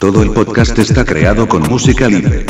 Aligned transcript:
Todo 0.00 0.22
el 0.22 0.30
podcast 0.30 0.78
está 0.78 1.04
creado 1.04 1.48
con 1.48 1.62
música 1.62 2.06
libre. 2.06 2.46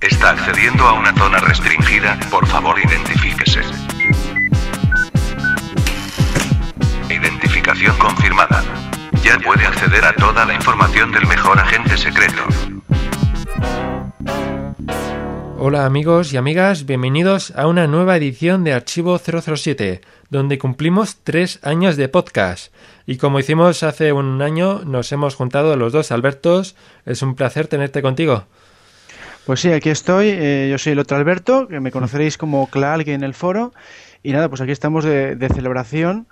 Está 0.00 0.30
accediendo 0.30 0.84
a 0.84 0.94
una 0.94 1.14
zona 1.14 1.38
restringida, 1.38 2.18
por 2.30 2.46
favor 2.46 2.76
identifíquese. 2.78 3.60
Identificación 7.10 7.94
confirmada. 7.98 8.64
Ya 9.22 9.38
puede 9.38 9.66
acceder 9.66 10.02
a 10.06 10.14
toda 10.14 10.46
la 10.46 10.54
información 10.54 11.12
del 11.12 11.26
mejor 11.26 11.58
agente 11.58 11.98
secreto. 11.98 12.42
Hola 15.60 15.84
amigos 15.84 16.32
y 16.32 16.36
amigas, 16.36 16.86
bienvenidos 16.86 17.50
a 17.56 17.66
una 17.66 17.86
nueva 17.86 18.16
edición 18.16 18.64
de 18.64 18.72
Archivo 18.72 19.18
007, 19.18 20.00
donde 20.30 20.56
cumplimos 20.56 21.18
tres 21.22 21.58
años 21.62 21.96
de 21.96 22.08
podcast. 22.08 22.72
Y 23.08 23.16
como 23.16 23.40
hicimos 23.40 23.84
hace 23.84 24.12
un 24.12 24.42
año, 24.42 24.82
nos 24.84 25.10
hemos 25.12 25.34
juntado 25.34 25.74
los 25.76 25.94
dos 25.94 26.12
Albertos. 26.12 26.76
Es 27.06 27.22
un 27.22 27.36
placer 27.36 27.66
tenerte 27.66 28.02
contigo. 28.02 28.44
Pues 29.46 29.60
sí, 29.60 29.72
aquí 29.72 29.88
estoy. 29.88 30.28
Eh, 30.28 30.68
yo 30.70 30.76
soy 30.76 30.92
el 30.92 30.98
otro 30.98 31.16
Alberto, 31.16 31.68
que 31.68 31.80
me 31.80 31.90
conoceréis 31.90 32.36
como 32.36 32.68
Claalgue 32.68 33.14
en 33.14 33.24
el 33.24 33.32
foro. 33.32 33.72
Y 34.22 34.32
nada, 34.32 34.50
pues 34.50 34.60
aquí 34.60 34.72
estamos 34.72 35.04
de, 35.04 35.36
de 35.36 35.48
celebración 35.48 36.26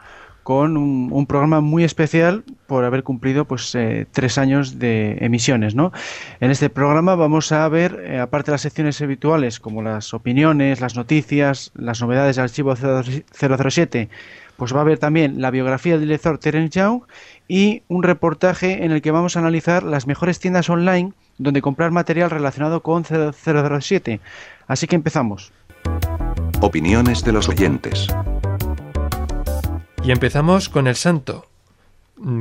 con 0.47 0.77
un, 0.77 1.27
programa 1.27 1.61
muy 1.61 1.83
especial 1.83 2.45
por 2.69 2.85
haber 2.85 3.03
cumplido 3.03 3.47
pues 3.47 3.75
eh, 3.75 4.07
tres 4.13 4.39
años 4.39 4.79
de 4.79 5.19
emisiones. 5.21 5.75
¿no? 5.75 5.91
En 6.39 6.53
este 6.53 6.71
programa 6.71 7.17
vamos 7.17 7.51
a 7.51 7.69
ver, 7.69 8.01
eh, 8.07 8.21
aparte 8.21 8.53
de 8.53 8.55
las 8.55 8.61
secciones 8.61 9.03
habituales 9.03 9.59
como 9.59 9.83
las 9.83 10.15
opiniones, 10.15 10.81
las 10.81 10.95
noticias, 10.95 11.73
las 11.75 12.01
novedades 12.01 12.37
del 12.37 12.45
archivo 12.45 12.77
007, 12.77 14.09
pues 14.57 14.75
va 14.75 14.79
a 14.79 14.83
haber 14.83 14.99
también 14.99 15.41
la 15.41 15.51
biografía 15.51 15.93
del 15.93 16.03
director 16.03 16.39
Terence 16.39 16.79
Young 16.79 17.03
y 17.49 17.83
un 17.89 18.03
reportaje 18.03 18.85
en 18.85 18.93
el 18.93 19.03
que 19.03 19.11
vamos 19.11 19.37
a 19.37 19.41
analizar 19.41 19.83
las 19.83 20.07
mejores 20.07 20.39
tiendas 20.39 20.71
online 20.71 21.13
donde 21.39 21.63
comprar 21.63 21.91
material 21.91 22.31
relacionado 22.31 22.83
con 22.83 23.05
007. 23.05 24.21
Así 24.67 24.87
que 24.87 24.97
empezamos. 24.97 25.53
Opiniones 26.61 27.25
de 27.25 27.33
los 27.33 27.49
oyentes. 27.49 28.07
Y 30.03 30.13
empezamos 30.13 30.69
con 30.69 30.87
el 30.87 30.95
santo, 30.95 31.47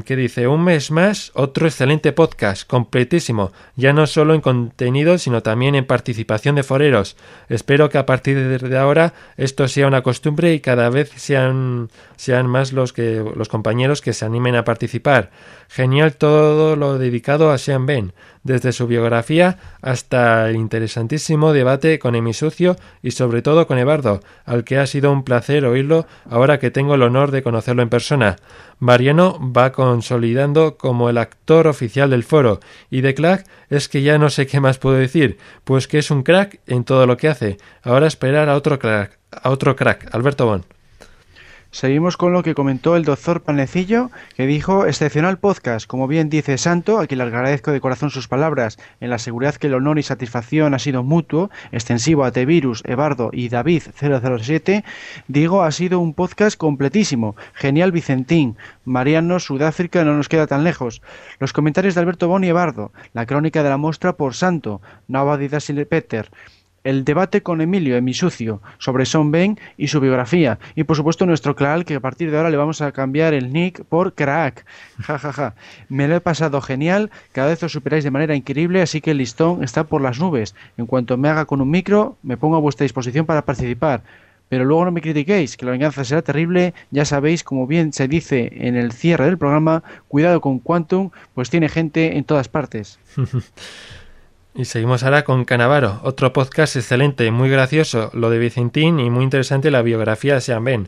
que 0.06 0.16
dice, 0.16 0.48
un 0.48 0.64
mes 0.64 0.90
más, 0.90 1.32
otro 1.34 1.68
excelente 1.68 2.14
podcast, 2.14 2.66
completísimo, 2.66 3.52
ya 3.76 3.92
no 3.92 4.08
solo 4.08 4.34
en 4.34 4.42
contenido, 4.42 5.18
sino 5.18 5.44
también 5.44 5.76
en 5.76 5.86
participación 5.86 6.56
de 6.56 6.64
foreros. 6.64 7.18
Espero 7.50 7.90
que 7.90 7.98
a 7.98 8.06
partir 8.06 8.60
de 8.60 8.78
ahora 8.78 9.14
esto 9.36 9.68
sea 9.68 9.88
una 9.88 10.02
costumbre 10.02 10.54
y 10.54 10.62
cada 10.62 10.90
vez 10.90 11.12
sean, 11.18 11.90
sean 12.16 12.48
más 12.48 12.72
los, 12.72 12.94
que, 12.94 13.24
los 13.36 13.50
compañeros 13.50 14.02
que 14.02 14.14
se 14.14 14.26
animen 14.26 14.56
a 14.56 14.64
participar. 14.64 15.32
Genial 15.68 16.16
todo 16.16 16.76
lo 16.76 16.98
dedicado 16.98 17.52
a 17.52 17.58
Sean 17.58 17.86
Ben 17.86 18.14
desde 18.46 18.72
su 18.72 18.88
biografía 18.88 19.58
hasta 19.82 20.48
el 20.50 20.56
interesantísimo 20.56 21.52
debate 21.52 22.00
con 22.00 22.16
Emisucio 22.16 22.78
y 23.02 23.12
sobre 23.12 23.42
todo 23.42 23.68
con 23.68 23.78
Ebardo, 23.78 24.22
al 24.46 24.64
que 24.64 24.78
ha 24.78 24.88
sido 24.88 25.12
un 25.12 25.24
placer 25.24 25.66
oírlo 25.66 26.06
ahora 26.30 26.60
que 26.60 26.72
tengo 26.72 26.96
el 26.96 27.02
honor 27.02 27.32
de 27.32 27.44
conocerlo 27.44 27.82
en 27.82 27.90
persona. 27.90 28.38
Mariano 28.80 29.40
va 29.42 29.72
consolidando 29.72 30.78
como 30.78 31.10
el 31.10 31.18
actor 31.18 31.68
oficial 31.68 32.12
del 32.12 32.24
foro 32.24 32.60
y 32.90 33.02
de 33.02 33.16
Clark 33.16 33.46
es 33.70 33.90
que 33.90 34.04
ya 34.04 34.18
no 34.18 34.30
sé 34.30 34.46
qué 34.46 34.60
más 34.60 34.78
puedo 34.78 34.96
decir, 34.96 35.38
pues 35.64 35.88
que 35.88 35.98
es 35.98 36.12
un 36.12 36.24
crack 36.24 36.60
en 36.68 36.84
todo 36.84 37.08
lo 37.08 37.18
que 37.18 37.28
hace. 37.28 37.58
Ahora 37.82 38.08
esperar 38.08 38.48
a 38.48 38.56
otro 38.56 38.78
crack, 38.78 39.18
a 39.32 39.50
otro 39.50 39.76
crack, 39.76 40.14
Alberto 40.14 40.46
Bon. 40.46 40.75
Seguimos 41.76 42.16
con 42.16 42.32
lo 42.32 42.42
que 42.42 42.56
comentó 42.56 42.96
el 42.96 43.04
doctor 43.04 43.42
Panecillo, 43.42 44.10
que 44.38 44.48
dijo, 44.48 44.86
excepcional 44.86 45.40
podcast, 45.40 45.86
como 45.86 46.08
bien 46.08 46.30
dice 46.30 46.58
Santo, 46.58 47.00
a 47.00 47.06
quien 47.06 47.18
le 47.18 47.26
agradezco 47.26 47.74
de 47.74 47.82
corazón 47.82 48.12
sus 48.12 48.30
palabras, 48.30 48.78
en 49.02 49.10
la 49.10 49.20
seguridad 49.20 49.56
que 49.56 49.68
el 49.68 49.74
honor 49.74 50.00
y 50.00 50.04
satisfacción 50.04 50.74
ha 50.74 50.80
sido 50.80 51.04
mutuo, 51.04 51.50
extensivo 51.74 52.24
a 52.24 52.32
T-Virus, 52.32 52.82
Ebardo 52.86 53.30
y 53.34 53.50
David 53.50 53.84
007, 54.00 54.86
digo, 55.28 55.64
ha 55.64 55.72
sido 55.74 56.00
un 56.00 56.14
podcast 56.14 56.58
completísimo, 56.58 57.36
genial 57.54 57.92
Vicentín, 57.92 58.56
Mariano, 58.86 59.42
Sudáfrica 59.42 60.06
no 60.06 60.16
nos 60.16 60.30
queda 60.30 60.48
tan 60.48 60.64
lejos, 60.64 61.02
los 61.40 61.52
comentarios 61.52 61.94
de 61.94 62.00
Alberto 62.00 62.30
Boni 62.30 62.48
y 62.48 62.52
Ebardo, 62.52 62.94
la 63.12 63.26
crónica 63.26 63.64
de 63.64 63.70
la 63.70 63.76
muestra 63.76 64.14
por 64.14 64.34
Santo, 64.34 64.80
Nava 65.10 65.38
Didasil 65.38 65.86
Peter, 65.88 66.32
el 66.86 67.04
debate 67.04 67.42
con 67.42 67.60
Emilio 67.60 67.98
Emisucio 67.98 68.62
sobre 68.78 69.06
Son 69.06 69.32
Ben 69.32 69.60
y 69.76 69.88
su 69.88 70.00
biografía. 70.00 70.60
Y 70.76 70.86
por 70.86 70.96
supuesto 70.96 71.26
nuestro 71.26 71.56
Clal, 71.56 71.84
que 71.84 71.96
a 71.96 72.00
partir 72.00 72.32
de 72.32 72.38
ahora 72.38 72.52
le 72.52 72.58
vamos 72.58 72.80
a 72.82 72.92
cambiar 72.94 73.34
el 73.34 73.52
nick 73.52 73.84
por 73.84 74.14
Crack. 74.14 74.66
Ja, 75.02 75.18
ja, 75.18 75.34
ja. 75.34 75.56
Me 75.90 76.08
lo 76.08 76.16
he 76.16 76.22
pasado 76.22 76.62
genial, 76.62 77.12
cada 77.34 77.50
vez 77.50 77.62
os 77.64 77.72
superáis 77.72 78.04
de 78.04 78.12
manera 78.12 78.36
increíble, 78.36 78.82
así 78.82 79.02
que 79.02 79.12
el 79.12 79.18
listón 79.18 79.64
está 79.64 79.84
por 79.84 80.02
las 80.02 80.20
nubes. 80.20 80.56
En 80.78 80.86
cuanto 80.86 81.18
me 81.18 81.28
haga 81.28 81.46
con 81.46 81.60
un 81.60 81.72
micro, 81.72 82.18
me 82.22 82.38
pongo 82.38 82.56
a 82.56 82.60
vuestra 82.60 82.86
disposición 82.86 83.26
para 83.26 83.44
participar. 83.44 84.04
Pero 84.48 84.64
luego 84.64 84.86
no 84.86 84.92
me 84.92 85.02
critiquéis, 85.02 85.58
que 85.58 85.66
la 85.66 85.72
venganza 85.72 86.04
será 86.04 86.22
terrible. 86.22 86.76
Ya 86.92 87.04
sabéis, 87.04 87.44
como 87.44 87.66
bien 87.66 87.94
se 87.94 88.08
dice 88.08 88.52
en 88.56 88.76
el 88.76 88.92
cierre 88.92 89.26
del 89.26 89.40
programa, 89.40 89.82
cuidado 90.08 90.40
con 90.40 90.60
Quantum, 90.60 91.10
pues 91.34 91.50
tiene 91.50 91.68
gente 91.68 92.16
en 92.16 92.26
todas 92.26 92.48
partes. 92.48 93.00
Y 94.58 94.64
seguimos 94.64 95.04
ahora 95.04 95.26
con 95.26 95.44
Canavaro, 95.44 96.00
otro 96.04 96.32
podcast 96.32 96.78
excelente, 96.78 97.30
muy 97.30 97.50
gracioso, 97.50 98.10
lo 98.14 98.30
de 98.30 98.40
Vicentín 98.40 99.02
y 99.02 99.10
muy 99.10 99.26
interesante 99.26 99.70
la 99.70 99.82
biografía 99.82 100.36
de 100.36 100.40
Sean 100.40 100.64
Ben 100.64 100.88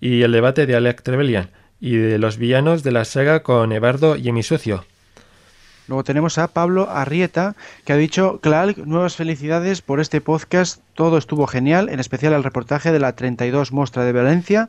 y 0.00 0.22
el 0.22 0.32
debate 0.32 0.66
de 0.66 0.74
Alec 0.74 1.00
Trevelyan 1.02 1.50
y 1.78 1.94
de 1.94 2.18
los 2.18 2.38
villanos 2.38 2.82
de 2.82 2.90
la 2.90 3.04
saga 3.04 3.44
con 3.44 3.70
Ebardo 3.70 4.16
y 4.16 4.28
Emisucio. 4.28 4.84
Luego 5.86 6.02
tenemos 6.02 6.38
a 6.38 6.48
Pablo 6.48 6.90
Arrieta, 6.90 7.54
que 7.84 7.92
ha 7.92 7.96
dicho, 7.96 8.40
Clark, 8.42 8.78
nuevas 8.78 9.14
felicidades 9.14 9.80
por 9.80 10.00
este 10.00 10.20
podcast, 10.20 10.80
todo 10.94 11.16
estuvo 11.16 11.46
genial, 11.46 11.90
en 11.90 12.00
especial 12.00 12.32
el 12.32 12.42
reportaje 12.42 12.90
de 12.90 12.98
la 12.98 13.14
32 13.14 13.70
Mostra 13.70 14.04
de 14.04 14.12
Valencia, 14.12 14.68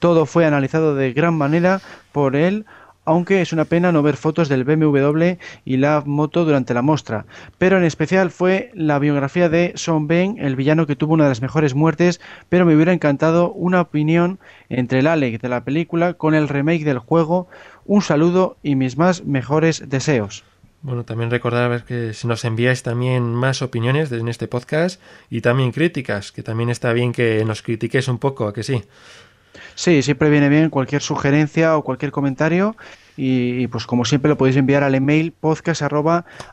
todo 0.00 0.26
fue 0.26 0.44
analizado 0.44 0.96
de 0.96 1.12
gran 1.12 1.34
manera 1.34 1.80
por 2.10 2.34
él, 2.34 2.66
aunque 3.06 3.40
es 3.40 3.52
una 3.52 3.64
pena 3.64 3.92
no 3.92 4.02
ver 4.02 4.16
fotos 4.16 4.50
del 4.50 4.64
BMW 4.64 5.36
y 5.64 5.78
la 5.78 6.02
moto 6.04 6.44
durante 6.44 6.74
la 6.74 6.82
muestra. 6.82 7.24
Pero 7.56 7.78
en 7.78 7.84
especial 7.84 8.30
fue 8.30 8.70
la 8.74 8.98
biografía 8.98 9.48
de 9.48 9.72
Sean 9.76 10.06
Ben, 10.06 10.36
el 10.38 10.56
villano 10.56 10.86
que 10.86 10.96
tuvo 10.96 11.14
una 11.14 11.24
de 11.24 11.30
las 11.30 11.40
mejores 11.40 11.74
muertes, 11.74 12.20
pero 12.48 12.66
me 12.66 12.74
hubiera 12.74 12.92
encantado 12.92 13.52
una 13.52 13.80
opinión 13.80 14.38
entre 14.68 14.98
el 14.98 15.06
Alec 15.06 15.40
de 15.40 15.48
la 15.48 15.64
película 15.64 16.14
con 16.14 16.34
el 16.34 16.48
remake 16.48 16.84
del 16.84 16.98
juego. 16.98 17.48
Un 17.84 18.02
saludo 18.02 18.56
y 18.62 18.74
mis 18.74 18.98
más 18.98 19.24
mejores 19.24 19.88
deseos. 19.88 20.44
Bueno, 20.82 21.04
también 21.04 21.30
recordar 21.30 21.84
que 21.84 22.12
si 22.14 22.28
nos 22.28 22.44
enviáis 22.44 22.82
también 22.82 23.34
más 23.34 23.62
opiniones 23.62 24.12
en 24.12 24.28
este 24.28 24.46
podcast 24.46 25.00
y 25.30 25.40
también 25.40 25.72
críticas, 25.72 26.30
que 26.30 26.42
también 26.42 26.70
está 26.70 26.92
bien 26.92 27.12
que 27.12 27.44
nos 27.44 27.62
critiquéis 27.62 28.08
un 28.08 28.18
poco, 28.18 28.46
¿a 28.46 28.54
que 28.54 28.62
sí? 28.62 28.84
Sí, 29.76 30.00
siempre 30.00 30.30
viene 30.30 30.48
bien 30.48 30.70
cualquier 30.70 31.02
sugerencia 31.02 31.76
o 31.76 31.84
cualquier 31.84 32.10
comentario 32.10 32.76
y, 33.14 33.66
pues 33.68 33.86
como 33.86 34.06
siempre 34.06 34.30
lo 34.30 34.38
podéis 34.38 34.56
enviar 34.56 34.82
al 34.82 34.94
email 34.94 35.32
podcast 35.32 35.82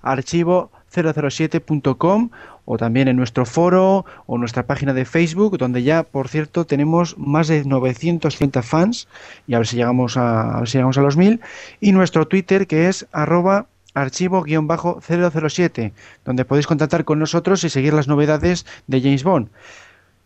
archivo 0.01 0.71
007.com 0.93 2.29
o 2.65 2.77
también 2.77 3.07
en 3.07 3.15
nuestro 3.15 3.45
foro 3.45 4.05
o 4.25 4.37
nuestra 4.37 4.67
página 4.67 4.93
de 4.93 5.05
Facebook 5.05 5.57
donde 5.57 5.83
ya 5.83 6.03
por 6.03 6.27
cierto 6.27 6.65
tenemos 6.65 7.17
más 7.17 7.47
de 7.47 7.63
950 7.63 8.61
fans 8.61 9.07
y 9.47 9.53
a 9.53 9.59
ver 9.59 9.67
si 9.67 9.77
llegamos 9.77 10.17
a, 10.17 10.59
ver 10.59 10.67
si 10.67 10.77
llegamos 10.77 10.97
a 10.97 11.01
los 11.01 11.15
1000 11.15 11.39
y 11.79 11.93
nuestro 11.93 12.27
Twitter 12.27 12.67
que 12.67 12.89
es 12.89 13.07
arroba 13.13 13.67
archivo-007 13.95 15.93
donde 16.25 16.45
podéis 16.45 16.67
contactar 16.67 17.05
con 17.05 17.19
nosotros 17.19 17.63
y 17.63 17.69
seguir 17.69 17.93
las 17.93 18.09
novedades 18.09 18.65
de 18.87 19.01
James 19.01 19.23
Bond 19.23 19.47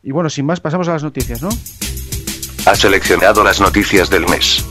y 0.03 0.11
bueno 0.11 0.31
sin 0.31 0.47
más 0.47 0.59
pasamos 0.59 0.87
a 0.87 0.93
las 0.93 1.03
noticias 1.03 1.43
¿no? 1.43 1.49
Ha 2.67 2.75
seleccionado 2.75 3.45
las 3.45 3.61
noticias 3.61 4.09
del 4.09 4.27
mes. 4.27 4.67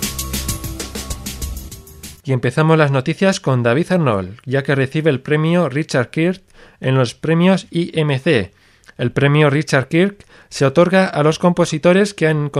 Y 2.25 2.33
empezamos 2.34 2.77
las 2.77 2.91
noticias 2.91 3.41
con 3.41 3.62
David 3.62 3.91
Arnold, 3.91 4.39
ya 4.45 4.62
que 4.62 4.75
recibe 4.75 5.09
el 5.09 5.20
premio 5.20 5.70
Richard 5.70 6.11
Kirk 6.11 6.43
en 6.81 6.94
los 6.94 7.15
premios 7.15 7.67
IMC. 7.70 8.53
El 8.99 9.12
premio 9.12 9.49
Richard 9.49 9.88
Kirk 9.88 10.26
se 10.50 10.67
otorga 10.67 11.06
a 11.06 11.23
los 11.23 11.38
compositores 11.38 12.12
que 12.12 12.29
han, 12.29 12.50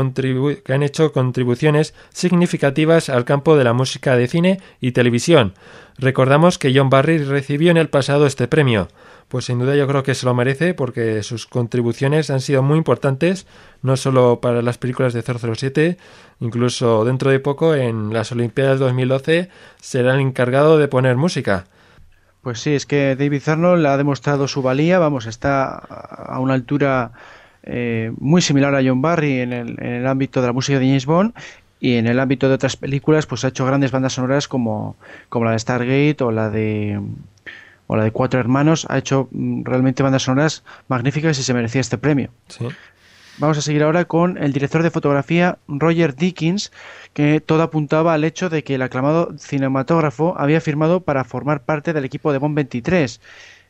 hecho 0.83 1.13
contribuciones 1.13 1.93
significativas 2.15 3.11
al 3.11 3.27
campo 3.27 3.59
de 3.59 3.65
la 3.65 3.75
música 3.75 4.17
de 4.17 4.29
cine 4.29 4.61
y 4.81 4.93
televisión. 4.93 5.53
Recordamos 5.99 6.57
que 6.57 6.73
John 6.75 6.89
Barry 6.89 7.19
recibió 7.19 7.71
en 7.71 7.77
el 7.77 7.91
pasado 7.91 8.27
este 8.27 8.49
premio 8.49 8.89
pues 9.29 9.47
sin 9.47 9.59
duda 9.59 9.75
yo 9.75 9.87
creo 9.87 10.03
que 10.03 10.15
se 10.15 10.27
lo 10.27 10.35
merece 10.35 10.75
porque 10.75 11.23
sus 11.23 11.47
contribuciones 11.47 12.31
han 12.31 12.41
sido 12.41 12.63
muy 12.63 12.79
importantes, 12.79 13.47
no 13.83 13.97
solo 13.97 14.41
para 14.41 14.63
las 14.63 14.79
películas 14.79 15.13
de 15.13 15.23
007, 15.23 15.99
incluso 16.41 17.05
dentro 17.05 17.31
de 17.31 17.41
poco 17.41 17.75
en 17.75 18.13
las 18.13 18.33
Olimpiadas 18.33 18.79
2012 18.79 19.51
será 19.81 20.15
el 20.15 20.21
encargado 20.21 20.79
de 20.79 20.89
poner 20.89 21.17
música. 21.17 21.65
Pues 22.43 22.61
sí, 22.61 22.75
es 22.75 22.87
que 22.87 23.17
David 23.17 23.43
Arnold 23.49 23.85
ha 23.87 23.97
demostrado 23.97 24.47
su 24.47 24.63
valía, 24.63 25.01
vamos, 25.01 25.27
está 25.27 25.75
a 25.75 26.39
una 26.39 26.55
altura 26.55 27.11
eh, 27.65 28.13
muy 28.19 28.41
similar 28.41 28.73
a 28.77 28.83
John 28.85 29.03
Barry 29.03 29.41
en 29.41 29.53
el, 29.53 29.71
en 29.83 29.93
el 29.95 30.07
ámbito 30.07 30.41
de 30.41 30.47
la 30.47 30.53
música 30.53 30.79
de 30.79 30.87
James 30.87 31.05
Bond 31.05 31.35
Y 31.81 31.97
en 31.97 32.07
el 32.07 32.21
ámbito 32.21 32.49
de 32.49 32.55
otras 32.55 32.77
películas, 32.77 33.27
pues 33.27 33.45
ha 33.45 33.49
hecho 33.49 33.67
grandes 33.67 33.91
bandas 33.91 34.13
sonoras 34.13 34.47
como, 34.47 34.97
como 35.29 35.47
la 35.47 35.51
de 35.51 35.59
Stargate 35.59 36.23
o 36.23 36.31
la 36.31 36.49
de 36.49 37.01
o 37.87 37.97
la 37.97 38.05
de 38.05 38.11
Cuatro 38.11 38.41
Hermanos. 38.41 38.87
Ha 38.89 38.99
hecho 38.99 39.29
mm, 39.31 39.65
realmente 39.65 40.03
bandas 40.03 40.23
sonoras 40.23 40.63
magníficas 40.89 41.39
y 41.39 41.43
se 41.43 41.55
merecía 41.55 41.81
este 41.81 41.99
premio. 41.99 42.31
Sí. 42.49 42.67
Vamos 43.39 43.59
a 43.59 43.61
seguir 43.61 43.83
ahora 43.83 44.07
con 44.07 44.39
el 44.39 44.55
director 44.55 44.83
de 44.83 44.91
fotografía 44.91 45.59
Roger 45.69 46.17
Dickens, 46.17 46.73
que 47.13 47.43
todo 47.43 47.63
apuntaba 47.63 48.15
al 48.15 48.25
hecho 48.25 48.49
de 48.49 48.65
que 48.65 48.77
el 48.77 48.83
aclamado 48.83 49.35
cinematógrafo 49.39 50.35
había 50.39 50.63
firmado 50.63 51.01
para 51.01 51.23
formar 51.23 51.63
parte 51.63 51.93
del 51.93 52.07
equipo 52.07 52.33
de 52.33 52.39
Bond 52.39 52.55
23. 52.55 53.21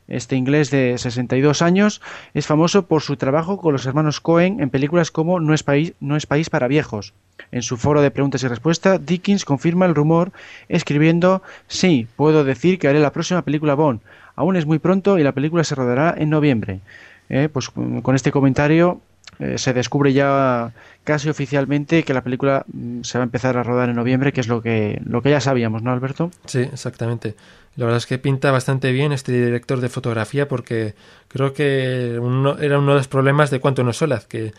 Este 0.08 0.36
inglés 0.36 0.70
de 0.70 0.98
62 0.98 1.62
años 1.62 2.00
es 2.32 2.46
famoso 2.46 2.86
por 2.86 3.02
su 3.02 3.16
trabajo 3.16 3.58
con 3.58 3.72
los 3.72 3.86
hermanos 3.86 4.20
Cohen 4.20 4.60
en 4.60 4.70
películas 4.70 5.10
como 5.10 5.40
No 5.40 5.52
es 5.52 5.62
país, 5.62 5.94
no 6.00 6.16
es 6.16 6.26
país 6.26 6.48
para 6.50 6.68
viejos. 6.68 7.12
En 7.50 7.62
su 7.62 7.76
foro 7.76 8.02
de 8.02 8.10
preguntas 8.10 8.42
y 8.42 8.48
respuestas, 8.48 9.04
Dickens 9.04 9.44
confirma 9.44 9.86
el 9.86 9.94
rumor 9.94 10.32
escribiendo: 10.68 11.42
Sí, 11.66 12.06
puedo 12.16 12.44
decir 12.44 12.78
que 12.78 12.88
haré 12.88 13.00
la 13.00 13.12
próxima 13.12 13.42
película 13.42 13.74
Bond. 13.74 14.00
Aún 14.36 14.56
es 14.56 14.66
muy 14.66 14.78
pronto 14.78 15.18
y 15.18 15.22
la 15.22 15.32
película 15.32 15.64
se 15.64 15.74
rodará 15.74 16.14
en 16.16 16.30
noviembre. 16.30 16.80
Eh, 17.28 17.48
pues 17.52 17.70
con 17.70 18.14
este 18.14 18.30
comentario 18.30 19.00
eh, 19.38 19.58
se 19.58 19.72
descubre 19.72 20.12
ya 20.12 20.72
casi 21.04 21.28
oficialmente 21.28 22.04
que 22.04 22.14
la 22.14 22.22
película 22.22 22.64
mm, 22.72 23.02
se 23.02 23.18
va 23.18 23.24
a 23.24 23.26
empezar 23.26 23.56
a 23.56 23.62
rodar 23.62 23.88
en 23.88 23.96
noviembre, 23.96 24.32
que 24.32 24.40
es 24.40 24.48
lo 24.48 24.62
que, 24.62 25.00
lo 25.04 25.22
que 25.22 25.30
ya 25.30 25.40
sabíamos, 25.40 25.82
¿no, 25.82 25.92
Alberto? 25.92 26.30
Sí, 26.46 26.60
exactamente. 26.60 27.34
La 27.76 27.84
verdad 27.84 27.98
es 27.98 28.06
que 28.06 28.18
pinta 28.18 28.50
bastante 28.50 28.90
bien 28.92 29.12
este 29.12 29.32
director 29.32 29.80
de 29.80 29.88
fotografía 29.88 30.48
porque 30.48 30.94
creo 31.28 31.52
que 31.52 32.18
uno, 32.20 32.58
era 32.58 32.78
uno 32.78 32.92
de 32.92 32.98
los 32.98 33.08
problemas 33.08 33.50
de 33.50 33.60
Cuanto 33.60 33.84
no 33.84 33.92
Solaz, 33.92 34.26
que 34.26 34.52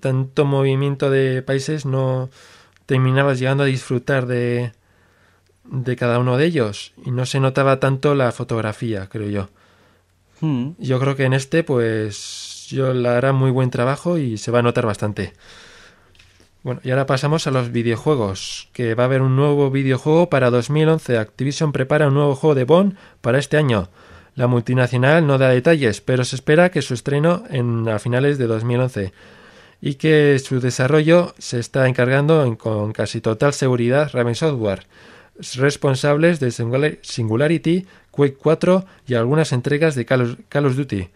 tanto 0.00 0.44
movimiento 0.44 1.10
de 1.10 1.42
países 1.42 1.86
no 1.86 2.28
terminabas 2.86 3.38
llegando 3.38 3.62
a 3.62 3.66
disfrutar 3.66 4.26
de, 4.26 4.72
de 5.64 5.96
cada 5.96 6.18
uno 6.18 6.36
de 6.36 6.46
ellos 6.46 6.92
y 7.04 7.12
no 7.12 7.24
se 7.24 7.38
notaba 7.38 7.78
tanto 7.78 8.14
la 8.14 8.32
fotografía, 8.32 9.08
creo 9.08 9.30
yo. 9.30 9.48
Mm. 10.40 10.70
Yo 10.78 10.98
creo 11.00 11.16
que 11.16 11.24
en 11.24 11.32
este, 11.32 11.62
pues, 11.62 12.66
yo 12.68 12.92
la 12.94 13.16
hará 13.16 13.32
muy 13.32 13.50
buen 13.50 13.70
trabajo 13.70 14.18
y 14.18 14.38
se 14.38 14.50
va 14.50 14.60
a 14.60 14.62
notar 14.62 14.86
bastante. 14.86 15.32
Bueno, 16.66 16.80
y 16.82 16.90
ahora 16.90 17.06
pasamos 17.06 17.46
a 17.46 17.52
los 17.52 17.70
videojuegos, 17.70 18.70
que 18.72 18.96
va 18.96 19.04
a 19.04 19.06
haber 19.06 19.22
un 19.22 19.36
nuevo 19.36 19.70
videojuego 19.70 20.28
para 20.28 20.50
2011. 20.50 21.16
Activision 21.16 21.70
prepara 21.70 22.08
un 22.08 22.14
nuevo 22.14 22.34
juego 22.34 22.56
de 22.56 22.64
Bond 22.64 22.96
para 23.20 23.38
este 23.38 23.56
año. 23.56 23.88
La 24.34 24.48
multinacional 24.48 25.28
no 25.28 25.38
da 25.38 25.50
detalles, 25.50 26.00
pero 26.00 26.24
se 26.24 26.34
espera 26.34 26.72
que 26.72 26.82
su 26.82 26.94
estreno 26.94 27.44
en, 27.50 27.88
a 27.88 28.00
finales 28.00 28.36
de 28.36 28.48
2011 28.48 29.12
y 29.80 29.94
que 29.94 30.40
su 30.40 30.58
desarrollo 30.58 31.36
se 31.38 31.60
está 31.60 31.86
encargando 31.86 32.44
en, 32.44 32.56
con 32.56 32.92
casi 32.92 33.20
total 33.20 33.52
seguridad 33.52 34.10
Raven 34.12 34.34
Software, 34.34 34.88
responsables 35.54 36.40
de 36.40 36.50
Singularity, 36.50 37.86
Quake 38.10 38.38
4 38.42 38.84
y 39.06 39.14
algunas 39.14 39.52
entregas 39.52 39.94
de 39.94 40.04
Call 40.04 40.66
of 40.66 40.76
Duty. 40.76 41.10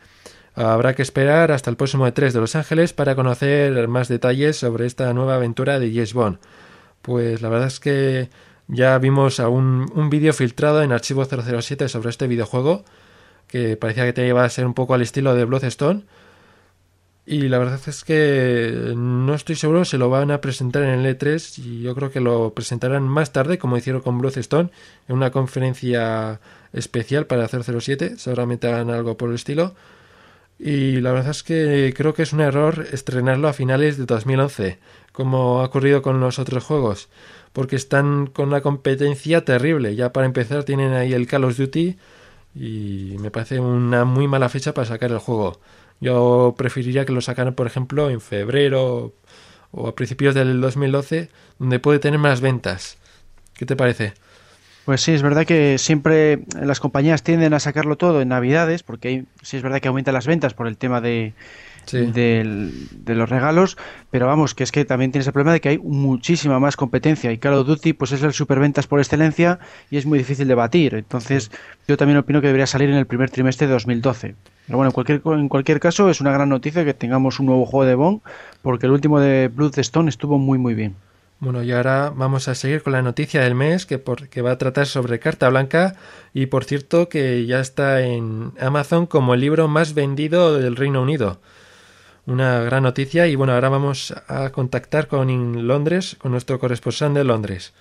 Habrá 0.55 0.95
que 0.95 1.03
esperar 1.03 1.53
hasta 1.53 1.71
el 1.71 1.77
próximo 1.77 2.07
E3 2.07 2.33
de 2.33 2.41
Los 2.41 2.57
Ángeles 2.57 2.93
para 2.93 3.15
conocer 3.15 3.89
más 3.89 4.09
detalles 4.09 4.57
sobre 4.57 4.87
esta 4.87 5.13
nueva 5.15 5.37
aventura 5.37 5.79
de 5.79 5.91
James 5.93 6.13
Bond. 6.13 6.39
Pues 7.03 7.41
la 7.41 7.49
verdad 7.49 7.69
es 7.69 7.81
que 7.81 8.29
ya 8.69 8.99
vimos 8.99 9.39
un, 9.39 9.91
un 9.95 10.11
vídeo 10.11 10.33
filtrado 10.33 10.83
en 10.83 10.93
Archivo 10.93 11.25
007 11.25 11.89
sobre 11.89 12.11
este 12.11 12.27
videojuego 12.27 12.85
que 13.51 13.77
parecía 13.77 14.05
que 14.05 14.13
te 14.13 14.27
iba 14.27 14.45
a 14.45 14.49
ser 14.49 14.67
un 14.67 14.75
poco 14.75 14.95
al 14.95 15.03
estilo 15.03 15.35
de 15.35 15.45
Bloodstone. 15.45 16.05
Y 17.27 17.49
la 17.49 17.59
verdad 17.59 17.81
es 17.87 18.03
que 18.03 18.95
no 18.97 19.35
estoy 19.35 19.55
seguro 19.55 19.85
si 19.85 19.97
lo 19.99 20.09
van 20.09 20.31
a 20.31 20.41
presentar 20.41 20.83
en 20.83 21.01
el 21.01 21.19
E3 21.19 21.59
y 21.59 21.83
yo 21.83 21.95
creo 21.95 22.11
que 22.11 22.21
lo 22.21 22.55
presentarán 22.55 23.07
más 23.07 23.33
tarde 23.33 23.59
como 23.59 23.77
hicieron 23.77 24.03
con 24.03 24.19
Bloodstone 24.19 24.71
en 25.07 25.17
una 25.17 25.31
conferencia 25.31 26.41
especial 26.73 27.27
para 27.27 27.47
007, 27.47 28.15
seguramente 28.17 28.69
hagan 28.69 28.91
algo 28.91 29.17
por 29.17 29.29
el 29.29 29.37
estilo. 29.37 29.75
Y 30.63 31.01
la 31.01 31.13
verdad 31.13 31.31
es 31.31 31.43
que 31.43 31.95
creo 31.97 32.13
que 32.13 32.23
es 32.23 32.35
un 32.35 32.43
error 32.43 32.87
estrenarlo 32.93 33.49
a 33.49 33.55
finales 33.55 33.97
de 33.97 34.05
2011, 34.05 34.79
como 35.11 35.61
ha 35.61 35.65
ocurrido 35.65 36.03
con 36.03 36.21
los 36.21 36.39
otros 36.39 36.65
juegos, 36.65 37.09
porque 37.55 37.77
están 37.77 38.27
con 38.27 38.49
una 38.49 38.61
competencia 38.61 39.43
terrible. 39.43 39.97
Ya 39.97 40.13
para 40.13 40.27
empezar 40.27 40.65
tienen 40.65 40.93
ahí 40.93 41.15
el 41.15 41.27
Call 41.27 41.45
of 41.45 41.57
Duty 41.57 41.97
y 42.55 43.17
me 43.21 43.31
parece 43.31 43.59
una 43.59 44.05
muy 44.05 44.29
mala 44.29 44.51
fecha 44.51 44.75
para 44.75 44.87
sacar 44.87 45.11
el 45.13 45.19
juego. 45.19 45.61
Yo 45.99 46.55
preferiría 46.59 47.07
que 47.07 47.13
lo 47.13 47.23
sacaran, 47.23 47.55
por 47.55 47.67
ejemplo, 47.67 48.11
en 48.11 48.21
febrero 48.21 49.15
o 49.71 49.89
a 49.89 49.95
principios 49.95 50.35
del 50.35 50.61
2012, 50.61 51.31
donde 51.59 51.79
puede 51.79 52.01
tener 52.01 52.21
más 52.21 52.43
ventas. 52.43 52.99
¿Qué 53.55 53.65
te 53.65 53.77
parece? 53.77 54.13
Pues 54.85 55.03
sí, 55.03 55.13
es 55.13 55.23
verdad 55.23 55.47
que 55.47 55.79
siempre 55.79 56.41
las 56.61 56.81
compañías 56.81 57.23
tienden 57.23 57.55
a 57.55 57.61
sacarlo 57.61 57.97
todo 57.97 58.23
en 58.23 58.29
Navidades, 58.29 58.83
porque 58.83 59.09
ahí 59.09 59.25
sí 59.43 59.57
es 59.57 59.63
verdad 59.63 59.81
que 59.81 59.89
aumentan 59.89 60.15
las 60.15 60.27
ventas 60.27 60.55
por 60.55 60.67
el 60.67 60.77
tema 60.77 61.01
de, 61.01 61.33
Sí. 61.85 61.99
del- 62.07 62.73
de 63.05 63.15
los 63.15 63.29
regalos, 63.29 63.77
pero 64.11 64.27
vamos, 64.27 64.55
que 64.55 64.65
es 64.65 64.73
que 64.73 64.85
también 64.85 65.13
tienes 65.13 65.27
el 65.27 65.33
problema 65.33 65.53
de 65.53 65.61
que 65.61 65.69
hay 65.71 65.79
muchísima 65.79 66.59
más 66.59 66.77
competencia 66.77 67.31
y 67.33 67.39
Call 67.39 67.55
of 67.55 67.67
Duty 67.67 67.93
pues 67.93 68.13
es 68.13 68.23
el 68.23 68.33
superventas 68.33 68.87
por 68.87 69.01
excelencia 69.01 69.59
y 69.91 69.97
es 69.99 70.07
muy 70.07 70.19
difícil 70.19 70.49
de 70.49 70.55
batir. 70.55 70.95
Entonces, 70.95 71.51
yo 71.87 71.97
también 71.97 72.19
opino 72.19 72.41
que 72.41 72.47
debería 72.49 72.67
salir 72.67 72.89
en 72.91 72.97
el 72.97 73.07
primer 73.07 73.31
trimestre 73.31 73.67
de 73.67 73.73
2012. 73.75 74.35
Pero 74.67 74.77
bueno, 74.79 74.89
en 74.91 74.93
cualquier, 74.93 75.21
en 75.25 75.49
cualquier 75.49 75.79
caso 75.81 76.11
es 76.11 76.21
una 76.21 76.33
gran 76.33 76.49
noticia 76.49 76.85
que 76.85 76.95
tengamos 76.95 77.39
un 77.41 77.47
nuevo 77.47 77.67
juego 77.67 77.85
de 77.87 77.95
Bond, 77.97 78.21
porque 78.63 78.87
el 78.87 78.93
último 78.93 79.21
de 79.21 79.49
Bloodstone 79.49 80.09
estuvo 80.09 80.39
muy 80.39 80.59
muy 80.59 80.75
bien. 80.75 80.95
Bueno, 81.41 81.63
y 81.63 81.73
ahora 81.73 82.13
vamos 82.15 82.49
a 82.49 82.55
seguir 82.55 82.83
con 82.83 82.93
la 82.93 83.01
noticia 83.01 83.41
del 83.41 83.55
mes 83.55 83.87
que, 83.87 83.97
va 84.43 84.51
a 84.51 84.59
tratar 84.59 84.87
sobre 84.87 85.19
Carta 85.19 85.49
Blanca 85.49 85.95
y 86.35 86.47
por 86.47 86.65
cierto 86.65 87.09
que 87.09 87.47
ya 87.47 87.61
está 87.61 88.03
en 88.03 88.53
Amazon 88.61 89.07
como 89.07 89.33
el 89.33 89.41
libro 89.41 89.67
más 89.67 89.95
vendido 89.95 90.59
del 90.59 90.77
Reino 90.77 91.01
Unido. 91.01 91.41
Una 92.27 92.61
gran 92.61 92.83
noticia 92.83 93.27
y 93.27 93.37
bueno, 93.37 93.55
ahora 93.55 93.71
vamos 93.71 94.15
a 94.29 94.51
contactar 94.51 95.09
con 95.09 95.31
in- 95.31 95.67
Londres, 95.67 96.15
con 96.21 96.31
nuestro 96.33 96.59
corresponsal 96.59 97.15
de 97.15 97.25
Londres. 97.25 97.73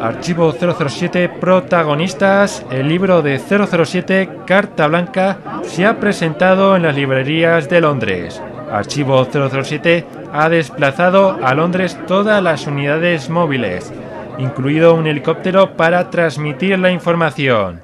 Archivo 0.00 0.52
007 0.52 1.28
Protagonistas. 1.40 2.64
El 2.70 2.88
libro 2.88 3.22
de 3.22 3.40
007 3.40 4.28
Carta 4.46 4.86
Blanca 4.86 5.60
se 5.64 5.84
ha 5.84 5.98
presentado 5.98 6.76
en 6.76 6.82
las 6.84 6.94
librerías 6.94 7.68
de 7.68 7.80
Londres. 7.80 8.40
Archivo 8.72 9.26
007 9.30 10.06
ha 10.32 10.48
desplazado 10.48 11.38
a 11.42 11.52
Londres 11.52 11.98
todas 12.06 12.42
las 12.42 12.66
unidades 12.66 13.28
móviles, 13.28 13.92
incluido 14.38 14.94
un 14.94 15.06
helicóptero 15.06 15.76
para 15.76 16.08
transmitir 16.08 16.78
la 16.78 16.90
información. 16.90 17.82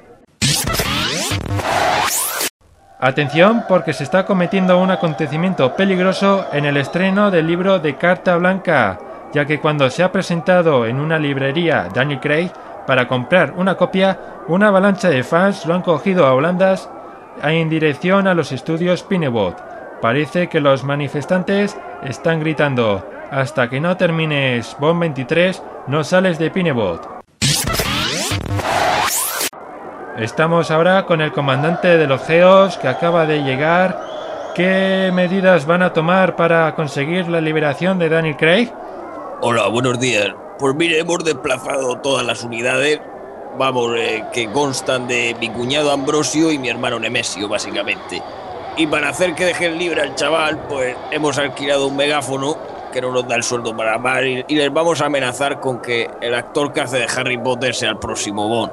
Atención 2.99 3.63
porque 3.67 3.93
se 3.93 4.03
está 4.03 4.25
cometiendo 4.25 4.79
un 4.79 4.89
acontecimiento 4.89 5.75
peligroso 5.75 6.47
en 6.51 6.65
el 6.65 6.75
estreno 6.75 7.29
del 7.29 7.45
libro 7.45 7.77
de 7.77 7.95
Carta 7.95 8.35
Blanca, 8.37 8.97
ya 9.31 9.45
que 9.45 9.59
cuando 9.59 9.89
se 9.91 10.03
ha 10.03 10.11
presentado 10.11 10.87
en 10.87 10.99
una 10.99 11.19
librería 11.19 11.87
Daniel 11.93 12.19
Craig 12.19 12.51
para 12.87 13.07
comprar 13.07 13.53
una 13.55 13.75
copia, 13.75 14.19
una 14.47 14.69
avalancha 14.69 15.09
de 15.09 15.23
fans 15.23 15.67
lo 15.67 15.75
han 15.75 15.83
cogido 15.83 16.25
a 16.25 16.33
Holandas 16.33 16.89
en 17.43 17.69
dirección 17.69 18.27
a 18.27 18.33
los 18.33 18.51
estudios 18.51 19.03
Pinewood. 19.03 19.53
Parece 20.01 20.47
que 20.47 20.61
los 20.61 20.85
manifestantes 20.85 21.75
están 22.03 22.39
gritando 22.39 23.05
hasta 23.31 23.69
que 23.69 23.81
no 23.81 23.97
termines 23.97 24.77
Bond 24.79 25.01
23 25.01 25.61
no 25.87 26.05
sales 26.05 26.39
de 26.39 26.49
Pinewood. 26.49 26.99
Estamos 30.17 30.71
ahora 30.71 31.05
con 31.05 31.19
el 31.19 31.33
comandante 31.33 31.97
de 31.97 32.07
los 32.07 32.21
Geos 32.23 32.77
que 32.77 32.87
acaba 32.87 33.25
de 33.25 33.43
llegar. 33.43 33.99
¿Qué 34.55 35.11
medidas 35.13 35.65
van 35.65 35.81
a 35.81 35.91
tomar 35.91 36.35
para 36.37 36.73
conseguir 36.75 37.27
la 37.27 37.41
liberación 37.41 37.99
de 37.99 38.09
Daniel 38.09 38.37
Craig? 38.37 38.71
Hola, 39.41 39.67
buenos 39.67 39.99
días. 39.99 40.29
Pues 40.59 40.75
mire, 40.75 40.99
hemos 40.99 41.23
desplazado 41.23 41.97
todas 41.99 42.25
las 42.25 42.43
unidades, 42.43 42.99
vamos, 43.57 43.91
eh, 43.97 44.23
que 44.33 44.49
constan 44.51 45.07
de 45.07 45.35
mi 45.39 45.49
cuñado 45.49 45.91
Ambrosio 45.91 46.51
y 46.51 46.57
mi 46.57 46.69
hermano 46.69 46.99
Nemesio, 46.99 47.47
básicamente. 47.47 48.21
Y 48.79 48.87
para 48.87 49.09
hacer 49.09 49.35
que 49.35 49.43
dejen 49.43 49.77
libre 49.77 50.01
al 50.01 50.15
chaval, 50.15 50.57
pues 50.69 50.95
hemos 51.11 51.37
alquilado 51.37 51.87
un 51.87 51.97
megáfono 51.97 52.57
que 52.93 53.01
no 53.01 53.11
nos 53.11 53.27
da 53.27 53.35
el 53.35 53.43
sueldo 53.43 53.75
para 53.75 53.97
más 53.97 54.23
y, 54.23 54.45
y 54.47 54.55
les 54.55 54.71
vamos 54.71 55.01
a 55.01 55.07
amenazar 55.07 55.59
con 55.59 55.81
que 55.81 56.09
el 56.21 56.33
actor 56.33 56.71
que 56.71 56.79
hace 56.79 56.99
de 56.99 57.07
Harry 57.13 57.37
Potter 57.37 57.75
sea 57.75 57.89
el 57.89 57.97
próximo 57.97 58.47
Bond. 58.47 58.71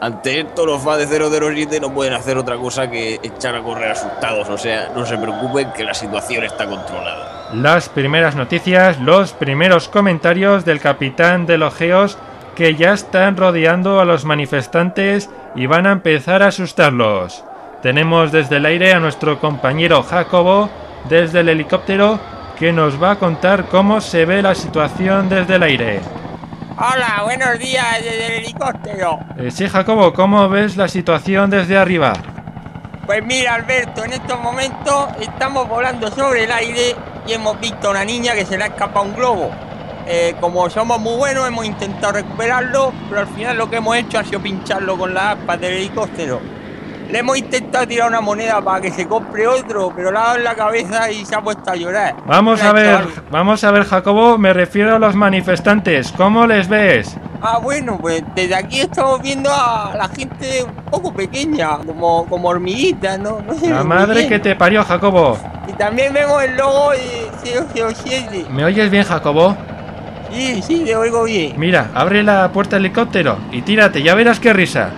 Ante 0.00 0.40
esto, 0.40 0.66
los 0.66 0.82
fans 0.82 1.08
de 1.08 1.30
007 1.30 1.78
no 1.78 1.94
pueden 1.94 2.14
hacer 2.14 2.36
otra 2.36 2.56
cosa 2.56 2.90
que 2.90 3.20
echar 3.22 3.54
a 3.54 3.62
correr 3.62 3.92
asustados, 3.92 4.48
o 4.48 4.58
sea, 4.58 4.90
no 4.92 5.06
se 5.06 5.16
preocupen 5.16 5.72
que 5.72 5.84
la 5.84 5.94
situación 5.94 6.42
está 6.42 6.66
controlada. 6.66 7.50
Las 7.54 7.88
primeras 7.88 8.34
noticias, 8.34 8.98
los 8.98 9.34
primeros 9.34 9.88
comentarios 9.88 10.64
del 10.64 10.80
capitán 10.80 11.46
de 11.46 11.58
los 11.58 11.72
Geos 11.76 12.18
que 12.56 12.74
ya 12.74 12.92
están 12.92 13.36
rodeando 13.36 14.00
a 14.00 14.04
los 14.04 14.24
manifestantes 14.24 15.30
y 15.54 15.66
van 15.66 15.86
a 15.86 15.92
empezar 15.92 16.42
a 16.42 16.48
asustarlos. 16.48 17.44
Tenemos 17.84 18.32
desde 18.32 18.56
el 18.56 18.64
aire 18.64 18.94
a 18.94 18.98
nuestro 18.98 19.38
compañero 19.38 20.02
Jacobo 20.02 20.70
desde 21.06 21.40
el 21.40 21.50
helicóptero 21.50 22.18
que 22.58 22.72
nos 22.72 23.00
va 23.00 23.10
a 23.10 23.16
contar 23.16 23.66
cómo 23.66 24.00
se 24.00 24.24
ve 24.24 24.40
la 24.40 24.54
situación 24.54 25.28
desde 25.28 25.56
el 25.56 25.62
aire. 25.64 26.00
Hola, 26.78 27.20
buenos 27.24 27.58
días 27.58 27.84
desde 28.02 28.26
el 28.26 28.32
helicóptero. 28.42 29.18
Eh, 29.36 29.50
sí, 29.50 29.68
Jacobo, 29.68 30.14
¿cómo 30.14 30.48
ves 30.48 30.78
la 30.78 30.88
situación 30.88 31.50
desde 31.50 31.76
arriba? 31.76 32.14
Pues 33.04 33.22
mira, 33.22 33.52
Alberto, 33.52 34.02
en 34.02 34.14
estos 34.14 34.40
momentos 34.40 35.08
estamos 35.20 35.68
volando 35.68 36.10
sobre 36.10 36.44
el 36.44 36.52
aire 36.52 36.96
y 37.26 37.34
hemos 37.34 37.60
visto 37.60 37.88
a 37.88 37.90
una 37.90 38.04
niña 38.06 38.32
que 38.32 38.46
se 38.46 38.56
le 38.56 38.64
ha 38.64 38.68
escapado 38.68 39.04
un 39.04 39.14
globo. 39.14 39.50
Eh, 40.06 40.34
como 40.40 40.70
somos 40.70 40.98
muy 41.00 41.18
buenos, 41.18 41.46
hemos 41.46 41.66
intentado 41.66 42.14
recuperarlo, 42.14 42.94
pero 43.10 43.20
al 43.20 43.28
final 43.28 43.58
lo 43.58 43.68
que 43.68 43.76
hemos 43.76 43.94
hecho 43.94 44.18
ha 44.18 44.24
sido 44.24 44.40
pincharlo 44.40 44.96
con 44.96 45.12
las 45.12 45.36
aspas 45.36 45.60
del 45.60 45.74
helicóptero. 45.74 46.53
Le 47.14 47.20
hemos 47.20 47.38
intentado 47.38 47.86
tirar 47.86 48.08
una 48.08 48.20
moneda 48.20 48.60
para 48.60 48.80
que 48.80 48.90
se 48.90 49.06
compre 49.06 49.46
otro, 49.46 49.92
pero 49.94 50.10
le 50.10 50.18
ha 50.18 50.22
dado 50.22 50.36
en 50.38 50.42
la 50.42 50.56
cabeza 50.56 51.12
y 51.12 51.24
se 51.24 51.36
ha 51.36 51.40
puesto 51.40 51.70
a 51.70 51.76
llorar. 51.76 52.16
Vamos 52.26 52.60
a 52.60 52.72
ver, 52.72 53.06
vamos 53.30 53.62
a 53.62 53.70
ver, 53.70 53.84
Jacobo, 53.84 54.36
me 54.36 54.52
refiero 54.52 54.96
a 54.96 54.98
los 54.98 55.14
manifestantes. 55.14 56.10
¿Cómo 56.10 56.44
les 56.44 56.66
ves? 56.66 57.16
Ah, 57.40 57.60
bueno, 57.62 57.98
pues 58.00 58.24
desde 58.34 58.56
aquí 58.56 58.80
estamos 58.80 59.22
viendo 59.22 59.48
a 59.48 59.92
la 59.96 60.08
gente 60.08 60.64
un 60.64 60.90
poco 60.90 61.14
pequeña, 61.14 61.78
como, 61.86 62.26
como 62.26 62.48
hormiguitas, 62.48 63.16
¿no? 63.20 63.40
No 63.42 63.54
sé 63.54 63.70
La 63.70 63.84
madre 63.84 64.16
bien. 64.16 64.28
que 64.30 64.38
te 64.40 64.56
parió, 64.56 64.82
Jacobo. 64.82 65.38
Y 65.68 65.72
también 65.74 66.12
vemos 66.12 66.42
el 66.42 66.56
logo 66.56 66.90
de 66.90 67.30
007. 67.72 68.46
¿Me 68.50 68.64
oyes 68.64 68.90
bien, 68.90 69.04
Jacobo? 69.04 69.56
Sí, 70.32 70.60
sí, 70.62 70.84
le 70.84 70.96
oigo 70.96 71.22
bien. 71.22 71.54
Mira, 71.58 71.92
abre 71.94 72.24
la 72.24 72.50
puerta 72.50 72.74
del 72.74 72.86
helicóptero 72.86 73.38
y 73.52 73.62
tírate, 73.62 74.02
ya 74.02 74.16
verás 74.16 74.40
qué 74.40 74.52
risa. 74.52 74.90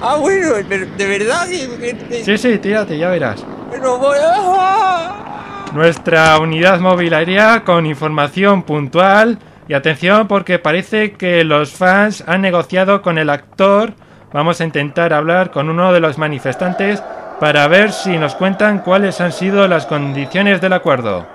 Ah, 0.00 0.16
bueno, 0.16 0.54
de, 0.54 1.06
verdad 1.06 1.46
que... 1.48 2.22
Sí, 2.24 2.38
sí, 2.38 2.58
tírate, 2.58 2.96
ya 2.96 3.08
verás. 3.08 3.44
Pero 3.70 3.98
voy 3.98 4.16
a... 4.22 5.68
Nuestra 5.74 6.38
unidad 6.38 6.80
móvil 6.80 7.14
aérea 7.14 7.64
con 7.64 7.84
información 7.86 8.62
puntual. 8.62 9.38
Y 9.68 9.74
atención 9.74 10.28
porque 10.28 10.58
parece 10.58 11.12
que 11.12 11.44
los 11.44 11.72
fans 11.72 12.24
han 12.26 12.40
negociado 12.40 13.02
con 13.02 13.18
el 13.18 13.28
actor. 13.28 13.92
Vamos 14.32 14.60
a 14.60 14.64
intentar 14.64 15.12
hablar 15.12 15.50
con 15.50 15.68
uno 15.68 15.92
de 15.92 16.00
los 16.00 16.16
manifestantes 16.16 17.02
para 17.38 17.68
ver 17.68 17.92
si 17.92 18.16
nos 18.16 18.34
cuentan 18.34 18.78
cuáles 18.78 19.20
han 19.20 19.32
sido 19.32 19.68
las 19.68 19.84
condiciones 19.84 20.62
del 20.62 20.72
acuerdo. 20.72 21.26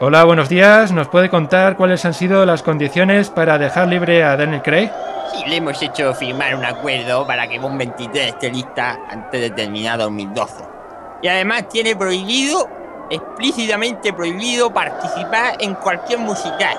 Hola, 0.00 0.24
buenos 0.24 0.48
días. 0.48 0.92
¿Nos 0.92 1.08
puede 1.08 1.30
contar 1.30 1.76
cuáles 1.76 2.04
han 2.04 2.14
sido 2.14 2.44
las 2.44 2.62
condiciones 2.62 3.30
para 3.30 3.58
dejar 3.58 3.88
libre 3.88 4.22
a 4.22 4.36
Daniel 4.36 4.62
Craig? 4.62 4.90
Sí, 5.32 5.44
le 5.46 5.56
hemos 5.56 5.80
hecho 5.82 6.14
firmar 6.14 6.54
un 6.54 6.64
acuerdo 6.64 7.26
para 7.26 7.48
que 7.48 7.58
Bon 7.58 7.76
23 7.76 8.28
esté 8.28 8.50
lista 8.50 8.98
antes 9.10 9.40
de 9.40 9.50
terminar 9.50 9.98
2012. 9.98 10.64
Y 11.22 11.28
además 11.28 11.68
tiene 11.68 11.96
prohibido, 11.96 12.68
explícitamente 13.10 14.12
prohibido, 14.12 14.72
participar 14.72 15.56
en 15.58 15.74
cualquier 15.74 16.20
musical. 16.20 16.78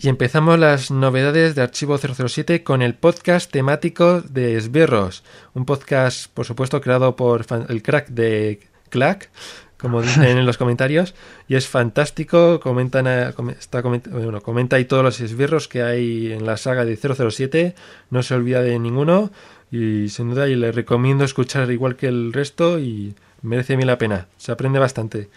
Y 0.00 0.08
empezamos 0.08 0.58
las 0.60 0.90
novedades 0.92 1.54
de 1.56 1.62
Archivo 1.62 1.98
007 1.98 2.62
con 2.62 2.82
el 2.82 2.94
podcast 2.94 3.50
temático 3.50 4.20
de 4.20 4.56
Esbirros. 4.56 5.24
Un 5.54 5.64
podcast, 5.64 6.30
por 6.32 6.44
supuesto, 6.46 6.80
creado 6.80 7.16
por 7.16 7.44
el 7.68 7.82
crack 7.82 8.08
de 8.08 8.60
Clack, 8.90 9.28
como 9.76 10.00
dicen 10.02 10.22
en 10.38 10.46
los 10.46 10.56
comentarios. 10.56 11.14
Y 11.48 11.56
es 11.56 11.66
fantástico. 11.66 12.60
Comentan 12.60 13.08
a- 13.08 13.34
está 13.58 13.80
bueno, 13.82 14.40
comenta 14.40 14.76
ahí 14.76 14.84
todos 14.84 15.02
los 15.02 15.20
esbirros 15.20 15.66
que 15.66 15.82
hay 15.82 16.32
en 16.32 16.46
la 16.46 16.56
saga 16.56 16.84
de 16.84 16.96
007. 16.96 17.74
No 18.10 18.22
se 18.22 18.34
olvida 18.34 18.62
de 18.62 18.78
ninguno. 18.78 19.32
Y 19.72 20.08
sin 20.10 20.30
duda, 20.30 20.48
y 20.48 20.54
le 20.54 20.70
recomiendo 20.70 21.24
escuchar 21.24 21.68
igual 21.72 21.96
que 21.96 22.06
el 22.06 22.32
resto. 22.32 22.78
Y 22.78 23.16
merece 23.42 23.74
bien 23.74 23.88
la 23.88 23.98
pena. 23.98 24.28
Se 24.36 24.52
aprende 24.52 24.78
bastante. 24.78 25.28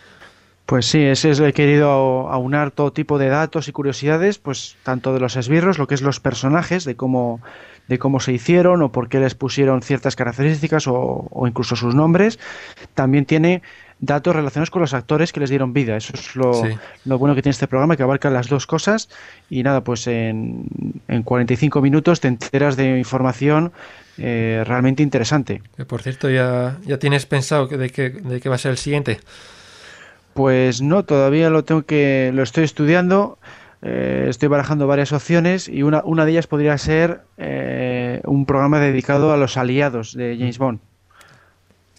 Pues 0.72 0.86
sí, 0.86 1.00
ese 1.00 1.32
es 1.32 1.42
he 1.42 1.52
querido 1.52 1.90
aunar 2.30 2.72
todo 2.72 2.94
tipo 2.94 3.18
de 3.18 3.28
datos 3.28 3.68
y 3.68 3.74
curiosidades, 3.74 4.38
pues 4.38 4.78
tanto 4.84 5.14
de 5.14 5.20
los 5.20 5.36
esbirros, 5.36 5.78
lo 5.78 5.86
que 5.86 5.96
es 5.96 6.02
los 6.02 6.22
personajes, 6.22 6.86
de 6.86 6.96
cómo, 6.96 7.42
de 7.90 8.00
cómo 8.00 8.22
se 8.22 8.32
hicieron 8.32 8.82
o 8.82 8.90
por 8.90 9.10
qué 9.10 9.20
les 9.20 9.36
pusieron 9.36 9.82
ciertas 9.82 10.16
características 10.16 10.88
o, 10.88 11.28
o 11.30 11.46
incluso 11.46 11.76
sus 11.76 11.94
nombres. 11.94 12.40
También 12.94 13.26
tiene 13.26 13.62
datos 14.00 14.34
relacionados 14.34 14.72
con 14.72 14.82
los 14.82 14.94
actores 14.94 15.34
que 15.34 15.42
les 15.42 15.50
dieron 15.50 15.74
vida. 15.74 15.98
Eso 15.98 16.14
es 16.14 16.38
lo, 16.38 16.54
Sí. 16.54 16.70
lo 17.04 17.18
bueno 17.18 17.36
que 17.36 17.42
tiene 17.42 17.52
este 17.52 17.68
programa, 17.68 17.98
que 17.98 18.04
abarca 18.04 18.30
las 18.30 18.48
dos 18.48 18.66
cosas. 18.66 19.10
Y 19.50 19.64
nada, 19.64 19.84
pues 19.84 20.08
en, 20.08 20.68
en 21.10 21.24
45 21.24 21.82
minutos 21.82 22.22
te 22.22 22.30
enteras 22.30 22.78
de 22.78 22.98
información 22.98 23.74
eh, 24.18 24.64
realmente 24.66 25.04
interesante. 25.04 25.62
Que, 25.76 25.84
por 25.84 26.02
cierto, 26.02 26.30
ya, 26.30 26.78
ya 26.86 26.98
tienes 26.98 27.26
pensado 27.26 27.68
de 27.68 27.90
qué, 27.90 28.10
de 28.10 28.40
qué 28.40 28.48
va 28.48 28.56
a 28.56 28.58
ser 28.58 28.72
el 28.72 28.78
siguiente. 28.78 29.20
Pues 30.34 30.82
no, 30.82 31.04
todavía 31.04 31.50
lo 31.50 31.64
tengo 31.64 31.84
que, 31.84 32.32
lo 32.34 32.44
estoy 32.44 32.64
estudiando, 32.64 33.38
eh, 33.82 34.28
estoy 34.30 34.48
barajando 34.48 34.88
varias 34.88 35.12
opciones 35.12 35.68
y 35.68 35.84
una, 35.84 36.02
una 36.06 36.26
de 36.26 36.32
ellas 36.32 36.48
podría 36.48 36.78
ser 36.78 37.22
eh, 37.38 38.22
un 38.26 38.46
programa 38.46 38.80
dedicado 38.80 39.34
a 39.34 39.38
los 39.38 39.58
aliados 39.58 40.14
de 40.14 40.38
James 40.38 40.58
Bond. 40.58 40.80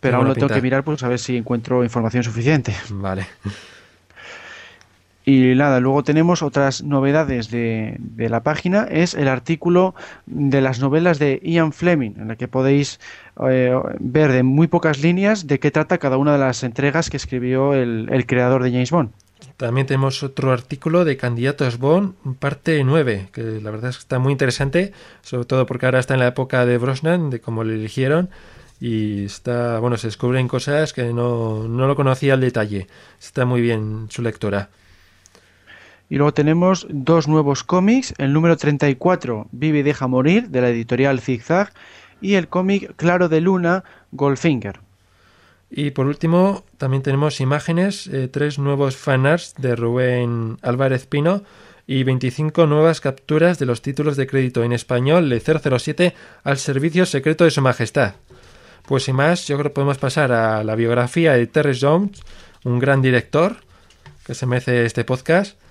Pero 0.01 0.17
aún 0.17 0.29
lo 0.29 0.35
tengo 0.35 0.49
que 0.49 0.62
mirar, 0.62 0.83
pues 0.83 1.03
a 1.05 1.09
ver 1.09 1.19
si 1.19 1.37
encuentro 1.37 1.85
información 1.85 2.25
suficiente. 2.25 2.75
Vale. 2.91 3.27
Y 5.25 5.55
nada, 5.55 5.79
luego 5.79 6.02
tenemos 6.02 6.43
otras 6.43 6.83
novedades 6.83 7.50
de, 7.50 7.99
la 8.17 8.43
página, 8.43 8.85
es 8.91 9.14
el 9.14 9.29
artículo 9.29 9.95
de 10.26 10.61
las 10.61 10.81
novelas 10.81 11.19
de 11.19 11.41
Ian 11.45 11.73
Fleming, 11.73 12.14
en 12.19 12.31
el 12.31 12.37
que 12.37 12.49
podéis 12.49 12.99
eh, 13.49 13.73
ver 14.00 14.33
de 14.33 14.43
muy 14.43 14.67
pocas 14.67 15.00
líneas 15.00 15.47
de 15.47 15.61
qué 15.61 15.71
trata 15.71 15.99
cada 15.99 16.17
una 16.17 16.33
de 16.33 16.38
las 16.38 16.64
entregas 16.64 17.09
que 17.09 17.17
escribió 17.17 17.73
el, 17.75 18.25
creador 18.26 18.64
de 18.64 18.73
James 18.73 18.91
Bond. 18.91 19.11
También 19.57 19.87
tenemos 19.87 20.25
otro 20.25 20.52
artículo 20.52 21.05
de 21.05 21.17
Candidatos 21.17 21.79
Bond, 21.79 22.14
parte 22.41 22.83
9, 22.83 23.29
que 23.33 23.43
la 23.43 23.71
verdad 23.71 23.91
es 23.91 23.99
que 23.99 24.02
está 24.02 24.19
muy 24.19 24.33
interesante, 24.33 24.93
sobre 25.21 25.45
todo 25.45 25.67
porque 25.67 25.87
ahora 25.87 26.00
está 26.00 26.14
en 26.14 26.21
la 26.21 26.29
época 26.29 26.67
de 26.67 26.79
Brosnan, 26.79 27.31
de 27.31 27.41
cómo 27.41 27.62
le 27.62 27.75
eligieron, 27.75 28.29
y 28.81 29.26
está, 29.26 29.79
bueno, 29.79 29.97
se 29.99 30.09
descubren 30.09 30.49
cosas 30.49 30.93
que 30.93 31.12
no, 31.12 31.69
no 31.69 31.87
lo 31.87 31.95
conocía 31.95 32.35
al 32.35 32.41
detalle. 32.41 32.88
Está 33.21 33.45
muy 33.45 33.61
bien 33.61 34.09
su 34.11 34.23
lectura. 34.23 34.71
Y 36.12 36.16
luego 36.16 36.35
tenemos 36.35 36.87
dos 36.90 37.26
nuevos 37.26 37.64
cómics, 37.64 38.12
el 38.19 38.35
número 38.35 38.59
34, 38.59 39.49
Vive 39.50 39.78
y 39.78 39.83
deja 39.83 40.09
morir, 40.09 40.50
de 40.50 40.61
la 40.61 40.69
editorial 40.69 41.21
Zigzag, 41.23 41.73
y 42.21 42.35
el 42.35 42.49
cómic 42.49 42.95
Claro 42.97 43.31
de 43.31 43.40
Luna, 43.40 43.83
Goldfinger. 44.11 44.81
Y 45.71 45.92
por 45.92 46.04
último, 46.04 46.66
también 46.76 47.02
tenemos 47.02 47.40
imágenes, 47.40 48.09
eh, 48.09 48.28
tres 48.28 48.59
nuevos 48.59 48.95
fanarts 48.95 49.54
de 49.57 49.75
Rubén 49.75 50.59
Álvarez 50.61 51.07
Pino 51.07 51.45
y 51.87 52.04
25 52.04 52.66
nuevas 52.66 53.00
capturas 53.00 53.59
de 53.59 53.64
los 53.64 53.81
títulos 53.81 54.19
de 54.19 54.26
crédito 54.26 54.64
en 54.64 54.75
español 54.75 55.31
de 55.31 55.40
007 55.40 56.14
al 56.45 56.59
servicio 56.59 57.07
secreto 57.07 57.45
de 57.45 57.50
su 57.52 57.62
majestad. 57.62 58.16
Pues 58.85 59.04
sin 59.04 59.16
más, 59.16 59.49
yo 59.49 59.57
creo 59.57 59.71
que 59.71 59.76
podemos 59.76 59.97
pasar 59.97 60.31
a 60.31 60.62
la 60.62 60.75
biografía 60.75 61.33
de 61.33 61.47
Terry 61.47 61.78
Jones, 61.81 62.21
un 62.64 62.81
gran 62.81 63.00
director 63.00 63.57
que 64.26 64.35
se 64.35 64.45
merece 64.45 64.85
este 64.85 65.04
podcast. 65.04 65.62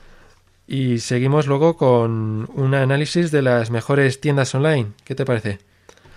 Y 0.68 1.00
seguimos 1.00 1.48
luego 1.48 1.76
con 1.76 2.50
un 2.54 2.74
análisis 2.74 3.32
de 3.32 3.42
las 3.42 3.72
mejores 3.72 4.22
tiendas 4.22 4.56
online. 4.56 4.92
¿Qué 5.04 5.16
te 5.16 5.26
parece? 5.26 5.60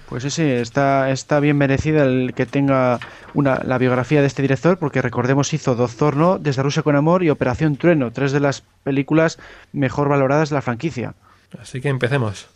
Pues 0.08 0.22
sí, 0.22 0.30
sí, 0.30 0.42
está, 0.42 1.10
está 1.10 1.40
bien 1.40 1.56
merecida 1.56 2.04
el 2.04 2.34
que 2.34 2.46
tenga 2.46 3.00
una, 3.32 3.62
la 3.64 3.78
biografía 3.78 4.20
de 4.20 4.26
este 4.26 4.42
director, 4.42 4.78
porque 4.78 5.02
recordemos 5.02 5.52
hizo 5.54 5.74
Dozorno, 5.74 6.38
Desde 6.38 6.62
Rusia 6.62 6.82
con 6.82 6.94
Amor 6.94 7.24
y 7.24 7.30
Operación 7.30 7.76
Trueno, 7.76 8.12
tres 8.12 8.32
de 8.32 8.40
las 8.40 8.62
películas 8.82 9.38
mejor 9.72 10.08
valoradas 10.08 10.50
de 10.50 10.56
la 10.56 10.62
franquicia. 10.62 11.14
Así 11.58 11.80
que 11.80 11.88
empecemos. 11.88 12.48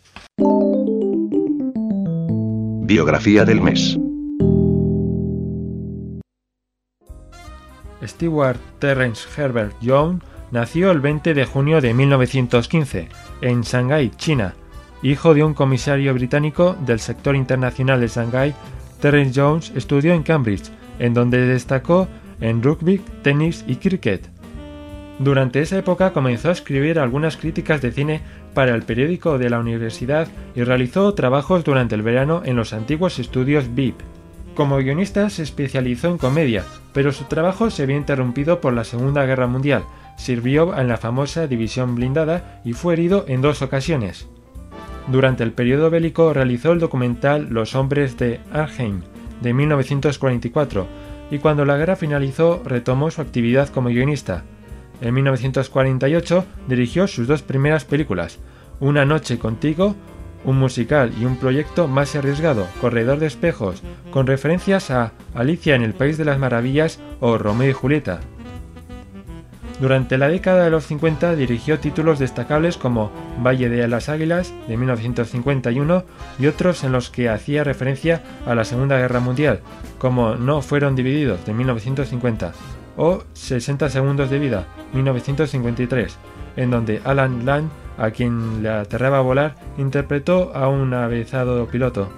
Biografía 2.85 3.45
del 3.45 3.61
mes. 3.61 3.97
Stewart 8.05 8.59
Terrence 8.79 9.27
Herbert 9.35 9.75
Young 9.81 10.21
nació 10.51 10.91
el 10.91 10.99
20 10.99 11.33
de 11.33 11.45
junio 11.45 11.81
de 11.81 11.93
1915 11.93 13.09
en 13.41 13.61
Shanghái, 13.61 14.11
China. 14.17 14.55
Hijo 15.01 15.33
de 15.33 15.43
un 15.43 15.53
comisario 15.53 16.13
británico 16.13 16.75
del 16.85 16.99
sector 16.99 17.35
internacional 17.35 18.01
de 18.01 18.07
Shanghái, 18.07 18.53
Terrence 18.99 19.39
Jones 19.39 19.71
estudió 19.75 20.13
en 20.13 20.23
Cambridge, 20.23 20.71
en 20.99 21.13
donde 21.13 21.45
destacó 21.45 22.07
en 22.41 22.61
rugby, 22.61 23.01
tenis 23.21 23.63
y 23.67 23.77
cricket. 23.77 24.29
Durante 25.19 25.61
esa 25.61 25.77
época 25.77 26.13
comenzó 26.13 26.49
a 26.49 26.53
escribir 26.53 26.97
algunas 26.97 27.35
críticas 27.35 27.81
de 27.81 27.91
cine 27.91 28.21
para 28.53 28.73
el 28.73 28.83
periódico 28.83 29.37
de 29.37 29.49
la 29.49 29.59
universidad 29.59 30.27
y 30.55 30.63
realizó 30.63 31.13
trabajos 31.13 31.63
durante 31.63 31.95
el 31.95 32.01
verano 32.01 32.41
en 32.45 32.55
los 32.55 32.73
antiguos 32.73 33.19
estudios 33.19 33.73
VIP. 33.75 33.99
Como 34.55 34.77
guionista 34.77 35.29
se 35.29 35.43
especializó 35.43 36.07
en 36.09 36.17
comedia, 36.17 36.63
pero 36.93 37.11
su 37.11 37.25
trabajo 37.25 37.69
se 37.69 37.85
vio 37.85 37.97
interrumpido 37.97 38.61
por 38.61 38.73
la 38.73 38.83
Segunda 38.83 39.25
Guerra 39.25 39.47
Mundial, 39.47 39.83
sirvió 40.19 40.77
en 40.77 40.89
la 40.89 40.97
famosa 40.97 41.47
División 41.47 41.95
Blindada 41.95 42.61
y 42.65 42.73
fue 42.73 42.93
herido 42.93 43.23
en 43.27 43.41
dos 43.41 43.61
ocasiones. 43.61 44.27
Durante 45.07 45.43
el 45.43 45.53
periodo 45.53 45.89
bélico 45.89 46.33
realizó 46.33 46.73
el 46.73 46.79
documental 46.79 47.47
Los 47.49 47.73
hombres 47.73 48.17
de 48.17 48.41
Arnhem 48.51 49.01
de 49.41 49.53
1944 49.53 50.87
y 51.31 51.39
cuando 51.39 51.63
la 51.63 51.77
guerra 51.77 51.95
finalizó 51.95 52.61
retomó 52.65 53.09
su 53.09 53.21
actividad 53.21 53.69
como 53.69 53.89
guionista. 53.89 54.43
En 55.01 55.13
1948 55.13 56.45
dirigió 56.67 57.07
sus 57.07 57.25
dos 57.25 57.41
primeras 57.41 57.85
películas, 57.85 58.39
Una 58.81 59.05
noche 59.05 59.39
contigo, 59.39 59.95
un 60.43 60.57
musical 60.57 61.13
y 61.19 61.23
un 61.23 61.37
proyecto 61.37 61.87
más 61.87 62.15
arriesgado, 62.15 62.67
Corredor 62.81 63.19
de 63.19 63.27
espejos, 63.27 63.81
con 64.11 64.27
referencias 64.27 64.91
a 64.91 65.13
Alicia 65.33 65.75
en 65.75 65.83
el 65.83 65.93
País 65.93 66.17
de 66.17 66.25
las 66.25 66.39
Maravillas 66.39 66.99
o 67.21 67.37
Romeo 67.37 67.69
y 67.69 67.73
Julieta. 67.73 68.19
Durante 69.79 70.17
la 70.17 70.27
década 70.27 70.65
de 70.65 70.69
los 70.69 70.85
50 70.85 71.35
dirigió 71.35 71.79
títulos 71.79 72.19
destacables 72.19 72.75
como 72.75 73.11
Valle 73.41 73.69
de 73.69 73.87
las 73.87 74.09
Águilas 74.09 74.53
de 74.67 74.75
1951 74.75 76.03
y 76.37 76.47
otros 76.47 76.83
en 76.83 76.91
los 76.91 77.09
que 77.09 77.29
hacía 77.29 77.63
referencia 77.63 78.21
a 78.45 78.55
la 78.55 78.65
Segunda 78.65 78.97
Guerra 78.97 79.21
Mundial, 79.21 79.61
como 79.97 80.35
No 80.35 80.61
fueron 80.61 80.95
divididos 80.95 81.45
de 81.45 81.53
1950 81.53 82.51
o 82.97 83.23
60 83.31 83.89
segundos 83.89 84.29
de 84.29 84.39
vida 84.39 84.67
1953, 84.93 86.17
en 86.57 86.71
donde 86.71 87.01
Alan 87.05 87.45
Lang, 87.45 87.69
a 87.97 88.11
quien 88.11 88.61
le 88.61 88.69
aterraba 88.69 89.21
volar, 89.21 89.55
interpretó 89.77 90.51
a 90.53 90.67
un 90.67 90.93
avezado 90.93 91.65
piloto. 91.67 92.09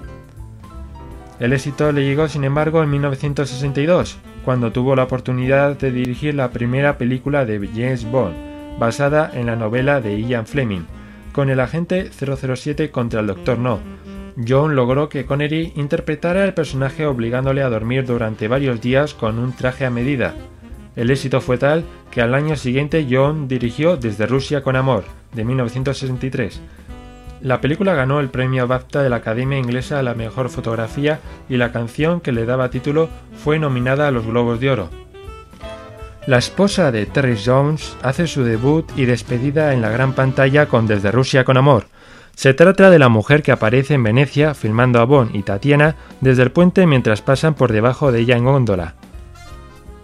El 1.39 1.53
éxito 1.53 1.91
le 1.91 2.03
llegó, 2.03 2.27
sin 2.27 2.44
embargo, 2.44 2.82
en 2.82 2.89
1962, 2.89 4.18
cuando 4.43 4.71
tuvo 4.71 4.95
la 4.95 5.03
oportunidad 5.03 5.77
de 5.77 5.91
dirigir 5.91 6.36
la 6.36 6.51
primera 6.51 6.98
película 6.98 7.45
de 7.45 7.60
James 7.67 8.10
Bond, 8.10 8.36
basada 8.79 9.31
en 9.33 9.45
la 9.48 9.55
novela 9.55 10.01
de 10.01 10.21
Ian 10.21 10.48
Fleming, 10.48 10.86
con 11.31 11.50
el 11.50 11.60
agente 11.60 12.10
007 12.12 12.91
contra 12.91 13.21
el 13.21 13.27
Doctor 13.27 13.57
No. 13.60 13.79
John 14.48 14.75
logró 14.75 15.10
que 15.10 15.25
Connery 15.25 15.74
interpretara 15.75 16.45
el 16.45 16.53
personaje 16.53 17.05
obligándole 17.05 17.62
a 17.63 17.69
dormir 17.69 18.05
durante 18.05 18.48
varios 18.48 18.81
días 18.81 19.13
con 19.13 19.39
un 19.39 19.53
traje 19.53 19.86
a 19.86 19.89
medida. 19.89 20.36
El 20.95 21.10
éxito 21.10 21.41
fue 21.41 21.57
tal 21.57 21.83
que 22.12 22.21
al 22.21 22.33
año 22.33 22.55
siguiente 22.55 23.07
John 23.10 23.48
dirigió 23.48 23.98
Desde 23.98 24.25
Rusia 24.25 24.62
con 24.62 24.75
Amor, 24.75 25.03
de 25.33 25.45
1963. 25.45 26.62
La 27.41 27.60
película 27.60 27.95
ganó 27.95 28.19
el 28.19 28.29
premio 28.29 28.67
BAFTA 28.67 29.01
de 29.01 29.10
la 29.10 29.15
Academia 29.17 29.57
Inglesa 29.57 29.98
a 29.98 30.03
la 30.03 30.13
Mejor 30.13 30.50
Fotografía 30.50 31.19
y 31.50 31.57
la 31.57 31.71
canción 31.71 32.21
que 32.21 32.31
le 32.31 32.45
daba 32.45 32.69
título 32.69 33.10
fue 33.43 33.57
nominada 33.57 34.07
a 34.07 34.12
los 34.12 34.27
Globos 34.27 34.60
de 34.60 34.69
Oro. 34.69 34.89
La 36.27 36.38
esposa 36.38 36.91
de 36.91 37.07
Terry 37.07 37.36
Jones 37.43 37.98
hace 38.03 38.27
su 38.27 38.43
debut 38.43 38.88
y 38.95 39.05
despedida 39.05 39.74
en 39.74 39.81
la 39.81 39.89
gran 39.89 40.13
pantalla 40.13 40.67
con 40.67 40.86
Desde 40.86 41.12
Rusia 41.12 41.43
con 41.43 41.57
Amor. 41.57 41.88
Se 42.36 42.53
trata 42.53 42.91
de 42.91 43.00
la 43.00 43.10
mujer 43.10 43.41
que 43.41 43.51
aparece 43.51 43.95
en 43.95 44.03
Venecia 44.03 44.53
filmando 44.53 45.00
a 45.01 45.05
Bond 45.05 45.35
y 45.35 45.42
Tatiana 45.42 45.96
desde 46.22 46.44
el 46.44 46.51
puente 46.51 46.85
mientras 46.85 47.24
pasan 47.24 47.55
por 47.55 47.72
debajo 47.72 48.11
de 48.11 48.20
ella 48.20 48.37
en 48.37 48.46
góndola. 48.46 48.94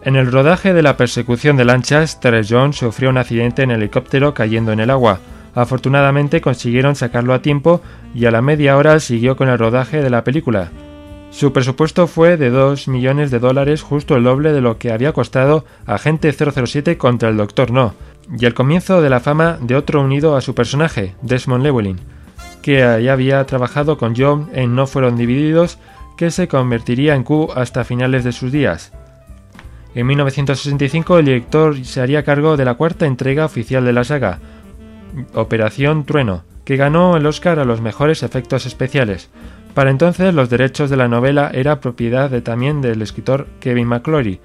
En 0.01 0.15
el 0.15 0.31
rodaje 0.31 0.73
de 0.73 0.81
la 0.81 0.97
persecución 0.97 1.55
de 1.55 1.65
lanchas, 1.65 2.19
Terry 2.19 2.45
Jones 2.49 2.77
sufrió 2.77 3.11
un 3.11 3.17
accidente 3.17 3.61
en 3.61 3.71
helicóptero 3.71 4.33
cayendo 4.33 4.71
en 4.71 4.79
el 4.79 4.89
agua. 4.89 5.19
Afortunadamente 5.57 6.39
consiguieron 6.39 6.95
sacarlo 6.95 7.33
a 7.33 7.41
tiempo 7.41 7.81
y 8.13 8.25
a 8.25 8.31
la 8.31 8.43
media 8.43 8.77
hora 8.77 8.99
siguió 8.99 9.35
con 9.35 9.49
el 9.49 9.57
rodaje 9.57 10.03
de 10.03 10.11
la 10.11 10.23
película. 10.23 10.69
Su 11.31 11.51
presupuesto 11.51 12.05
fue 12.05 12.37
de 12.37 12.51
2 12.51 12.87
millones 12.87 13.31
de 13.31 13.39
dólares, 13.39 13.81
justo 13.81 14.15
el 14.15 14.23
doble 14.23 14.53
de 14.53 14.61
lo 14.61 14.77
que 14.77 14.91
había 14.91 15.13
costado 15.13 15.65
Agente 15.87 16.31
007 16.31 16.99
contra 16.99 17.29
el 17.29 17.37
Doctor 17.37 17.71
No, 17.71 17.95
y 18.39 18.45
el 18.45 18.53
comienzo 18.53 19.01
de 19.01 19.09
la 19.09 19.19
fama 19.19 19.57
de 19.59 19.75
otro 19.75 20.03
unido 20.03 20.35
a 20.35 20.41
su 20.41 20.53
personaje, 20.53 21.15
Desmond 21.23 21.63
Llewellyn, 21.63 21.99
que 22.61 23.01
ya 23.03 23.11
había 23.11 23.43
trabajado 23.45 23.97
con 23.97 24.13
John 24.15 24.51
en 24.53 24.75
No 24.75 24.85
fueron 24.85 25.17
divididos, 25.17 25.79
que 26.17 26.29
se 26.29 26.47
convertiría 26.47 27.15
en 27.15 27.23
Q 27.23 27.49
hasta 27.55 27.83
finales 27.83 28.23
de 28.23 28.31
sus 28.31 28.51
días. 28.51 28.93
En 29.95 30.05
1965 30.05 31.17
el 31.17 31.25
director 31.25 31.83
se 31.83 31.99
haría 31.99 32.21
cargo 32.21 32.57
de 32.57 32.65
la 32.65 32.75
cuarta 32.75 33.07
entrega 33.07 33.45
oficial 33.45 33.83
de 33.83 33.93
la 33.93 34.03
saga, 34.03 34.37
Operación 35.33 36.05
Trueno, 36.05 36.43
que 36.65 36.77
ganó 36.77 37.17
el 37.17 37.25
Oscar 37.25 37.59
a 37.59 37.65
los 37.65 37.81
mejores 37.81 38.23
efectos 38.23 38.65
especiales. 38.65 39.29
Para 39.73 39.91
entonces 39.91 40.33
los 40.33 40.49
derechos 40.49 40.89
de 40.89 40.97
la 40.97 41.07
novela 41.07 41.51
era 41.53 41.79
propiedad 41.79 42.31
también 42.41 42.81
del 42.81 43.01
escritor 43.01 43.47
Kevin 43.59 43.87
McClory, 43.87 44.39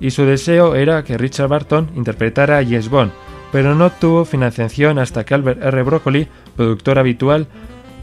y 0.00 0.10
su 0.10 0.24
deseo 0.24 0.74
era 0.74 1.04
que 1.04 1.18
Richard 1.18 1.48
Barton 1.48 1.90
interpretara 1.94 2.58
a 2.58 2.64
James 2.64 2.88
Bond, 2.88 3.12
pero 3.52 3.74
no 3.74 3.90
tuvo 3.90 4.24
financiación 4.24 4.98
hasta 4.98 5.24
que 5.24 5.34
Albert 5.34 5.62
R. 5.62 5.82
Broccoli, 5.82 6.28
productor 6.56 6.98
habitual 6.98 7.46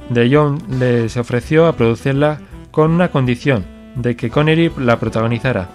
de 0.10 0.30
John, 0.34 0.62
le 0.70 1.10
se 1.10 1.20
ofreció 1.20 1.68
a 1.68 1.76
producirla 1.76 2.40
con 2.72 2.92
una 2.92 3.10
condición, 3.10 3.66
de 3.96 4.16
que 4.16 4.30
Connery 4.30 4.72
la 4.78 5.00
protagonizara. 5.00 5.70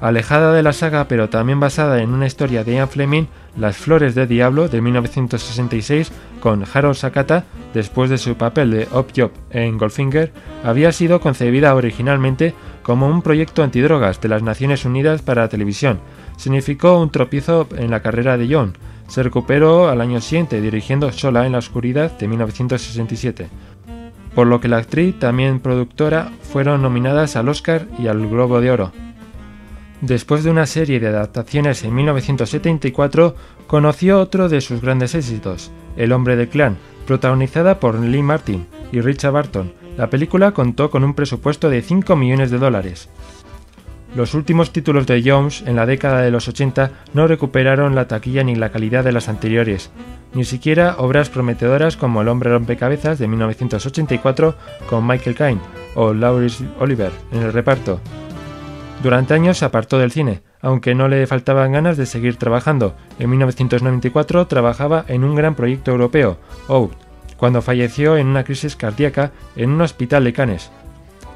Alejada 0.00 0.52
de 0.52 0.62
la 0.62 0.72
saga 0.72 1.08
pero 1.08 1.28
también 1.30 1.58
basada 1.58 2.02
en 2.02 2.10
una 2.10 2.26
historia 2.26 2.64
de 2.64 2.74
Ian 2.74 2.88
Fleming, 2.88 3.24
Las 3.56 3.76
Flores 3.76 4.14
de 4.14 4.26
Diablo 4.26 4.68
de 4.68 4.80
1966 4.80 6.12
con 6.40 6.64
Harold 6.72 6.96
Sakata, 6.96 7.44
después 7.72 8.10
de 8.10 8.18
su 8.18 8.36
papel 8.36 8.70
de 8.70 8.88
Op 8.92 9.10
Job 9.16 9.30
en 9.50 9.78
Goldfinger, 9.78 10.32
había 10.64 10.92
sido 10.92 11.20
concebida 11.20 11.74
originalmente 11.74 12.54
como 12.82 13.08
un 13.08 13.22
proyecto 13.22 13.62
antidrogas 13.62 14.20
de 14.20 14.28
las 14.28 14.42
Naciones 14.42 14.84
Unidas 14.84 15.22
para 15.22 15.42
la 15.42 15.48
televisión. 15.48 15.98
Significó 16.36 17.00
un 17.00 17.10
tropiezo 17.10 17.66
en 17.76 17.90
la 17.90 18.00
carrera 18.00 18.36
de 18.36 18.48
John. 18.52 18.74
Se 19.08 19.22
recuperó 19.22 19.88
al 19.88 20.00
año 20.00 20.20
siguiente 20.20 20.60
dirigiendo 20.60 21.10
Sola 21.12 21.46
en 21.46 21.52
la 21.52 21.58
Oscuridad 21.58 22.16
de 22.18 22.28
1967 22.28 23.48
por 24.36 24.46
lo 24.46 24.60
que 24.60 24.68
la 24.68 24.76
actriz, 24.76 25.18
también 25.18 25.60
productora, 25.60 26.30
fueron 26.42 26.82
nominadas 26.82 27.36
al 27.36 27.48
Oscar 27.48 27.86
y 27.98 28.08
al 28.08 28.28
Globo 28.28 28.60
de 28.60 28.70
Oro. 28.70 28.92
Después 30.00 30.44
de 30.44 30.50
una 30.50 30.66
serie 30.66 31.00
de 31.00 31.08
adaptaciones 31.08 31.82
en 31.82 31.94
1974, 31.94 33.34
conoció 33.66 34.20
otro 34.20 34.48
de 34.48 34.60
sus 34.60 34.82
grandes 34.82 35.14
éxitos, 35.14 35.70
El 35.96 36.12
hombre 36.12 36.36
del 36.36 36.48
clan, 36.48 36.76
protagonizada 37.06 37.80
por 37.80 37.98
Lee 37.98 38.22
Martin 38.22 38.66
y 38.92 39.00
Richard 39.00 39.32
Barton. 39.32 39.72
La 39.96 40.10
película 40.10 40.52
contó 40.52 40.90
con 40.90 41.02
un 41.02 41.14
presupuesto 41.14 41.70
de 41.70 41.80
5 41.80 42.14
millones 42.14 42.50
de 42.50 42.58
dólares. 42.58 43.08
Los 44.14 44.34
últimos 44.34 44.72
títulos 44.72 45.06
de 45.06 45.22
Jones 45.24 45.62
en 45.66 45.76
la 45.76 45.86
década 45.86 46.20
de 46.20 46.30
los 46.30 46.46
80 46.48 46.90
no 47.14 47.26
recuperaron 47.26 47.94
la 47.94 48.06
taquilla 48.06 48.44
ni 48.44 48.54
la 48.54 48.70
calidad 48.70 49.02
de 49.02 49.12
las 49.12 49.28
anteriores, 49.28 49.90
ni 50.34 50.44
siquiera 50.44 50.96
obras 50.98 51.30
prometedoras 51.30 51.96
como 51.96 52.20
El 52.20 52.28
hombre 52.28 52.50
rompecabezas 52.50 53.18
de 53.18 53.28
1984 53.28 54.54
con 54.88 55.06
Michael 55.06 55.36
Caine 55.36 55.60
o 55.94 56.12
Laurence 56.12 56.64
Oliver 56.78 57.12
en 57.32 57.42
el 57.42 57.52
reparto, 57.52 58.00
durante 59.02 59.34
años 59.34 59.58
se 59.58 59.64
apartó 59.64 59.98
del 59.98 60.10
cine, 60.10 60.42
aunque 60.60 60.94
no 60.94 61.08
le 61.08 61.26
faltaban 61.26 61.72
ganas 61.72 61.96
de 61.96 62.06
seguir 62.06 62.36
trabajando. 62.36 62.96
En 63.18 63.30
1994 63.30 64.46
trabajaba 64.46 65.04
en 65.08 65.24
un 65.24 65.34
gran 65.34 65.54
proyecto 65.54 65.90
europeo, 65.90 66.38
OUT, 66.68 66.92
cuando 67.36 67.62
falleció 67.62 68.16
en 68.16 68.26
una 68.26 68.44
crisis 68.44 68.76
cardíaca 68.76 69.32
en 69.54 69.70
un 69.70 69.80
hospital 69.82 70.24
de 70.24 70.32
Cannes. 70.32 70.70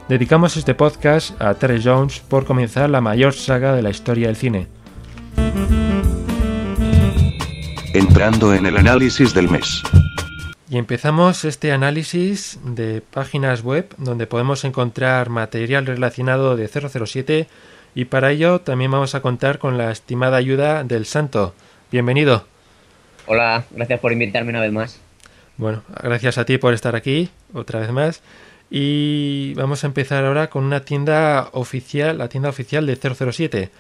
Dedicamos 0.08 0.56
este 0.56 0.74
podcast 0.74 1.40
a 1.40 1.54
Terry 1.54 1.80
Jones 1.82 2.20
por 2.20 2.44
comenzar 2.44 2.90
la 2.90 3.00
mayor 3.00 3.32
saga 3.32 3.74
de 3.74 3.82
la 3.82 3.90
historia 3.90 4.26
del 4.26 4.36
cine. 4.36 4.66
Entrando 7.94 8.54
en 8.54 8.66
el 8.66 8.76
análisis 8.76 9.34
del 9.34 9.48
mes. 9.48 9.82
Y 10.70 10.78
empezamos 10.78 11.44
este 11.44 11.72
análisis 11.72 12.60
de 12.62 13.00
páginas 13.00 13.64
web 13.64 13.92
donde 13.98 14.28
podemos 14.28 14.64
encontrar 14.64 15.28
material 15.28 15.84
relacionado 15.84 16.54
de 16.54 16.68
007 16.68 17.48
y 17.96 18.04
para 18.04 18.30
ello 18.30 18.60
también 18.60 18.92
vamos 18.92 19.16
a 19.16 19.20
contar 19.20 19.58
con 19.58 19.76
la 19.76 19.90
estimada 19.90 20.36
ayuda 20.36 20.84
del 20.84 21.06
Santo. 21.06 21.54
Bienvenido. 21.90 22.44
Hola, 23.26 23.64
gracias 23.72 23.98
por 23.98 24.12
invitarme 24.12 24.50
una 24.50 24.60
vez 24.60 24.70
más. 24.70 25.00
Bueno, 25.56 25.82
gracias 26.04 26.38
a 26.38 26.44
ti 26.44 26.56
por 26.56 26.72
estar 26.72 26.94
aquí 26.94 27.30
otra 27.52 27.80
vez 27.80 27.90
más. 27.90 28.22
Y 28.70 29.54
vamos 29.54 29.82
a 29.82 29.88
empezar 29.88 30.24
ahora 30.24 30.50
con 30.50 30.62
una 30.62 30.84
tienda 30.84 31.48
oficial, 31.50 32.16
la 32.16 32.28
tienda 32.28 32.48
oficial 32.48 32.86
de 32.86 32.94
007, 32.94 33.70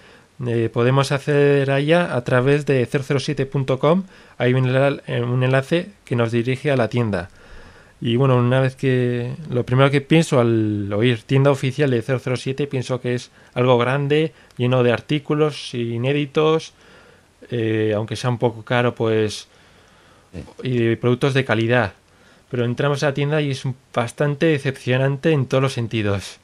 Eh, 0.46 0.70
podemos 0.72 1.12
acceder 1.12 1.70
a 1.70 1.80
ella 1.80 2.16
a 2.16 2.24
través 2.24 2.64
de 2.64 2.86
007.com. 2.88 4.04
Hay 4.38 4.54
un, 4.54 4.66
eh, 5.06 5.22
un 5.22 5.42
enlace 5.42 5.90
que 6.04 6.16
nos 6.16 6.32
dirige 6.32 6.70
a 6.70 6.76
la 6.76 6.88
tienda. 6.88 7.28
Y 8.00 8.16
bueno, 8.16 8.36
una 8.36 8.60
vez 8.60 8.76
que. 8.76 9.34
Lo 9.50 9.64
primero 9.64 9.90
que 9.90 10.00
pienso 10.00 10.40
al 10.40 10.90
oír 10.92 11.22
tienda 11.22 11.50
oficial 11.50 11.90
de 11.90 12.02
007, 12.02 12.66
pienso 12.66 13.00
que 13.00 13.14
es 13.14 13.30
algo 13.52 13.76
grande, 13.76 14.32
lleno 14.56 14.82
de 14.82 14.92
artículos 14.92 15.74
inéditos, 15.74 16.72
eh, 17.50 17.92
aunque 17.94 18.16
sea 18.16 18.30
un 18.30 18.38
poco 18.38 18.64
caro, 18.64 18.94
pues. 18.94 19.48
y 20.62 20.78
de 20.78 20.96
productos 20.96 21.34
de 21.34 21.44
calidad. 21.44 21.92
Pero 22.50 22.64
entramos 22.64 23.02
a 23.02 23.06
la 23.06 23.14
tienda 23.14 23.40
y 23.42 23.50
es 23.50 23.62
bastante 23.94 24.46
decepcionante 24.46 25.32
en 25.32 25.46
todos 25.46 25.62
los 25.62 25.72
sentidos. 25.74 26.38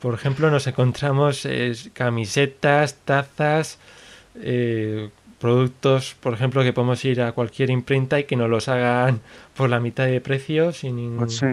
Por 0.00 0.14
ejemplo, 0.14 0.50
nos 0.50 0.66
encontramos 0.66 1.44
eh, 1.44 1.74
camisetas, 1.92 2.94
tazas, 3.04 3.78
eh, 4.40 5.10
productos, 5.38 6.16
por 6.20 6.32
ejemplo, 6.34 6.62
que 6.62 6.72
podemos 6.72 7.04
ir 7.04 7.20
a 7.22 7.32
cualquier 7.32 7.70
imprenta 7.70 8.18
y 8.18 8.24
que 8.24 8.36
nos 8.36 8.48
los 8.48 8.68
hagan 8.68 9.20
por 9.56 9.68
la 9.70 9.80
mitad 9.80 10.06
de 10.06 10.20
precio, 10.20 10.72
sin 10.72 10.96
ningún- 10.96 11.18
Pues 11.26 11.36
sí. 11.36 11.46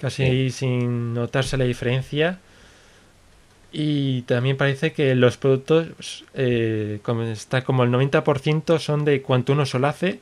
casi 0.00 0.50
sin 0.50 1.14
notarse 1.14 1.56
la 1.56 1.64
diferencia. 1.64 2.38
Y 3.72 4.22
también 4.22 4.56
parece 4.56 4.92
que 4.92 5.14
los 5.16 5.36
productos, 5.36 6.24
eh, 6.34 7.00
como 7.02 7.22
está 7.24 7.64
como 7.64 7.82
el 7.82 7.90
90% 7.90 8.78
son 8.78 9.04
de 9.04 9.20
Quantum 9.20 9.66
Solace. 9.66 10.20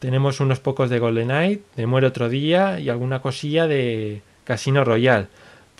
Tenemos 0.00 0.40
unos 0.40 0.58
pocos 0.58 0.90
de 0.90 0.98
GoldenEye, 0.98 1.60
de 1.76 1.86
Muere 1.86 2.08
otro 2.08 2.28
día 2.28 2.80
y 2.80 2.88
alguna 2.88 3.20
cosilla 3.22 3.68
de 3.68 4.22
Casino 4.44 4.82
Royale. 4.82 5.28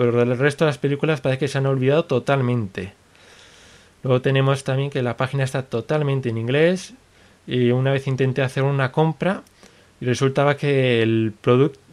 Pero 0.01 0.13
del 0.13 0.39
resto 0.39 0.65
de 0.65 0.71
las 0.71 0.79
películas 0.79 1.21
parece 1.21 1.41
que 1.41 1.49
se 1.49 1.59
han 1.59 1.67
olvidado 1.67 2.07
totalmente. 2.07 2.95
Luego 4.03 4.23
tenemos 4.23 4.65
también 4.65 4.89
que 4.89 5.03
la 5.03 5.19
página 5.19 5.45
está 5.45 5.65
totalmente 5.65 6.31
en 6.31 6.39
inglés. 6.39 6.95
Y 7.47 7.71
una 7.71 7.93
vez 7.93 8.07
intenté 8.07 8.41
hacer 8.41 8.63
una 8.63 8.93
compra 8.93 9.43
y 10.01 10.07
resultaba 10.07 10.57
que 10.57 11.03
el 11.03 11.35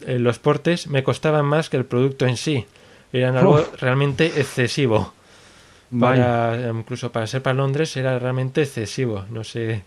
eh, 0.06 0.18
los 0.18 0.38
portes 0.38 0.86
me 0.86 1.02
costaban 1.02 1.44
más 1.44 1.68
que 1.68 1.76
el 1.76 1.84
producto 1.84 2.26
en 2.26 2.38
sí. 2.38 2.64
Eran 3.12 3.36
algo 3.36 3.56
Uf. 3.56 3.78
realmente 3.78 4.24
excesivo. 4.40 5.12
Vaya. 5.90 6.24
Para, 6.24 6.70
incluso 6.70 7.12
para 7.12 7.26
ser 7.26 7.42
para 7.42 7.56
Londres 7.56 7.94
era 7.98 8.18
realmente 8.18 8.62
excesivo. 8.62 9.26
No 9.28 9.44
sé 9.44 9.82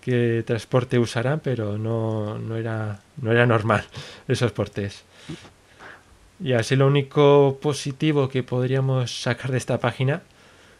qué 0.00 0.44
transporte 0.46 0.96
usarán, 1.00 1.40
pero 1.40 1.76
no, 1.76 2.38
no, 2.38 2.54
era, 2.54 3.00
no 3.20 3.32
era 3.32 3.46
normal 3.46 3.84
esos 4.28 4.52
portes. 4.52 5.02
Y 6.40 6.52
así 6.52 6.76
lo 6.76 6.86
único 6.86 7.58
positivo 7.60 8.28
que 8.28 8.42
podríamos 8.42 9.22
sacar 9.22 9.50
de 9.50 9.58
esta 9.58 9.78
página 9.78 10.22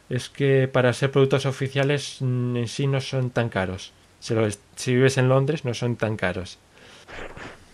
es 0.08 0.28
que 0.28 0.68
para 0.68 0.92
ser 0.92 1.10
productos 1.10 1.46
oficiales 1.46 2.18
mm, 2.20 2.56
en 2.56 2.68
sí 2.68 2.86
no 2.86 3.00
son 3.00 3.30
tan 3.30 3.48
caros. 3.48 3.92
Si, 4.20 4.94
vives 4.94 5.18
en 5.18 5.28
Londres 5.28 5.64
no 5.64 5.74
son 5.74 5.96
tan 5.96 6.16
caros. 6.16 6.58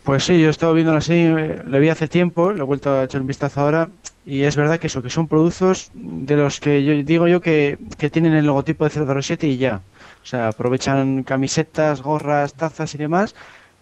Pues 0.02 0.24
sí, 0.24 0.38
yo 0.38 0.48
he 0.48 0.50
estado 0.50 0.74
viéndolo 0.74 0.98
así, 0.98 1.14
eh, 1.14 1.62
lo 1.66 1.78
vi 1.80 1.88
hace 1.88 2.08
tiempo, 2.08 2.52
lo 2.52 2.64
he 2.64 2.66
vuelto 2.66 2.92
a 2.92 3.04
echar 3.04 3.22
un 3.22 3.26
vistazo 3.26 3.60
ahora, 3.60 3.88
y 4.26 4.42
es 4.42 4.54
verdad 4.54 4.78
que 4.78 4.88
eso, 4.88 5.02
que 5.02 5.08
son 5.08 5.28
productos 5.28 5.90
de 5.94 6.36
los 6.36 6.60
que 6.60 6.84
yo 6.84 6.92
digo 7.02 7.26
yo 7.26 7.40
que, 7.40 7.78
que 7.96 8.10
tienen 8.10 8.34
el 8.34 8.44
logotipo 8.44 8.86
de 8.86 9.22
007 9.22 9.46
y 9.46 9.56
ya. 9.56 9.80
O 10.22 10.26
sea, 10.26 10.48
aprovechan 10.48 11.22
camisetas, 11.22 12.02
gorras, 12.02 12.54
tazas 12.54 12.94
y 12.94 12.98
demás, 12.98 13.34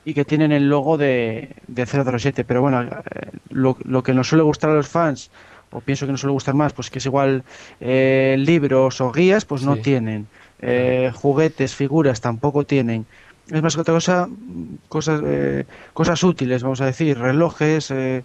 y 0.05 0.15
que 0.15 0.25
tienen 0.25 0.53
el 0.53 0.69
logo 0.69 0.99
de, 0.99 1.51
de 1.69 1.87
007. 1.87 2.45
Pero 2.45 2.61
bueno, 2.63 2.83
eh, 2.83 2.89
lo, 3.51 3.77
lo 3.85 4.03
que 4.03 4.13
nos 4.15 4.29
suele 4.29 4.43
gustar 4.45 4.71
a 4.71 4.75
los 4.75 4.89
fans, 4.89 5.31
o 5.71 5.81
pienso 5.81 6.07
que 6.07 6.13
nos 6.13 6.21
suele 6.21 6.33
gustar 6.33 6.55
más, 6.55 6.73
pues 6.73 6.91
que 6.91 6.99
es 6.99 7.07
igual 7.07 7.45
eh, 7.81 8.37
libros 8.39 9.01
o 9.01 9.13
guías, 9.13 9.45
pues 9.45 9.63
no 9.63 9.77
Sí. 9.77 9.83
tienen. 9.83 10.27
Eh, 10.61 11.11
juguetes, 11.15 11.75
figuras 11.75 12.21
tampoco 12.21 12.65
tienen. 12.65 13.07
Es 13.51 13.61
más 13.63 13.75
que 13.75 13.81
otra 13.81 13.95
cosa, 13.95 14.29
cosas, 14.89 15.21
eh, 15.25 15.65
cosas 15.93 16.23
útiles, 16.23 16.63
vamos 16.63 16.81
a 16.81 16.87
decir, 16.87 17.19
relojes, 17.19 17.91
eh, 17.91 18.23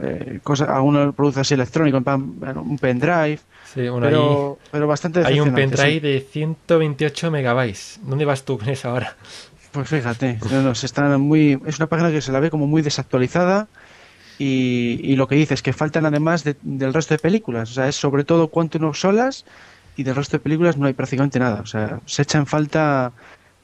eh, 0.00 0.38
cosas, 0.44 0.68
algunos 0.68 1.12
productos 1.14 1.40
así 1.40 1.54
electrónicos, 1.54 2.02
un 2.06 2.78
pendrive, 2.78 3.40
Sí, 3.74 3.88
bueno, 3.88 4.06
pero, 4.06 4.58
pero 4.70 4.86
bastante 4.86 5.20
hay, 5.24 5.40
un 5.40 5.54
decepcionante, 5.54 5.76
sí. 5.76 5.82
pendrive 5.82 6.08
de 6.14 6.20
128 6.20 7.30
megabytes. 7.30 8.00
¿Dónde 8.02 8.24
vas 8.26 8.44
tú 8.44 8.58
con 8.58 8.68
eso 8.68 8.90
ahora? 8.90 9.16
Pues 9.72 9.88
fíjate, 9.88 10.38
no, 10.50 10.60
no, 10.62 10.74
se 10.74 10.84
están 10.86 11.18
muy, 11.20 11.58
es 11.66 11.78
una 11.78 11.88
página 11.88 12.10
que 12.10 12.20
se 12.20 12.30
la 12.32 12.40
ve 12.40 12.50
como 12.50 12.66
muy 12.66 12.82
desactualizada 12.82 13.68
y, 14.38 15.00
y 15.02 15.16
lo 15.16 15.28
que 15.28 15.36
dice 15.36 15.54
es 15.54 15.62
que 15.62 15.72
faltan 15.72 16.06
además 16.06 16.44
de- 16.44 16.56
del 16.62 16.94
resto 16.94 17.14
de 17.14 17.18
películas, 17.20 17.70
o 17.70 17.74
sea, 17.74 17.88
es 17.88 17.96
sobre 17.96 18.24
todo 18.24 18.50
Quantum 18.50 18.84
of 18.84 18.98
Solas 18.98 19.44
y 19.96 20.04
del 20.04 20.16
resto 20.16 20.38
de 20.38 20.42
películas 20.42 20.76
no 20.78 20.86
hay 20.86 20.94
prácticamente 20.94 21.38
nada, 21.38 21.62
o 21.62 21.66
sea, 21.66 22.00
se 22.06 22.22
echa 22.22 22.38
en 22.38 22.46
falta 22.46 23.12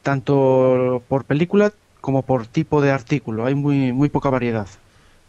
tanto 0.02 1.02
por 1.08 1.24
película 1.26 1.72
como 2.00 2.22
por 2.24 2.46
tipo 2.46 2.80
de 2.82 2.90
artículo, 2.92 3.46
hay 3.46 3.54
muy, 3.54 3.92
muy 3.92 4.08
poca 4.08 4.30
variedad. 4.30 4.68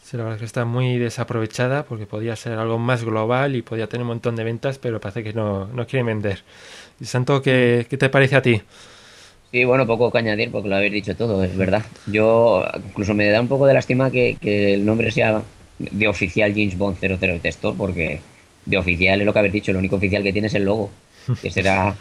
Sí, 0.01 0.17
la 0.17 0.23
verdad 0.23 0.37
es 0.37 0.39
que 0.41 0.45
está 0.45 0.65
muy 0.65 0.97
desaprovechada 0.97 1.83
porque 1.83 2.05
podía 2.07 2.35
ser 2.35 2.57
algo 2.57 2.79
más 2.79 3.03
global 3.03 3.55
y 3.55 3.61
podía 3.61 3.87
tener 3.89 4.03
un 4.03 4.09
montón 4.09 4.35
de 4.35 4.43
ventas, 4.43 4.79
pero 4.79 4.99
parece 5.01 5.23
que 5.23 5.33
no, 5.33 5.67
no 5.67 5.85
quieren 5.87 6.07
vender. 6.07 6.43
Y 6.99 7.05
Santo, 7.05 7.41
¿qué, 7.41 7.85
qué 7.89 7.97
te 7.97 8.09
parece 8.09 8.35
a 8.37 8.41
ti? 8.41 8.61
Sí, 9.51 9.63
bueno, 9.63 9.87
poco 9.87 10.11
que 10.11 10.19
añadir 10.19 10.51
porque 10.51 10.69
lo 10.69 10.75
habéis 10.75 10.93
dicho 10.93 11.15
todo, 11.15 11.43
es 11.43 11.55
verdad. 11.57 11.83
Yo 12.05 12.65
incluso 12.87 13.13
me 13.13 13.29
da 13.29 13.41
un 13.41 13.47
poco 13.47 13.65
de 13.65 13.73
lástima 13.73 14.11
que, 14.11 14.37
que 14.39 14.75
el 14.75 14.85
nombre 14.85 15.11
sea 15.11 15.41
de 15.79 16.07
oficial 16.07 16.51
James 16.51 16.77
Bond 16.77 16.97
00 16.99 17.39
Textor 17.39 17.75
porque 17.75 18.19
de 18.65 18.77
oficial 18.77 19.19
es 19.19 19.25
lo 19.25 19.33
que 19.33 19.39
habéis 19.39 19.53
dicho, 19.53 19.73
lo 19.73 19.79
único 19.79 19.95
oficial 19.95 20.21
que 20.21 20.33
tiene 20.33 20.47
es 20.47 20.53
el 20.53 20.65
logo, 20.65 20.91
que 21.41 21.49
será 21.49 21.95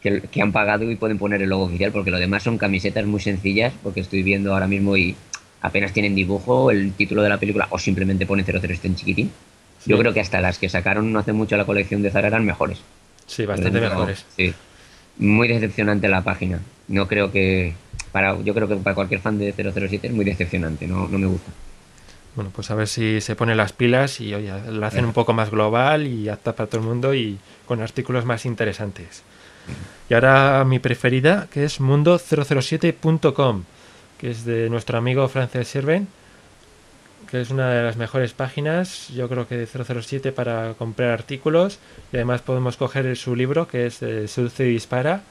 que, 0.00 0.22
que 0.22 0.40
han 0.40 0.52
pagado 0.52 0.90
y 0.90 0.96
pueden 0.96 1.18
poner 1.18 1.42
el 1.42 1.50
logo 1.50 1.64
oficial 1.64 1.92
porque 1.92 2.10
lo 2.10 2.18
demás 2.18 2.42
son 2.42 2.56
camisetas 2.56 3.04
muy 3.04 3.20
sencillas 3.20 3.74
porque 3.82 4.00
estoy 4.00 4.22
viendo 4.22 4.54
ahora 4.54 4.66
mismo 4.66 4.96
y 4.96 5.16
apenas 5.60 5.92
tienen 5.92 6.14
dibujo, 6.14 6.70
el 6.70 6.92
título 6.92 7.22
de 7.22 7.28
la 7.28 7.38
película 7.38 7.66
o 7.70 7.78
simplemente 7.78 8.24
pone 8.24 8.44
007 8.44 8.86
en 8.86 8.96
chiquitín. 8.96 9.30
Yo 9.84 9.98
creo 9.98 10.12
que 10.12 10.20
hasta 10.20 10.40
las 10.40 10.58
que 10.58 10.68
sacaron 10.68 11.12
no 11.12 11.18
hace 11.18 11.32
mucho 11.32 11.56
la 11.56 11.64
colección 11.64 12.02
de 12.02 12.10
Zara 12.10 12.28
eran 12.28 12.44
mejores. 12.44 12.78
Sí, 13.26 13.46
bastante 13.46 13.80
mejores. 13.80 14.24
Sí. 14.36 14.52
Muy 15.18 15.48
decepcionante 15.48 16.08
la 16.08 16.22
página. 16.22 16.60
No 16.88 17.08
creo 17.08 17.32
que. 17.32 17.74
Para, 18.12 18.40
yo 18.42 18.54
creo 18.54 18.68
que 18.68 18.76
para 18.76 18.94
cualquier 18.94 19.20
fan 19.20 19.38
de 19.38 19.52
007 19.52 20.06
es 20.06 20.12
muy 20.12 20.24
decepcionante. 20.24 20.86
No, 20.86 21.08
no 21.08 21.18
me 21.18 21.26
gusta. 21.26 21.50
Bueno, 22.34 22.50
pues 22.54 22.70
a 22.70 22.74
ver 22.74 22.86
si 22.86 23.22
se 23.22 23.34
ponen 23.34 23.56
las 23.56 23.72
pilas 23.72 24.20
y 24.20 24.34
oye, 24.34 24.52
la 24.70 24.88
hacen 24.88 25.06
un 25.06 25.14
poco 25.14 25.32
más 25.32 25.50
global 25.50 26.06
y 26.06 26.28
apta 26.28 26.54
para 26.54 26.68
todo 26.68 26.82
el 26.82 26.86
mundo 26.86 27.14
y 27.14 27.38
con 27.66 27.80
artículos 27.80 28.26
más 28.26 28.44
interesantes. 28.44 29.22
Y 30.10 30.14
ahora 30.14 30.64
mi 30.66 30.78
preferida, 30.78 31.48
que 31.50 31.64
es 31.64 31.80
mundo007.com, 31.80 33.62
que 34.18 34.30
es 34.30 34.44
de 34.44 34.68
nuestro 34.68 34.98
amigo 34.98 35.26
Frances 35.28 35.66
Sirven, 35.66 36.08
que 37.30 37.40
es 37.40 37.50
una 37.50 37.70
de 37.70 37.82
las 37.82 37.96
mejores 37.96 38.32
páginas, 38.32 39.08
yo 39.08 39.28
creo 39.28 39.46
que 39.46 39.56
de 39.56 39.66
007 39.66 40.32
para 40.32 40.74
comprar 40.74 41.10
artículos 41.10 41.78
y 42.12 42.16
además 42.16 42.42
podemos 42.42 42.76
coger 42.76 43.16
su 43.16 43.36
libro, 43.36 43.68
que 43.68 43.86
es 43.86 44.02
eh, 44.02 44.26
y 44.58 44.62
Dispara, 44.62 45.22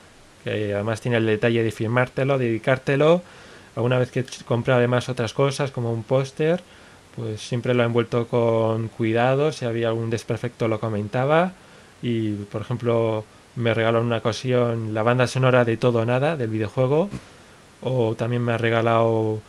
que 0.43 0.73
además 0.73 1.01
tiene 1.01 1.17
el 1.17 1.25
detalle 1.25 1.63
de 1.63 1.71
firmártelo, 1.71 2.37
dedicártelo. 2.37 3.21
Alguna 3.75 3.99
vez 3.99 4.11
que 4.11 4.25
compra 4.45 4.77
además 4.77 5.09
otras 5.09 5.33
cosas 5.33 5.71
como 5.71 5.91
un 5.91 6.03
póster, 6.03 6.61
pues 7.15 7.41
siempre 7.41 7.73
lo 7.73 7.83
ha 7.83 7.85
envuelto 7.85 8.27
con 8.27 8.87
cuidado, 8.89 9.51
si 9.51 9.65
había 9.65 9.87
algún 9.89 10.09
desperfecto 10.09 10.67
lo 10.67 10.79
comentaba 10.79 11.53
y 12.01 12.33
por 12.33 12.61
ejemplo 12.61 13.25
me 13.55 13.73
regaló 13.73 13.99
en 13.99 14.05
una 14.05 14.17
ocasión 14.17 14.93
la 14.93 15.03
banda 15.03 15.27
sonora 15.27 15.65
de 15.65 15.77
Todo 15.77 16.05
Nada 16.05 16.35
del 16.35 16.49
videojuego 16.49 17.09
o 17.81 18.15
también 18.15 18.43
me 18.43 18.53
ha 18.53 18.57
regalado 18.57 19.39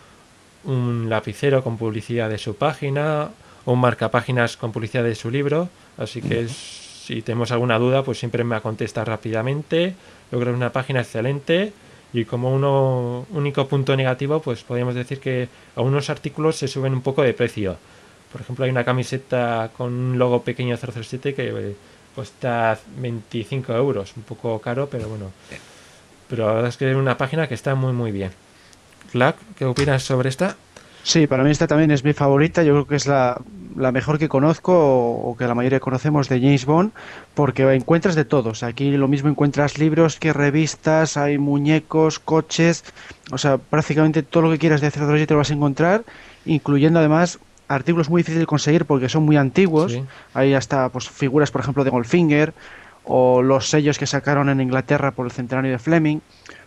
un 0.66 1.08
lapicero 1.08 1.62
con 1.64 1.76
publicidad 1.78 2.28
de 2.28 2.38
su 2.38 2.56
página 2.56 3.30
o 3.64 3.72
un 3.72 3.80
marcapáginas 3.80 4.56
con 4.56 4.72
publicidad 4.72 5.04
de 5.04 5.14
su 5.14 5.30
libro. 5.30 5.68
Así 5.98 6.20
que 6.20 6.42
es- 6.42 6.84
si 7.06 7.22
tenemos 7.22 7.52
alguna 7.52 7.78
duda 7.78 8.02
pues 8.02 8.18
siempre 8.18 8.42
me 8.44 8.60
contesta 8.60 9.04
rápidamente. 9.04 9.94
Yo 10.30 10.38
creo 10.38 10.44
que 10.44 10.50
es 10.50 10.56
una 10.56 10.72
página 10.72 11.00
excelente 11.00 11.72
y 12.12 12.24
como 12.24 12.52
uno 12.52 13.26
único 13.30 13.66
punto 13.68 13.96
negativo 13.96 14.40
pues 14.40 14.62
podríamos 14.64 14.94
decir 14.94 15.20
que 15.20 15.48
algunos 15.76 16.10
artículos 16.10 16.56
se 16.56 16.66
suben 16.68 16.92
un 16.92 17.02
poco 17.02 17.22
de 17.22 17.32
precio. 17.32 17.76
Por 18.32 18.40
ejemplo 18.40 18.64
hay 18.64 18.70
una 18.72 18.84
camiseta 18.84 19.70
con 19.76 19.92
un 19.92 20.18
logo 20.18 20.42
pequeño 20.42 20.76
007 20.76 21.32
que 21.34 21.48
eh, 21.48 21.76
cuesta 22.14 22.76
25 22.98 23.72
euros 23.74 24.12
un 24.16 24.22
poco 24.24 24.60
caro 24.60 24.88
pero 24.90 25.08
bueno. 25.08 25.30
Pero 26.28 26.46
la 26.48 26.52
verdad 26.54 26.68
es 26.70 26.76
que 26.76 26.90
es 26.90 26.96
una 26.96 27.16
página 27.16 27.46
que 27.46 27.54
está 27.54 27.74
muy 27.76 27.92
muy 27.92 28.10
bien 28.10 28.32
¿qué 29.56 29.64
opinas 29.64 30.02
sobre 30.02 30.28
esta? 30.28 30.56
Sí, 31.02 31.26
para 31.26 31.44
mí 31.44 31.50
esta 31.50 31.66
también 31.66 31.90
es 31.92 32.02
mi 32.02 32.12
favorita. 32.12 32.62
Yo 32.64 32.72
creo 32.72 32.86
que 32.86 32.96
es 32.96 33.06
la, 33.06 33.40
la 33.76 33.92
mejor 33.92 34.18
que 34.18 34.28
conozco 34.28 34.72
o, 34.72 35.30
o 35.30 35.36
que 35.36 35.46
la 35.46 35.54
mayoría 35.54 35.78
conocemos 35.78 36.28
de 36.28 36.40
James 36.40 36.66
Bond, 36.66 36.90
porque 37.34 37.62
encuentras 37.74 38.16
de 38.16 38.24
todos. 38.24 38.62
Aquí 38.64 38.90
lo 38.90 39.06
mismo 39.06 39.28
encuentras 39.28 39.78
libros 39.78 40.18
que 40.18 40.32
revistas, 40.32 41.16
hay 41.16 41.38
muñecos, 41.38 42.18
coches, 42.18 42.84
o 43.30 43.38
sea, 43.38 43.58
prácticamente 43.58 44.22
todo 44.24 44.44
lo 44.44 44.50
que 44.50 44.58
quieras 44.58 44.80
de 44.80 44.90
007 44.90 45.32
lo 45.32 45.38
vas 45.38 45.50
a 45.50 45.54
encontrar, 45.54 46.04
incluyendo 46.44 46.98
además 46.98 47.38
artículos 47.68 48.10
muy 48.10 48.20
difíciles 48.20 48.40
de 48.40 48.46
conseguir 48.46 48.84
porque 48.84 49.08
son 49.08 49.24
muy 49.24 49.36
antiguos. 49.36 49.92
Sí. 49.92 50.02
Hay 50.34 50.54
hasta 50.54 50.88
pues 50.88 51.08
figuras, 51.08 51.50
por 51.50 51.60
ejemplo, 51.60 51.84
de 51.84 51.90
Goldfinger 51.90 52.52
o 53.04 53.42
los 53.42 53.70
sellos 53.70 53.98
que 53.98 54.06
sacaron 54.06 54.48
en 54.48 54.60
Inglaterra 54.60 55.12
por 55.12 55.26
el 55.26 55.32
centenario 55.32 55.70
de 55.70 55.78
Fleming. 55.78 56.18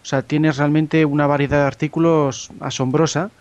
O 0.02 0.06
sea, 0.06 0.22
tienes 0.22 0.58
realmente 0.58 1.06
una 1.06 1.28
variedad 1.28 1.60
de 1.60 1.68
artículos 1.68 2.50
asombrosa. 2.60 3.32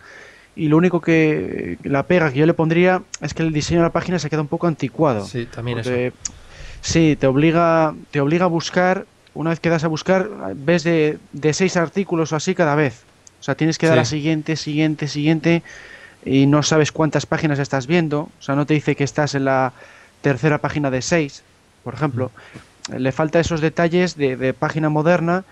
Y 0.55 0.67
lo 0.67 0.77
único 0.77 0.99
que 0.99 1.77
la 1.83 2.03
pega 2.03 2.31
que 2.31 2.39
yo 2.39 2.45
le 2.45 2.53
pondría 2.53 3.01
es 3.21 3.33
que 3.33 3.43
el 3.43 3.53
diseño 3.53 3.79
de 3.79 3.85
la 3.85 3.93
página 3.93 4.19
se 4.19 4.29
queda 4.29 4.41
un 4.41 4.47
poco 4.47 4.67
anticuado. 4.67 5.25
Sí, 5.25 5.45
también 5.45 5.79
eso. 5.79 5.91
Sí, 6.81 7.17
te 7.19 7.27
obliga, 7.27 7.93
te 8.11 8.19
obliga 8.21 8.45
a 8.45 8.47
buscar, 8.47 9.05
una 9.33 9.51
vez 9.51 9.59
que 9.59 9.69
das 9.69 9.83
a 9.83 9.87
buscar, 9.87 10.29
ves 10.55 10.83
de, 10.83 11.17
de 11.31 11.53
seis 11.53 11.77
artículos 11.77 12.33
o 12.33 12.35
así 12.35 12.55
cada 12.55 12.75
vez. 12.75 13.03
O 13.39 13.43
sea, 13.43 13.55
tienes 13.55 13.77
que 13.77 13.87
dar 13.87 13.99
a 13.99 14.05
siguiente, 14.05 14.55
siguiente, 14.55 15.07
siguiente, 15.07 15.63
y 16.25 16.45
no 16.45 16.61
sabes 16.63 16.91
cuántas 16.91 17.25
páginas 17.25 17.59
estás 17.59 17.87
viendo. 17.87 18.21
O 18.21 18.41
sea, 18.41 18.55
no 18.55 18.65
te 18.65 18.73
dice 18.73 18.95
que 18.95 19.03
estás 19.05 19.35
en 19.35 19.45
la 19.45 19.71
tercera 20.21 20.57
página 20.57 20.91
de 20.91 21.01
seis, 21.01 21.43
por 21.83 21.93
ejemplo. 21.93 22.31
Le 22.97 23.11
falta 23.11 23.39
esos 23.39 23.61
detalles 23.61 24.17
de, 24.17 24.35
de 24.35 24.53
página 24.53 24.89
moderna 24.89 25.45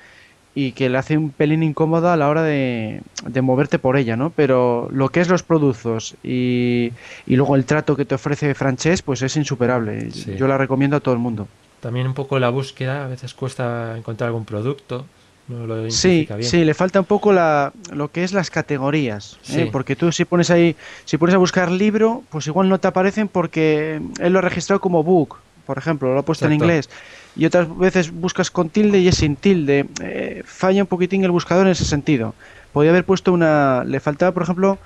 y 0.60 0.72
que 0.72 0.90
le 0.90 0.98
hace 0.98 1.16
un 1.20 1.30
pelín 1.30 1.62
incómoda 1.62 2.14
a 2.14 2.18
la 2.18 2.30
hora 2.30 2.42
de, 2.42 3.02
de 3.28 3.42
moverte 3.44 3.78
por 3.78 3.96
ella, 3.96 4.16
¿no? 4.18 4.32
Pero 4.32 4.90
lo 4.92 5.10
que 5.10 5.22
es 5.22 5.30
los 5.30 5.44
productos 5.44 6.16
y, 6.24 6.92
y 7.28 7.36
luego 7.36 7.56
el 7.56 7.66
trato 7.66 7.96
que 7.96 8.06
te 8.06 8.16
ofrece 8.16 8.56
Frances, 8.56 9.04
pues 9.04 9.22
es 9.22 9.38
insuperable. 9.38 10.10
Sí. 10.10 10.36
Yo 10.36 10.48
la 10.48 10.58
recomiendo 10.58 10.98
a 10.98 11.00
todo 11.00 11.14
el 11.14 11.20
mundo. 11.20 11.48
También 11.80 12.08
un 12.08 12.16
poco 12.16 12.40
la 12.40 12.50
búsqueda, 12.50 13.06
a 13.06 13.08
veces 13.08 13.36
cuesta 13.36 13.96
encontrar 13.96 14.30
algún 14.30 14.46
producto, 14.46 15.06
no 15.48 15.68
lo 15.68 15.92
Sí, 15.92 16.28
bien. 16.28 16.44
sí, 16.44 16.66
le 16.66 16.74
falta 16.74 17.02
un 17.02 17.06
poco 17.06 17.32
la, 17.32 17.72
lo 17.94 18.10
que 18.12 18.24
es 18.24 18.34
las 18.34 18.50
categorías, 18.50 19.38
¿eh? 19.50 19.66
Sí. 19.66 19.70
porque 19.72 19.96
tú 19.96 20.12
si 20.12 20.26
pones 20.26 20.50
ahí, 20.50 20.76
si 21.06 21.20
pones 21.20 21.36
a 21.36 21.38
buscar 21.38 21.70
libro, 21.70 22.24
pues 22.32 22.48
igual 22.48 22.68
no 22.68 22.80
te 22.80 22.88
aparecen 22.88 23.28
porque 23.28 24.02
él 24.20 24.34
lo 24.34 24.40
ha 24.40 24.42
registrado 24.42 24.82
como 24.82 25.04
book, 25.04 25.38
por 25.68 25.78
ejemplo, 25.78 26.12
lo 26.16 26.20
ha 26.20 26.24
puesto 26.24 26.48
en 26.48 26.54
inglés, 26.54 26.90
y 27.38 27.46
otras 27.46 27.68
veces 27.78 28.12
buscas 28.12 28.52
con 28.52 28.70
tilde 28.70 29.00
y 29.00 29.08
es 29.08 29.18
sin 29.18 29.38
tilde, 29.38 29.88
Eh, 30.02 30.44
falla 30.46 30.84
un 30.84 30.88
poquitín 30.88 31.24
el 31.24 31.32
buscador 31.32 31.66
en 31.68 31.72
ese 31.74 31.86
sentido. 31.86 32.36
Podría 32.72 32.92
haber 32.92 33.06
puesto 33.06 33.34
una, 33.34 33.84
le 33.86 34.00
faltaba, 34.00 34.34
por 34.34 34.44
ejemplo, 34.44 34.82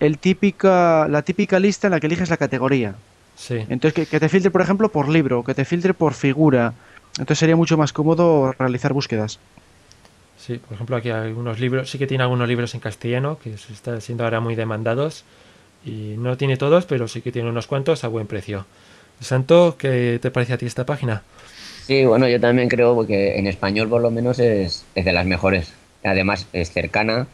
el 0.00 0.18
típica, 0.20 1.08
la 1.08 1.22
típica 1.22 1.58
lista 1.60 1.88
en 1.88 1.92
la 1.92 2.00
que 2.00 2.06
eliges 2.08 2.30
la 2.30 2.36
categoría. 2.38 3.00
Sí, 3.34 3.68
Entonces, 3.68 3.94
que, 3.94 4.08
que 4.08 4.20
te 4.20 4.28
filtre, 4.30 4.50
por 4.52 4.62
ejemplo, 4.62 4.92
por 4.92 5.08
libro, 5.08 5.44
que 5.44 5.54
te 5.54 5.64
filtre 5.66 5.94
por 5.94 6.14
figura. 6.14 6.74
Entonces 7.18 7.40
sería 7.40 7.56
mucho 7.56 7.78
más 7.78 7.92
cómodo 7.92 8.52
realizar 8.58 8.92
búsquedas. 8.94 9.40
sí, 10.36 10.58
por 10.58 10.74
ejemplo 10.74 10.96
aquí 10.96 11.10
hay 11.10 11.28
algunos 11.28 11.60
libros, 11.60 11.90
sí 11.90 11.98
que 11.98 12.06
tiene 12.06 12.24
algunos 12.24 12.48
libros 12.48 12.74
en 12.74 12.80
castellano 12.80 13.38
que 13.38 13.56
se 13.58 13.72
están 13.72 14.00
siendo 14.00 14.24
ahora 14.24 14.40
muy 14.40 14.54
demandados 14.54 15.24
y 15.82 16.16
no 16.18 16.36
tiene 16.36 16.56
todos, 16.56 16.86
pero 16.86 17.08
sí 17.08 17.22
que 17.22 17.32
tiene 17.32 17.48
unos 17.50 17.66
cuantos 17.66 18.04
a 18.04 18.08
buen 18.08 18.26
precio. 18.26 18.66
Santo, 19.20 19.76
¿qué 19.78 20.18
te 20.20 20.30
parece 20.30 20.54
a 20.54 20.58
ti 20.58 20.66
esta 20.66 20.86
página? 20.86 21.22
Sí, 21.86 22.04
bueno, 22.06 22.28
yo 22.28 22.40
también 22.40 22.68
creo 22.68 23.06
que 23.06 23.38
en 23.38 23.46
español 23.46 23.88
por 23.88 24.00
lo 24.00 24.10
menos 24.10 24.38
es, 24.38 24.84
es 24.94 25.04
de 25.04 25.12
las 25.12 25.26
mejores. 25.26 25.72
Además 26.02 26.46
es 26.52 26.70
cercana, 26.72 27.26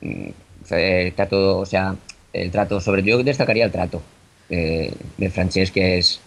mm, 0.00 0.28
el 0.70 1.14
trato, 1.14 1.58
o 1.58 1.66
sea, 1.66 1.96
el 2.32 2.50
trato, 2.50 2.80
sobre 2.80 3.02
yo 3.04 3.22
destacaría 3.22 3.64
el 3.66 3.72
trato 3.72 4.02
de, 4.48 4.92
de 5.18 5.30
Francesc, 5.30 5.74
que 5.74 5.98
es, 5.98 6.20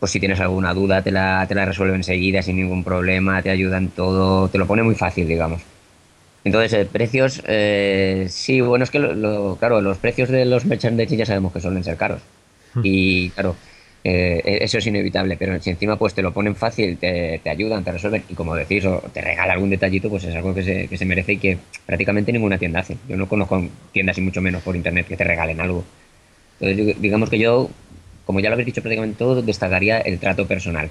pues 0.00 0.12
si 0.12 0.20
tienes 0.20 0.40
alguna 0.40 0.74
duda 0.74 1.02
te 1.02 1.12
la, 1.12 1.46
te 1.48 1.54
la 1.54 1.66
resuelve 1.66 1.96
enseguida 1.96 2.42
sin 2.42 2.56
ningún 2.56 2.84
problema, 2.84 3.42
te 3.42 3.50
ayuda 3.50 3.78
en 3.78 3.90
todo, 3.90 4.48
te 4.50 4.58
lo 4.58 4.66
pone 4.66 4.82
muy 4.84 4.94
fácil, 4.96 5.28
digamos. 5.28 5.62
Entonces, 6.44 6.72
eh, 6.74 6.86
precios, 6.86 7.42
eh, 7.46 8.26
sí, 8.30 8.60
bueno, 8.60 8.84
es 8.84 8.90
que, 8.90 9.00
lo, 9.00 9.14
lo- 9.14 9.56
claro, 9.58 9.80
los 9.80 9.98
precios 9.98 10.28
de 10.28 10.44
los 10.44 10.64
merchandising 10.64 11.18
ya 11.18 11.26
sabemos 11.26 11.52
que 11.52 11.60
suelen 11.60 11.82
ser 11.84 11.96
caros. 11.96 12.22
Y 12.82 13.30
claro, 13.32 13.56
eh, 14.04 14.40
e- 14.44 14.64
eso 14.64 14.78
es 14.78 14.86
inevitable, 14.86 15.36
pero 15.36 15.60
si 15.60 15.70
encima 15.70 15.96
pues 15.96 16.14
te 16.14 16.22
lo 16.22 16.32
ponen 16.32 16.54
fácil, 16.54 16.96
te, 16.98 17.40
ayudan, 17.46 17.84
te 17.84 17.92
resuelven 17.92 18.22
y 18.28 18.34
como 18.34 18.54
decís, 18.54 18.84
o 18.84 19.02
te 19.12 19.20
regala 19.20 19.54
algún 19.54 19.70
detallito, 19.70 20.08
pues 20.08 20.24
es 20.24 20.34
algo 20.34 20.54
que 20.54 20.62
se, 20.62 21.04
merece 21.04 21.34
y 21.34 21.38
que 21.38 21.58
prácticamente 21.84 22.32
ninguna 22.32 22.58
tienda 22.58 22.80
hace. 22.80 22.96
Yo 23.08 23.16
no 23.16 23.28
conozco 23.28 23.66
tiendas 23.92 24.16
y 24.18 24.20
mucho 24.20 24.40
menos 24.40 24.62
por 24.62 24.76
internet 24.76 25.06
que 25.08 25.16
te 25.16 25.24
regalen 25.24 25.60
algo. 25.60 25.84
Entonces, 26.60 27.00
digamos 27.00 27.30
que 27.30 27.38
yo, 27.38 27.68
como 28.24 28.40
ya 28.40 28.48
lo 28.48 28.54
habéis 28.54 28.66
dicho 28.66 28.82
prácticamente 28.82 29.18
todo, 29.18 29.42
destacaría 29.42 29.98
el 29.98 30.18
trato 30.18 30.46
personal. 30.46 30.88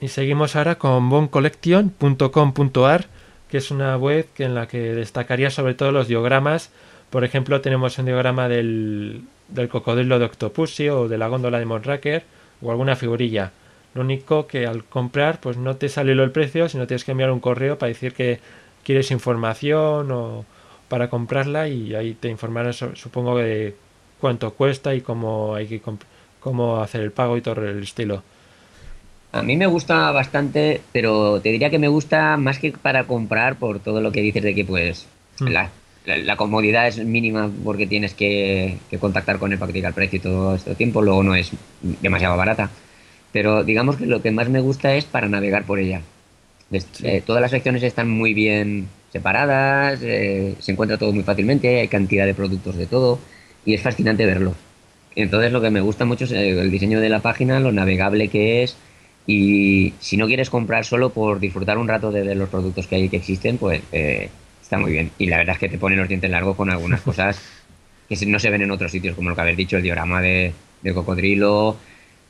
Y 0.00 0.08
seguimos 0.08 0.56
ahora 0.56 0.74
con 0.76 1.08
boncollection.com.ar, 1.08 3.06
que 3.48 3.58
es 3.58 3.70
una 3.70 3.96
web 3.96 4.26
en 4.38 4.54
la 4.54 4.66
que 4.66 4.78
destacaría 4.78 5.50
sobre 5.50 5.74
todo 5.74 5.92
los 5.92 6.08
diogramas. 6.08 6.70
Por 7.14 7.22
ejemplo, 7.22 7.60
tenemos 7.60 7.96
un 8.00 8.06
diograma 8.06 8.48
del, 8.48 9.22
del 9.46 9.68
cocodrilo 9.68 10.18
de 10.18 10.24
Octopussy 10.24 10.88
o 10.88 11.06
de 11.06 11.16
la 11.16 11.28
góndola 11.28 11.60
de 11.60 11.64
Monraker 11.64 12.24
o 12.60 12.72
alguna 12.72 12.96
figurilla. 12.96 13.52
Lo 13.94 14.00
único 14.00 14.48
que 14.48 14.66
al 14.66 14.82
comprar, 14.82 15.38
pues 15.40 15.56
no 15.56 15.76
te 15.76 15.88
sale 15.88 16.16
lo 16.16 16.24
el 16.24 16.32
precio, 16.32 16.68
sino 16.68 16.88
tienes 16.88 17.04
que 17.04 17.12
enviar 17.12 17.30
un 17.30 17.38
correo 17.38 17.78
para 17.78 17.86
decir 17.86 18.14
que 18.14 18.40
quieres 18.82 19.12
información 19.12 20.10
o 20.10 20.44
para 20.88 21.08
comprarla 21.08 21.68
y 21.68 21.94
ahí 21.94 22.14
te 22.14 22.30
informarán, 22.30 22.72
supongo, 22.72 23.38
de 23.38 23.76
cuánto 24.20 24.52
cuesta 24.54 24.92
y 24.92 25.00
cómo 25.00 25.54
hay 25.54 25.68
que 25.68 25.80
cómo 26.40 26.80
hacer 26.82 27.00
el 27.00 27.12
pago 27.12 27.36
y 27.36 27.42
todo 27.42 27.62
el 27.62 27.80
estilo. 27.80 28.24
A 29.30 29.40
mí 29.44 29.56
me 29.56 29.68
gusta 29.68 30.10
bastante, 30.10 30.80
pero 30.92 31.40
te 31.40 31.50
diría 31.50 31.70
que 31.70 31.78
me 31.78 31.86
gusta 31.86 32.36
más 32.38 32.58
que 32.58 32.72
para 32.72 33.04
comprar 33.04 33.54
por 33.54 33.78
todo 33.78 34.00
lo 34.00 34.10
que 34.10 34.20
dices 34.20 34.42
de 34.42 34.52
que 34.52 34.64
pues 34.64 35.06
Mm. 35.40 35.48
la, 35.48 35.70
la- 36.04 36.18
la 36.18 36.36
comodidad 36.36 36.86
es 36.88 36.98
mínima 37.04 37.50
porque 37.64 37.86
tienes 37.86 38.14
que, 38.14 38.76
que 38.90 38.98
contactar 38.98 39.38
con 39.38 39.52
él 39.52 39.58
para 39.58 39.68
que 39.72 39.78
diga 39.78 39.88
el 39.88 39.94
precio 39.94 40.18
y 40.18 40.20
todo 40.20 40.54
este 40.54 40.74
tiempo, 40.74 41.02
luego 41.02 41.22
no 41.22 41.34
es 41.34 41.50
demasiado 42.02 42.36
barata. 42.36 42.70
Pero 43.32 43.64
digamos 43.64 43.96
que 43.96 44.06
lo 44.06 44.22
que 44.22 44.30
más 44.30 44.48
me 44.48 44.60
gusta 44.60 44.94
es 44.94 45.04
para 45.06 45.28
navegar 45.28 45.64
por 45.64 45.78
ella. 45.78 46.02
Des- 46.70 46.88
eh, 47.02 47.22
todas 47.24 47.42
las 47.42 47.50
secciones 47.50 47.82
están 47.82 48.10
muy 48.10 48.34
bien 48.34 48.88
separadas, 49.12 50.00
eh, 50.02 50.54
se 50.58 50.72
encuentra 50.72 50.98
todo 50.98 51.12
muy 51.12 51.22
fácilmente, 51.24 51.80
hay 51.80 51.88
cantidad 51.88 52.26
de 52.26 52.34
productos 52.34 52.76
de 52.76 52.86
todo 52.86 53.18
y 53.64 53.74
es 53.74 53.82
fascinante 53.82 54.26
verlo. 54.26 54.54
Entonces 55.16 55.52
lo 55.52 55.60
que 55.60 55.70
me 55.70 55.80
gusta 55.80 56.04
mucho 56.04 56.24
es 56.24 56.32
eh, 56.32 56.50
el 56.60 56.70
diseño 56.70 57.00
de 57.00 57.08
la 57.08 57.20
página, 57.20 57.60
lo 57.60 57.72
navegable 57.72 58.28
que 58.28 58.62
es 58.64 58.76
y 59.26 59.94
si 60.00 60.16
no 60.16 60.26
quieres 60.26 60.50
comprar 60.50 60.84
solo 60.84 61.10
por 61.10 61.40
disfrutar 61.40 61.78
un 61.78 61.88
rato 61.88 62.10
de 62.12 62.22
ver 62.22 62.36
los 62.36 62.48
productos 62.48 62.86
que 62.86 62.96
hay 62.96 63.08
que 63.08 63.16
existen, 63.18 63.56
pues 63.58 63.82
eh, 63.92 64.28
está 64.64 64.78
muy 64.78 64.92
bien. 64.92 65.10
Y 65.18 65.26
la 65.26 65.36
verdad 65.36 65.54
es 65.54 65.60
que 65.60 65.68
te 65.68 65.78
ponen 65.78 65.98
los 65.98 66.08
dientes 66.08 66.30
largos 66.30 66.56
con 66.56 66.70
algunas 66.70 67.00
cosas 67.02 67.40
que 68.08 68.26
no 68.26 68.38
se 68.38 68.50
ven 68.50 68.62
en 68.62 68.70
otros 68.70 68.90
sitios, 68.90 69.14
como 69.14 69.30
lo 69.30 69.36
que 69.36 69.42
habéis 69.42 69.56
dicho, 69.56 69.76
el 69.76 69.82
diorama 69.82 70.20
de, 70.20 70.52
del 70.82 70.94
cocodrilo, 70.94 71.76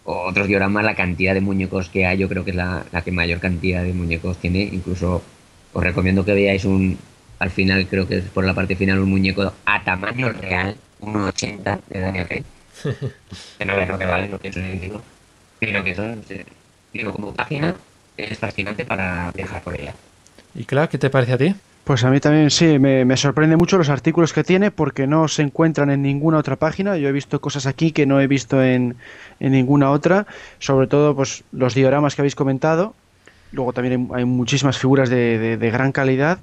o 0.05 0.29
otros 0.29 0.47
dioramas, 0.47 0.85
la 0.85 0.95
cantidad 0.95 1.35
de 1.35 1.41
muñecos 1.41 1.89
que 1.89 2.07
hay, 2.07 2.19
yo 2.19 2.29
creo 2.29 2.45
que 2.45 2.51
es 2.51 2.57
la, 2.57 2.85
la 2.93 3.03
que 3.03 3.11
mayor 3.11 3.41
cantidad 3.41 3.83
de 3.83 3.93
muñecos 3.93 4.39
tiene. 4.39 4.63
Incluso 4.63 5.23
os 5.73 5.83
recomiendo 5.83 6.25
que 6.25 6.35
veáis 6.35 6.65
un, 6.65 6.99
al 7.39 7.51
final, 7.51 7.87
creo 7.87 8.07
que 8.07 8.19
es 8.19 8.25
por 8.25 8.45
la 8.45 8.55
parte 8.55 8.77
final, 8.77 8.99
un 8.99 9.11
muñeco 9.11 9.53
a 9.65 9.85
tamaño 9.85 10.31
real, 10.33 10.77
1,80 11.01 11.81
de 11.89 12.01
Daniel 12.01 12.29
Rey. 12.29 12.45
que 13.59 13.65
no 13.65 13.79
es 13.79 13.89
lo 13.89 13.99
que 13.99 14.07
vale, 14.07 14.29
no 14.29 14.39
pienso 14.39 14.61
ni 14.61 14.79
digo. 14.79 15.01
Pero 15.61 15.85
que 15.85 15.95
son, 15.95 16.23
eh, 16.29 16.45
digo, 16.93 17.13
como 17.13 17.33
página, 17.33 17.75
es 18.17 18.39
fascinante 18.39 18.85
para 18.85 19.31
viajar 19.33 19.63
por 19.63 19.81
ella. 19.81 19.95
¿Y 20.55 20.65
claro, 20.65 20.89
qué 20.89 20.99
te 20.99 21.11
parece 21.11 21.33
a 21.33 21.39
ti? 21.39 21.55
Pues 21.85 22.03
a 22.03 22.11
mí 22.11 22.19
también 22.19 22.51
sí, 22.51 22.79
me, 22.79 23.05
me 23.05 23.17
sorprende 23.19 23.57
mucho 23.57 23.77
los 23.77 23.91
artículos 23.91 24.33
que 24.33 24.43
tiene 24.43 24.71
porque 24.71 25.07
no 25.07 25.29
se 25.29 25.43
encuentran 25.43 25.91
en 25.91 26.01
ninguna 26.01 26.39
otra 26.39 26.57
página. 26.57 26.97
Yo 26.97 27.09
he 27.09 27.13
visto 27.13 27.41
cosas 27.43 27.67
aquí 27.67 27.93
que 27.93 28.07
no 28.07 28.21
he 28.21 28.27
visto 28.27 28.63
en, 28.63 28.97
en 29.39 29.53
ninguna 29.53 29.91
otra, 29.91 30.27
sobre 30.59 30.87
todo 30.87 31.15
pues 31.15 31.45
los 31.53 31.75
dioramas 31.75 32.15
que 32.15 32.23
habéis 32.23 32.35
comentado. 32.37 32.95
Luego 33.53 33.75
también 33.75 34.09
hay, 34.15 34.21
hay 34.21 34.25
muchísimas 34.25 34.79
figuras 34.79 35.11
de, 35.11 35.39
de- 35.39 35.57
de 35.59 35.71
gran 35.71 35.93
calidad. 35.93 36.39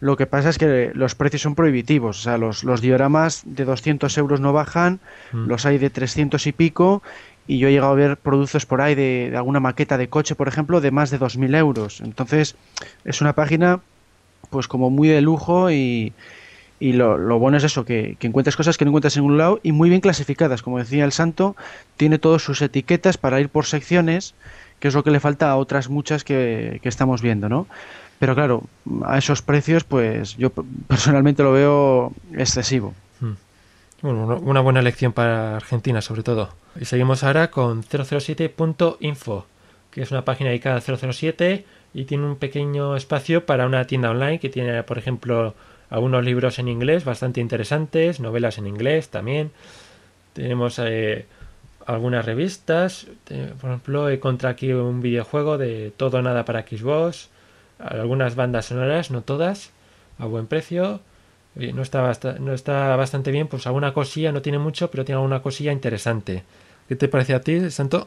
Lo 0.00 0.16
que 0.16 0.26
pasa 0.26 0.48
es 0.48 0.56
que 0.58 0.92
los 0.94 1.14
precios 1.14 1.42
son 1.42 1.54
prohibitivos. 1.54 2.18
O 2.20 2.22
sea, 2.22 2.38
los, 2.38 2.64
los 2.64 2.80
dioramas 2.80 3.42
de 3.44 3.64
200 3.66 4.16
euros 4.16 4.40
no 4.40 4.52
bajan, 4.54 5.00
Mm. 5.32 5.46
los 5.46 5.66
hay 5.66 5.76
de 5.76 5.90
300 5.90 6.46
y 6.46 6.52
pico. 6.52 7.02
Y 7.46 7.58
yo 7.58 7.68
he 7.68 7.72
llegado 7.72 7.92
a 7.92 7.96
ver 7.96 8.16
productos 8.16 8.64
por 8.66 8.80
ahí 8.80 8.94
de, 8.94 9.28
de 9.30 9.36
alguna 9.36 9.60
maqueta 9.60 9.98
de 9.98 10.08
coche, 10.08 10.34
por 10.34 10.48
ejemplo, 10.48 10.80
de 10.80 10.90
más 10.90 11.10
de 11.10 11.18
2.000 11.18 11.54
euros. 11.54 12.00
Entonces, 12.00 12.56
es 13.04 13.20
una 13.20 13.34
página 13.34 13.80
pues 14.56 14.68
como 14.68 14.88
muy 14.90 15.08
de 15.08 15.20
lujo 15.20 15.70
y, 15.70 16.12
y 16.80 16.92
lo, 16.94 17.18
lo 17.18 17.38
bueno 17.38 17.58
es 17.58 17.64
eso, 17.64 17.84
que, 17.84 18.16
que 18.18 18.26
encuentras 18.26 18.56
cosas 18.56 18.76
que 18.78 18.84
no 18.84 18.88
encuentras 18.90 19.16
en 19.16 19.22
ningún 19.22 19.38
lado 19.38 19.60
y 19.62 19.72
muy 19.72 19.88
bien 19.90 20.00
clasificadas. 20.00 20.62
Como 20.62 20.78
decía 20.78 21.04
el 21.04 21.12
santo, 21.12 21.54
tiene 21.96 22.18
todas 22.18 22.42
sus 22.42 22.62
etiquetas 22.62 23.18
para 23.18 23.38
ir 23.40 23.48
por 23.50 23.66
secciones, 23.66 24.34
que 24.80 24.88
es 24.88 24.94
lo 24.94 25.04
que 25.04 25.10
le 25.10 25.20
falta 25.20 25.50
a 25.50 25.56
otras 25.56 25.88
muchas 25.90 26.24
que, 26.24 26.80
que 26.82 26.88
estamos 26.88 27.20
viendo, 27.22 27.48
¿no? 27.48 27.66
Pero 28.18 28.34
claro, 28.34 28.62
a 29.04 29.18
esos 29.18 29.42
precios, 29.42 29.84
pues 29.84 30.36
yo 30.38 30.50
personalmente 30.88 31.42
lo 31.42 31.52
veo 31.52 32.12
excesivo. 32.34 32.94
Bueno, 34.02 34.24
una- 34.26 34.34
una 34.36 34.60
buena 34.60 34.80
elección 34.80 35.12
para 35.12 35.56
Argentina, 35.56 36.00
sobre 36.00 36.22
todo. 36.22 36.50
Y 36.80 36.84
seguimos 36.84 37.24
ahora 37.24 37.50
con 37.50 37.82
007.info, 37.82 39.46
que 39.90 40.02
es 40.02 40.10
una 40.10 40.24
página 40.24 40.50
dedicada 40.50 40.76
a 40.76 40.80
007 40.80 41.64
y 41.96 42.04
tiene 42.04 42.26
un 42.26 42.36
pequeño 42.36 42.94
espacio 42.94 43.46
para 43.46 43.64
una 43.64 43.86
tienda 43.86 44.10
online 44.10 44.38
que 44.38 44.50
tiene, 44.50 44.82
por 44.82 44.98
ejemplo, 44.98 45.54
algunos 45.88 46.22
libros 46.22 46.58
en 46.58 46.68
inglés 46.68 47.06
bastante 47.06 47.40
interesantes, 47.40 48.20
novelas 48.20 48.58
en 48.58 48.66
inglés 48.66 49.08
también. 49.08 49.50
Tenemos 50.34 50.78
eh, 50.78 51.24
algunas 51.86 52.26
revistas. 52.26 53.06
Eh, 53.30 53.54
Por 53.58 53.70
ejemplo, 53.70 54.10
he 54.10 54.14
encontrado 54.16 54.52
aquí 54.52 54.74
un 54.74 55.00
videojuego 55.00 55.56
de 55.56 55.90
Todo 55.96 56.20
Nada 56.20 56.44
para 56.44 56.66
Xbox. 56.68 57.30
Algunas 57.78 58.34
bandas 58.34 58.66
sonoras, 58.66 59.10
no 59.10 59.22
todas, 59.22 59.70
a 60.18 60.26
buen 60.26 60.48
precio. 60.48 61.00
No 61.54 61.80
está, 61.80 62.12
no 62.38 62.52
está 62.52 62.94
bastante 62.96 63.30
bien, 63.30 63.48
pues 63.48 63.66
alguna 63.66 63.94
cosilla, 63.94 64.32
no 64.32 64.42
tiene 64.42 64.58
mucho, 64.58 64.90
pero 64.90 65.06
tiene 65.06 65.16
alguna 65.16 65.40
cosilla 65.40 65.72
interesante. 65.72 66.44
¿Qué 66.88 66.96
te 66.96 67.08
parece 67.08 67.32
a 67.32 67.40
ti, 67.40 67.70
Santo? 67.70 68.06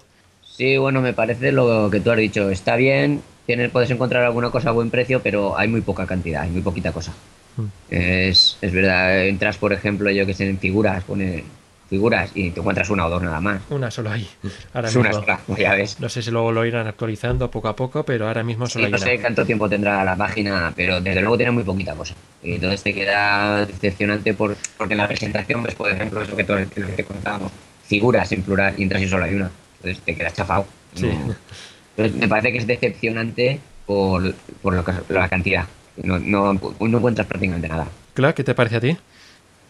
Sí, 0.60 0.76
bueno, 0.76 1.00
me 1.00 1.14
parece 1.14 1.54
lo 1.54 1.90
que 1.90 2.02
tú 2.02 2.12
has 2.12 2.18
dicho. 2.18 2.50
Está 2.50 2.76
bien, 2.76 3.22
tienes, 3.46 3.72
puedes 3.72 3.90
encontrar 3.92 4.26
alguna 4.26 4.50
cosa 4.50 4.68
a 4.70 4.74
buen 4.74 4.90
precio, 4.90 5.22
pero 5.24 5.58
hay 5.58 5.70
muy 5.70 5.80
poca 5.80 6.06
cantidad, 6.06 6.42
hay 6.42 6.50
muy 6.50 6.62
poquita 6.62 6.92
cosa. 6.92 7.14
Mm. 7.56 7.64
Es, 7.90 8.58
es 8.62 8.74
verdad, 8.74 9.26
entras, 9.26 9.56
por 9.58 9.72
ejemplo, 9.72 10.12
yo 10.12 10.26
que 10.26 10.34
sé, 10.34 10.50
en 10.50 10.60
figuras, 10.60 11.02
pone 11.06 11.46
figuras 11.90 12.32
y 12.36 12.52
te 12.52 12.60
encuentras 12.60 12.90
una 12.90 13.06
o 13.06 13.10
dos 13.10 13.24
nada 13.24 13.40
más. 13.40 13.62
Una 13.70 13.90
solo 13.90 14.12
hay. 14.12 14.28
Ahora 14.74 14.90
Es 14.90 14.96
una 14.98 15.08
mismo. 15.12 15.24
sola, 15.24 15.40
ya 15.58 15.76
ves. 15.76 15.98
No 16.02 16.10
sé 16.10 16.22
si 16.22 16.30
luego 16.30 16.52
lo 16.52 16.66
irán 16.66 16.88
actualizando 16.88 17.50
poco 17.50 17.70
a 17.70 17.76
poco, 17.78 18.04
pero 18.04 18.28
ahora 18.28 18.44
mismo 18.44 18.68
solo 18.68 18.84
Sí, 18.84 18.86
hay 18.88 18.92
no 18.92 18.98
una. 18.98 19.06
sé 19.06 19.22
cuánto 19.22 19.46
tiempo 19.46 19.70
tendrá 19.70 20.04
la 20.04 20.18
página, 20.18 20.74
pero 20.76 21.00
desde 21.00 21.22
luego 21.22 21.38
tiene 21.38 21.54
muy 21.54 21.64
poquita 21.64 21.96
cosa. 21.96 22.16
Y 22.44 22.56
entonces 22.56 22.84
te 22.84 22.94
queda 22.94 23.66
decepcionante 23.66 24.34
por, 24.34 24.58
porque 24.78 24.94
en 24.94 24.98
la 24.98 25.08
presentación 25.08 25.64
ves, 25.64 25.76
por 25.76 25.90
ejemplo, 25.90 26.22
eso 26.22 26.36
que, 26.36 26.44
tú- 26.44 26.54
lo 26.54 26.88
que 26.88 26.94
te 26.98 27.06
contábamos, 27.06 27.50
figuras 27.86 28.30
en 28.34 28.42
plural 28.44 28.74
y 28.78 28.84
entras 28.84 29.02
y 29.02 29.08
solo 29.08 29.24
hay 29.24 29.36
una. 29.36 29.50
Te 29.82 30.16
quedas 30.16 30.34
chafado. 30.34 30.66
Sí. 30.94 31.08
No. 31.08 31.36
Entonces 31.98 32.20
me 32.22 32.28
parece 32.28 32.52
que 32.52 32.58
es 32.60 32.68
decepcionante 32.68 33.60
por, 33.86 34.34
por 34.62 34.74
lo 34.74 34.84
que- 34.86 34.94
la 35.10 35.28
cantidad. 35.30 35.66
No, 36.02 36.18
no, 36.20 36.54
no 36.54 36.98
encuentras 36.98 37.28
prácticamente 37.28 37.68
nada. 37.68 37.88
Claro, 38.14 38.34
¿qué 38.36 38.44
te 38.44 38.56
parece 38.56 38.76
a 38.78 38.80
ti? 38.82 38.98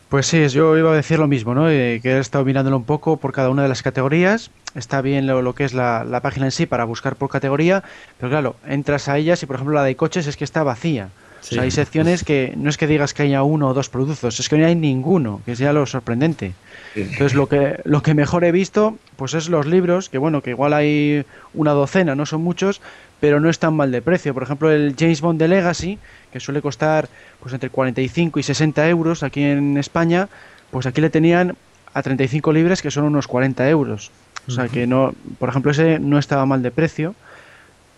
Pues 0.09 0.25
sí, 0.25 0.47
yo 0.47 0.75
iba 0.77 0.91
a 0.91 0.95
decir 0.95 1.19
lo 1.19 1.27
mismo, 1.27 1.53
¿no? 1.53 1.69
Eh, 1.69 1.99
que 2.01 2.13
he 2.13 2.19
estado 2.19 2.43
mirándolo 2.45 2.77
un 2.77 2.83
poco 2.85 3.17
por 3.17 3.31
cada 3.31 3.49
una 3.49 3.61
de 3.63 3.69
las 3.69 3.83
categorías. 3.83 4.49
Está 4.75 5.01
bien 5.01 5.27
lo, 5.27 5.41
lo 5.43 5.53
que 5.53 5.63
es 5.65 5.73
la, 5.73 6.03
la 6.03 6.21
página 6.21 6.45
en 6.45 6.51
sí 6.51 6.65
para 6.65 6.83
buscar 6.83 7.15
por 7.15 7.29
categoría, 7.29 7.83
pero 8.19 8.29
claro, 8.31 8.55
entras 8.67 9.07
a 9.07 9.17
ellas 9.17 9.41
y 9.43 9.45
por 9.45 9.55
ejemplo 9.55 9.75
la 9.75 9.83
de 9.83 9.95
coches 9.95 10.25
es 10.27 10.35
que 10.37 10.43
está 10.43 10.63
vacía. 10.63 11.09
Sí. 11.41 11.55
O 11.55 11.55
sea, 11.55 11.63
hay 11.63 11.71
secciones 11.71 12.23
que 12.23 12.53
no 12.57 12.69
es 12.69 12.77
que 12.77 12.87
digas 12.87 13.13
que 13.13 13.23
haya 13.23 13.43
uno 13.43 13.69
o 13.69 13.73
dos 13.73 13.89
productos, 13.89 14.39
es 14.39 14.49
que 14.49 14.57
no 14.57 14.65
hay 14.65 14.75
ninguno, 14.75 15.41
que 15.45 15.53
es 15.53 15.59
ya 15.59 15.73
lo 15.73 15.85
sorprendente. 15.85 16.53
Entonces 16.95 17.33
lo 17.33 17.47
que, 17.47 17.79
lo 17.85 18.01
que 18.01 18.13
mejor 18.13 18.43
he 18.43 18.51
visto, 18.51 18.97
pues 19.15 19.33
es 19.33 19.49
los 19.49 19.65
libros, 19.65 20.09
que 20.09 20.17
bueno, 20.17 20.41
que 20.41 20.51
igual 20.51 20.73
hay 20.73 21.25
una 21.53 21.71
docena, 21.71 22.15
no 22.15 22.25
son 22.25 22.41
muchos, 22.41 22.81
pero 23.19 23.39
no 23.39 23.49
están 23.49 23.75
mal 23.75 23.91
de 23.91 24.01
precio. 24.01 24.33
Por 24.33 24.43
ejemplo, 24.43 24.71
el 24.71 24.95
James 24.97 25.21
Bond 25.21 25.39
de 25.39 25.47
Legacy, 25.47 25.99
que 26.31 26.39
suele 26.39 26.61
costar 26.61 27.09
pues 27.39 27.53
entre 27.53 27.69
45 27.69 28.39
y 28.39 28.43
60 28.43 28.89
euros 28.89 29.23
aquí 29.23 29.43
en 29.43 29.77
España, 29.77 30.29
pues 30.71 30.85
aquí 30.85 31.01
le 31.01 31.09
tenían 31.09 31.55
a 31.93 32.01
35 32.01 32.53
libres, 32.53 32.81
que 32.81 32.91
son 32.91 33.05
unos 33.05 33.27
40 33.27 33.67
euros. 33.69 34.11
O 34.47 34.51
sea 34.51 34.67
que 34.67 34.87
no, 34.87 35.13
por 35.37 35.49
ejemplo, 35.49 35.71
ese 35.71 35.99
no 35.99 36.17
estaba 36.17 36.45
mal 36.45 36.63
de 36.63 36.71
precio, 36.71 37.13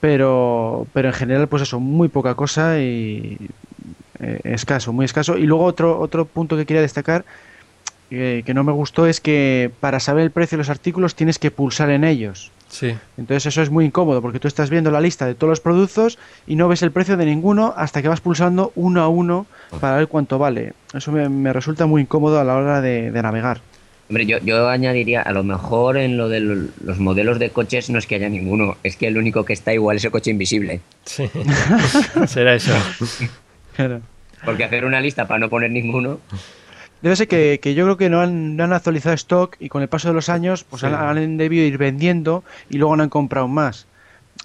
pero, 0.02 0.88
pero 0.94 1.08
en 1.08 1.14
general, 1.14 1.48
pues 1.48 1.62
eso, 1.62 1.80
muy 1.80 2.10
poca 2.10 2.36
cosa 2.36 2.80
y 2.80 3.38
eh, 4.20 4.42
escaso, 4.44 4.92
muy 4.92 5.06
escaso. 5.06 5.38
Y 5.38 5.44
luego 5.44 5.64
otro, 5.64 6.00
otro 6.00 6.26
punto 6.26 6.58
que 6.58 6.66
quería 6.66 6.82
destacar 6.82 7.24
que, 8.10 8.44
que 8.46 8.54
no 8.54 8.64
me 8.64 8.74
gustó 8.74 9.06
es 9.06 9.22
que 9.22 9.72
para 9.80 10.00
saber 10.02 10.24
el 10.24 10.32
precio 10.32 10.58
de 10.58 10.62
los 10.62 10.70
artículos 10.70 11.16
tienes 11.16 11.40
que 11.40 11.52
pulsar 11.52 11.92
en 11.92 12.04
ellos. 12.04 12.52
Sí. 12.68 12.96
Entonces 13.18 13.46
eso 13.48 13.62
es 13.62 13.70
muy 13.70 13.86
incómodo 13.86 14.22
porque 14.22 14.40
tú 14.40 14.48
estás 14.48 14.70
viendo 14.70 14.92
la 14.92 15.02
lista 15.02 15.26
de 15.26 15.36
todos 15.36 15.50
los 15.50 15.60
productos 15.60 16.18
y 16.48 16.56
no 16.56 16.68
ves 16.68 16.82
el 16.82 16.92
precio 16.92 17.18
de 17.18 17.26
ninguno 17.26 17.74
hasta 17.76 18.02
que 18.02 18.08
vas 18.08 18.22
pulsando 18.22 18.72
uno 18.76 19.02
a 19.02 19.08
uno 19.08 19.46
para 19.80 19.98
ver 19.98 20.08
cuánto 20.08 20.40
vale. 20.40 20.74
Eso 20.94 21.12
me, 21.12 21.30
me 21.30 21.54
resulta 21.54 21.86
muy 21.86 22.02
incómodo 22.02 22.40
a 22.40 22.44
la 22.44 22.56
hora 22.56 22.82
de, 22.82 23.12
de 23.12 23.22
navegar. 23.22 23.62
Hombre, 24.12 24.26
yo, 24.26 24.40
yo 24.40 24.68
añadiría, 24.68 25.22
a 25.22 25.32
lo 25.32 25.42
mejor 25.42 25.96
en 25.96 26.18
lo 26.18 26.28
de 26.28 26.42
lo- 26.42 26.68
los 26.84 27.00
modelos 27.00 27.40
de 27.40 27.50
coches 27.50 27.90
no 27.90 27.98
es 27.98 28.06
que 28.08 28.16
haya 28.16 28.28
ninguno, 28.28 28.76
es 28.84 28.98
que 28.98 29.08
el 29.08 29.18
único 29.18 29.46
que 29.46 29.54
está 29.54 29.74
igual 29.74 29.96
es 29.96 30.04
el 30.04 30.12
coche 30.12 30.32
invisible. 30.32 30.82
Sí. 31.06 31.30
Será 32.28 32.56
eso. 32.56 32.74
Porque 34.44 34.66
hacer 34.66 34.84
una 34.84 35.00
lista 35.00 35.28
para 35.28 35.40
no 35.40 35.50
poner 35.50 35.72
ninguno, 35.72 36.20
Debe 37.02 37.16
ser 37.16 37.30
que, 37.30 37.60
que 37.64 37.74
yo 37.74 37.86
creo 37.86 37.96
que 37.98 38.10
no 38.10 38.20
han, 38.22 38.58
no 38.58 38.66
han 38.66 38.74
actualizado 38.74 39.16
stock 39.16 39.56
y 39.62 39.70
con 39.70 39.82
el 39.82 39.88
paso 39.88 40.10
de 40.10 40.14
los 40.14 40.28
años 40.30 40.66
pues 40.66 40.82
Sí. 40.82 40.86
han, 40.88 40.94
han 40.94 41.38
debido 41.38 41.66
ir 41.66 41.78
vendiendo 41.80 42.44
y 42.70 42.78
luego 42.80 42.96
no 42.98 43.02
han 43.04 43.10
comprado 43.10 43.48
más. 43.48 43.88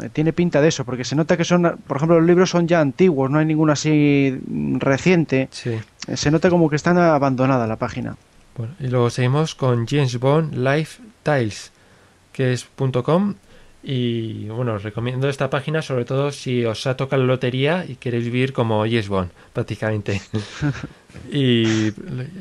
Eh, 0.01 0.09
Tiene 0.13 0.33
pinta 0.33 0.63
de 0.63 0.69
eso, 0.69 0.85
porque 0.85 1.05
se 1.05 1.17
nota 1.17 1.37
que 1.37 1.45
son, 1.45 1.79
por 1.89 1.97
ejemplo, 1.97 2.19
los 2.19 2.27
libros 2.27 2.49
son 2.51 2.67
ya 2.69 2.81
antiguos, 2.81 3.31
no 3.31 3.41
hay 3.41 3.47
ninguno 3.47 3.73
así 3.73 4.39
reciente. 4.79 5.49
Sí. 5.51 5.71
Eh, 6.07 6.17
Se 6.17 6.31
nota 6.31 6.49
como 6.49 6.71
que 6.71 6.77
están 6.77 6.97
abandonada 6.99 7.67
la 7.67 7.77
página. 7.77 8.17
Bueno, 8.57 8.75
y 8.81 8.89
luego 8.89 9.11
seguimos 9.11 9.55
con 9.55 9.87
James 9.87 10.19
Bond 10.19 10.55
Life 10.55 11.03
Tiles, 11.23 11.73
que 12.33 12.53
es 12.53 12.67
.com. 13.05 13.35
Y 13.83 14.49
bueno, 14.49 14.75
os 14.75 14.83
recomiendo 14.83 15.29
esta 15.29 15.49
página 15.49 15.81
sobre 15.81 16.05
todo 16.05 16.33
si 16.33 16.65
os 16.65 16.87
ha 16.89 16.97
tocado 16.97 17.23
la 17.23 17.29
lotería 17.29 17.85
y 17.87 17.97
queréis 17.97 18.25
vivir 18.25 18.53
como 18.53 18.81
James 18.81 19.09
Bond, 19.09 19.31
prácticamente. 19.53 20.21
y 21.33 21.93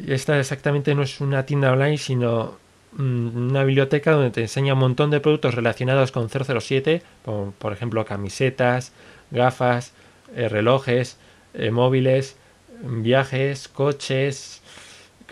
esta 0.08 0.39
exactamente 0.39 0.95
no 0.95 1.04
es 1.04 1.21
una 1.21 1.45
tienda 1.45 1.71
online, 1.71 1.97
sino 1.97 2.58
mm, 2.93 3.49
una 3.49 3.63
biblioteca 3.63 4.12
donde 4.12 4.32
te 4.32 4.41
enseña 4.41 4.73
un 4.73 4.80
montón 4.80 5.12
de 5.12 5.19
productos 5.19 5.54
relacionados 5.54 6.12
con 6.12 6.30
007, 6.30 7.04
como 7.23 7.51
por 7.51 7.73
ejemplo 7.73 8.06
camisetas, 8.06 8.91
gafas, 9.30 9.93
eh, 10.36 10.49
relojes, 10.49 11.17
eh, 11.54 11.69
móviles, 11.69 12.38
viajes, 12.82 13.67
coches, 13.67 14.63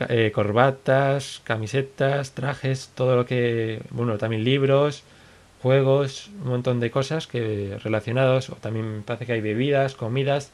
eh, 0.09 0.31
corbatas, 0.33 1.41
camisetas, 1.43 2.31
trajes, 2.31 2.91
todo 2.95 3.15
lo 3.15 3.25
que, 3.25 3.81
bueno, 3.91 4.17
también 4.17 4.43
libros, 4.43 5.03
juegos, 5.61 6.29
un 6.43 6.49
montón 6.49 6.79
de 6.79 6.91
cosas 6.91 7.27
que 7.27 7.77
relacionados, 7.83 8.49
o 8.49 8.55
también 8.55 9.03
parece 9.05 9.25
que 9.25 9.33
hay 9.33 9.41
bebidas, 9.41 9.95
comidas 9.95 10.51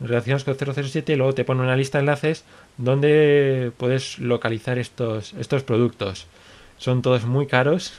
relacionados 0.00 0.44
con 0.44 0.56
007 0.56 1.12
y 1.12 1.16
luego 1.16 1.34
te 1.34 1.44
pone 1.44 1.62
una 1.62 1.76
lista 1.76 1.98
de 1.98 2.02
enlaces 2.02 2.44
donde 2.76 3.72
puedes 3.76 4.18
localizar 4.18 4.78
estos, 4.78 5.34
estos 5.34 5.62
productos. 5.62 6.26
Son 6.78 7.02
todos 7.02 7.24
muy 7.24 7.46
caros, 7.46 7.94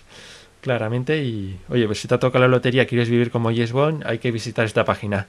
claramente, 0.61 1.23
y 1.23 1.59
oye, 1.69 1.85
pues 1.85 1.99
si 1.99 2.07
te 2.07 2.15
ha 2.15 2.19
tocado 2.19 2.43
la 2.43 2.49
lotería, 2.49 2.87
quieres 2.87 3.09
vivir 3.09 3.31
como 3.31 3.51
Yes 3.51 3.71
Bond, 3.71 4.03
hay 4.05 4.19
que 4.19 4.31
visitar 4.31 4.65
esta 4.65 4.83
página. 4.85 5.27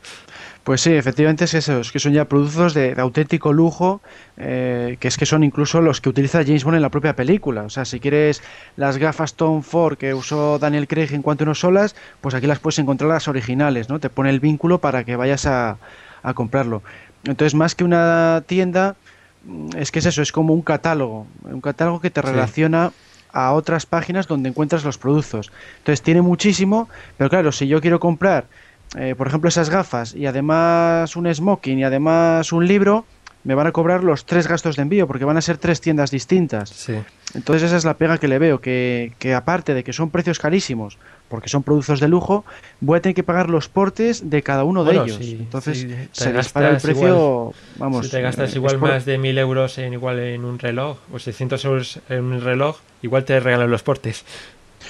Pues 0.66 0.80
sí, 0.80 0.92
efectivamente 0.92 1.44
es 1.44 1.54
eso, 1.54 1.78
es 1.78 1.92
que 1.92 2.00
son 2.00 2.12
ya 2.12 2.24
productos 2.24 2.74
de, 2.74 2.92
de 2.96 3.00
auténtico 3.00 3.52
lujo, 3.52 4.00
eh, 4.36 4.96
que 4.98 5.06
es 5.06 5.16
que 5.16 5.24
son 5.24 5.44
incluso 5.44 5.80
los 5.80 6.00
que 6.00 6.08
utiliza 6.08 6.42
James 6.42 6.64
Bond 6.64 6.74
en 6.74 6.82
la 6.82 6.88
propia 6.88 7.14
película. 7.14 7.62
O 7.62 7.70
sea, 7.70 7.84
si 7.84 8.00
quieres 8.00 8.42
las 8.74 8.98
gafas 8.98 9.34
Tom 9.34 9.62
Ford 9.62 9.96
que 9.96 10.12
usó 10.12 10.58
Daniel 10.58 10.88
Craig 10.88 11.10
en 11.12 11.22
cuanto 11.22 11.44
a 11.44 11.46
unos 11.46 11.60
solas, 11.60 11.94
pues 12.20 12.34
aquí 12.34 12.48
las 12.48 12.58
puedes 12.58 12.80
encontrar 12.80 13.08
las 13.08 13.28
originales, 13.28 13.88
¿no? 13.88 14.00
Te 14.00 14.10
pone 14.10 14.28
el 14.28 14.40
vínculo 14.40 14.78
para 14.80 15.04
que 15.04 15.14
vayas 15.14 15.46
a, 15.46 15.76
a 16.24 16.34
comprarlo. 16.34 16.82
Entonces, 17.22 17.54
más 17.54 17.76
que 17.76 17.84
una 17.84 18.42
tienda, 18.48 18.96
mm, 19.44 19.76
es 19.76 19.92
que 19.92 20.00
es 20.00 20.06
eso, 20.06 20.20
es 20.20 20.32
como 20.32 20.52
un 20.52 20.62
catálogo, 20.62 21.28
un 21.44 21.60
catálogo 21.60 22.00
que 22.00 22.10
te 22.10 22.22
Sí. 22.22 22.26
relaciona 22.26 22.90
a 23.32 23.52
otras 23.52 23.86
páginas 23.86 24.26
donde 24.26 24.48
encuentras 24.48 24.82
los 24.82 24.98
productos. 24.98 25.52
Entonces 25.78 26.02
tiene 26.02 26.22
muchísimo, 26.22 26.88
pero 27.18 27.30
claro, 27.30 27.52
si 27.52 27.68
yo 27.68 27.80
quiero 27.80 28.00
comprar, 28.00 28.46
eh, 28.98 29.14
por 29.16 29.26
ejemplo, 29.28 29.48
esas 29.48 29.70
gafas 29.70 30.14
y 30.14 30.26
además 30.26 31.16
un 31.16 31.32
smoking 31.32 31.78
y 31.80 31.84
además 31.84 32.52
un 32.52 32.66
libro, 32.66 33.04
me 33.44 33.54
van 33.54 33.66
a 33.68 33.72
cobrar 33.72 34.02
los 34.02 34.26
tres 34.26 34.48
gastos 34.48 34.74
de 34.76 34.82
envío 34.82 35.06
porque 35.06 35.24
van 35.24 35.36
a 35.36 35.40
ser 35.40 35.56
tres 35.58 35.80
tiendas 35.80 36.10
distintas. 36.10 36.68
Sí. 36.70 36.94
Entonces 37.34 37.64
esa 37.64 37.76
es 37.76 37.84
la 37.84 37.94
pega 37.94 38.18
que 38.18 38.26
le 38.28 38.38
veo, 38.38 38.60
que, 38.60 39.12
que 39.18 39.34
aparte 39.34 39.72
de 39.74 39.84
que 39.84 39.92
son 39.92 40.10
precios 40.10 40.38
carísimos, 40.40 40.98
porque 41.28 41.48
son 41.48 41.62
productos 41.62 42.00
de 42.00 42.08
lujo, 42.08 42.44
voy 42.80 42.98
a 42.98 43.02
tener 43.02 43.14
que 43.14 43.22
pagar 43.22 43.48
los 43.50 43.68
portes 43.68 44.30
de 44.30 44.42
cada 44.42 44.64
uno 44.64 44.82
Bueno, 44.84 45.04
de 45.04 45.06
ellos. 45.10 45.18
sí, 45.24 45.36
Entonces 45.40 45.78
sí, 45.80 45.94
se 46.12 46.32
dispara 46.32 46.70
el 46.70 46.78
precio, 46.78 47.06
igual- 47.08 47.54
vamos. 47.76 48.06
si 48.06 48.10
te 48.12 48.20
gastas 48.22 48.52
eh, 48.52 48.56
igual 48.56 48.78
por- 48.78 48.88
más 48.90 49.04
de 49.04 49.18
1000 49.18 49.38
euros 49.38 49.78
en 49.78 49.92
igual 49.92 50.18
en 50.18 50.44
un 50.44 50.58
reloj 50.58 50.98
o 51.12 51.18
600 51.18 51.64
euros 51.66 52.00
en 52.08 52.24
un 52.24 52.40
reloj, 52.40 52.78
igual 53.02 53.24
te 53.24 53.38
regalan 53.38 53.70
los 53.70 53.82
portes. 53.82 54.24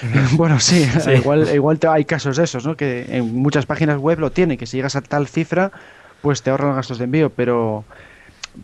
bueno, 0.33 0.59
sí, 0.59 0.85
Sí. 0.99 1.11
igual, 1.11 1.47
igual 1.53 1.79
te- 1.79 1.87
hay 1.87 2.05
casos 2.05 2.37
de 2.37 2.43
esos, 2.43 2.65
¿no? 2.65 2.75
Que 2.75 3.05
en 3.09 3.35
muchas 3.35 3.65
páginas 3.65 3.97
web 3.97 4.19
lo 4.19 4.31
tiene, 4.31 4.57
que 4.57 4.65
si 4.65 4.77
llegas 4.77 4.95
a 4.95 5.01
tal 5.01 5.27
cifra, 5.27 5.71
pues 6.21 6.41
te 6.41 6.49
ahorran 6.49 6.75
gastos 6.75 6.97
de 6.97 7.05
envío, 7.05 7.29
pero 7.29 7.83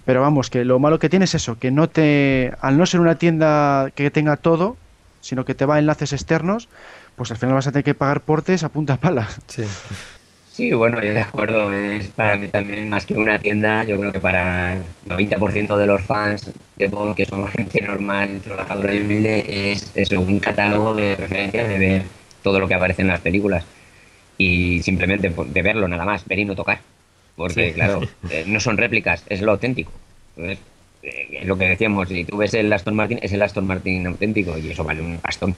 pero 0.05 0.21
vamos, 0.21 0.49
que 0.49 0.65
lo 0.65 0.79
malo 0.79 0.97
que 0.97 1.07
tiene 1.09 1.25
es 1.25 1.35
eso, 1.35 1.59
que 1.59 1.69
no 1.69 1.87
te 1.87 2.51
al 2.61 2.77
no 2.77 2.85
ser 2.85 2.99
una 2.99 3.15
tienda 3.15 3.91
que 3.95 4.09
tenga 4.09 4.37
todo, 4.37 4.75
sino 5.21 5.45
que 5.45 5.53
te 5.53 5.65
va 5.65 5.75
a 5.75 5.79
enlaces 5.79 6.13
externos, 6.13 6.67
pues 7.15 7.29
al 7.31 7.37
final 7.37 7.55
vas 7.55 7.67
a 7.67 7.71
tener 7.71 7.83
que 7.85 7.93
pagar 7.93 8.21
portes 8.21 8.63
a 8.63 8.69
punta 8.69 8.97
pala. 8.97 9.27
Sí. 9.47 9.63
Sí, 10.53 10.71
bueno, 10.71 11.01
yo 11.03 11.13
de 11.13 11.21
acuerdo. 11.21 11.73
Es 11.73 12.09
para 12.09 12.37
mí 12.37 12.47
también 12.47 12.87
más 12.87 13.07
que 13.07 13.15
una 13.15 13.39
tienda. 13.39 13.83
Yo 13.85 13.99
creo 13.99 14.11
que 14.11 14.19
para 14.19 14.73
el 14.73 14.83
90% 15.07 15.75
de 15.77 15.87
los 15.87 16.03
fans 16.03 16.51
de 16.75 16.87
Bond, 16.89 17.15
que 17.15 17.25
somos 17.25 17.49
gente 17.51 17.81
normal, 17.81 18.39
trabajadora 18.43 18.93
y 18.93 18.99
humilde, 19.01 19.71
es, 19.71 19.91
es 19.95 20.11
un 20.11 20.39
catálogo 20.39 20.93
de 20.93 21.15
referencias 21.15 21.67
de 21.67 21.77
ver 21.79 22.03
todo 22.43 22.59
lo 22.59 22.67
que 22.67 22.75
aparece 22.75 23.01
en 23.01 23.07
las 23.07 23.21
películas. 23.21 23.65
Y 24.37 24.83
simplemente 24.83 25.29
de 25.29 25.61
verlo 25.63 25.87
nada 25.87 26.05
más, 26.05 26.23
ver 26.27 26.37
y 26.39 26.45
no 26.45 26.55
tocar. 26.55 26.81
Porque, 27.35 27.69
Sí. 27.69 27.73
claro, 27.73 28.01
eh, 28.29 28.43
no 28.45 28.59
son 28.59 28.77
réplicas, 28.77 29.23
es 29.27 29.41
lo 29.41 29.53
auténtico. 29.53 29.91
Entonces, 30.35 30.59
eh, 31.01 31.39
es 31.41 31.47
lo 31.47 31.57
que 31.57 31.67
decíamos, 31.69 32.09
si 32.09 32.25
tú 32.25 32.37
ves 32.37 32.53
el 32.53 32.71
Aston 32.71 32.95
Martin, 32.95 33.17
es 33.23 33.33
el 33.33 33.41
Aston 33.41 33.65
Martin 33.65 34.05
auténtico 34.05 34.55
y 34.59 34.69
eso 34.69 34.83
vale 34.83 35.01
un 35.01 35.19
bastón. 35.19 35.55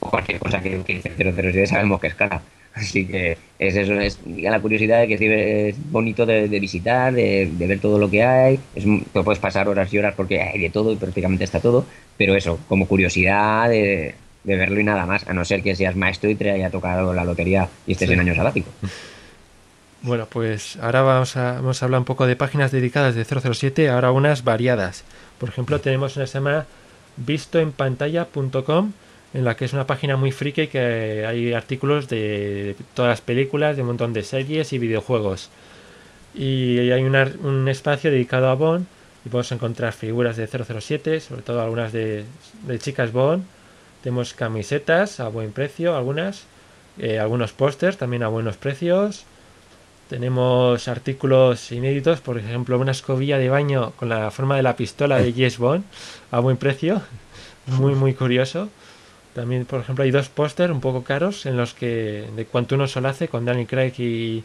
o 0.00 0.08
cualquier 0.10 0.38
cosa 0.38 0.62
que, 0.62 0.82
que 0.84 0.94
dice 0.94 1.12
007 1.18 1.66
sabemos 1.66 2.00
que 2.00 2.06
es 2.06 2.14
cara. 2.14 2.40
Así 2.78 3.06
que 3.06 3.36
es 3.58 3.76
eso, 3.76 3.94
es 3.94 4.18
la 4.24 4.60
curiosidad 4.60 5.00
de 5.00 5.08
que 5.08 5.68
es 5.68 5.90
bonito 5.90 6.24
de, 6.24 6.46
visitar, 6.60 7.12
de, 7.12 7.50
ver 7.52 7.80
todo 7.80 7.98
lo 7.98 8.08
que 8.08 8.22
hay. 8.22 8.60
Es, 8.74 8.84
te 9.12 9.22
puedes 9.22 9.40
pasar 9.40 9.68
horas 9.68 9.92
y 9.92 9.98
horas 9.98 10.14
porque 10.16 10.40
hay 10.40 10.60
de 10.60 10.70
todo 10.70 10.92
y 10.92 10.96
prácticamente 10.96 11.44
está 11.44 11.60
todo, 11.60 11.84
pero 12.16 12.36
eso, 12.36 12.58
como 12.68 12.86
curiosidad 12.86 13.68
de, 13.68 14.14
verlo 14.44 14.80
y 14.80 14.84
nada 14.84 15.06
más, 15.06 15.26
a 15.26 15.34
no 15.34 15.44
ser 15.44 15.62
que 15.62 15.74
seas 15.74 15.96
maestro 15.96 16.30
y 16.30 16.34
te 16.36 16.50
haya 16.50 16.70
tocado 16.70 17.12
la 17.12 17.24
lotería 17.24 17.68
y 17.86 17.92
estés 17.92 18.10
en 18.10 18.20
año 18.20 18.34
sabático. 18.34 18.70
Bueno, 20.00 20.28
pues 20.30 20.76
ahora 20.80 21.02
vamos 21.02 21.36
a, 21.36 21.54
vamos 21.54 21.82
a 21.82 21.84
hablar 21.84 21.98
un 21.98 22.04
poco 22.04 22.28
de 22.28 22.36
páginas 22.36 22.70
dedicadas 22.70 23.16
de 23.16 23.24
007, 23.24 23.88
ahora 23.90 24.12
unas 24.12 24.44
variadas. 24.44 25.02
Por 25.40 25.48
ejemplo, 25.48 25.80
tenemos 25.80 26.14
una 26.14 26.24
que 26.24 26.30
se 26.30 26.34
llama 26.34 26.66
vistoenpantalla.com 27.16 28.92
en 29.34 29.44
la 29.44 29.56
que 29.56 29.64
es 29.66 29.72
una 29.72 29.86
página 29.86 30.16
muy 30.16 30.32
friki 30.32 30.68
que 30.68 31.24
hay 31.26 31.52
artículos 31.52 32.08
de 32.08 32.76
todas 32.94 33.10
las 33.10 33.20
películas, 33.20 33.76
de 33.76 33.82
un 33.82 33.88
montón 33.88 34.12
de 34.12 34.22
series 34.22 34.72
y 34.72 34.78
videojuegos. 34.78 35.50
Y 36.34 36.90
hay 36.90 37.02
un 37.02 37.68
espacio 37.68 38.10
dedicado 38.10 38.48
a 38.48 38.54
Bond 38.54 38.86
y 39.24 39.28
podemos 39.28 39.52
encontrar 39.52 39.92
figuras 39.92 40.36
de 40.36 40.46
007, 40.46 41.20
sobre 41.20 41.42
todo 41.42 41.60
algunas 41.60 41.92
de, 41.92 42.24
chicas 42.78 43.12
Bond. 43.12 43.44
Tenemos 44.02 44.32
camisetas 44.32 45.20
a 45.20 45.28
buen 45.28 45.52
precio, 45.52 45.96
algunas, 45.96 46.44
eh, 46.98 47.18
algunos 47.18 47.52
pósters 47.52 47.96
también 47.96 48.22
a 48.22 48.28
buenos 48.28 48.56
precios. 48.56 49.24
Tenemos 50.08 50.88
artículos 50.88 51.70
inéditos, 51.72 52.20
por 52.20 52.38
ejemplo, 52.38 52.78
una 52.78 52.92
escobilla 52.92 53.38
de 53.38 53.50
baño 53.50 53.92
con 53.96 54.08
la 54.08 54.30
forma 54.30 54.56
de 54.56 54.62
la 54.62 54.76
pistola 54.76 55.18
de 55.18 55.32
James 55.36 55.58
Bond 55.58 55.84
a 56.30 56.40
buen 56.40 56.56
precio, 56.56 57.02
muy 57.66 57.94
muy 57.94 58.14
curioso. 58.14 58.70
También, 59.38 59.66
por 59.66 59.78
ejemplo, 59.78 60.02
hay 60.02 60.10
dos 60.10 60.28
pósters 60.28 60.72
un 60.72 60.80
poco 60.80 61.04
caros 61.04 61.46
en 61.46 61.56
los 61.56 61.72
que 61.72 62.28
de 62.34 62.44
Cuanto 62.44 62.74
uno 62.74 62.86
hace 63.04 63.28
con 63.28 63.44
Daniel 63.44 63.68
Craig 63.68 63.92
y 63.98 64.42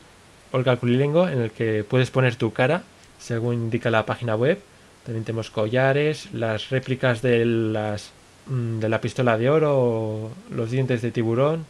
Olga 0.52 0.78
Kulilengo, 0.78 1.28
en 1.28 1.42
el 1.42 1.50
que 1.50 1.84
puedes 1.84 2.12
poner 2.12 2.36
tu 2.36 2.54
cara, 2.54 2.84
según 3.18 3.56
indica 3.56 3.90
la 3.90 4.06
página 4.06 4.36
web. 4.36 4.60
También 5.04 5.26
tenemos 5.26 5.50
collares, 5.50 6.32
las 6.32 6.70
réplicas 6.70 7.24
de 7.24 7.44
las 7.44 8.12
mm, 8.46 8.82
de 8.82 8.90
la 8.90 9.02
pistola 9.02 9.36
de 9.40 9.50
oro, 9.50 10.30
los 10.52 10.70
dientes 10.70 11.02
de 11.02 11.10
tiburón. 11.10 11.66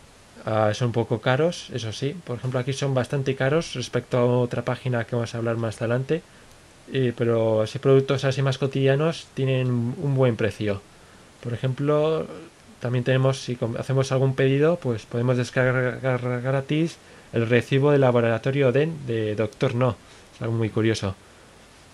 Ah, 0.46 0.74
son 0.74 0.88
un 0.88 0.92
poco 0.92 1.22
caros, 1.22 1.70
eso 1.74 1.94
sí. 1.94 2.18
Por 2.26 2.40
ejemplo, 2.40 2.60
aquí 2.60 2.74
son 2.74 2.94
bastante 2.94 3.36
caros 3.36 3.74
respecto 3.74 4.18
a 4.18 4.26
otra 4.26 4.66
página 4.66 5.06
que 5.06 5.16
vamos 5.16 5.34
a 5.34 5.38
hablar 5.38 5.56
más 5.56 5.82
adelante. 5.82 6.22
pero 7.16 7.66
si 7.68 7.80
productos 7.80 8.26
así 8.26 8.42
más 8.42 8.58
cotidianos 8.58 9.28
tienen 9.34 9.68
un 9.70 10.14
buen 10.14 10.36
precio. 10.36 10.82
Por 11.42 11.54
ejemplo, 11.54 12.28
también 12.84 13.06
tenemos, 13.06 13.40
si 13.40 13.58
hacemos 13.80 14.12
algún 14.12 14.36
pedido, 14.36 14.76
pues 14.76 15.06
podemos 15.06 15.38
descargar 15.38 16.42
gratis 16.42 16.98
el 17.32 17.48
recibo 17.48 17.92
del 17.92 18.02
laboratorio 18.02 18.74
DEN 18.74 19.08
de 19.08 19.36
Doctor 19.36 19.74
No. 19.74 19.96
Es 20.36 20.42
algo 20.42 20.54
muy 20.54 20.70
curioso. 20.70 21.16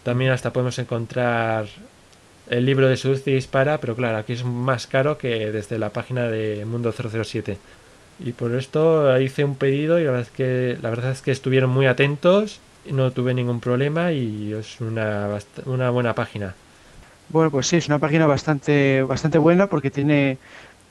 También 0.01 0.31
hasta 0.31 0.51
podemos 0.51 0.79
encontrar 0.79 1.67
el 2.49 2.65
libro 2.65 2.87
de 2.87 2.95
y 2.95 3.31
Dispara, 3.31 3.79
pero 3.79 3.95
claro, 3.95 4.17
aquí 4.17 4.33
es 4.33 4.43
más 4.43 4.87
caro 4.87 5.19
que 5.19 5.51
desde 5.51 5.77
la 5.77 5.91
página 5.91 6.23
de 6.23 6.65
Mundo 6.65 6.91
007. 6.91 7.59
Y 8.25 8.31
por 8.31 8.55
esto 8.55 9.15
hice 9.19 9.43
un 9.43 9.57
pedido 9.57 9.99
y 9.99 10.05
la 10.05 10.09
verdad 10.09 10.27
es 10.27 10.35
que, 10.35 10.79
la 10.81 10.89
verdad 10.89 11.11
es 11.11 11.21
que 11.21 11.29
estuvieron 11.29 11.69
muy 11.69 11.85
atentos, 11.85 12.61
no 12.89 13.11
tuve 13.11 13.35
ningún 13.35 13.59
problema 13.59 14.11
y 14.11 14.53
es 14.53 14.81
una, 14.81 15.27
una 15.67 15.91
buena 15.91 16.15
página. 16.15 16.55
Bueno, 17.29 17.51
pues 17.51 17.67
sí, 17.67 17.75
es 17.75 17.87
una 17.87 17.99
página 17.99 18.25
bastante, 18.25 19.03
bastante 19.03 19.37
buena 19.37 19.67
porque 19.67 19.91
tiene 19.91 20.39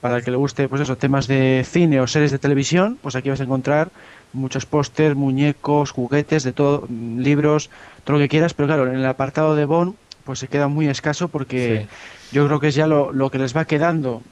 para 0.01 0.17
el 0.19 0.25
que 0.25 0.31
le 0.31 0.37
guste 0.37 0.69
pues 0.69 0.81
eso, 0.81 0.97
temas 0.97 1.27
de 1.27 1.65
cine 1.69 2.01
o 2.01 2.07
series 2.07 2.31
de 2.31 2.39
televisión, 2.39 2.99
pues 3.03 3.17
aquí 3.17 3.31
vas 3.31 3.41
a 3.41 3.45
encontrar 3.45 3.91
muchos 4.33 4.67
pósters, 4.67 5.17
muñecos, 5.17 5.91
juguetes, 5.91 6.45
de 6.45 6.53
todo, 6.53 6.87
libros, 6.89 7.71
todo 8.05 8.17
lo 8.17 8.23
que 8.23 8.29
quieras, 8.29 8.55
pero 8.55 8.67
claro, 8.67 8.87
en 8.87 8.97
el 8.97 9.07
apartado 9.07 9.55
de 9.57 9.65
Bond 9.65 9.95
pues 10.25 10.41
se 10.41 10.49
queda 10.49 10.69
muy 10.69 10.89
escaso 10.89 11.29
porque 11.29 11.87
yo 12.33 12.47
creo 12.47 12.61
que 12.61 12.69
es 12.69 12.75
ya 12.75 12.87
lo, 12.87 13.13
lo 13.13 13.31
que 13.31 13.39
les 13.39 13.57
va 13.57 13.65
quedando 13.65 14.23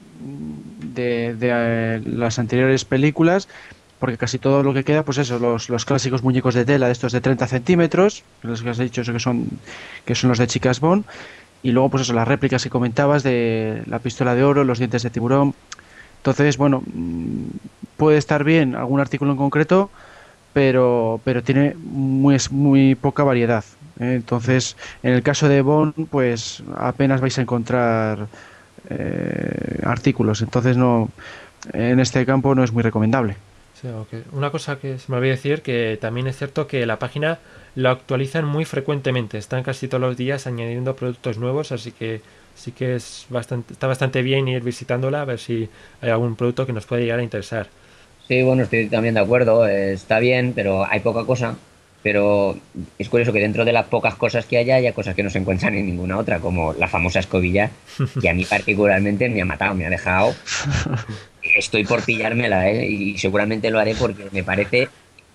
de, 0.93 1.35
de 1.35 1.49
eh, 1.51 2.01
las 2.05 2.37
anteriores 2.37 2.85
películas 2.85 3.47
porque 3.99 4.17
casi 4.17 4.37
todo 4.37 4.63
lo 4.63 4.73
que 4.73 4.83
queda, 4.83 5.03
pues 5.03 5.17
eso, 5.17 5.39
los, 5.39 5.69
los 5.69 5.85
clásicos 5.85 6.23
muñecos 6.23 6.53
de 6.53 6.65
tela 6.65 6.85
de 6.85 6.91
estos 6.91 7.11
de 7.11 7.21
30 7.21 7.47
centímetros, 7.47 8.23
los 8.43 8.61
que 8.61 8.69
has 8.69 8.77
dicho 8.77 9.01
que 9.01 9.19
son, 9.19 9.47
que 10.05 10.13
son 10.13 10.29
los 10.29 10.37
de 10.37 10.47
Chicas 10.47 10.79
Bond, 10.79 11.03
y 11.63 11.71
luego, 11.71 11.89
pues 11.89 12.03
eso, 12.03 12.13
las 12.13 12.27
réplicas 12.27 12.63
que 12.63 12.69
comentabas 12.69 13.23
de 13.23 13.83
la 13.87 13.99
pistola 13.99 14.35
de 14.35 14.43
oro, 14.43 14.63
los 14.63 14.77
dientes 14.77 15.03
de 15.03 15.09
tiburón. 15.09 15.53
Entonces, 16.17 16.57
bueno, 16.57 16.83
mm, 16.85 17.45
puede 17.97 18.17
estar 18.17 18.43
bien 18.43 18.75
algún 18.75 18.99
artículo 18.99 19.31
en 19.31 19.37
concreto, 19.37 19.89
pero, 20.53 21.19
pero 21.23 21.43
tiene 21.43 21.75
muy, 21.75 22.37
muy 22.51 22.95
poca 22.95 23.23
variedad. 23.23 23.63
¿eh? 23.99 24.13
Entonces, 24.15 24.75
en 25.03 25.13
el 25.13 25.23
caso 25.23 25.49
de 25.49 25.61
Bond, 25.61 26.07
pues 26.09 26.63
apenas 26.75 27.21
vais 27.21 27.37
a 27.37 27.41
encontrar 27.41 28.27
eh, 28.89 29.79
artículos. 29.83 30.41
Entonces, 30.41 30.77
no, 30.77 31.09
en 31.73 31.99
este 31.99 32.25
campo 32.25 32.55
no 32.55 32.63
es 32.63 32.71
muy 32.71 32.83
recomendable. 32.83 33.35
Una 34.31 34.49
cosa 34.49 34.79
que 34.79 34.97
se 34.97 35.11
me 35.11 35.17
olvidó 35.17 35.31
decir, 35.31 35.61
que 35.61 35.97
también 36.01 36.27
es 36.27 36.37
cierto 36.37 36.67
que 36.67 36.85
la 36.85 36.97
página 36.97 37.37
lo 37.77 37.91
actualizan 37.91 38.43
muy 38.43 38.65
frecuentemente, 38.65 39.37
están 39.37 39.61
casi 39.61 39.87
todos 39.87 40.01
los 40.01 40.17
días 40.17 40.47
añadiendo 40.47 40.95
productos 40.95 41.37
nuevos, 41.37 41.71
así 41.71 41.91
que 41.91 42.21
sí 42.55 42.71
que 42.71 42.95
es 42.95 43.27
bastante, 43.29 43.73
está 43.73 43.85
bastante 43.85 44.23
bien 44.23 44.47
ir 44.47 44.63
visitándola 44.63 45.21
a 45.21 45.25
ver 45.25 45.37
si 45.37 45.69
hay 46.01 46.09
algún 46.09 46.35
producto 46.35 46.65
que 46.65 46.73
nos 46.73 46.87
puede 46.87 47.03
llegar 47.03 47.19
a 47.19 47.23
interesar. 47.23 47.67
Sí, 48.27 48.41
bueno, 48.41 48.63
estoy 48.63 48.87
también 48.87 49.13
de 49.13 49.19
acuerdo, 49.19 49.67
está 49.67 50.17
bien, 50.17 50.53
pero 50.55 50.87
hay 50.89 51.01
poca 51.01 51.23
cosa. 51.25 51.55
Pero 52.01 52.57
es 52.97 53.09
curioso 53.09 53.31
que 53.31 53.39
dentro 53.39 53.63
de 53.63 53.73
las 53.73 53.85
pocas 53.85 54.15
cosas 54.15 54.45
que 54.45 54.57
haya, 54.57 54.75
haya 54.75 54.93
cosas 54.93 55.13
que 55.13 55.21
no 55.21 55.29
se 55.29 55.37
encuentran 55.37 55.75
en 55.75 55.85
ninguna 55.85 56.17
otra, 56.17 56.39
como 56.39 56.73
la 56.73 56.87
famosa 56.87 57.19
escobilla, 57.19 57.69
que 58.19 58.29
a 58.29 58.33
mí 58.33 58.43
particularmente 58.49 59.29
me 59.29 59.41
ha 59.41 59.45
matado, 59.45 59.75
me 59.75 59.85
ha 59.85 59.89
dejado. 59.91 60.33
Estoy 61.43 61.83
por 61.83 62.03
pillármela, 62.03 62.71
¿eh? 62.71 62.87
y 62.87 63.17
seguramente 63.19 63.69
lo 63.69 63.79
haré 63.79 63.93
porque 63.93 64.29
me 64.31 64.43
parece 64.43 64.89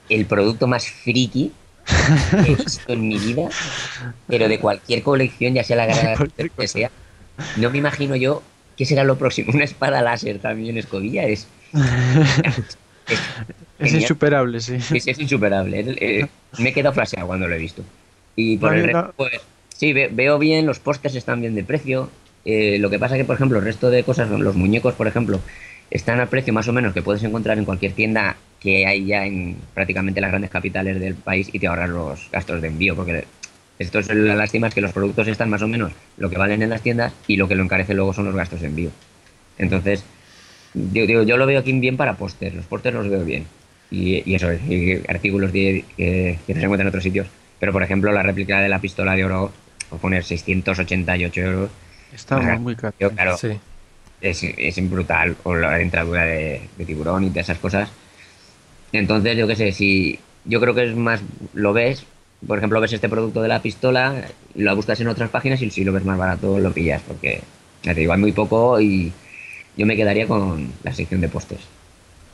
el 0.08 0.26
producto 0.26 0.66
más 0.66 0.88
friki 0.88 1.52
he 2.46 2.54
visto 2.54 2.92
en 2.92 3.08
mi 3.08 3.18
vida, 3.18 3.48
pero 4.26 4.48
de 4.48 4.58
cualquier 4.58 5.02
colección, 5.02 5.54
ya 5.54 5.64
sea 5.64 5.76
la 5.76 5.86
gran 5.86 6.16
que 6.56 6.68
sea. 6.68 6.90
No 7.56 7.70
me 7.70 7.78
imagino 7.78 8.16
yo 8.16 8.42
qué 8.76 8.84
será 8.84 9.04
lo 9.04 9.18
próximo. 9.18 9.52
Una 9.54 9.64
espada 9.64 10.02
láser 10.02 10.38
también, 10.38 10.78
escobilla, 10.78 11.24
es. 11.24 11.46
Es, 13.78 13.94
insuperable, 13.94 14.60
sí. 14.60 14.76
Es, 14.94 15.18
insuperable. 15.18 15.96
Eh, 15.98 16.28
me 16.58 16.68
he 16.68 16.72
quedado 16.72 16.94
flasheado 16.94 17.26
cuando 17.26 17.48
lo 17.48 17.54
he 17.56 17.58
visto. 17.58 17.82
Y 18.36 18.56
por 18.56 18.74
el 18.74 18.84
resto, 18.84 19.12
pues 19.16 19.40
sí, 19.76 19.92
veo 19.92 20.38
bien, 20.38 20.66
los 20.66 20.78
postes 20.78 21.16
están 21.16 21.40
bien 21.40 21.56
de 21.56 21.64
precio. 21.64 22.08
Eh, 22.44 22.78
lo 22.78 22.90
que 22.90 23.00
pasa 23.00 23.16
que, 23.16 23.24
por 23.24 23.34
ejemplo, 23.34 23.58
el 23.58 23.64
resto 23.64 23.90
de 23.90 24.04
cosas, 24.04 24.30
los 24.30 24.54
muñecos, 24.54 24.94
por 24.94 25.08
ejemplo, 25.08 25.40
están 25.90 26.20
al 26.20 26.28
precio 26.28 26.52
más 26.52 26.68
o 26.68 26.72
menos 26.72 26.94
que 26.94 27.02
puedes 27.02 27.24
encontrar 27.24 27.58
en 27.58 27.64
cualquier 27.64 27.92
tienda 27.92 28.36
que 28.62 28.86
hay 28.86 29.04
ya 29.04 29.26
en 29.26 29.56
prácticamente 29.74 30.20
las 30.20 30.30
grandes 30.30 30.50
capitales 30.50 31.00
del 31.00 31.14
país 31.14 31.48
y 31.52 31.58
te 31.58 31.66
ahorras 31.66 31.90
los 31.90 32.30
gastos 32.30 32.62
de 32.62 32.68
envío, 32.68 32.94
porque 32.94 33.24
esto 33.78 33.98
es 33.98 34.08
la 34.08 34.36
lástima 34.36 34.68
es 34.68 34.74
que 34.74 34.80
los 34.80 34.92
productos 34.92 35.26
están 35.26 35.50
más 35.50 35.62
o 35.62 35.68
menos 35.68 35.92
lo 36.16 36.30
que 36.30 36.38
valen 36.38 36.62
en 36.62 36.70
las 36.70 36.82
tiendas 36.82 37.12
y 37.26 37.36
lo 37.36 37.48
que 37.48 37.54
lo 37.54 37.64
encarece 37.64 37.94
luego 37.94 38.12
son 38.12 38.26
los 38.26 38.34
gastos 38.34 38.60
de 38.60 38.68
envío. 38.68 38.90
Entonces, 39.58 40.04
yo, 40.74 41.06
digo, 41.06 41.22
yo 41.24 41.36
lo 41.36 41.46
veo 41.46 41.60
aquí 41.60 41.72
bien 41.72 41.96
para 41.96 42.14
póster, 42.14 42.54
los 42.54 42.66
pósters 42.66 42.94
los 42.94 43.08
veo 43.08 43.24
bien. 43.24 43.46
Y, 43.90 44.34
eso, 44.34 44.50
y 44.52 45.02
artículos 45.06 45.52
de, 45.52 45.84
que, 45.96 46.38
no 46.48 46.54
se 46.54 46.62
encuentran 46.62 46.82
en 46.82 46.88
otros 46.88 47.04
sitios. 47.04 47.26
Pero, 47.60 47.72
por 47.72 47.82
ejemplo, 47.82 48.10
la 48.10 48.22
réplica 48.22 48.60
de 48.60 48.70
la 48.70 48.80
pistola 48.80 49.14
de 49.14 49.24
oro, 49.24 49.52
o 49.90 49.98
poner 49.98 50.24
688 50.24 51.40
euros. 51.42 51.70
Está 52.14 52.38
muy 52.56 52.74
caro. 52.74 52.94
Claro, 52.98 53.36
sí 53.36 53.58
es, 54.22 54.42
es 54.42 54.90
brutal, 54.90 55.36
o 55.42 55.54
la 55.54 55.80
entradura 55.80 56.24
de, 56.24 56.62
tiburón 56.86 57.24
y 57.24 57.30
de 57.30 57.40
esas 57.40 57.58
cosas. 57.58 57.90
Entonces, 58.92 59.36
yo 59.36 59.46
qué 59.46 59.56
sé, 59.56 59.72
si 59.72 60.18
yo 60.44 60.60
creo 60.60 60.74
que 60.74 60.84
es 60.84 60.96
más, 60.96 61.20
lo 61.54 61.72
ves, 61.72 62.04
por 62.46 62.58
ejemplo, 62.58 62.80
ves 62.80 62.92
este 62.92 63.08
producto 63.08 63.42
de 63.42 63.48
la 63.48 63.62
pistola, 63.62 64.24
lo 64.54 64.76
buscas 64.76 65.00
en 65.00 65.08
otras 65.08 65.30
páginas 65.30 65.62
y 65.62 65.70
si 65.70 65.84
lo 65.84 65.92
ves 65.92 66.04
más 66.04 66.18
barato 66.18 66.58
lo 66.58 66.72
pillas, 66.72 67.02
porque 67.06 67.40
ya 67.82 67.94
te 67.94 68.00
digo, 68.00 68.12
hay 68.12 68.20
muy 68.20 68.32
poco 68.32 68.80
y 68.80 69.12
yo 69.76 69.86
me 69.86 69.96
quedaría 69.96 70.26
con 70.26 70.70
la 70.82 70.92
sección 70.92 71.20
de 71.20 71.28
postes. 71.28 71.60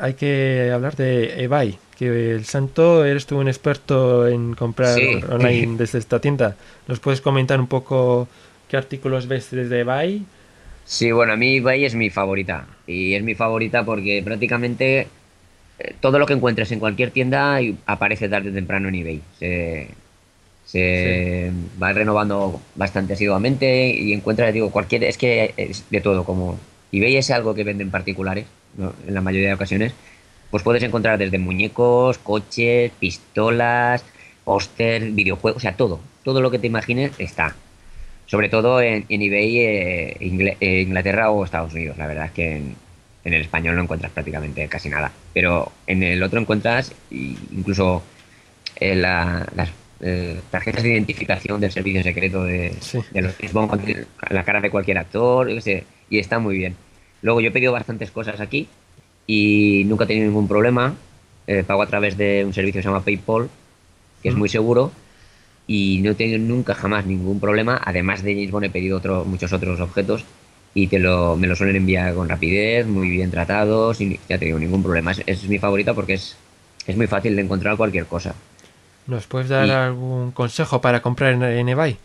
Hay 0.01 0.15
que 0.15 0.71
hablar 0.73 0.97
de 0.97 1.43
eBay, 1.43 1.79
que 1.99 2.33
el 2.33 2.45
santo 2.45 3.05
eres 3.05 3.27
tú 3.27 3.39
un 3.39 3.49
experto 3.49 4.29
en 4.29 4.55
comprar 4.55 4.99
online 5.31 5.77
desde 5.79 5.99
esta 5.99 6.21
tienda. 6.21 6.57
¿Nos 6.87 7.01
puedes 7.01 7.21
comentar 7.21 7.61
un 7.61 7.67
poco 7.67 8.29
qué 8.69 8.77
artículos 8.77 9.27
ves 9.27 9.51
desde 9.51 9.81
eBay? 9.81 10.25
Sí, 10.85 11.11
bueno, 11.11 11.33
a 11.33 11.37
mí 11.37 11.57
eBay 11.57 11.85
es 11.85 11.95
mi 11.95 12.11
favorita. 12.11 12.67
Y 12.87 13.15
es 13.15 13.23
mi 13.23 13.35
favorita 13.35 13.85
porque 13.85 14.23
prácticamente 14.25 15.09
eh, 15.79 15.95
todo 16.01 16.19
lo 16.19 16.27
que 16.27 16.35
encuentres 16.35 16.73
en 16.73 16.81
cualquier 16.81 17.11
tienda 17.11 17.61
aparece 17.87 18.29
tarde 18.29 18.51
o 18.51 18.53
temprano 18.53 18.89
en 18.89 18.95
eBay. 18.97 19.23
Se, 19.39 19.89
Se 20.65 21.53
va 21.81 21.93
renovando 21.93 22.61
bastante 22.75 23.15
asiduamente 23.15 23.89
y 23.91 24.13
encuentras, 24.13 24.53
digo, 24.53 24.71
cualquier. 24.71 25.05
Es 25.05 25.17
que 25.19 25.55
es 25.57 25.85
de 25.91 26.01
todo, 26.01 26.25
como 26.25 26.59
eBay 26.93 27.17
es 27.17 27.31
algo 27.31 27.55
que 27.55 27.65
venden 27.65 27.91
particulares, 27.91 28.47
¿no? 28.77 28.95
en 29.07 29.15
la 29.15 29.21
mayoría 29.21 29.49
de 29.49 29.55
ocasiones, 29.55 29.93
pues 30.51 30.63
puedes 30.63 30.83
encontrar 30.83 31.19
desde 31.19 31.39
muñecos, 31.39 32.19
coches, 32.19 32.91
pistolas, 32.99 34.05
póster, 34.45 35.11
videojuegos, 35.13 35.59
o 35.59 35.61
sea, 35.61 35.77
todo. 35.77 36.01
Todo 36.25 36.41
lo 36.41 36.51
que 36.51 36.59
te 36.59 36.67
imagines 36.67 37.13
está. 37.19 37.55
Sobre 38.27 38.49
todo 38.49 38.81
en, 38.83 39.07
en 39.09 39.23
eBay, 39.23 39.59
eh, 39.59 40.17
eh, 40.61 40.81
Inglaterra 40.83 41.31
o 41.31 41.45
Estados 41.45 41.73
Unidos. 41.73 41.97
La 41.99 42.07
verdad 42.07 42.27
es 42.27 42.33
que 42.33 42.57
en, 42.57 42.77
en 43.25 43.35
el 43.35 43.43
español 43.43 43.77
no 43.77 43.83
encuentras 43.83 44.13
prácticamente 44.13 44.67
casi 44.69 44.89
nada. 44.89 45.13
Pero 45.35 45.73
en 45.87 46.03
el 46.03 46.23
otro 46.23 46.41
encuentras 46.41 46.93
incluso 47.11 48.03
eh, 48.77 48.95
la- 48.95 49.47
las 49.57 49.71
eh, 50.01 50.41
tarjetas 50.51 50.83
de 50.85 50.91
identificación 50.93 51.61
del 51.61 51.73
servicio 51.73 52.03
secreto 52.05 52.45
de, 52.45 52.73
Sí. 52.81 53.01
de 53.11 53.23
los 53.23 53.35
con 53.53 53.81
la 54.31 54.45
cara 54.45 54.61
de 54.61 54.71
cualquier 54.71 54.99
actor, 54.99 55.49
yo 55.49 55.57
qué 55.57 55.61
sé, 55.61 55.85
y 56.09 56.19
está 56.21 56.39
muy 56.39 56.57
bien. 56.57 56.77
Luego 57.23 57.41
yo 57.41 57.49
he 57.49 57.51
pedido 57.51 57.73
bastantes 57.73 58.13
cosas 58.13 58.39
aquí 58.41 58.69
y 59.27 59.83
nunca 59.87 60.05
he 60.05 60.07
tenido 60.07 60.27
ningún 60.27 60.47
problema. 60.47 60.95
Eh, 61.49 61.65
pago 61.67 61.83
a 61.83 61.87
través 61.87 62.17
de 62.17 62.45
un 62.45 62.53
servicio 62.55 62.79
que 62.79 62.83
se 62.83 62.89
llama 62.89 63.05
PayPal, 63.05 63.49
que 64.23 64.29
es 64.29 64.35
muy 64.37 64.49
seguro 64.49 64.93
y 65.67 66.01
no 66.03 66.13
he 66.13 66.15
tenido 66.15 66.39
nunca 66.39 66.75
jamás 66.75 67.05
ningún 67.05 67.41
problema. 67.41 67.81
Además 67.85 68.23
de 68.23 68.35
James 68.35 68.51
Bond 68.53 68.67
he 68.67 68.71
pedido 68.71 68.99
otro- 68.99 69.25
muchos 69.25 69.53
otros 69.53 69.81
objetos 69.81 70.25
y 70.83 70.87
te 70.87 70.99
lo, 70.99 71.37
me 71.37 71.47
lo 71.47 71.57
suelen 71.57 71.77
enviar 71.77 72.15
con 72.15 72.29
rapidez, 72.29 72.87
muy 72.87 73.11
bien 73.11 73.31
tratados, 73.31 73.97
sin, 73.97 74.17
ya 74.29 74.39
te 74.39 74.45
digo, 74.47 74.59
ningún 74.59 74.83
problema. 74.83 75.11
Es, 75.13 75.23
es 75.27 75.49
mi 75.49 75.59
favorita 75.59 75.93
porque 75.95 76.15
es, 76.15 76.37
es 76.87 76.97
muy 76.97 77.07
fácil 77.07 77.35
de 77.35 77.43
encontrar 77.43 77.77
cualquier 77.77 78.07
cosa. 78.07 78.35
¿Nos 79.07 79.27
puedes 79.27 79.49
dar 79.49 79.67
Y- 79.67 79.71
algún 79.71 80.31
consejo 80.33 80.81
para 80.81 81.01
comprar 81.03 81.33
en, 81.33 81.43
en 81.43 81.69
eBay? 81.69 81.97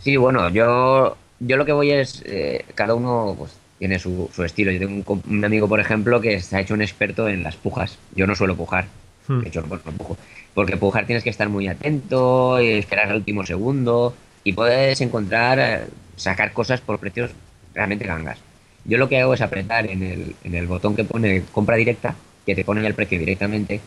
Sí, 0.00 0.16
bueno, 0.16 0.48
yo, 0.50 1.16
yo 1.40 1.56
lo 1.56 1.64
que 1.64 1.72
voy 1.72 1.90
es, 1.90 2.22
eh, 2.26 2.64
cada 2.74 2.94
uno 2.94 3.34
pues, 3.38 3.52
tiene 3.78 3.98
su, 3.98 4.30
su 4.34 4.44
estilo. 4.44 4.70
Yo 4.72 4.78
tengo 4.78 5.12
un, 5.12 5.22
un 5.28 5.44
amigo, 5.44 5.68
por 5.68 5.80
ejemplo, 5.80 6.20
que 6.20 6.40
se 6.40 6.56
ha 6.56 6.60
hecho 6.60 6.74
un 6.74 6.82
experto 6.82 7.28
en 7.28 7.42
las 7.42 7.56
pujas. 7.56 7.98
Yo 8.14 8.26
no 8.26 8.34
suelo 8.34 8.56
pujar, 8.56 8.86
Hmm. 9.26 9.40
de 9.40 9.48
hecho 9.48 9.62
no, 9.62 9.68
no 9.68 9.92
pujo. 9.92 10.16
Porque 10.54 10.76
pujar 10.76 11.06
tienes 11.06 11.24
que 11.24 11.30
estar 11.30 11.48
muy 11.48 11.66
atento, 11.68 12.60
y 12.60 12.68
esperar 12.72 13.08
al 13.08 13.16
último 13.16 13.44
segundo 13.44 14.14
y 14.44 14.52
puedes 14.52 15.00
encontrar, 15.00 15.58
eh, 15.58 15.86
sacar 16.16 16.52
cosas 16.52 16.80
por 16.80 16.98
precios 16.98 17.30
realmente 17.74 18.06
gangas. 18.06 18.38
Yo 18.84 18.98
lo 18.98 19.08
que 19.08 19.20
hago 19.20 19.34
es 19.34 19.40
apretar 19.40 19.86
en 19.90 20.02
el, 20.02 20.36
en 20.44 20.54
el 20.54 20.66
botón 20.66 20.94
que 20.94 21.04
pone 21.04 21.42
compra 21.52 21.76
directa, 21.76 22.14
que 22.46 22.54
te 22.54 22.64
pone 22.64 22.86
el 22.86 22.94
precio 22.94 23.18
directamente, 23.18 23.80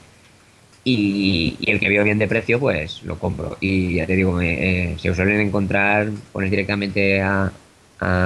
y, 0.83 1.57
el 1.67 1.79
que 1.79 1.89
veo 1.89 2.03
bien 2.03 2.17
de 2.17 2.27
precio, 2.27 2.59
pues 2.59 3.03
lo 3.03 3.19
compro. 3.19 3.57
Y 3.59 3.95
ya 3.95 4.05
te 4.07 4.15
digo, 4.15 4.31
me, 4.31 4.93
eh, 4.93 4.97
se 4.97 5.13
suelen 5.13 5.41
encontrar, 5.41 6.09
pones 6.31 6.49
directamente 6.49 7.21
a, 7.21 7.51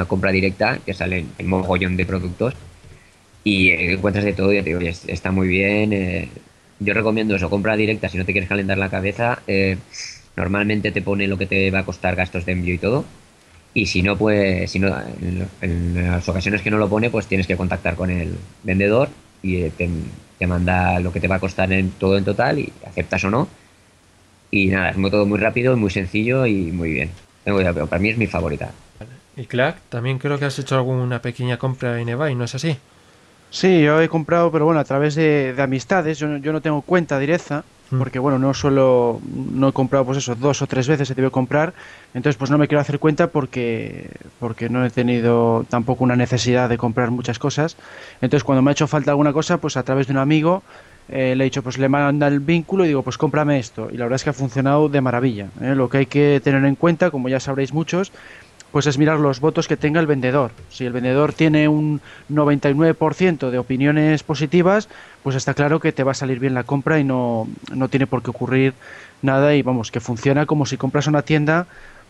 compra 0.07 0.32
directa, 0.32 0.80
que 0.86 0.93
salen 0.93 1.30
el 1.38 1.47
mogollón 1.47 1.97
de 1.97 2.05
productos, 2.05 2.53
y 3.43 3.70
eh, 3.70 3.93
encuentras 3.93 4.26
de 4.26 4.34
todo, 4.34 4.53
ya 4.53 4.64
te 4.64 4.76
digo, 4.76 4.82
está 4.82 5.32
muy 5.32 5.47
bien. 5.47 5.93
eh, 5.93 6.30
yo 6.80 6.93
recomiendo 6.93 7.36
eso, 7.36 7.49
compra 7.49 7.76
directa 7.78 8.09
si 8.09 8.18
no 8.18 8.26
te 8.26 8.32
quieres 8.32 8.49
calentar 8.49 8.78
la 8.78 8.89
cabeza. 8.89 9.41
eh, 9.47 9.78
normalmente 10.36 10.91
te 10.91 11.01
pone 11.01 11.28
lo 11.28 11.38
que 11.38 11.45
te 11.45 11.72
va 11.72 11.80
a 11.80 11.86
costar 11.86 12.16
gastos 12.16 12.45
de 12.45 12.53
envío 12.53 12.74
y 12.76 12.78
todo. 12.78 13.05
Y 13.74 13.86
si 13.86 14.02
no, 14.02 14.18
pues, 14.18 14.70
si 14.70 14.80
no, 14.80 14.94
en, 15.62 15.96
las 16.12 16.28
ocasiones 16.28 16.62
que 16.62 16.70
no 16.72 16.78
lo 16.78 16.90
pone, 16.90 17.10
pues 17.10 17.28
tienes 17.28 17.48
que 17.48 17.56
contactar 17.56 17.96
con 17.96 18.10
el 18.10 18.34
vendedor 18.64 19.10
y 19.42 19.62
eh, 19.62 19.72
te, 19.78 19.90
te 20.38 20.48
manda 20.48 21.00
lo 21.00 21.12
que 21.14 21.20
te 21.22 21.28
va 21.28 21.36
a 21.36 21.40
costar 21.40 21.72
en 21.72 21.92
todo 21.92 22.18
en 22.18 22.26
total 22.26 22.60
y 22.60 22.72
aceptas 22.86 23.24
o 23.24 23.30
no. 23.30 23.48
Y 24.52 24.68
nada, 24.68 24.90
es 24.90 24.98
todo 25.12 25.26
muy 25.26 25.40
rápido, 25.40 25.78
muy 25.78 25.90
sencillo 25.90 26.46
y 26.46 26.72
muy 26.72 26.92
bien. 26.92 27.10
Tengo 27.46 27.62
ya, 27.62 27.72
pero 27.72 27.88
para 27.88 28.02
mí 28.02 28.10
es 28.10 28.18
mi 28.18 28.28
favorita. 28.28 28.70
Y 29.38 29.46
Clark, 29.46 29.78
también 29.90 30.20
creo 30.20 30.38
que 30.38 30.46
has 30.46 30.60
hecho 30.60 30.76
alguna 30.76 31.22
pequeña 31.22 31.58
compra 31.58 32.00
en 32.02 32.10
eBay, 32.10 32.36
¿no 32.36 32.44
es 32.44 32.54
así? 32.54 32.76
Sí, 33.50 33.82
yo 33.82 34.02
he 34.02 34.10
comprado, 34.10 34.52
pero 34.52 34.66
bueno, 34.66 34.80
a 34.80 34.84
través 34.84 35.16
de, 35.16 35.54
de 35.54 35.62
amistades. 35.62 36.20
Yo, 36.20 36.28
no- 36.28 36.38
yo 36.38 36.52
no 36.52 36.62
tengo 36.62 36.82
cuenta 36.82 37.18
directa. 37.20 37.64
Porque 37.98 38.20
bueno, 38.20 38.39
no 38.39 38.54
suelo, 38.54 39.20
no 39.34 39.70
he 39.70 39.74
comprado 39.74 40.06
pues 40.06 40.18
eso, 40.18 40.36
dos 40.36 40.62
o 40.62 40.68
tres 40.68 40.88
veces 40.88 41.10
he 41.10 41.16
debido 41.16 41.32
comprar. 41.32 41.74
Entonces 42.14 42.38
pues 42.38 42.50
no 42.50 42.58
me 42.58 42.68
quiero 42.68 42.82
hacer 42.82 43.00
cuenta 43.00 43.28
porque, 43.28 44.10
porque 44.39 44.70
no 44.70 44.86
he 44.86 44.89
tenido 44.89 45.66
tampoco 45.70 46.04
una 46.04 46.16
necesidad 46.16 46.70
de 46.70 46.78
comprar 46.78 47.12
muchas 47.12 47.39
cosas. 47.39 47.78
Entonces 48.22 48.44
cuando 48.44 48.62
me 48.62 48.72
ha 48.72 48.74
hecho 48.74 48.88
falta 48.88 49.12
alguna 49.12 49.34
cosa, 49.34 49.58
pues 49.58 49.78
a 49.78 49.84
través 49.84 50.08
de 50.08 50.14
un 50.14 50.20
amigo 50.20 50.64
eh, 51.10 51.36
le 51.36 51.44
he 51.44 51.46
dicho, 51.46 51.62
pues 51.62 51.78
le 51.78 51.89
manda 51.89 52.28
el 52.28 52.39
vínculo 52.39 52.86
y 52.86 52.88
digo, 52.88 53.04
pues 53.04 53.18
cómprame 53.18 53.60
esto. 53.60 53.89
Y 53.92 53.98
la 53.98 54.06
verdad 54.06 54.16
es 54.16 54.24
que 54.24 54.30
ha 54.30 54.34
funcionado 54.34 54.88
de 54.88 55.02
maravilla. 55.02 55.48
¿eh? 55.62 55.76
Lo 55.76 55.89
que 55.89 56.00
hay 56.00 56.06
que 56.06 56.39
tener 56.42 56.64
en 56.64 56.76
cuenta, 56.76 57.12
como 57.12 57.28
ya 57.28 57.39
sabréis 57.42 57.74
muchos, 57.74 58.14
pues 58.72 58.88
es 58.88 58.98
mirar 58.98 59.20
los 59.20 59.40
votos 59.40 59.68
que 59.68 59.78
tenga 59.78 60.00
el 60.00 60.08
vendedor. 60.08 60.52
Si 60.70 60.86
el 60.86 60.94
vendedor 60.94 61.34
tiene 61.34 61.68
un 61.68 62.02
99% 62.30 63.50
de 63.50 63.58
opiniones 63.58 64.24
positivas, 64.24 64.88
pues 65.24 65.36
está 65.36 65.54
claro 65.54 65.80
que 65.80 65.92
te 65.92 66.04
va 66.04 66.12
a 66.12 66.16
salir 66.16 66.40
bien 66.40 66.54
la 66.54 66.64
compra 66.64 67.00
y 67.00 67.04
no, 67.04 67.48
no 67.74 67.90
tiene 67.90 68.08
por 68.08 68.24
qué 68.24 68.30
ocurrir 68.30 68.74
nada 69.22 69.56
y 69.56 69.62
vamos, 69.62 69.92
que 69.92 70.00
funciona 70.00 70.46
como 70.46 70.66
si 70.66 70.78
compras 70.78 71.08
una 71.08 71.22
tienda, 71.22 71.68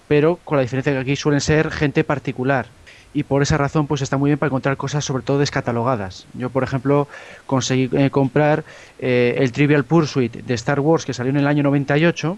pero 0.07 0.37
con 0.43 0.57
la 0.57 0.61
diferencia 0.61 0.93
que 0.93 0.99
aquí 0.99 1.15
suelen 1.15 1.41
ser 1.41 1.71
gente 1.71 2.03
particular. 2.03 2.67
Y 3.13 3.23
por 3.23 3.41
esa 3.41 3.57
razón 3.57 3.87
pues 3.87 4.01
está 4.01 4.17
muy 4.17 4.29
bien 4.29 4.37
para 4.37 4.47
encontrar 4.47 4.77
cosas 4.77 5.03
sobre 5.03 5.23
todo 5.23 5.39
descatalogadas. 5.39 6.27
Yo 6.33 6.49
por 6.49 6.63
ejemplo 6.63 7.07
conseguí 7.45 7.89
eh, 7.93 8.09
comprar 8.09 8.63
eh, 8.99 9.35
el 9.37 9.51
Trivial 9.51 9.83
Pursuit 9.83 10.33
de 10.33 10.53
Star 10.53 10.79
Wars 10.79 11.05
que 11.05 11.13
salió 11.13 11.31
en 11.31 11.37
el 11.37 11.47
año 11.47 11.63
98 11.63 12.37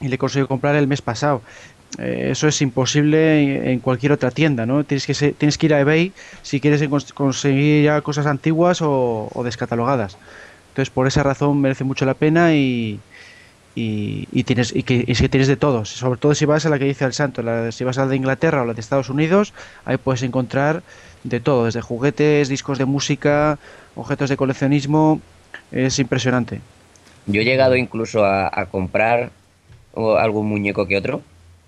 y 0.00 0.08
le 0.08 0.18
conseguí 0.18 0.46
comprar 0.46 0.74
el 0.74 0.88
mes 0.88 1.00
pasado. 1.00 1.42
Eh, 1.98 2.28
eso 2.30 2.46
es 2.48 2.62
imposible 2.62 3.72
en 3.72 3.80
cualquier 3.80 4.12
otra 4.12 4.30
tienda, 4.30 4.64
¿no? 4.64 4.84
Tienes 4.84 5.06
que, 5.06 5.14
se- 5.14 5.32
tienes 5.32 5.58
que 5.58 5.66
ir 5.66 5.74
a 5.74 5.80
eBay 5.80 6.12
si 6.42 6.60
quieres 6.60 6.82
conseguir 7.14 7.84
ya 7.84 8.00
cosas 8.02 8.26
antiguas 8.26 8.78
o, 8.82 9.28
descatalogadas. 9.44 10.16
Entonces, 10.68 10.90
por 10.90 11.06
esa 11.08 11.22
razón 11.24 11.60
merece 11.60 11.82
mucho 11.84 12.04
la 12.06 12.14
pena 12.14 12.54
y, 12.54 13.00
tienes 14.44 14.74
y 14.74 14.82
que, 14.84 15.04
tienes 15.28 15.48
de 15.48 15.56
todos. 15.56 15.88
Sobre 15.88 16.18
todo 16.18 16.34
si 16.34 16.44
vas 16.44 16.64
a 16.64 16.70
la 16.70 16.78
que 16.78 16.84
dice 16.84 17.04
el 17.04 17.12
santo, 17.12 17.42
la- 17.42 17.72
si 17.72 17.82
vas 17.84 17.98
a 17.98 18.04
la 18.04 18.10
de 18.10 18.16
Inglaterra 18.16 18.62
o 18.62 18.66
la 18.66 18.74
de 18.74 18.80
Estados 18.80 19.10
Unidos, 19.10 19.52
ahí 19.84 19.96
puedes 19.96 20.22
encontrar 20.22 20.82
de 21.24 21.40
todo, 21.40 21.64
desde 21.64 21.80
juguetes, 21.80 22.48
discos 22.48 22.78
de 22.78 22.84
música, 22.84 23.58
objetos 23.96 24.30
de 24.30 24.36
coleccionismo. 24.36 25.20
Es 25.72 25.98
impresionante. 25.98 26.60
Yo 27.26 27.40
he 27.40 27.44
llegado 27.44 27.76
incluso 27.76 28.24
a, 28.24 28.48
a 28.52 28.66
comprar 28.66 29.30
algún 30.18 30.48
muñeco 30.48 30.86
que 30.86 30.96
otro, 30.96 31.20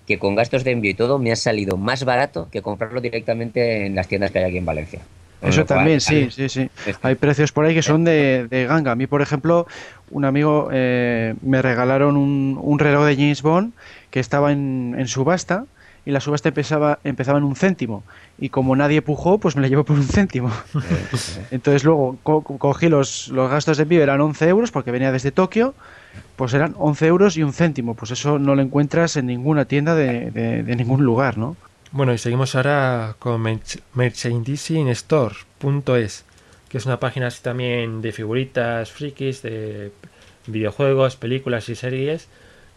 que 0.07 0.19
con 0.19 0.35
gastos 0.35 0.63
de 0.63 0.71
envío 0.71 0.91
y 0.91 0.93
todo 0.93 1.19
me 1.19 1.31
ha 1.31 1.35
salido 1.35 1.77
más 1.77 2.03
barato 2.03 2.47
que 2.51 2.61
comprarlo 2.61 3.01
directamente 3.01 3.85
en 3.85 3.95
las 3.95 4.07
tiendas 4.07 4.31
que 4.31 4.39
hay 4.39 4.45
aquí 4.45 4.57
en 4.57 4.65
Valencia. 4.65 4.99
Eso 5.41 5.65
también, 5.65 5.99
sí, 5.99 6.29
sí, 6.31 6.47
sí. 6.47 6.69
Hay 7.01 7.15
precios 7.15 7.51
por 7.51 7.65
ahí 7.65 7.73
que 7.73 7.81
son 7.81 8.05
de, 8.05 8.47
de 8.49 8.65
ganga. 8.65 8.91
A 8.91 8.95
mí, 8.95 9.07
por 9.07 9.21
ejemplo, 9.21 9.67
un 10.09 10.23
amigo 10.23 10.69
eh, 10.71 11.33
me 11.41 11.61
regalaron 11.61 12.15
un, 12.15 12.57
un 12.61 12.79
reloj 12.79 13.05
de 13.05 13.15
James 13.15 13.41
Bond 13.41 13.73
que 14.09 14.21
estaba 14.21 14.53
en, 14.53 14.95
en 14.97 15.07
subasta 15.07 15.65
y 16.05 16.11
la 16.11 16.19
subasta 16.19 16.49
empezaba, 16.49 16.99
empezaba 17.03 17.37
en 17.37 17.43
un 17.45 17.55
céntimo. 17.55 18.03
Y 18.37 18.49
como 18.49 18.75
nadie 18.75 19.01
pujó, 19.01 19.37
pues 19.37 19.55
me 19.55 19.61
la 19.61 19.67
llevo 19.69 19.83
por 19.85 19.95
un 19.97 20.03
céntimo. 20.07 20.51
Entonces 21.51 21.83
luego 21.83 22.17
co- 22.23 22.41
co- 22.41 22.57
cogí 22.57 22.89
los, 22.89 23.27
los 23.29 23.49
gastos 23.49 23.77
de 23.77 23.83
envío, 23.83 24.03
eran 24.03 24.19
11 24.21 24.47
euros 24.49 24.71
porque 24.71 24.91
venía 24.91 25.11
desde 25.11 25.31
Tokio, 25.31 25.73
pues 26.35 26.53
eran 26.53 26.75
11 26.77 27.07
euros 27.07 27.37
y 27.37 27.43
un 27.43 27.53
céntimo. 27.53 27.95
Pues 27.95 28.11
eso 28.11 28.37
no 28.39 28.55
lo 28.55 28.61
encuentras 28.61 29.15
en 29.17 29.27
ninguna 29.27 29.65
tienda 29.65 29.95
de, 29.95 30.31
de- 30.31 30.63
de 30.63 30.75
ningún 30.75 31.03
lugar, 31.05 31.37
¿no? 31.37 31.55
Bueno, 31.91 32.13
y 32.13 32.17
seguimos 32.17 32.55
ahora 32.55 33.15
con 33.19 33.41
merch- 33.43 33.79
merchandisingstore.es, 33.93 36.25
que 36.69 36.77
es 36.77 36.85
una 36.85 36.99
página 36.99 37.27
así 37.27 37.41
también 37.41 38.01
de 38.01 38.11
figuritas 38.11 38.91
frikis, 38.91 39.41
de 39.41 39.91
videojuegos, 40.47 41.15
películas 41.15 41.69
y 41.69 41.75
series, 41.75 42.27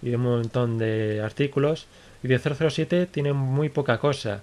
y 0.03 0.11
de 0.11 0.16
un 0.16 0.22
montón 0.22 0.79
de 0.79 1.22
artículos. 1.24 1.87
Y 2.27 2.29
de 2.29 2.41
007 2.41 3.07
tiene 3.07 3.33
muy 3.33 3.68
poca 3.68 3.99
cosa, 3.99 4.41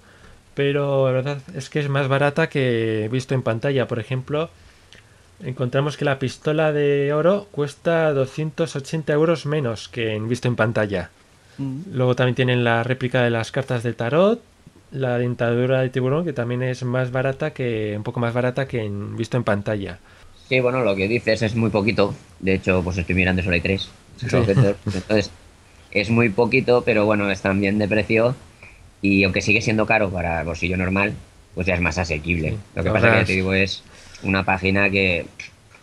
pero 0.55 1.07
la 1.07 1.11
verdad 1.11 1.37
es 1.53 1.69
que 1.69 1.81
es 1.81 1.89
más 1.89 2.07
barata 2.07 2.47
que 2.47 3.09
visto 3.11 3.35
en 3.35 3.41
pantalla. 3.41 3.89
Por 3.89 3.99
ejemplo, 3.99 4.49
encontramos 5.43 5.97
que 5.97 6.05
la 6.05 6.17
pistola 6.17 6.71
de 6.71 7.11
oro 7.11 7.49
cuesta 7.51 8.13
280 8.13 9.11
euros 9.11 9.45
menos 9.45 9.89
que 9.89 10.13
en 10.13 10.29
visto 10.29 10.47
en 10.47 10.55
pantalla. 10.55 11.09
Luego 11.91 12.15
también 12.15 12.35
tienen 12.35 12.63
la 12.63 12.83
réplica 12.83 13.21
de 13.21 13.29
las 13.29 13.51
cartas 13.51 13.83
de 13.83 13.91
tarot, 13.91 14.41
la 14.91 15.17
dentadura 15.17 15.81
de 15.81 15.89
tiburón, 15.89 16.23
que 16.23 16.31
también 16.31 16.63
es 16.63 16.83
más 16.83 17.11
barata 17.11 17.51
que, 17.51 17.95
un 17.97 18.03
poco 18.03 18.21
más 18.21 18.33
barata 18.33 18.65
que 18.65 18.81
en 18.81 19.17
visto 19.17 19.35
en 19.35 19.43
pantalla. 19.43 19.99
Sí, 20.47 20.61
bueno, 20.61 20.85
lo 20.85 20.95
que 20.95 21.09
dices 21.09 21.41
es 21.41 21.53
muy 21.53 21.69
poquito. 21.69 22.15
De 22.39 22.53
hecho, 22.53 22.81
pues 22.81 22.97
estoy 22.97 23.15
mirando, 23.15 23.43
solo 23.43 23.55
hay 23.55 23.61
tres. 23.61 23.89
Sí. 24.15 24.27
Entonces, 24.27 25.31
es 25.93 26.09
muy 26.09 26.29
poquito, 26.29 26.83
pero 26.85 27.05
bueno, 27.05 27.29
están 27.31 27.59
bien 27.61 27.79
de 27.79 27.87
precio. 27.87 28.35
Y 29.01 29.23
aunque 29.23 29.41
sigue 29.41 29.61
siendo 29.61 29.85
caro 29.85 30.09
para 30.09 30.39
el 30.41 30.45
bolsillo 30.45 30.77
normal, 30.77 31.13
pues 31.55 31.67
ya 31.67 31.75
es 31.75 31.81
más 31.81 31.97
asequible. 31.97 32.51
Sí, 32.51 32.57
Lo 32.75 32.83
que 32.83 32.89
pasa 32.91 33.09
que 33.11 33.17
ya 33.17 33.25
te 33.25 33.33
digo 33.33 33.53
es 33.53 33.83
una 34.23 34.43
página 34.45 34.89
que, 34.89 35.25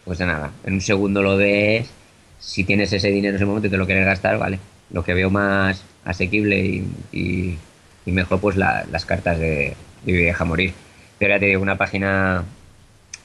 pues 0.04 0.18
de 0.18 0.26
nada, 0.26 0.50
en 0.64 0.74
un 0.74 0.80
segundo 0.80 1.22
lo 1.22 1.36
ves. 1.36 1.90
Si 2.38 2.64
tienes 2.64 2.92
ese 2.92 3.08
dinero 3.10 3.30
en 3.30 3.36
ese 3.36 3.44
momento 3.44 3.68
y 3.68 3.70
te 3.70 3.76
lo 3.76 3.86
quieres 3.86 4.06
gastar, 4.06 4.38
vale. 4.38 4.58
lo 4.90 5.04
que 5.04 5.14
veo 5.14 5.30
más 5.30 5.84
asequible 6.04 6.58
y, 6.60 6.84
y- 7.12 7.58
y 8.06 8.12
mejor, 8.12 8.40
pues 8.40 8.56
la- 8.56 8.84
las 8.90 9.04
cartas 9.04 9.38
de, 9.38 9.76
de 10.04 10.12
Deja 10.12 10.44
Morir. 10.44 10.72
Pero 11.18 11.34
ya 11.34 11.38
te 11.40 11.46
digo, 11.46 11.62
una 11.62 11.76
página 11.76 12.42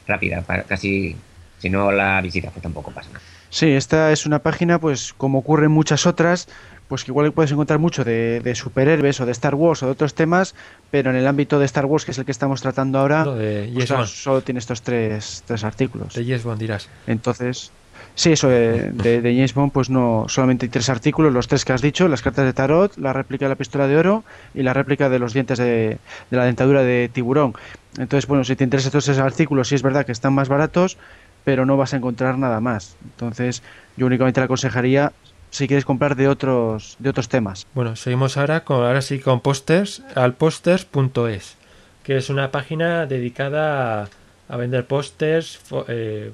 rápida, 0.08 0.42
para 0.42 0.64
casi, 0.64 1.16
si 1.60 1.70
no 1.70 1.92
la 1.92 2.22
visitas, 2.22 2.52
pues 2.52 2.62
tampoco 2.62 2.92
pasa 2.92 3.10
nada. 3.10 3.22
Sí, 3.50 3.70
esta 3.72 4.12
es 4.12 4.26
una 4.26 4.40
página, 4.40 4.80
pues 4.80 5.14
como 5.14 5.40
ocurren 5.40 5.72
muchas 5.72 6.06
otras, 6.06 6.48
pues 6.88 7.04
que 7.04 7.12
igual 7.12 7.32
puedes 7.32 7.52
encontrar 7.52 7.80
mucho 7.80 8.04
de, 8.04 8.42
de 8.42 8.56
superhéroes 8.56 9.20
o 9.20 9.26
de 9.26 9.32
Star 9.32 9.56
Wars 9.56 9.82
o 9.84 9.88
de 9.88 9.92
otros 9.94 10.14
temas, 10.14 10.54
pero 10.92 11.10
en 11.10 11.16
el 11.16 11.28
ámbito 11.28 11.58
de 11.60 11.66
Star 11.66 11.86
Wars, 11.86 12.06
que 12.06 12.12
es 12.12 12.18
el 12.18 12.26
que 12.26 12.32
estamos 12.32 12.62
tratando 12.62 13.00
ahora, 13.00 13.26
No, 13.26 13.36
de 13.36 13.72
pues, 13.74 13.90
Yes 13.90 14.10
solo 14.10 14.42
tiene 14.42 14.60
estos 14.60 14.82
tres, 14.82 15.44
tres 15.48 15.64
artículos. 15.64 16.14
De 16.14 16.24
Yes 16.24 16.44
Bond 16.44 16.60
dirás. 16.60 16.88
Entonces, 17.08 17.72
sí, 18.14 18.34
eso 18.34 18.50
de, 18.50 18.92
de, 18.92 19.22
de 19.22 19.34
James 19.34 19.54
Bond, 19.54 19.72
pues 19.72 19.90
no, 19.90 20.26
solamente 20.28 20.68
hay 20.68 20.70
tres 20.70 20.90
artículos, 20.90 21.34
los 21.34 21.48
tres 21.48 21.66
que 21.66 21.74
has 21.74 21.82
dicho, 21.82 22.08
las 22.08 22.22
cartas 22.22 22.46
de 22.46 22.54
tarot, 22.54 22.96
la 22.98 23.14
réplica 23.14 23.46
de 23.46 23.50
la 23.50 23.56
pistola 23.56 23.88
de 23.88 23.98
oro 23.98 24.24
y 24.54 24.62
la 24.62 24.74
réplica 24.74 25.10
de 25.10 25.18
los 25.18 25.34
dientes 25.34 25.58
de, 25.58 25.98
de 26.30 26.38
la 26.38 26.46
dentadura 26.46 26.84
de 26.84 27.10
tiburón. 27.12 27.56
Entonces, 27.98 28.28
bueno, 28.28 28.44
si 28.44 28.56
te 28.56 28.64
interesan 28.64 28.90
estos 28.90 29.06
tres 29.06 29.18
artículos, 29.18 29.70
sí 29.70 29.76
es 29.76 29.82
verdad 29.82 30.06
que 30.06 30.12
están 30.12 30.34
más 30.34 30.50
baratos, 30.50 30.98
pero 31.46 31.66
no 31.66 31.78
vas 31.78 31.94
a 31.94 31.98
encontrar 31.98 32.38
nada 32.38 32.60
más. 32.60 32.96
Entonces, 33.04 33.64
yo 33.98 34.06
únicamente 34.06 34.40
le 34.40 34.46
aconsejaría 34.46 35.14
si 35.56 35.70
quieres 35.70 35.86
comprar 35.86 36.18
de 36.18 36.28
otros, 36.28 36.98
de 37.00 37.10
otros 37.10 37.30
temas. 37.30 37.66
Bueno, 37.74 37.96
seguimos 37.96 38.36
ahora 38.36 38.66
con 38.66 38.84
ahora 38.84 39.02
sí 39.02 39.20
con 39.20 39.40
posters 39.40 40.04
al 40.14 40.34
posters.es, 40.34 41.56
que 42.04 42.18
es 42.18 42.30
una 42.30 42.52
página 42.52 43.06
dedicada 43.06 44.10
a, 44.50 44.58
vender 44.58 44.86
pósters 44.86 45.62
eh, 45.88 46.32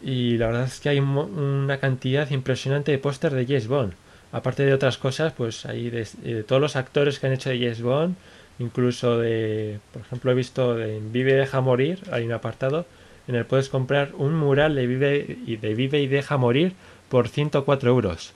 y 0.00 0.36
la 0.38 0.46
verdad 0.46 0.64
es 0.64 0.78
que 0.78 0.90
hay 0.90 1.00
una 1.00 1.78
cantidad 1.78 2.30
impresionante 2.30 2.92
de 2.92 2.98
pósters 2.98 3.34
de 3.34 3.46
James 3.46 3.66
Bond. 3.66 3.94
Aparte 4.30 4.64
de 4.64 4.72
otras 4.72 4.96
cosas, 4.96 5.32
pues 5.32 5.66
hay 5.66 5.90
de, 5.90 6.06
de 6.22 6.44
todos 6.44 6.62
los 6.62 6.76
actores 6.76 7.18
que 7.18 7.26
han 7.26 7.32
hecho 7.32 7.50
de 7.50 7.58
James 7.58 7.82
Bond, 7.82 8.14
incluso 8.60 9.18
de, 9.18 9.80
por 9.92 10.02
ejemplo, 10.02 10.30
he 10.30 10.34
visto 10.34 10.76
de 10.76 11.00
Vive 11.00 11.32
y 11.32 11.34
Deja 11.34 11.60
Morir, 11.60 11.98
hay 12.12 12.24
un 12.24 12.32
apartado 12.32 12.86
en 13.26 13.34
el 13.34 13.44
puedes 13.44 13.68
comprar 13.68 14.12
un 14.16 14.34
mural 14.34 14.76
de 14.76 14.86
Vive 14.86 15.38
y 15.46 15.56
de 15.56 15.74
Vive 15.74 16.00
y 16.00 16.06
Deja 16.06 16.36
Morir 16.36 16.74
por 17.08 17.28
104 17.28 17.90
euros. 17.90 18.34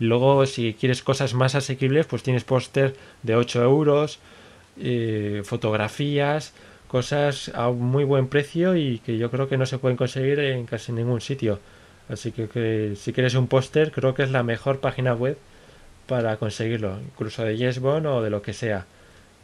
Luego, 0.00 0.46
si 0.46 0.74
quieres 0.74 1.02
cosas 1.02 1.34
más 1.34 1.54
asequibles, 1.54 2.06
pues 2.06 2.22
tienes 2.22 2.44
póster 2.44 2.94
de 3.22 3.34
8 3.34 3.62
euros, 3.62 4.20
eh, 4.80 5.42
fotografías, 5.44 6.52
cosas 6.86 7.50
a 7.54 7.70
muy 7.70 8.04
buen 8.04 8.28
precio 8.28 8.76
y 8.76 9.00
que 9.00 9.18
yo 9.18 9.30
creo 9.30 9.48
que 9.48 9.58
no 9.58 9.66
se 9.66 9.78
pueden 9.78 9.96
conseguir 9.96 10.38
en 10.40 10.66
casi 10.66 10.92
ningún 10.92 11.20
sitio. 11.20 11.60
Así 12.08 12.32
que, 12.32 12.94
si 12.96 13.12
quieres 13.12 13.34
un 13.34 13.48
póster, 13.48 13.92
creo 13.92 14.14
que 14.14 14.22
es 14.22 14.30
la 14.30 14.42
mejor 14.42 14.80
página 14.80 15.14
web 15.14 15.36
para 16.06 16.36
conseguirlo, 16.38 16.98
incluso 17.00 17.44
de 17.44 17.56
Yes 17.56 17.80
Bond 17.80 18.06
o 18.06 18.22
de 18.22 18.30
lo 18.30 18.40
que 18.40 18.54
sea. 18.54 18.86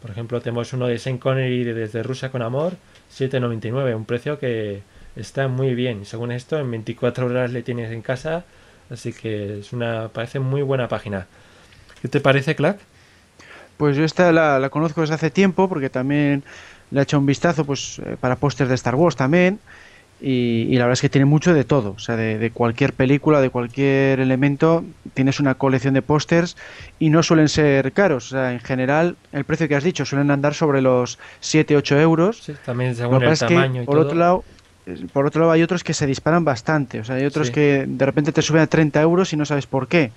Por 0.00 0.10
ejemplo, 0.10 0.40
tenemos 0.40 0.72
uno 0.72 0.86
de 0.86 0.98
Sean 0.98 1.18
Connery 1.18 1.64
de 1.64 1.74
Desde 1.74 2.02
Rusia 2.02 2.30
con 2.30 2.42
Amor, 2.42 2.74
7,99, 3.12 3.94
un 3.94 4.04
precio 4.04 4.38
que 4.38 4.82
está 5.16 5.48
muy 5.48 5.74
bien. 5.74 6.04
Según 6.06 6.32
esto, 6.32 6.58
en 6.58 6.70
24 6.70 7.26
horas 7.26 7.52
le 7.52 7.62
tienes 7.62 7.90
en 7.90 8.02
casa, 8.02 8.44
así 8.90 9.12
que 9.12 9.60
es 9.60 9.72
una 9.72 10.08
parece 10.08 10.40
muy 10.40 10.62
buena 10.62 10.88
página. 10.88 11.28
¿Qué 12.02 12.08
te 12.08 12.20
parece, 12.20 12.54
Clack? 12.56 12.80
Pues 13.76 13.96
yo 13.96 14.04
esta 14.04 14.32
la, 14.32 14.58
la 14.58 14.70
conozco 14.70 15.00
desde 15.00 15.14
hace 15.14 15.30
tiempo 15.30 15.68
porque 15.68 15.90
también 15.90 16.44
le 16.90 17.00
he 17.00 17.02
hecho 17.02 17.18
un 17.18 17.26
vistazo 17.26 17.64
pues 17.64 17.98
eh, 18.04 18.16
para 18.20 18.36
pósters 18.36 18.68
de 18.68 18.76
Star 18.76 18.94
Wars 18.94 19.16
también 19.16 19.60
y, 20.20 20.62
y 20.70 20.74
la 20.76 20.84
verdad 20.84 20.92
es 20.94 21.00
que 21.02 21.08
tiene 21.10 21.24
mucho 21.26 21.52
de 21.54 21.64
todo, 21.64 21.92
o 21.92 21.98
sea, 21.98 22.16
de, 22.16 22.38
de 22.38 22.50
cualquier 22.52 22.94
película, 22.94 23.40
de 23.40 23.50
cualquier 23.50 24.20
elemento, 24.20 24.84
tienes 25.12 25.40
una 25.40 25.56
colección 25.56 25.94
de 25.94 26.02
pósters 26.02 26.56
y 26.98 27.10
no 27.10 27.22
suelen 27.22 27.48
ser 27.48 27.92
caros, 27.92 28.26
o 28.28 28.36
sea, 28.36 28.52
en 28.52 28.60
general 28.60 29.16
el 29.32 29.44
precio 29.44 29.68
que 29.68 29.74
has 29.76 29.84
dicho 29.84 30.04
suelen 30.06 30.30
andar 30.30 30.54
sobre 30.54 30.80
los 30.82 31.18
7-8 31.42 32.00
euros. 32.00 32.42
Sí, 32.42 32.54
también 32.64 32.94
según 32.94 33.22
el 33.22 33.32
es 33.32 33.44
que, 33.44 33.46
tamaño 33.46 33.82
y 33.82 33.86
por 33.86 33.98
todo. 33.98 34.04
otro 34.06 34.18
lado, 34.18 34.44
por 35.12 35.26
otro 35.26 35.40
lado 35.42 35.52
hay 35.52 35.62
otros 35.62 35.82
que 35.84 35.94
se 35.94 36.06
disparan 36.06 36.44
bastante, 36.44 37.00
o 37.00 37.04
sea, 37.04 37.16
hay 37.16 37.24
otros 37.24 37.48
Sí. 37.48 37.52
que 37.54 37.84
de 37.86 38.06
repente 38.06 38.32
te 38.32 38.42
suben 38.42 38.62
a 38.62 38.66
30 38.66 39.00
euros 39.00 39.32
y 39.32 39.36
no 39.36 39.44
sabes 39.44 39.66
por 39.66 39.88
qué, 39.88 40.12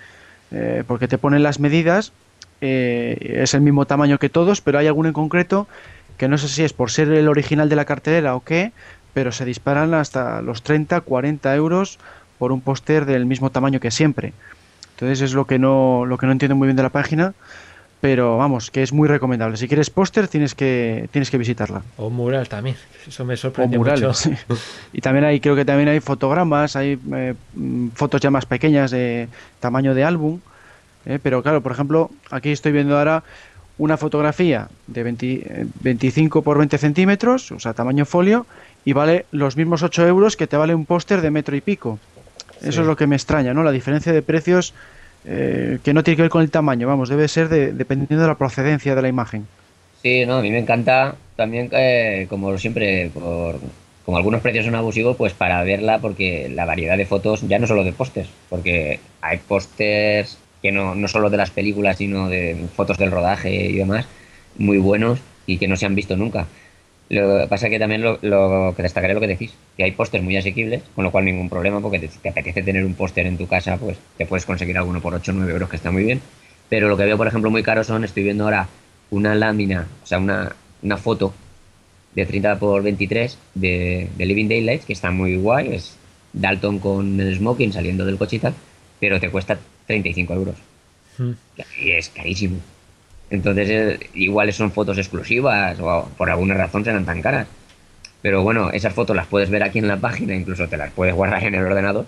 Eh, 0.49 0.83
porque 0.87 1.09
te 1.09 1.17
ponen 1.17 1.43
las 1.43 1.59
medidas, 1.59 2.13
eh, 2.61 3.41
es 3.43 3.53
el 3.53 3.59
mismo 3.59 3.85
tamaño 3.85 4.17
que 4.17 4.29
todos, 4.29 4.61
pero 4.61 4.79
hay 4.79 4.87
alguno 4.87 5.09
en 5.09 5.13
concreto 5.13 5.67
que 6.17 6.29
no 6.29 6.37
sé 6.37 6.47
si 6.47 6.63
es 6.63 6.71
por 6.71 6.89
ser 6.89 7.11
el 7.11 7.27
original 7.27 7.67
de 7.67 7.75
la 7.75 7.83
cartelera 7.83 8.33
o 8.33 8.39
qué, 8.45 8.71
pero 9.13 9.33
se 9.33 9.43
disparan 9.43 9.93
hasta 9.93 10.41
los 10.41 10.63
30, 10.63 11.01
40 11.01 11.53
euros 11.53 11.99
por 12.39 12.53
un 12.53 12.61
póster 12.61 13.05
del 13.05 13.25
mismo 13.25 13.49
tamaño 13.49 13.81
que 13.81 13.91
siempre. 13.91 14.31
Entonces 14.95 15.21
es 15.21 15.33
lo 15.33 15.45
que 15.45 15.59
no, 15.59 16.05
lo 16.05 16.17
que 16.17 16.25
no 16.27 16.31
entiendo 16.31 16.55
muy 16.55 16.67
bien 16.67 16.77
de 16.77 16.83
la 16.83 16.89
página, 16.89 17.33
pero 17.99 18.37
vamos, 18.37 18.69
que 18.69 18.83
es 18.83 18.93
muy 18.93 19.07
recomendable. 19.07 19.57
Si 19.57 19.67
quieres 19.67 19.89
póster 19.89 20.27
tienes 20.27 20.53
que, 20.53 21.09
tienes 21.11 21.31
que 21.31 21.37
visitarla. 21.37 21.81
O 21.97 22.09
mural 22.09 22.47
también, 22.47 22.75
eso 23.07 23.25
me 23.25 23.33
O 23.33 23.37
sorprende 23.37 23.77
murales. 23.77 24.01
mucho. 24.01 24.13
sí. 24.13 24.35
Y 24.93 25.01
también 25.01 25.25
hay, 25.25 25.39
creo 25.39 25.55
que 25.55 25.65
también 25.65 25.89
hay 25.89 25.99
fotogramas, 25.99 26.75
hay 26.75 26.99
eh, 27.13 27.33
fotos 27.95 28.21
ya 28.21 28.29
más 28.29 28.45
pequeñas 28.45 28.91
de 28.91 29.27
tamaño 29.59 29.93
de 29.95 30.03
álbum. 30.03 30.39
eh, 31.05 31.19
pero 31.21 31.41
claro, 31.41 31.61
por 31.61 31.71
ejemplo, 31.71 32.11
aquí 32.29 32.51
estoy 32.51 32.71
viendo 32.71 32.97
ahora 32.97 33.23
una 33.79 33.97
fotografía 33.97 34.69
de 34.87 35.03
20, 35.03 35.25
eh, 35.33 35.65
25 35.81 36.41
por 36.41 36.57
20 36.57 36.77
centímetros, 36.77 37.51
o 37.51 37.59
sea, 37.59 37.73
tamaño 37.73 38.05
folio, 38.05 38.45
y 38.85 38.93
vale 38.93 39.25
los 39.31 39.55
mismos 39.57 39.83
8 39.83 40.07
euros 40.07 40.35
que 40.37 40.47
te 40.47 40.57
vale 40.57 40.73
un 40.73 40.85
póster 40.85 41.21
de 41.21 41.29
metro 41.31 41.55
y 41.55 41.61
pico. 41.61 41.99
Eso 42.61 42.81
es 42.81 42.87
lo 42.87 42.95
que 42.95 43.05
me 43.05 43.15
extraña, 43.15 43.53
¿no? 43.53 43.61
La 43.63 43.71
diferencia 43.71 44.11
de 44.13 44.21
precios 44.23 44.73
eh, 45.25 45.79
que 45.83 45.93
no 45.93 46.03
tiene 46.03 46.15
que 46.15 46.21
ver 46.23 46.31
con 46.31 46.41
el 46.41 46.51
tamaño, 46.51 46.87
vamos, 46.87 47.09
debe 47.09 47.27
ser 47.27 47.49
de- 47.49 47.73
dependiendo 47.73 48.21
de 48.21 48.27
la 48.27 48.37
procedencia 48.37 48.95
de 48.95 49.01
la 49.01 49.07
imagen. 49.07 49.47
Sí, 50.01 50.25
no, 50.25 50.37
a 50.37 50.41
mí 50.41 50.51
me 50.51 50.59
encanta 50.59 51.15
también, 51.35 51.69
eh, 51.71 52.27
como 52.29 52.57
siempre, 52.57 53.09
por, 53.13 53.59
como 54.05 54.17
algunos 54.17 54.41
precios 54.41 54.65
son 54.65 54.75
abusivos, 54.75 55.17
pues 55.17 55.33
para 55.33 55.63
verla, 55.63 55.99
porque 55.99 56.49
la 56.49 56.65
variedad 56.65 56.97
de 56.97 57.05
fotos, 57.05 57.41
ya 57.47 57.59
no 57.59 57.67
solo 57.67 57.83
de 57.83 57.93
pósters, 57.93 58.29
porque 58.49 58.99
hay 59.21 59.37
pósters 59.39 60.37
que 60.61 60.71
no, 60.71 60.95
no 60.95 61.07
solo 61.07 61.29
de 61.29 61.37
las 61.37 61.51
películas, 61.51 61.97
sino 61.97 62.29
de 62.29 62.67
fotos 62.75 62.97
del 62.97 63.11
rodaje 63.11 63.53
y 63.53 63.77
demás, 63.77 64.05
muy 64.57 64.77
buenos 64.77 65.19
y 65.45 65.57
que 65.57 65.67
no 65.67 65.75
se 65.75 65.85
han 65.85 65.95
visto 65.95 66.15
nunca. 66.15 66.47
Lo 67.09 67.41
que 67.41 67.47
pasa 67.47 67.69
que 67.69 67.79
también 67.79 68.01
lo, 68.01 68.19
lo 68.21 68.73
que 68.75 68.83
destacaré 68.83 69.13
lo 69.13 69.21
que 69.21 69.27
decís, 69.27 69.53
que 69.77 69.83
hay 69.83 69.91
pósters 69.91 70.23
muy 70.23 70.35
asequibles, 70.35 70.83
con 70.93 71.05
lo 71.05 71.11
cual 71.11 71.25
ningún 71.25 71.49
problema, 71.49 71.79
porque 71.79 71.99
te, 71.99 72.09
te 72.09 72.29
apetece 72.29 72.63
tener 72.63 72.83
un 72.83 72.95
póster 72.95 73.25
en 73.27 73.37
tu 73.37 73.47
casa, 73.47 73.77
pues 73.77 73.97
te 74.17 74.25
puedes 74.25 74.45
conseguir 74.45 74.77
alguno 74.77 75.01
por 75.01 75.13
8 75.13 75.31
o 75.31 75.35
9 75.35 75.51
euros, 75.53 75.69
que 75.69 75.77
está 75.77 75.91
muy 75.91 76.03
bien. 76.03 76.21
Pero 76.69 76.89
lo 76.89 76.97
que 76.97 77.05
veo, 77.05 77.17
por 77.17 77.27
ejemplo, 77.27 77.49
muy 77.49 77.63
caro 77.63 77.83
son, 77.83 78.03
estoy 78.03 78.23
viendo 78.23 78.43
ahora 78.43 78.67
una 79.09 79.35
lámina, 79.35 79.87
o 80.03 80.05
sea, 80.05 80.17
una, 80.17 80.53
una 80.81 80.97
foto 80.97 81.33
de 82.13 82.25
30 82.25 82.59
por 82.59 82.83
23 82.83 83.37
de, 83.53 84.09
de 84.17 84.25
Living 84.25 84.49
Daylights, 84.49 84.85
que 84.85 84.93
está 84.93 85.11
muy 85.11 85.37
guay, 85.37 85.75
es 85.75 85.95
Dalton 86.33 86.79
con 86.79 87.19
el 87.19 87.35
smoking 87.35 87.71
saliendo 87.71 88.05
del 88.05 88.17
coche 88.17 88.37
y 88.37 88.39
tal, 88.39 88.53
pero 88.99 89.19
te 89.19 89.29
cuesta 89.29 89.57
35 89.85 90.33
euros. 90.33 90.55
Mm. 91.17 91.31
Y 91.81 91.91
es 91.91 92.09
carísimo. 92.09 92.57
Entonces, 93.29 93.69
eh, 93.69 94.09
igual 94.13 94.51
son 94.53 94.71
fotos 94.71 94.97
exclusivas 94.97 95.79
o 95.79 96.09
por 96.17 96.29
alguna 96.29 96.55
razón 96.55 96.83
serán 96.83 97.05
tan 97.05 97.21
caras. 97.21 97.47
Pero 98.21 98.43
bueno, 98.43 98.71
esas 98.71 98.93
fotos 98.93 99.15
las 99.15 99.27
puedes 99.27 99.49
ver 99.49 99.63
aquí 99.63 99.79
en 99.79 99.87
la 99.87 99.97
página, 99.97 100.35
incluso 100.35 100.67
te 100.67 100.77
las 100.77 100.91
puedes 100.91 101.13
guardar 101.13 101.43
en 101.43 101.55
el 101.55 101.63
ordenador. 101.63 102.05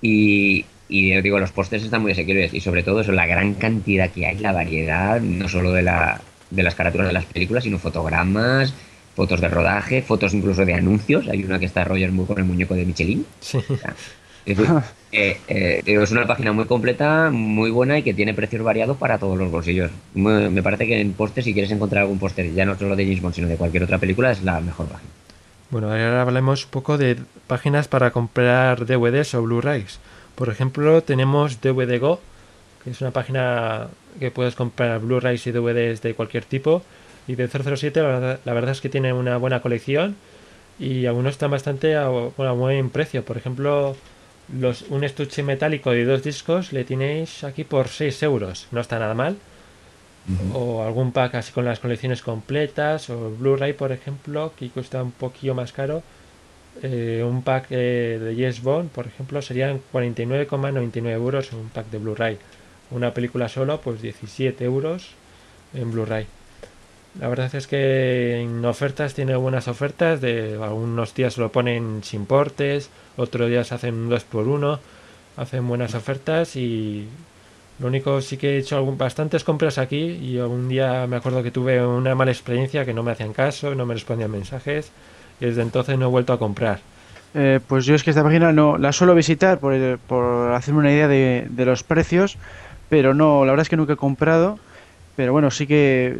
Y, 0.00 0.64
y 0.88 1.14
yo 1.14 1.22
digo, 1.22 1.38
los 1.38 1.52
pósters 1.52 1.84
están 1.84 2.02
muy 2.02 2.12
asequibles 2.12 2.52
y 2.52 2.60
sobre 2.60 2.82
todo 2.82 3.00
eso, 3.00 3.12
la 3.12 3.26
gran 3.26 3.54
cantidad 3.54 4.10
que 4.10 4.26
hay, 4.26 4.38
la 4.38 4.52
variedad, 4.52 5.20
no 5.20 5.48
solo 5.48 5.72
de, 5.72 5.82
la, 5.82 6.20
de 6.50 6.62
las 6.62 6.74
carátulas 6.74 7.06
de 7.06 7.12
las 7.14 7.24
películas, 7.24 7.64
sino 7.64 7.78
fotogramas, 7.78 8.74
fotos 9.14 9.40
de 9.40 9.48
rodaje, 9.48 10.02
fotos 10.02 10.34
incluso 10.34 10.64
de 10.64 10.74
anuncios. 10.74 11.28
Hay 11.28 11.44
una 11.44 11.58
que 11.58 11.66
está 11.66 11.84
Roger 11.84 12.12
Moore 12.12 12.28
con 12.28 12.38
el 12.38 12.44
muñeco 12.44 12.74
de 12.74 12.84
Michelin. 12.84 13.24
Sí. 13.40 13.58
O 13.68 13.76
sea, 13.76 13.94
eh, 15.12 15.40
eh, 15.48 15.82
es 15.84 16.10
una 16.10 16.26
página 16.26 16.52
muy 16.52 16.64
completa, 16.64 17.30
muy 17.30 17.70
buena 17.70 17.98
y 17.98 18.02
que 18.02 18.14
tiene 18.14 18.34
precios 18.34 18.62
variados 18.62 18.96
para 18.96 19.18
todos 19.18 19.38
los 19.38 19.50
bolsillos. 19.50 19.90
Me 20.14 20.62
parece 20.62 20.86
que 20.86 21.00
en 21.00 21.12
póster, 21.12 21.44
si 21.44 21.52
quieres 21.52 21.70
encontrar 21.70 22.02
algún 22.02 22.18
póster, 22.18 22.52
ya 22.52 22.64
no 22.64 22.76
solo 22.76 22.96
de 22.96 23.04
James 23.04 23.34
sino 23.34 23.48
de 23.48 23.56
cualquier 23.56 23.84
otra 23.84 23.98
película, 23.98 24.30
es 24.32 24.42
la 24.42 24.60
mejor 24.60 24.86
página. 24.86 25.10
Bueno, 25.70 25.88
ahora 25.88 26.22
hablemos 26.22 26.64
un 26.64 26.70
poco 26.70 26.98
de 26.98 27.16
páginas 27.46 27.88
para 27.88 28.10
comprar 28.10 28.84
DVDs 28.84 29.34
o 29.34 29.42
Blu-rays. 29.42 30.00
Por 30.34 30.50
ejemplo, 30.50 31.02
tenemos 31.02 31.60
DVD 31.60 31.98
Go, 31.98 32.20
que 32.84 32.90
es 32.90 33.00
una 33.00 33.10
página 33.10 33.88
que 34.18 34.30
puedes 34.30 34.54
comprar 34.54 35.00
Blu-rays 35.00 35.46
y 35.46 35.52
DVDs 35.52 36.02
de 36.02 36.14
cualquier 36.14 36.44
tipo. 36.44 36.82
Y 37.26 37.36
de 37.36 37.48
007 37.48 38.02
la 38.02 38.08
verdad, 38.08 38.40
la 38.44 38.52
verdad 38.52 38.72
es 38.72 38.80
que 38.80 38.88
tiene 38.88 39.12
una 39.12 39.36
buena 39.36 39.62
colección 39.62 40.16
y 40.78 41.06
algunos 41.06 41.32
están 41.32 41.50
bastante 41.50 41.96
a 41.96 42.08
buen 42.08 42.90
precio. 42.90 43.24
Por 43.24 43.36
ejemplo, 43.36 43.96
los, 44.58 44.82
un 44.90 45.04
estuche 45.04 45.42
metálico 45.42 45.90
de 45.90 46.04
dos 46.04 46.22
discos 46.22 46.72
le 46.72 46.84
tenéis 46.84 47.44
aquí 47.44 47.64
por 47.64 47.88
6 47.88 48.22
euros. 48.22 48.66
No 48.70 48.80
está 48.80 48.98
nada 48.98 49.14
mal. 49.14 49.36
O 50.54 50.84
algún 50.84 51.10
pack 51.10 51.34
así 51.34 51.52
con 51.52 51.64
las 51.64 51.80
colecciones 51.80 52.22
completas. 52.22 53.10
O 53.10 53.30
Blu-ray, 53.30 53.72
por 53.72 53.92
ejemplo, 53.92 54.52
que 54.56 54.68
cuesta 54.70 55.02
un 55.02 55.12
poquillo 55.12 55.54
más 55.54 55.72
caro. 55.72 56.02
Eh, 56.82 57.22
un 57.26 57.42
pack 57.42 57.66
eh, 57.70 58.18
de 58.22 58.34
Yes 58.34 58.62
Bond, 58.62 58.90
por 58.90 59.06
ejemplo, 59.06 59.42
serían 59.42 59.80
49,99 59.92 61.10
euros 61.10 61.52
un 61.52 61.68
pack 61.68 61.90
de 61.90 61.98
Blu-ray. 61.98 62.38
Una 62.90 63.12
película 63.12 63.48
solo, 63.48 63.80
pues 63.80 64.00
17 64.00 64.64
euros 64.64 65.10
en 65.74 65.90
Blu-ray. 65.90 66.26
La 67.20 67.28
verdad 67.28 67.54
es 67.54 67.66
que 67.66 68.40
en 68.40 68.64
ofertas 68.64 69.14
tiene 69.14 69.36
buenas 69.36 69.68
ofertas. 69.68 70.20
De 70.20 70.58
algunos 70.62 71.14
días 71.14 71.36
lo 71.36 71.52
ponen 71.52 72.02
sin 72.02 72.26
portes, 72.26 72.90
otros 73.16 73.48
días 73.48 73.72
hacen 73.72 73.94
un 73.94 74.08
2 74.08 74.24
por 74.24 74.48
1 74.48 74.80
hacen 75.36 75.66
buenas 75.66 75.94
ofertas 75.94 76.56
y 76.56 77.06
lo 77.78 77.86
único 77.86 78.20
sí 78.20 78.36
que 78.36 78.50
he 78.50 78.58
hecho 78.58 78.76
algún, 78.76 78.98
bastantes 78.98 79.44
compras 79.44 79.78
aquí 79.78 79.96
y 79.96 80.38
un 80.38 80.68
día 80.68 81.06
me 81.06 81.16
acuerdo 81.16 81.42
que 81.42 81.50
tuve 81.50 81.84
una 81.84 82.14
mala 82.14 82.30
experiencia 82.30 82.84
que 82.84 82.94
no 82.94 83.02
me 83.02 83.12
hacían 83.12 83.32
caso, 83.32 83.74
no 83.74 83.86
me 83.86 83.94
respondían 83.94 84.30
mensajes 84.30 84.90
y 85.40 85.46
desde 85.46 85.62
entonces 85.62 85.98
no 85.98 86.06
he 86.06 86.10
vuelto 86.10 86.32
a 86.32 86.38
comprar. 86.38 86.80
Eh, 87.34 87.60
pues 87.66 87.86
yo 87.86 87.94
es 87.94 88.02
que 88.04 88.10
esta 88.10 88.22
página 88.22 88.52
no 88.52 88.76
la 88.76 88.92
suelo 88.92 89.14
visitar 89.14 89.58
por, 89.58 89.98
por 90.00 90.52
hacerme 90.52 90.80
una 90.80 90.92
idea 90.92 91.08
de, 91.08 91.46
de 91.48 91.64
los 91.64 91.82
precios, 91.82 92.36
pero 92.90 93.14
no, 93.14 93.46
la 93.46 93.52
verdad 93.52 93.62
es 93.62 93.68
que 93.70 93.76
nunca 93.76 93.94
he 93.94 93.96
comprado. 93.96 94.58
Pero 95.16 95.32
bueno, 95.32 95.50
sí 95.50 95.66
que 95.66 96.18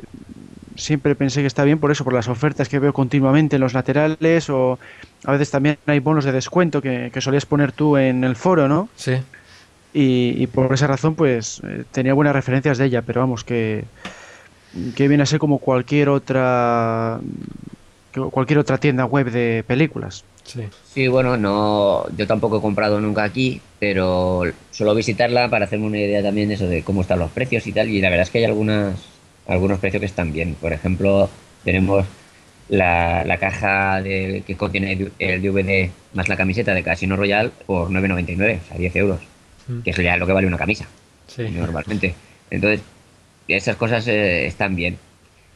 siempre 0.76 1.14
pensé 1.14 1.40
que 1.40 1.46
está 1.46 1.64
bien 1.64 1.78
por 1.78 1.90
eso, 1.90 2.04
por 2.04 2.12
las 2.12 2.28
ofertas 2.28 2.68
que 2.68 2.78
veo 2.78 2.92
continuamente 2.92 3.56
en 3.56 3.60
los 3.60 3.74
laterales 3.74 4.50
o 4.50 4.78
a 5.24 5.32
veces 5.32 5.50
también 5.50 5.78
hay 5.86 5.98
bonos 5.98 6.24
de 6.24 6.32
descuento 6.32 6.80
que, 6.82 7.10
que 7.12 7.20
solías 7.20 7.46
poner 7.46 7.72
tú 7.72 7.96
en 7.96 8.24
el 8.24 8.36
foro, 8.36 8.68
¿no? 8.68 8.88
Sí. 8.96 9.14
Y, 9.94 10.34
y 10.38 10.46
por 10.46 10.72
esa 10.72 10.86
razón 10.86 11.14
pues 11.14 11.60
eh, 11.64 11.84
tenía 11.92 12.14
buenas 12.14 12.34
referencias 12.34 12.78
de 12.78 12.86
ella, 12.86 13.02
pero 13.02 13.20
vamos 13.20 13.44
que, 13.44 13.84
que 14.96 15.08
viene 15.08 15.22
a 15.22 15.26
ser 15.26 15.38
como 15.38 15.58
cualquier 15.58 16.08
otra 16.08 17.20
cualquier 18.30 18.58
otra 18.58 18.78
tienda 18.78 19.06
web 19.06 19.30
de 19.30 19.64
películas. 19.66 20.24
Sí. 20.44 20.62
Sí, 20.92 21.08
bueno, 21.08 21.36
no, 21.36 22.04
yo 22.16 22.26
tampoco 22.26 22.58
he 22.58 22.60
comprado 22.60 23.00
nunca 23.00 23.22
aquí, 23.22 23.60
pero 23.78 24.42
suelo 24.70 24.94
visitarla 24.94 25.48
para 25.48 25.64
hacerme 25.64 25.86
una 25.86 25.98
idea 25.98 26.22
también 26.22 26.48
de 26.48 26.54
eso 26.56 26.66
de 26.66 26.82
cómo 26.82 27.02
están 27.02 27.20
los 27.20 27.30
precios 27.30 27.66
y 27.66 27.72
tal. 27.72 27.88
Y 27.88 28.00
la 28.00 28.10
verdad 28.10 28.24
es 28.24 28.30
que 28.30 28.38
hay 28.38 28.44
algunas, 28.44 28.96
algunos 29.46 29.78
precios 29.78 30.00
que 30.00 30.06
están 30.06 30.32
bien. 30.32 30.54
Por 30.60 30.72
ejemplo, 30.72 31.28
tenemos 31.64 32.04
la, 32.68 33.24
la 33.24 33.38
caja 33.38 34.00
de, 34.02 34.42
que 34.46 34.56
contiene 34.56 35.10
el 35.18 35.42
DVD 35.42 35.90
más 36.14 36.28
la 36.28 36.36
camiseta 36.36 36.74
de 36.74 36.82
Casino 36.82 37.16
Royale 37.16 37.50
por 37.66 37.90
9,99, 37.90 38.60
o 38.64 38.68
sea, 38.68 38.78
10 38.78 38.96
euros, 38.96 39.20
Mm. 39.68 39.80
que 39.82 39.90
es 39.90 39.96
ya 39.96 40.16
lo 40.16 40.26
que 40.26 40.32
vale 40.32 40.46
una 40.48 40.58
camisa 40.58 40.86
Sí. 41.28 41.44
normalmente. 41.50 42.14
Entonces, 42.50 42.80
esas 43.46 43.76
cosas 43.76 44.06
eh, 44.08 44.44
están 44.46 44.74
bien. 44.74 44.96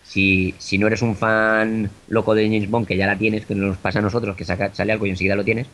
Si, 0.05 0.55
si 0.59 0.79
no 0.79 0.87
eres 0.87 1.03
un 1.03 1.17
fan 1.17 1.91
loco 2.09 2.33
de 2.37 2.45
James 2.45 2.71
Bond, 2.71 2.87
que 2.87 2.97
ya 2.97 3.07
la 3.09 3.19
tienes, 3.19 3.45
que 3.47 3.57
nos 3.57 3.77
pasa 3.79 3.99
a 3.99 4.03
nosotros, 4.03 4.37
que 4.37 4.45
saca, 4.45 4.73
sale 4.73 4.93
algo 4.93 5.07
y 5.07 5.11
enseguida 5.11 5.35
lo 5.35 5.45
tienes, 5.45 5.67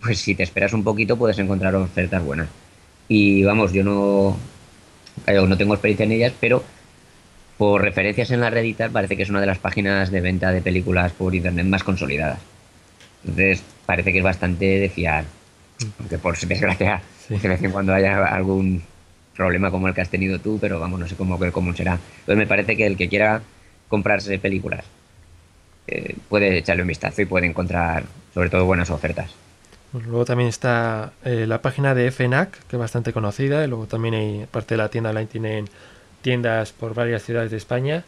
pues 0.00 0.18
si 0.18 0.34
te 0.34 0.42
esperas 0.42 0.72
un 0.72 0.82
poquito 0.82 1.18
puedes 1.18 1.38
encontrar 1.38 1.74
ofertas 1.74 2.22
buenas. 2.24 2.48
Y 3.06 3.42
vamos, 3.44 3.72
yo 3.74 3.84
no, 3.84 4.34
eh, 5.26 5.34
no 5.46 5.56
tengo 5.58 5.74
experiencia 5.74 6.04
en 6.04 6.12
ellas, 6.12 6.32
pero 6.40 6.64
por 7.58 7.82
referencias 7.82 8.30
en 8.30 8.40
la 8.40 8.50
Redditar 8.50 8.90
parece 8.90 9.16
que 9.16 9.22
es 9.22 9.30
una 9.30 9.40
de 9.40 9.46
las 9.46 9.58
páginas 9.58 10.10
de 10.10 10.20
venta 10.20 10.50
de 10.52 10.60
películas 10.60 11.12
por 11.12 11.34
internet 11.34 11.66
más 11.66 11.84
consolidadas. 11.84 12.38
Entonces 13.24 13.62
parece 13.86 14.12
que 14.12 14.18
es 14.18 14.24
bastante 14.24 14.64
de 14.64 14.88
fiar. 14.88 15.24
Aunque 15.98 16.18
por 16.18 16.36
desgracia, 16.38 17.00
Sí. 17.26 17.36
de 17.38 17.48
vez 17.48 17.62
en 17.62 17.70
cuando 17.70 17.94
haya 17.94 18.24
algún 18.26 18.82
problema 19.34 19.70
como 19.70 19.88
el 19.88 19.94
que 19.94 20.02
has 20.02 20.10
tenido 20.10 20.38
tú, 20.38 20.58
pero 20.60 20.78
vamos, 20.78 21.00
no 21.00 21.08
sé 21.08 21.16
cómo, 21.16 21.38
cómo 21.52 21.74
será. 21.74 21.92
Entonces 22.20 22.36
me 22.36 22.46
parece 22.46 22.76
que 22.76 22.86
el 22.86 22.96
que 22.96 23.08
quiera 23.08 23.40
comprarse 23.88 24.38
películas 24.38 24.84
eh, 25.86 26.16
puede 26.28 26.58
echarle 26.58 26.82
un 26.82 26.88
vistazo 26.88 27.22
y 27.22 27.24
puede 27.24 27.46
encontrar 27.46 28.04
sobre 28.34 28.50
todo 28.50 28.64
buenas 28.66 28.90
ofertas. 28.90 29.30
Luego 29.92 30.24
también 30.24 30.48
está 30.48 31.12
eh, 31.24 31.46
la 31.46 31.62
página 31.62 31.94
de 31.94 32.10
FNAC, 32.10 32.50
que 32.66 32.76
es 32.76 32.80
bastante 32.80 33.12
conocida, 33.12 33.64
y 33.64 33.68
luego 33.68 33.86
también 33.86 34.14
hay 34.14 34.46
parte 34.50 34.74
de 34.74 34.78
la 34.78 34.88
tienda 34.88 35.10
online, 35.10 35.26
tienen 35.26 35.64
tiendas 36.24 36.72
por 36.72 36.94
varias 36.94 37.22
ciudades 37.22 37.50
de 37.50 37.58
España. 37.58 38.02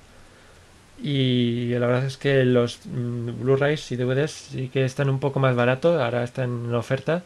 Y 1.01 1.69
la 1.75 1.87
verdad 1.87 2.07
es 2.07 2.17
que 2.17 2.43
los 2.45 2.81
mm, 2.87 3.43
Blu-rays 3.43 3.93
y 3.93 3.97
DVDs 3.97 4.31
sí 4.31 4.71
que 4.73 4.87
están 4.87 5.11
un 5.11 5.21
poco 5.21 5.39
más 5.39 5.55
baratos, 5.55 6.01
ahora 6.01 6.25
están 6.25 6.65
en 6.65 6.75
oferta. 6.75 7.23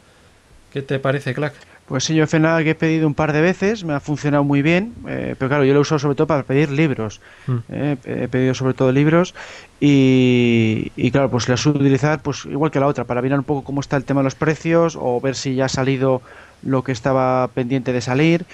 ¿Qué 0.73 0.81
te 0.81 0.99
parece, 0.99 1.33
Clack? 1.33 1.53
Pues 1.87 2.03
sí, 2.03 2.13
yo 2.15 2.27
FNAC 2.27 2.67
he 2.67 2.75
pedido 2.75 3.07
un 3.07 3.13
par 3.13 3.33
de 3.33 3.41
veces, 3.41 3.83
me 3.83 3.93
ha 3.93 3.99
funcionado 3.99 4.43
muy 4.43 4.61
bien, 4.61 4.93
eh, 5.07 5.35
pero 5.37 5.49
claro, 5.49 5.65
yo 5.65 5.73
lo 5.73 5.79
he 5.79 5.81
usado 5.81 5.99
sobre 5.99 6.15
todo 6.15 6.27
para 6.27 6.43
pedir 6.43 6.71
libros. 6.71 7.21
Mm. 7.47 7.57
Eh, 7.69 7.97
he 8.05 8.27
pedido 8.27 8.53
sobre 8.53 8.73
todo 8.73 8.91
libros 8.91 9.33
y, 9.79 10.91
y 10.97 11.11
claro, 11.11 11.29
pues 11.31 11.47
la 11.47 11.57
suelo 11.57 11.79
utilizar 11.79 12.21
pues 12.21 12.45
igual 12.45 12.71
que 12.71 12.79
la 12.79 12.87
otra, 12.87 13.05
para 13.05 13.21
mirar 13.21 13.39
un 13.39 13.45
poco 13.45 13.63
cómo 13.63 13.79
está 13.79 13.95
el 13.95 14.03
tema 14.03 14.19
de 14.21 14.25
los 14.25 14.35
precios 14.35 14.97
o 14.99 15.19
ver 15.21 15.35
si 15.35 15.55
ya 15.55 15.65
ha 15.65 15.69
salido 15.69 16.21
lo 16.63 16.83
que 16.83 16.91
estaba 16.91 17.47
pendiente 17.49 17.93
de 17.93 18.01
salir. 18.01 18.45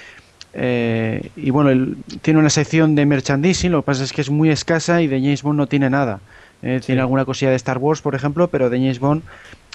Eh, 0.60 1.30
y 1.36 1.52
bueno, 1.52 1.70
el- 1.70 1.98
tiene 2.24 2.40
una 2.40 2.50
sección 2.50 2.96
de 2.96 3.06
merchandising, 3.06 3.72
lo 3.72 3.82
que 3.84 3.86
pasa 3.86 4.04
es 4.04 4.12
que 4.12 4.22
es 4.22 4.32
muy 4.32 4.50
escasa 4.50 5.02
y 5.04 5.08
de 5.08 5.20
James 5.22 5.44
Bond 5.44 5.58
no 5.58 5.68
tiene 5.68 5.90
nada. 5.90 6.20
Eh, 6.64 6.82
Tiene 6.84 7.02
alguna 7.02 7.24
cosilla 7.26 7.52
de 7.52 7.56
Star 7.58 7.78
Wars, 7.78 8.02
por 8.02 8.16
ejemplo, 8.16 8.48
pero 8.50 8.72
de 8.72 8.78
James 8.80 9.00
Bond, 9.00 9.22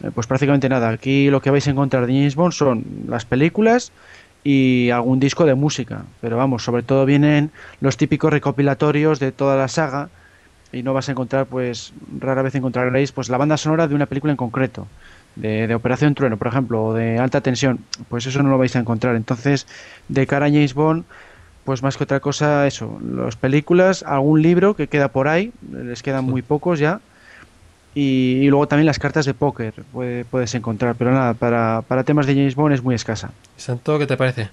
eh, 0.02 0.10
pues 0.12 0.26
prácticamente 0.26 0.68
nada. 0.68 0.88
Aquí 0.88 1.30
lo 1.30 1.40
que 1.40 1.50
vais 1.50 1.64
a 1.68 1.70
encontrar 1.70 2.06
de 2.06 2.12
James 2.12 2.34
Bond 2.34 2.52
son 2.52 2.84
las 3.06 3.24
películas 3.24 3.92
y 4.42 4.90
algún 4.90 5.20
disco 5.20 5.44
de 5.46 5.54
música. 5.54 6.06
Pero 6.20 6.36
vamos, 6.36 6.64
sobre 6.64 6.82
todo 6.82 7.06
vienen 7.06 7.52
los 7.80 7.96
típicos 7.96 8.32
recopilatorios 8.32 9.20
de 9.20 9.30
toda 9.30 9.56
la 9.56 9.68
saga 9.68 10.08
y 10.72 10.82
no 10.82 10.92
vas 10.92 11.08
a 11.08 11.12
encontrar, 11.12 11.46
pues 11.46 11.92
rara 12.18 12.42
vez 12.42 12.56
encontraréis 12.56 13.12
pues 13.12 13.28
la 13.28 13.36
banda 13.38 13.56
sonora 13.56 13.86
de 13.86 13.94
una 13.94 14.06
película 14.06 14.32
en 14.32 14.36
concreto. 14.38 14.88
De, 15.36 15.66
de 15.66 15.74
Operación 15.74 16.14
Trueno, 16.14 16.36
por 16.36 16.46
ejemplo, 16.48 16.84
o 16.84 16.94
de 16.94 17.18
Alta 17.18 17.40
Tensión, 17.40 17.78
pues 18.08 18.26
eso 18.26 18.42
no 18.42 18.50
lo 18.50 18.58
vais 18.58 18.76
a 18.76 18.80
encontrar. 18.80 19.16
Entonces, 19.16 19.66
de 20.08 20.26
cara 20.26 20.46
a 20.46 20.50
James 20.50 20.74
Bond, 20.74 21.04
pues 21.64 21.82
más 21.82 21.96
que 21.96 22.04
otra 22.04 22.20
cosa, 22.20 22.66
eso, 22.66 23.00
las 23.16 23.36
películas, 23.36 24.02
algún 24.02 24.42
libro 24.42 24.74
que 24.76 24.88
queda 24.88 25.08
por 25.08 25.28
ahí, 25.28 25.52
les 25.72 26.02
quedan 26.02 26.24
muy 26.24 26.42
pocos 26.42 26.78
ya, 26.78 27.00
y, 27.94 28.38
y 28.42 28.48
luego 28.48 28.66
también 28.68 28.86
las 28.86 28.98
cartas 28.98 29.26
de 29.26 29.34
póker 29.34 29.72
puede- 29.92 30.24
puedes 30.24 30.54
encontrar, 30.54 30.94
pero 30.96 31.12
nada, 31.12 31.34
para, 31.34 31.82
para 31.86 32.04
temas 32.04 32.26
de 32.26 32.34
James 32.34 32.54
Bond 32.54 32.74
es 32.74 32.82
muy 32.82 32.94
escasa. 32.94 33.30
Santo, 33.56 33.98
¿qué 33.98 34.06
te 34.06 34.16
parece? 34.16 34.48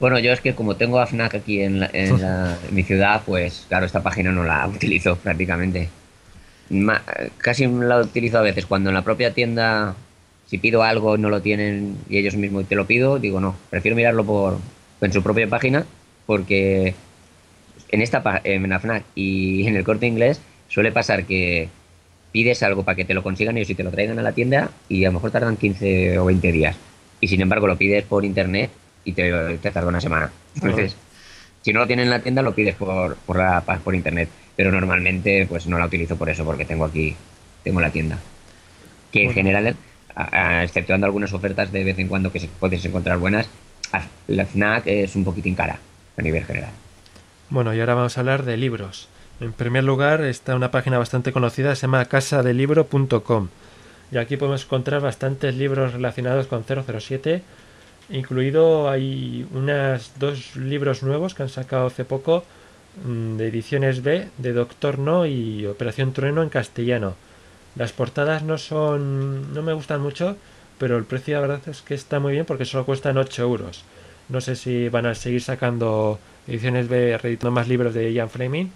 Bueno, 0.00 0.18
yo 0.18 0.32
es 0.32 0.40
que 0.40 0.54
como 0.54 0.74
tengo 0.74 0.98
a 0.98 1.06
FNAC 1.06 1.34
aquí 1.36 1.62
en, 1.62 1.80
la- 1.80 1.90
en 1.92 2.20
la- 2.22 2.56
en 2.68 2.74
mi 2.74 2.82
ciudad, 2.82 3.22
pues 3.24 3.64
claro, 3.68 3.86
esta 3.86 4.02
página 4.02 4.32
no 4.32 4.44
la 4.44 4.66
utilizo 4.66 5.16
prácticamente. 5.16 5.88
Ma- 6.70 7.02
casi 7.38 7.66
la 7.66 8.00
utilizo 8.00 8.38
a 8.38 8.42
veces 8.42 8.66
cuando 8.66 8.90
en 8.90 8.94
la 8.94 9.02
propia 9.02 9.32
tienda, 9.34 9.94
si 10.46 10.58
pido 10.58 10.82
algo 10.82 11.16
no 11.16 11.30
lo 11.30 11.42
tienen 11.42 11.96
y 12.08 12.18
ellos 12.18 12.36
mismos 12.36 12.66
te 12.66 12.74
lo 12.74 12.86
pido, 12.86 13.18
digo 13.18 13.40
no, 13.40 13.56
prefiero 13.70 13.96
mirarlo 13.96 14.24
por 14.24 14.58
en 15.00 15.12
su 15.12 15.22
propia 15.22 15.46
página 15.48 15.84
porque 16.26 16.94
en 17.90 18.00
esta 18.00 18.40
en 18.44 18.68
la 18.68 18.80
FNAC 18.80 19.04
y 19.14 19.66
en 19.66 19.76
el 19.76 19.84
corte 19.84 20.06
inglés 20.06 20.40
suele 20.68 20.92
pasar 20.92 21.24
que 21.24 21.68
pides 22.32 22.62
algo 22.62 22.82
para 22.82 22.96
que 22.96 23.04
te 23.04 23.14
lo 23.14 23.22
consigan 23.22 23.56
ellos 23.56 23.70
y 23.70 23.74
te 23.74 23.84
lo 23.84 23.90
traigan 23.90 24.18
a 24.18 24.22
la 24.22 24.32
tienda 24.32 24.70
y 24.88 25.04
a 25.04 25.08
lo 25.08 25.14
mejor 25.14 25.30
tardan 25.30 25.56
15 25.56 26.18
o 26.18 26.24
20 26.24 26.50
días. 26.50 26.76
Y 27.20 27.28
sin 27.28 27.40
embargo 27.40 27.68
lo 27.68 27.76
pides 27.76 28.02
por 28.04 28.24
internet 28.24 28.70
y 29.04 29.12
te, 29.12 29.30
te 29.58 29.70
tarda 29.70 29.88
una 29.88 30.00
semana. 30.00 30.32
Entonces, 30.56 30.96
si 31.62 31.72
no 31.72 31.78
lo 31.80 31.86
tienes 31.86 32.04
en 32.04 32.10
la 32.10 32.18
tienda, 32.18 32.42
lo 32.42 32.54
pides 32.54 32.74
por, 32.74 33.16
por, 33.16 33.38
la, 33.38 33.60
por 33.60 33.94
internet. 33.94 34.28
Pero 34.56 34.70
normalmente 34.70 35.46
pues 35.48 35.66
no 35.66 35.78
la 35.78 35.86
utilizo 35.86 36.16
por 36.16 36.28
eso, 36.30 36.44
porque 36.44 36.64
tengo 36.64 36.84
aquí, 36.84 37.16
tengo 37.62 37.80
la 37.80 37.90
tienda. 37.90 38.18
Que 39.12 39.24
en 39.24 39.32
general, 39.32 39.76
a- 40.14 40.58
a- 40.58 40.64
exceptuando 40.64 41.06
algunas 41.06 41.32
ofertas 41.32 41.72
de 41.72 41.84
vez 41.84 41.98
en 41.98 42.08
cuando 42.08 42.30
que 42.32 42.40
se, 42.40 42.48
puedes 42.48 42.84
encontrar 42.84 43.18
buenas, 43.18 43.48
la 44.28 44.44
FNAC 44.46 44.86
es 44.86 45.14
un 45.16 45.24
poquitín 45.24 45.54
cara 45.54 45.78
a 46.16 46.22
nivel 46.22 46.44
general. 46.44 46.70
Bueno, 47.50 47.74
y 47.74 47.80
ahora 47.80 47.94
vamos 47.94 48.16
a 48.16 48.20
hablar 48.20 48.44
de 48.44 48.56
libros. 48.56 49.08
En 49.40 49.52
primer 49.52 49.84
lugar 49.84 50.22
está 50.22 50.54
una 50.54 50.70
página 50.70 50.98
bastante 50.98 51.32
conocida, 51.32 51.74
se 51.74 51.82
llama 51.82 52.04
casadelibro.com. 52.06 53.48
Y 54.12 54.16
aquí 54.18 54.36
podemos 54.36 54.64
encontrar 54.64 55.00
bastantes 55.00 55.54
libros 55.56 55.92
relacionados 55.92 56.46
con 56.46 56.64
007. 56.64 57.42
Incluido 58.10 58.88
hay 58.90 59.46
unas 59.52 60.12
dos 60.18 60.56
libros 60.56 61.02
nuevos 61.02 61.34
que 61.34 61.42
han 61.42 61.48
sacado 61.48 61.86
hace 61.86 62.04
poco 62.04 62.44
de 63.02 63.48
ediciones 63.48 64.02
B 64.02 64.28
de 64.38 64.52
Doctor 64.52 64.98
No 64.98 65.26
y 65.26 65.66
Operación 65.66 66.12
Trueno 66.12 66.42
en 66.42 66.48
castellano. 66.48 67.14
Las 67.76 67.92
portadas 67.92 68.42
no 68.42 68.58
son. 68.58 69.52
no 69.52 69.62
me 69.62 69.72
gustan 69.72 70.00
mucho, 70.00 70.36
pero 70.78 70.96
el 70.96 71.04
precio 71.04 71.34
la 71.34 71.40
verdad 71.40 71.68
es 71.68 71.82
que 71.82 71.94
está 71.94 72.20
muy 72.20 72.32
bien 72.32 72.44
porque 72.46 72.64
solo 72.64 72.86
cuestan 72.86 73.18
8 73.18 73.42
euros. 73.42 73.84
No 74.28 74.40
sé 74.40 74.56
si 74.56 74.88
van 74.88 75.06
a 75.06 75.14
seguir 75.14 75.42
sacando 75.42 76.18
ediciones 76.46 76.88
B 76.88 77.18
reeditando 77.18 77.50
más 77.50 77.68
libros 77.68 77.94
de 77.94 78.12
Ian 78.12 78.30
Fleming, 78.30 78.66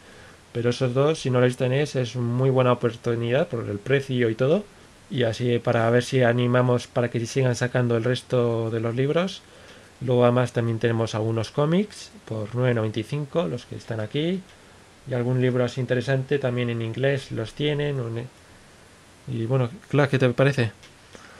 pero 0.52 0.70
esos 0.70 0.94
dos, 0.94 1.18
si 1.20 1.30
no 1.30 1.40
los 1.40 1.56
tenéis, 1.56 1.96
es 1.96 2.16
muy 2.16 2.50
buena 2.50 2.72
oportunidad 2.72 3.48
por 3.48 3.68
el 3.68 3.78
precio 3.78 4.30
y 4.30 4.34
todo. 4.34 4.64
Y 5.10 5.22
así 5.22 5.58
para 5.58 5.88
ver 5.90 6.02
si 6.02 6.22
animamos 6.22 6.86
para 6.86 7.10
que 7.10 7.24
sigan 7.24 7.54
sacando 7.56 7.96
el 7.96 8.04
resto 8.04 8.70
de 8.70 8.80
los 8.80 8.94
libros. 8.94 9.42
Luego 10.00 10.24
además 10.24 10.52
también 10.52 10.78
tenemos 10.78 11.14
algunos 11.14 11.50
cómics 11.50 12.10
por 12.24 12.48
9.95, 12.54 13.48
los 13.48 13.66
que 13.66 13.76
están 13.76 14.00
aquí. 14.00 14.40
Y 15.10 15.14
algún 15.14 15.40
libro 15.40 15.64
así 15.64 15.80
interesante 15.80 16.38
también 16.38 16.70
en 16.70 16.82
inglés 16.82 17.32
los 17.32 17.52
tienen. 17.54 17.98
en- 17.98 18.26
Y 19.34 19.46
bueno, 19.46 19.68
claro, 19.88 20.08
¿qué 20.10 20.18
te 20.18 20.28
parece? 20.30 20.70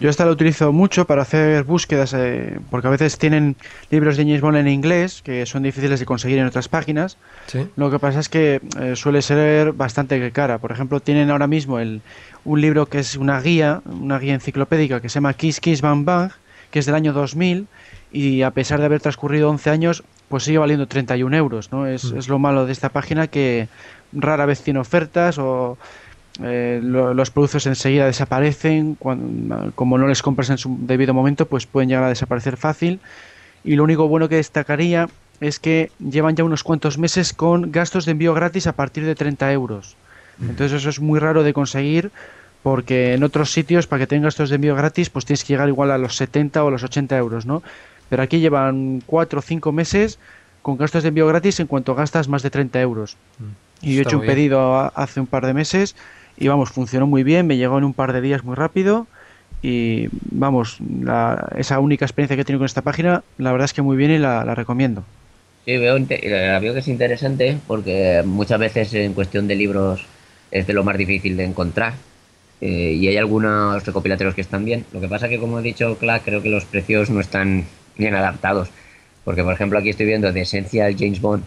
Yo 0.01 0.09
esta 0.09 0.25
la 0.25 0.31
utilizo 0.31 0.73
mucho 0.73 1.07
para 1.07 1.23
hacer 1.23 1.65
búsquedas, 1.65 2.15
eh, 2.15 2.61
porque 2.71 2.87
a 2.87 2.91
veces 2.91 3.19
tienen 3.19 3.57
libros 3.91 4.17
de 4.17 4.23
James 4.23 4.41
Bond 4.41 4.57
en 4.57 4.69
inglés 4.69 5.23
que 5.23 5.45
son 5.45 5.65
difíciles 5.65 5.99
de 5.99 6.07
conseguir 6.07 6.39
en 6.39 6.47
otras 6.47 6.69
páginas. 6.69 7.17
Sí. 7.49 7.67
Lo 7.77 7.91
que 7.91 7.99
pasa 7.99 8.21
es 8.21 8.29
que 8.29 8.61
eh, 8.81 8.95
suele 8.95 9.23
ser 9.23 9.73
bastante 9.73 10.31
cara. 10.31 10.59
Por 10.59 10.71
ejemplo, 10.71 11.01
tienen 11.01 11.31
ahora 11.31 11.49
mismo 11.49 11.81
el, 11.81 12.01
un 12.45 12.61
libro 12.61 12.87
que 12.87 13.01
es 13.01 13.17
una 13.17 13.41
guía, 13.41 13.83
una 13.87 14.19
guía 14.21 14.35
enciclopédica 14.35 15.01
que 15.01 15.09
se 15.09 15.15
llama 15.15 15.35
Kiss 15.35 15.61
Kiss 15.61 15.81
Bang 15.81 16.05
Bang, 16.05 16.31
que 16.71 16.79
es 16.79 16.87
del 16.87 16.95
año 16.95 17.13
2000 17.13 17.67
y 18.13 18.43
a 18.43 18.51
pesar 18.53 18.81
de 18.81 18.87
haber 18.87 19.01
transcurrido 19.01 19.51
11 19.51 19.71
años, 19.71 20.03
pues 20.29 20.45
sigue 20.45 20.59
valiendo 20.59 20.87
31 20.87 21.35
euros. 21.37 21.73
¿no? 21.73 21.87
Es, 21.87 22.13
Mm. 22.13 22.19
es 22.19 22.29
lo 22.29 22.39
malo 22.39 22.67
de 22.67 22.73
esta 22.73 22.89
página 22.91 23.27
que 23.29 23.69
rara 24.13 24.47
vez 24.47 24.63
tiene 24.63 24.81
ofertas 24.81 25.39
o 25.39 25.77
eh, 26.43 26.81
lo- 26.83 27.15
los 27.15 27.31
productos 27.31 27.67
enseguida 27.67 28.07
desaparecen. 28.07 28.95
cuan- 28.95 29.73
como 29.75 29.99
no 29.99 30.07
les 30.07 30.23
compras 30.23 30.51
en 30.51 30.59
su 30.59 30.77
debido 30.81 31.13
momento, 31.13 31.47
pues 31.47 31.67
pueden 31.67 31.89
llegar 31.89 32.05
a 32.05 32.09
desaparecer 32.11 32.57
fácil. 32.57 33.01
Y 33.65 33.75
lo 33.75 33.83
único 33.85 34.07
bueno 34.07 34.29
que 34.29 34.37
destacaría 34.37 35.09
es 35.41 35.59
que 35.59 35.91
llevan 35.99 36.37
ya 36.37 36.45
unos 36.45 36.63
cuantos 36.63 36.97
meses 36.99 37.33
con 37.33 37.73
gastos 37.73 38.05
de 38.07 38.13
envío 38.13 38.35
gratis 38.35 38.67
a 38.69 38.73
partir 38.73 39.05
de 39.05 39.15
30 39.17 39.51
euros. 39.53 39.97
Entonces 40.41 40.73
eso 40.81 40.91
es 40.91 41.01
muy 41.01 41.19
raro 41.19 41.43
de 41.43 41.53
conseguir 41.53 42.13
porque 42.63 43.15
en 43.15 43.25
otros 43.25 43.51
sitios 43.53 43.87
para 43.89 44.01
que 44.01 44.07
tengas 44.07 44.27
gastos 44.35 44.51
de 44.51 44.57
envío 44.57 44.77
gratis 44.77 45.11
pues 45.11 45.25
tienes 45.25 45.43
que 45.45 45.55
llegar 45.55 45.69
igual 45.69 45.91
a 45.91 45.99
los 45.99 46.15
70 46.17 46.63
o 46.65 46.71
los 46.71 46.85
80 46.85 47.17
euros, 47.19 47.47
¿no? 47.47 47.63
Pero 48.09 48.23
aquí 48.23 48.41
llevan 48.41 49.01
4 49.07 49.41
o 49.41 49.43
5 49.43 49.73
meses 49.73 50.19
con 50.63 50.77
gastos 50.77 51.03
de 51.03 51.11
envío 51.11 51.27
gratis 51.27 51.61
en 51.61 51.67
cuanto 51.67 51.95
gastas 51.95 52.29
más 52.29 52.43
de 52.43 52.51
30 52.51 52.81
euros. 52.81 53.19
Y 53.81 53.95
yo 53.95 54.01
he 54.01 54.03
hecho 54.03 54.17
un 54.17 54.23
bien. 54.23 54.35
pedido 54.37 54.77
a- 54.77 54.89
hace 54.89 55.21
un 55.21 55.27
par 55.27 55.47
de 55.47 55.55
meses 55.55 55.95
y 56.37 56.49
vamos, 56.49 56.71
funcionó 56.71 57.07
muy 57.07 57.23
bien, 57.23 57.47
me 57.47 57.57
llegó 57.57 57.79
en 57.79 57.85
un 57.85 57.95
par 57.95 58.13
de 58.13 58.21
días 58.21 58.45
muy 58.45 58.57
rápido 58.57 59.09
y 59.63 60.09
vamos, 60.13 60.79
la- 60.81 61.49
esa 61.57 61.79
única 61.81 62.05
experiencia 62.05 62.37
que 62.37 62.43
he 62.43 62.45
tenido 62.45 62.61
con 62.61 62.67
esta 62.67 62.83
página, 62.83 63.25
la 63.37 63.53
verdad 63.53 63.67
es 63.67 63.73
que 63.73 63.83
muy 63.83 63.97
bien 63.97 64.11
y 64.11 64.19
la, 64.19 64.45
la 64.45 64.55
recomiendo. 64.55 65.05
Sí, 65.65 65.77
veo, 65.77 65.97
eh, 65.99 66.59
veo 66.61 66.73
que 66.73 66.79
es 66.81 66.89
interesante 66.89 67.59
porque 67.67 68.23
muchas 68.25 68.59
veces 68.59 68.95
en 68.95 69.13
cuestión 69.13 69.47
de 69.49 69.55
libros 69.57 70.07
es 70.51 70.67
de 70.67 70.73
lo 70.73 70.83
más 70.83 70.97
difícil 70.97 71.37
de 71.37 71.45
encontrar 71.45 71.93
eh, 72.61 72.97
y 72.99 73.07
hay 73.09 73.17
algunos 73.17 73.85
recopilatorios 73.85 74.35
que 74.35 74.41
están 74.41 74.65
bien. 74.65 74.85
Lo 74.93 75.01
que 75.01 75.09
pasa 75.09 75.29
que, 75.29 75.39
como 75.39 75.59
he 75.59 75.63
dicho, 75.63 75.97
Clark, 75.99 76.25
creo 76.25 76.43
que 76.43 76.49
los 76.49 76.65
precios 76.65 77.11
no 77.11 77.21
están 77.21 77.65
bien 77.99 78.15
adaptados. 78.15 78.71
Porque, 79.25 79.45
por 79.45 79.53
ejemplo, 79.53 79.79
aquí 79.79 79.91
estoy 79.91 80.07
viendo 80.07 80.33
de 80.33 80.41
Essential 80.41 80.97
James 80.99 81.21
Bond, 81.21 81.45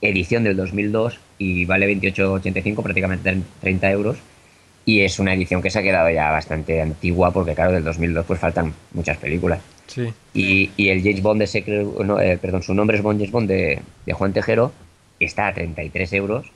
edición 0.00 0.44
del 0.44 0.56
2002 0.56 1.18
y 1.38 1.64
vale 1.64 1.92
28,85, 1.92 2.82
prácticamente 2.82 3.36
30 3.60 3.90
euros. 3.90 4.18
Y 4.86 5.00
es 5.00 5.18
una 5.18 5.34
edición 5.34 5.62
que 5.62 5.70
se 5.70 5.78
ha 5.78 5.82
quedado 5.82 6.10
ya 6.10 6.30
bastante 6.30 6.80
antigua 6.80 7.32
porque, 7.32 7.54
claro, 7.54 7.72
del 7.72 7.82
2002 7.82 8.26
pues 8.26 8.38
faltan 8.38 8.72
muchas 8.92 9.16
películas. 9.16 9.60
Sí. 9.86 10.12
Y, 10.32 10.70
y 10.76 10.88
el 10.90 11.02
James 11.02 11.22
Bond 11.22 11.40
de 11.40 11.46
Secret, 11.46 11.86
no, 12.04 12.20
eh, 12.20 12.38
perdón, 12.40 12.62
su 12.62 12.74
nombre 12.74 12.96
es 12.96 13.02
Bond 13.02 13.18
James 13.18 13.32
Bond 13.32 13.48
de, 13.48 13.80
de 14.06 14.12
Juan 14.12 14.32
Tejero, 14.32 14.72
está 15.18 15.48
a 15.48 15.54
33 15.54 16.12
euros, 16.12 16.52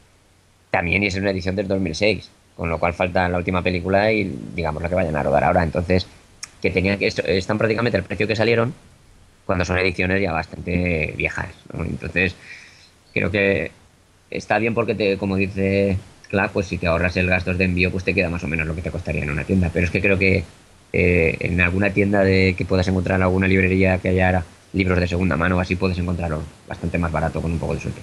también 0.71 1.03
es 1.03 1.15
una 1.17 1.31
edición 1.31 1.57
del 1.57 1.69
2006, 1.69 2.31
con 2.57 2.69
lo 2.69 2.79
cual 2.79 2.93
falta 2.93 3.29
la 3.29 3.39
última 3.39 3.63
película 3.63 4.13
y 4.13 4.31
digamos 4.55 4.83
la 4.83 4.89
que 4.89 4.95
vayan 4.95 5.17
a 5.17 5.23
rodar 5.23 5.45
ahora. 5.45 5.63
Entonces, 5.63 6.07
que 6.61 6.71
tenían 6.71 6.99
que 6.99 7.07
están 7.07 7.59
prácticamente 7.59 7.97
el 7.99 8.05
precio 8.05 8.27
que 8.27 8.37
salieron 8.37 8.75
cuando 9.49 9.65
son 9.65 9.79
ediciones 9.79 10.21
ya 10.21 10.31
bastante 10.31 11.15
viejas. 11.17 11.49
¿no? 11.73 11.83
Entonces, 11.83 12.35
creo 13.15 13.31
que 13.31 13.71
está 14.31 14.59
bien 14.59 14.75
porque 14.75 14.95
te, 14.95 15.17
como 15.17 15.37
dice 15.37 15.97
Clark, 16.29 16.53
pues 16.53 16.67
si 16.67 16.77
te 16.77 16.87
ahorras 16.87 17.17
el 17.17 17.29
gastos 17.29 17.57
de 17.57 17.65
envío, 17.65 17.91
pues 17.91 18.05
te 18.05 18.13
queda 18.13 18.29
más 18.29 18.45
o 18.45 18.47
menos 18.47 18.67
lo 18.67 18.75
que 18.75 18.83
te 18.83 18.91
costaría 18.91 19.23
en 19.23 19.31
una 19.31 19.45
tienda. 19.45 19.71
Pero 19.73 19.87
es 19.87 19.91
que 19.91 20.03
creo 20.03 20.19
que 20.19 20.45
eh, 20.93 21.37
en 21.41 21.59
alguna 21.63 21.89
tienda 21.89 22.23
de 22.25 22.55
que 22.59 22.67
puedas 22.67 22.87
encontrar 22.89 23.17
en 23.17 23.23
alguna 23.23 23.49
librería 23.49 23.97
que 23.97 24.11
haya 24.11 24.45
libros 24.75 25.01
de 25.01 25.09
segunda 25.09 25.35
mano, 25.39 25.59
así 25.59 25.77
puedes 25.77 25.97
encontrarlo 25.97 26.43
bastante 26.69 26.99
más 26.99 27.11
barato 27.11 27.41
con 27.41 27.51
un 27.51 27.59
poco 27.59 27.73
de 27.73 27.81
suerte. 27.81 28.03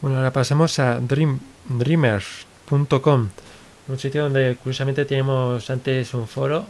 Bueno, 0.00 0.16
ahora 0.16 0.32
pasamos 0.32 0.80
a 0.80 0.98
dream, 0.98 1.38
dreamers.com, 1.68 3.28
un 3.86 3.98
sitio 4.00 4.24
donde 4.24 4.56
curiosamente 4.56 5.04
tenemos 5.04 5.70
antes 5.70 6.12
un 6.12 6.26
foro, 6.26 6.66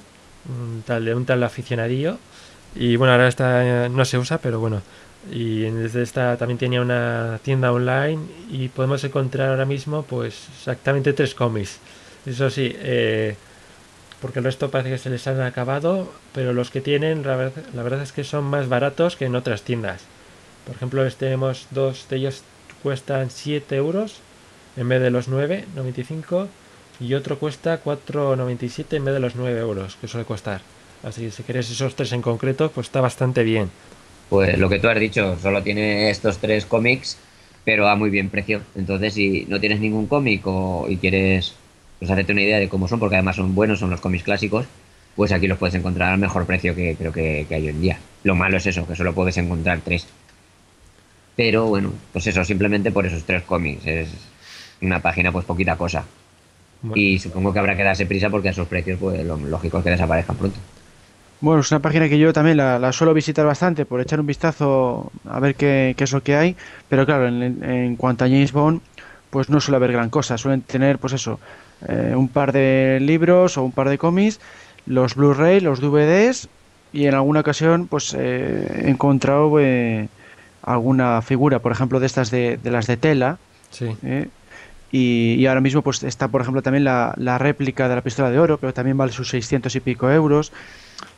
un 0.51 0.83
tal 0.83 1.03
de 1.07 1.15
un 1.15 1.25
tal 1.25 1.43
aficionadillo, 1.43 2.19
y 2.75 2.97
bueno, 2.97 3.12
ahora 3.12 3.29
está, 3.29 3.87
eh, 3.87 3.89
no 3.89 4.05
se 4.05 4.18
usa, 4.18 4.39
pero 4.39 4.61
bueno, 4.61 4.83
y 5.31 5.61
desde 5.62 6.03
esta 6.03 6.37
también 6.37 6.59
tenía 6.59 6.81
una 6.81 7.39
tienda 7.43 7.73
online 7.73 8.20
y 8.51 8.68
podemos 8.68 9.05
encontrar 9.05 9.51
ahora 9.51 9.64
mismo 9.64 10.03
pues 10.03 10.49
exactamente 10.57 11.12
tres 11.12 11.35
cómics. 11.35 11.79
Eso 12.27 12.51
sí, 12.51 12.75
eh, 12.79 13.37
porque 14.20 14.39
el 14.39 14.45
resto 14.45 14.70
parece 14.70 14.91
que 14.91 14.99
se 14.99 15.11
les 15.11 15.27
han 15.27 15.41
acabado, 15.41 16.12
pero 16.33 16.53
los 16.53 16.70
que 16.70 16.81
tienen, 16.81 17.25
la 17.25 17.37
verdad, 17.37 17.62
la 17.75 17.83
verdad 17.83 18.03
es 18.03 18.12
que 18.12 18.25
son 18.25 18.45
más 18.45 18.68
baratos 18.68 19.16
que 19.16 19.27
en 19.27 19.37
otras 19.37 19.62
tiendas. 19.62 20.03
Por 20.66 20.77
ejemplo, 20.77 21.05
les 21.05 21.16
tenemos 21.16 21.66
dos 21.70 22.07
de 22.09 22.16
ellos 22.16 22.43
cuestan 22.83 23.31
7 23.31 23.77
euros 23.77 24.20
en 24.77 24.89
vez 24.89 25.01
de 25.01 25.11
los 25.11 25.29
9,95 25.29 26.49
y 27.01 27.14
otro 27.14 27.39
cuesta 27.39 27.83
4,97 27.83 28.97
en 28.97 29.05
vez 29.05 29.14
de 29.14 29.20
los 29.20 29.35
9 29.35 29.59
euros 29.61 29.97
que 30.01 30.09
suele 30.09 30.27
costar. 30.27 30.62
Así 31.03 31.22
que 31.22 31.30
si 31.30 31.42
queréis 31.42 31.70
esos 31.70 31.94
tres 31.96 32.12
en 32.12 32.22
concreto, 32.22 32.70
pues 32.70 32.86
está 32.86 33.00
bastante 33.00 33.42
bien. 33.42 33.70
Pues 34.28 34.57
lo 34.59 34.68
que 34.68 34.78
tú 34.78 34.88
has 34.88 34.98
dicho, 34.98 35.36
solo 35.40 35.62
tiene 35.62 36.11
estos 36.11 36.38
tres 36.38 36.64
cómics, 36.64 37.18
pero 37.64 37.88
a 37.88 37.96
muy 37.96 38.11
bien 38.11 38.30
precio. 38.30 38.62
Entonces, 38.74 39.14
si 39.14 39.44
no 39.48 39.61
tienes 39.61 39.80
ningún 39.80 40.07
cómic 40.07 40.42
o, 40.46 40.86
y 40.88 40.96
quieres 40.96 41.55
pues, 41.98 42.11
hacerte 42.11 42.32
una 42.32 42.42
idea 42.42 42.59
de 42.59 42.68
cómo 42.68 42.88
son, 42.88 42.98
porque 42.98 43.16
además 43.16 43.36
son 43.36 43.55
buenos, 43.55 43.80
son 43.80 43.90
los 43.90 44.00
cómics 44.00 44.24
clásicos, 44.24 44.66
pues 45.16 45.32
aquí 45.32 45.46
los 45.46 45.59
puedes 45.59 45.74
encontrar 45.74 46.12
al 46.12 46.18
mejor 46.18 46.46
precio 46.46 46.74
que 46.74 46.96
creo 46.96 47.12
que, 47.12 47.46
que 47.48 47.55
hay 47.55 47.62
hoy 47.62 47.68
en 47.68 47.80
día. 47.80 47.98
Lo 48.24 48.34
malo 48.34 48.57
es 48.57 48.66
eso, 48.66 48.86
que 48.86 48.96
solo 48.96 49.12
puedes 49.12 49.36
encontrar 49.36 49.80
tres. 49.84 50.07
Pero 51.36 51.66
bueno, 51.66 51.92
pues 52.12 52.26
eso, 52.26 52.44
simplemente 52.44 52.90
por 52.92 53.07
esos 53.07 53.24
tres 53.24 53.42
cómics. 53.42 53.86
Es 53.86 54.09
una 54.80 55.00
página, 55.00 55.32
pues 55.32 55.44
poquita 55.44 55.76
cosa. 55.76 56.05
Bueno, 56.82 56.96
Y 56.96 57.18
supongo 57.18 57.53
que 57.53 57.59
habrá 57.59 57.76
que 57.76 57.84
darse 57.84 58.07
prisa 58.07 58.30
porque 58.30 58.48
a 58.48 58.50
esos 58.53 58.68
precios, 58.68 58.98
pues 58.98 59.24
lo 59.24 59.36
lógico 59.36 59.78
es 59.78 59.84
que 59.84 59.90
desaparezcan 59.90 60.36
pronto. 60.36 60.59
Bueno, 61.43 61.61
es 61.61 61.72
una 61.72 61.80
página 61.80 62.09
que 62.09 62.20
yo 62.20 62.32
también 62.32 62.57
la, 62.57 62.78
la 62.78 62.93
suelo 62.93 63.12
visitar 63.12 63.45
bastante 63.45 63.84
por 63.84 64.01
echar 64.01 64.20
un 64.20 64.26
vistazo 64.26 65.11
a 65.28 65.40
ver 65.40 65.57
qué, 65.57 65.93
qué 65.97 66.05
es 66.05 66.12
lo 66.12 66.22
que 66.22 66.36
hay, 66.36 66.55
pero 66.88 67.05
claro, 67.05 67.26
en, 67.26 67.64
en 67.64 67.97
cuanto 67.97 68.24
a 68.24 68.28
James 68.28 68.53
Bond, 68.53 68.80
pues 69.28 69.51
no 69.51 69.61
suele 69.61 69.76
haber 69.76 69.90
gran 69.90 70.09
cosa, 70.09 70.38
suelen 70.38 70.62
tener 70.62 71.01
pues 71.01 71.14
eso, 71.14 71.40
eh, 71.88 72.14
un 72.16 72.28
par 72.28 72.53
de 72.53 72.99
libros 73.01 73.59
o 73.59 73.64
un 73.64 73.72
par 73.72 73.88
de 73.88 73.99
cómics, 73.99 74.38
los 74.86 75.16
Blu-ray, 75.16 75.59
los 75.59 75.80
DVDs 75.80 76.49
y 76.93 77.07
en 77.07 77.14
alguna 77.14 77.40
ocasión 77.40 77.88
pues 77.88 78.14
eh, 78.16 78.84
he 78.84 78.90
encontrado 78.90 79.51
eh, 79.59 80.09
alguna 80.62 81.22
figura, 81.22 81.59
por 81.59 81.72
ejemplo, 81.72 81.99
de 81.99 82.07
estas 82.07 82.30
de, 82.30 82.57
de 82.62 82.70
las 82.70 82.86
de 82.86 82.97
tela, 82.97 83.38
sí. 83.70 83.97
¿eh? 84.05 84.28
Y, 84.93 85.34
y 85.40 85.47
ahora 85.47 85.61
mismo 85.61 85.82
pues 85.82 86.05
está, 86.05 86.28
por 86.28 86.43
ejemplo, 86.43 86.62
también 86.62 86.84
la, 86.84 87.14
la 87.16 87.38
réplica 87.38 87.88
de 87.88 87.97
la 87.97 88.03
pistola 88.03 88.30
de 88.30 88.38
oro, 88.38 88.59
pero 88.59 88.72
también 88.72 88.97
vale 88.97 89.11
sus 89.11 89.30
600 89.30 89.74
y 89.74 89.80
pico 89.80 90.09
euros. 90.09 90.53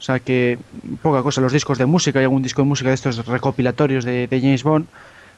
O 0.05 0.07
sea 0.07 0.21
que 0.21 0.59
poca 1.03 1.23
cosa, 1.23 1.41
los 1.41 1.51
discos 1.51 1.79
de 1.79 1.87
música, 1.87 2.19
hay 2.19 2.25
algún 2.27 2.43
disco 2.43 2.61
de 2.61 2.69
música 2.69 2.91
de 2.91 2.95
estos 2.95 3.25
recopilatorios 3.27 4.05
de, 4.05 4.27
de 4.27 4.39
James 4.39 4.63
Bond. 4.63 4.85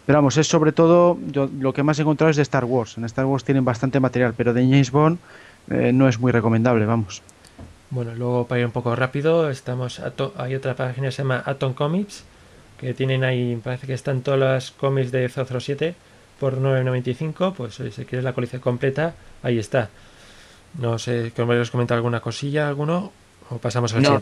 Pero 0.04 0.18
vamos, 0.18 0.36
es 0.38 0.48
sobre 0.48 0.72
todo, 0.72 1.16
yo, 1.28 1.48
lo 1.60 1.72
que 1.72 1.84
más 1.84 2.00
he 2.00 2.02
encontrado 2.02 2.30
es 2.32 2.36
de 2.36 2.42
Star 2.42 2.64
Wars. 2.64 2.98
En 2.98 3.04
Star 3.04 3.26
Wars 3.26 3.44
tienen 3.44 3.64
bastante 3.64 4.00
material, 4.00 4.34
pero 4.36 4.52
de 4.52 4.62
James 4.62 4.90
Bond 4.90 5.18
eh, 5.70 5.92
no 5.92 6.08
es 6.08 6.18
muy 6.18 6.32
recomendable, 6.32 6.84
vamos. 6.84 7.22
Bueno, 7.90 8.12
luego 8.16 8.48
para 8.48 8.58
ir 8.60 8.66
un 8.66 8.72
poco 8.72 8.96
rápido, 8.96 9.48
estamos 9.50 10.00
Ato- 10.00 10.32
hay 10.36 10.56
otra 10.56 10.74
página 10.74 11.06
que 11.06 11.12
se 11.12 11.22
llama 11.22 11.44
Atom 11.46 11.72
Comics, 11.72 12.24
que 12.80 12.92
tienen 12.92 13.22
ahí, 13.22 13.60
parece 13.62 13.86
que 13.86 13.94
están 13.94 14.22
todas 14.22 14.40
las 14.40 14.72
cómics 14.72 15.12
de 15.12 15.28
007 15.28 15.94
por 16.40 16.58
9.95, 16.60 17.54
pues 17.54 17.74
si 17.76 18.04
quieres 18.04 18.24
la 18.24 18.32
colección 18.32 18.60
completa, 18.60 19.14
ahí 19.44 19.60
está. 19.60 19.90
No 20.76 20.98
sé, 20.98 21.30
que 21.36 21.42
os 21.42 21.70
comentar 21.70 21.94
alguna 21.96 22.18
cosilla, 22.18 22.66
alguno, 22.66 23.12
o 23.50 23.58
pasamos 23.58 23.94
al 23.94 24.02
No. 24.02 24.18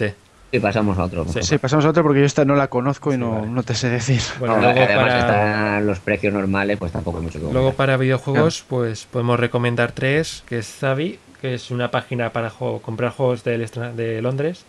7. 0.54 0.56
Y 0.56 0.60
pasamos 0.60 0.98
a 0.98 1.04
otro. 1.04 1.24
Sí. 1.28 1.42
Sí, 1.42 1.58
pasamos 1.58 1.84
a 1.84 1.88
otra 1.90 2.02
porque 2.02 2.20
yo 2.20 2.26
esta 2.26 2.44
no 2.44 2.54
la 2.54 2.68
conozco 2.68 3.10
y 3.10 3.14
Sí, 3.14 3.20
no, 3.20 3.32
vale. 3.32 3.46
no 3.48 3.62
te 3.62 3.74
sé 3.74 3.88
decir. 3.88 4.20
Bueno, 4.38 4.56
No, 4.56 4.62
luego 4.62 4.80
además 4.80 5.04
para, 5.04 5.18
están 5.18 5.86
los 5.86 5.98
precios 6.00 6.32
normales, 6.32 6.78
pues 6.78 6.92
tampoco 6.92 7.18
hay 7.18 7.24
mucho 7.24 7.38
que 7.40 7.52
luego 7.52 7.72
para 7.72 7.96
videojuegos, 7.96 8.64
pues 8.68 9.06
podemos 9.10 9.38
recomendar 9.40 9.92
tres, 9.92 10.42
que 10.46 10.58
es 10.58 10.66
Zavi, 10.66 11.18
que 11.40 11.54
es 11.54 11.70
una 11.70 11.90
página 11.90 12.30
para 12.30 12.50
juego- 12.50 12.80
comprar 12.80 13.10
juegos 13.12 13.44
del 13.44 13.66
de 13.96 14.22
Londres, 14.22 14.64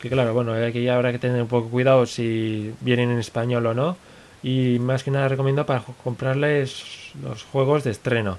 que 0.00 0.08
claro, 0.10 0.34
bueno, 0.34 0.52
aquí 0.54 0.88
habrá 0.88 1.12
que 1.12 1.18
tener 1.18 1.40
un 1.40 1.48
poco 1.48 1.68
cuidado 1.70 2.04
si 2.06 2.74
vienen 2.80 3.10
en 3.10 3.18
español 3.18 3.64
o 3.66 3.74
no, 3.74 3.96
y 4.42 4.78
más 4.80 5.04
que 5.04 5.10
nada 5.12 5.28
recomiendo 5.28 5.64
para 5.64 5.82
comprarles 6.02 6.82
los 7.22 7.44
juegos 7.44 7.84
de 7.84 7.92
estreno, 7.92 8.38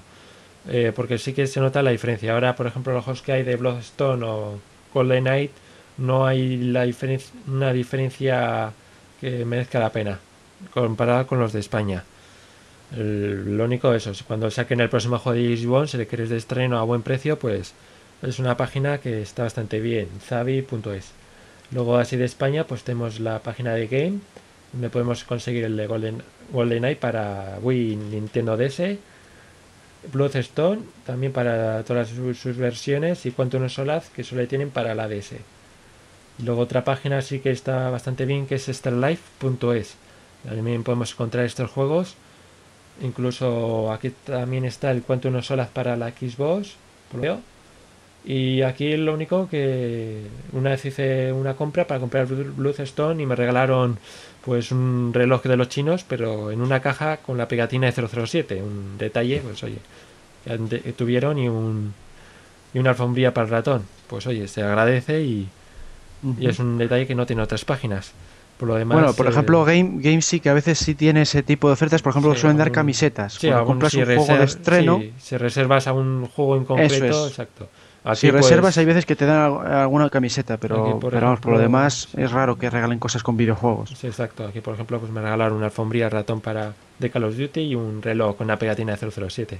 eh, 0.68 0.92
porque 0.94 1.16
sí 1.18 1.32
que 1.32 1.46
se 1.46 1.60
nota 1.60 1.82
la 1.82 1.90
diferencia. 1.90 2.34
Ahora, 2.34 2.54
por 2.56 2.66
ejemplo, 2.66 2.92
los 2.92 3.04
juegos 3.04 3.22
que 3.22 3.32
hay 3.32 3.42
de 3.42 3.56
Bloodstone 3.56 4.22
o 4.24 4.58
Golden 4.92 5.24
Knight, 5.24 5.50
no 5.98 6.26
hay 6.26 6.56
la 6.56 6.86
una 7.46 7.72
diferencia 7.72 8.72
que 9.20 9.44
merezca 9.44 9.78
la 9.78 9.90
pena 9.90 10.18
comparada 10.72 11.26
con 11.26 11.38
los 11.38 11.52
de 11.52 11.60
España. 11.60 12.04
Lo 12.96 13.64
único 13.64 13.92
eso, 13.92 14.10
es 14.10 14.22
cuando 14.22 14.50
saquen 14.50 14.80
el 14.80 14.88
próximo 14.88 15.18
juego 15.18 15.38
de 15.38 15.66
Bond, 15.66 15.88
si 15.88 15.96
le 15.96 16.06
quieres 16.06 16.30
de 16.30 16.36
estreno 16.36 16.78
a 16.78 16.84
buen 16.84 17.02
precio, 17.02 17.38
pues 17.38 17.74
es 18.22 18.38
una 18.38 18.56
página 18.56 18.98
que 18.98 19.22
está 19.22 19.42
bastante 19.42 19.80
bien, 19.80 20.08
zavi.es. 20.20 21.12
Luego 21.72 21.96
así 21.96 22.16
de 22.16 22.24
España 22.24 22.66
pues 22.66 22.84
tenemos 22.84 23.20
la 23.20 23.40
página 23.40 23.74
de 23.74 23.86
Game, 23.86 24.20
donde 24.72 24.90
podemos 24.90 25.24
conseguir 25.24 25.64
el 25.64 25.76
de 25.76 25.86
Golden, 25.86 26.22
GoldenEye 26.52 26.96
para 26.96 27.58
Wii 27.62 27.96
Nintendo 27.96 28.56
DS, 28.56 28.96
Bloodstone 30.12 30.82
también 31.06 31.32
para 31.32 31.82
todas 31.82 32.08
sus, 32.08 32.38
sus 32.38 32.56
versiones 32.56 33.24
y 33.26 33.30
Quantum 33.30 33.68
Solaz 33.68 34.10
que 34.10 34.22
solo 34.22 34.46
tienen 34.46 34.70
para 34.70 34.94
la 34.94 35.08
DS. 35.08 35.34
Luego 36.42 36.62
otra 36.62 36.84
página 36.84 37.22
sí 37.22 37.38
que 37.40 37.50
está 37.50 37.90
bastante 37.90 38.24
bien 38.26 38.46
que 38.46 38.56
es 38.56 38.66
starlife.es. 38.66 39.94
También 40.48 40.82
podemos 40.82 41.12
encontrar 41.12 41.44
estos 41.44 41.70
juegos. 41.70 42.14
Incluso 43.02 43.92
aquí 43.92 44.10
también 44.24 44.64
está 44.64 44.90
el 44.90 45.02
Quantum 45.02 45.40
Solaz 45.42 45.68
para 45.70 45.96
la 45.96 46.10
Xbox, 46.10 46.74
por 47.10 47.20
que. 47.20 47.40
Y 48.24 48.62
aquí 48.62 48.96
lo 48.96 49.12
único 49.12 49.48
que 49.50 50.22
una 50.52 50.70
vez 50.70 50.84
hice 50.86 51.30
una 51.32 51.54
compra 51.54 51.86
para 51.86 52.00
comprar 52.00 52.26
Bloodstone 52.26 53.22
y 53.22 53.26
me 53.26 53.36
regalaron 53.36 53.98
pues 54.44 54.72
un 54.72 55.10
reloj 55.12 55.42
de 55.42 55.56
los 55.56 55.68
chinos, 55.68 56.04
pero 56.08 56.50
en 56.50 56.60
una 56.62 56.80
caja 56.80 57.18
con 57.18 57.36
la 57.36 57.48
pegatina 57.48 57.90
de 57.90 57.92
007, 57.92 58.62
un 58.62 58.96
detalle, 58.98 59.40
pues 59.44 59.62
oye, 59.62 59.78
de- 60.46 60.78
tuvieron 60.94 61.38
y 61.38 61.48
un 61.48 61.92
y 62.72 62.78
una 62.78 62.90
alfombría 62.90 63.34
para 63.34 63.44
el 63.46 63.50
ratón. 63.50 63.82
Pues 64.08 64.26
oye, 64.26 64.48
se 64.48 64.62
agradece 64.62 65.22
y, 65.22 65.48
y 66.38 66.46
es 66.48 66.58
un 66.58 66.78
detalle 66.78 67.06
que 67.06 67.14
no 67.14 67.26
tiene 67.26 67.42
otras 67.42 67.64
páginas. 67.64 68.12
Por 68.58 68.68
lo 68.68 68.76
demás, 68.76 68.96
Bueno, 68.98 69.12
por 69.14 69.26
eh, 69.26 69.30
ejemplo, 69.30 69.64
Game, 69.64 69.94
Game 69.96 70.22
sí 70.22 70.38
que 70.38 70.48
a 70.48 70.54
veces 70.54 70.78
sí 70.78 70.94
tiene 70.94 71.22
ese 71.22 71.42
tipo 71.42 71.66
de 71.68 71.72
ofertas. 71.74 72.02
Por 72.02 72.10
ejemplo, 72.10 72.34
Sí, 72.34 72.40
suelen 72.42 72.56
dar 72.56 72.70
camisetas. 72.70 73.32
sí, 73.34 73.48
Cuando 73.48 73.58
algún- 73.58 73.72
compras 73.74 73.92
si 73.92 73.98
un 73.98 74.04
juego 74.04 74.38
de 74.38 74.44
estreno, 74.44 74.98
sí, 75.00 75.12
si 75.18 75.36
reservas 75.36 75.86
a 75.88 75.92
un 75.92 76.26
juego 76.28 76.56
en 76.56 76.64
concreto, 76.64 77.26
es. 77.26 77.30
exacto. 77.32 77.68
si 78.04 78.26
Aquí, 78.28 78.30
pues, 78.32 78.44
reservas 78.44 78.76
hay 78.78 78.84
veces 78.84 79.06
que 79.06 79.16
te 79.16 79.24
dan 79.26 79.38
al- 79.40 79.66
alguna 79.72 80.08
camiseta, 80.10 80.56
pero, 80.58 81.00
por 81.00 81.10
pero 81.12 81.26
vamos, 81.26 81.40
por 81.40 81.52
lo 81.54 81.58
demás 81.58 82.08
es 82.16 82.30
raro 82.30 82.56
que 82.56 82.68
regalen 82.70 82.98
cosas 82.98 83.22
con 83.22 83.36
videojuegos. 83.36 83.90
Sí, 83.98 84.06
exacto. 84.06 84.46
Aquí, 84.46 84.60
por 84.60 84.74
ejemplo, 84.74 85.00
pues 85.00 85.10
me 85.10 85.20
regalaron 85.22 85.56
una 85.56 85.66
alfombría 85.66 86.08
ratón 86.10 86.40
para 86.42 86.74
de 86.98 87.10
Call 87.10 87.24
of 87.24 87.36
Duty 87.36 87.60
y 87.60 87.74
un 87.74 88.02
reloj 88.02 88.36
con 88.36 88.44
una 88.46 88.58
pegatina 88.58 88.92
de 88.94 88.98
007. 89.10 89.58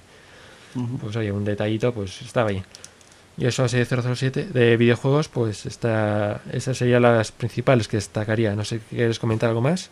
Ujú. 0.76 0.98
Pues 0.98 1.16
oye, 1.16 1.32
un 1.32 1.44
detallito, 1.44 1.92
pues 1.92 2.20
estaba 2.22 2.50
bien. 2.50 2.64
Y 3.36 3.46
eso 3.46 3.64
así 3.64 3.76
de 3.78 3.84
007, 3.84 4.48
de 4.52 4.76
videojuegos, 4.76 5.28
pues 5.28 5.66
está, 5.66 6.40
esas 6.52 6.76
serían 6.78 7.02
las 7.02 7.32
principales 7.32 7.88
que 7.88 7.96
destacaría. 7.96 8.54
No 8.54 8.64
sé, 8.64 8.80
¿quieres 8.90 9.18
comentar 9.18 9.48
algo 9.48 9.60
más? 9.60 9.90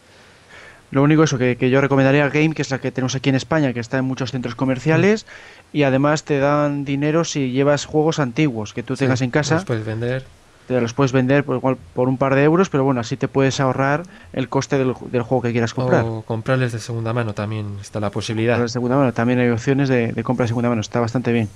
Lo 0.92 1.02
único 1.02 1.24
eso 1.24 1.38
que, 1.38 1.56
que 1.56 1.70
yo 1.70 1.80
recomendaría 1.80 2.28
Game, 2.28 2.54
que 2.54 2.62
es 2.62 2.70
la 2.70 2.78
que 2.78 2.92
tenemos 2.92 3.14
aquí 3.14 3.30
en 3.30 3.34
España, 3.34 3.72
que 3.72 3.80
está 3.80 3.98
en 3.98 4.04
muchos 4.04 4.30
centros 4.30 4.54
comerciales 4.54 5.26
y 5.72 5.84
además 5.84 6.22
te 6.24 6.38
dan 6.38 6.84
dinero 6.84 7.24
si 7.24 7.50
llevas 7.50 7.86
juegos 7.86 8.18
antiguos 8.18 8.74
que 8.74 8.82
tú 8.82 8.94
tengas 8.94 9.20
Sí, 9.20 9.24
en 9.24 9.30
casa, 9.30 9.54
Los 9.54 9.64
puedes 9.64 9.86
vender. 9.86 10.22
te 10.68 10.78
los 10.82 10.92
puedes 10.92 11.12
vender 11.12 11.44
por, 11.44 11.56
igual 11.56 11.78
por 11.94 12.08
un 12.08 12.18
par 12.18 12.34
de 12.34 12.44
euros, 12.44 12.68
pero 12.68 12.84
bueno, 12.84 13.00
así 13.00 13.16
te 13.16 13.26
puedes 13.26 13.58
ahorrar 13.58 14.02
el 14.34 14.50
coste 14.50 14.76
del, 14.76 14.92
del 15.10 15.22
juego 15.22 15.40
que 15.42 15.52
quieras 15.52 15.72
comprar. 15.72 16.04
O 16.04 16.20
comprarles 16.22 16.72
de 16.72 16.78
segunda 16.78 17.14
mano 17.14 17.32
también 17.32 17.78
está 17.80 17.98
la 17.98 18.10
posibilidad. 18.10 18.58
De 18.60 18.68
segunda 18.68 18.96
mano 18.98 19.14
también 19.14 19.38
hay 19.38 19.48
opciones 19.48 19.88
de, 19.88 20.12
de 20.12 20.22
compra 20.22 20.44
de 20.44 20.48
segunda 20.48 20.68
mano, 20.68 20.82
está 20.82 21.00
bastante 21.00 21.32
bien. 21.32 21.48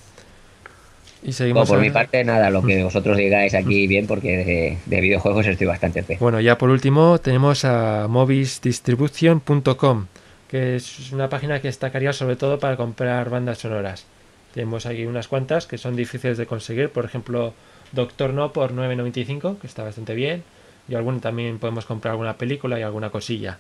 Y 1.23 1.27
Bueno, 1.27 1.37
seguimos. 1.37 1.69
por 1.69 1.79
a- 1.79 1.81
mi 1.83 1.91
parte, 1.91 2.23
nada, 2.25 2.51
lo 2.51 2.63
que 2.63 2.83
vosotros 2.85 3.17
digáis 3.17 3.55
aquí 3.55 3.87
bien, 3.87 4.07
porque 4.07 4.37
de, 4.37 4.79
de 4.87 5.01
videojuegos 5.01 5.47
estoy 5.47 5.67
bastante 5.67 6.03
fe. 6.03 6.17
Bueno, 6.21 6.41
ya 6.41 6.57
por 6.59 6.71
último 6.71 7.19
tenemos 7.19 7.65
a 7.65 8.07
movisdistribution.com, 8.09 10.07
que 10.49 10.77
es 10.77 11.13
una 11.13 11.29
página 11.29 11.61
que 11.61 11.69
destacaría 11.69 12.13
sobre 12.13 12.37
todo 12.37 12.59
para 12.59 12.77
comprar 12.77 13.31
bandas 13.31 13.59
sonoras. 13.59 14.07
Tenemos 14.55 14.87
aquí 14.87 15.05
unas 15.05 15.29
cuantas 15.29 15.67
que 15.67 15.79
son 15.79 15.97
difíciles 15.97 16.39
de 16.39 16.47
conseguir, 16.47 16.91
por 16.91 17.05
ejemplo, 17.05 17.53
Doctor 17.93 18.33
No 18.33 18.53
por 18.53 18.73
9.95, 18.73 19.59
que 19.59 19.67
está 19.67 19.83
bastante 19.85 20.15
bien, 20.15 20.43
y 20.89 20.95
algún, 20.95 21.21
también 21.21 21.59
podemos 21.59 21.85
comprar 21.85 22.13
alguna 22.13 22.37
película 22.37 22.79
y 22.79 22.83
alguna 22.83 23.11
cosilla. 23.11 23.59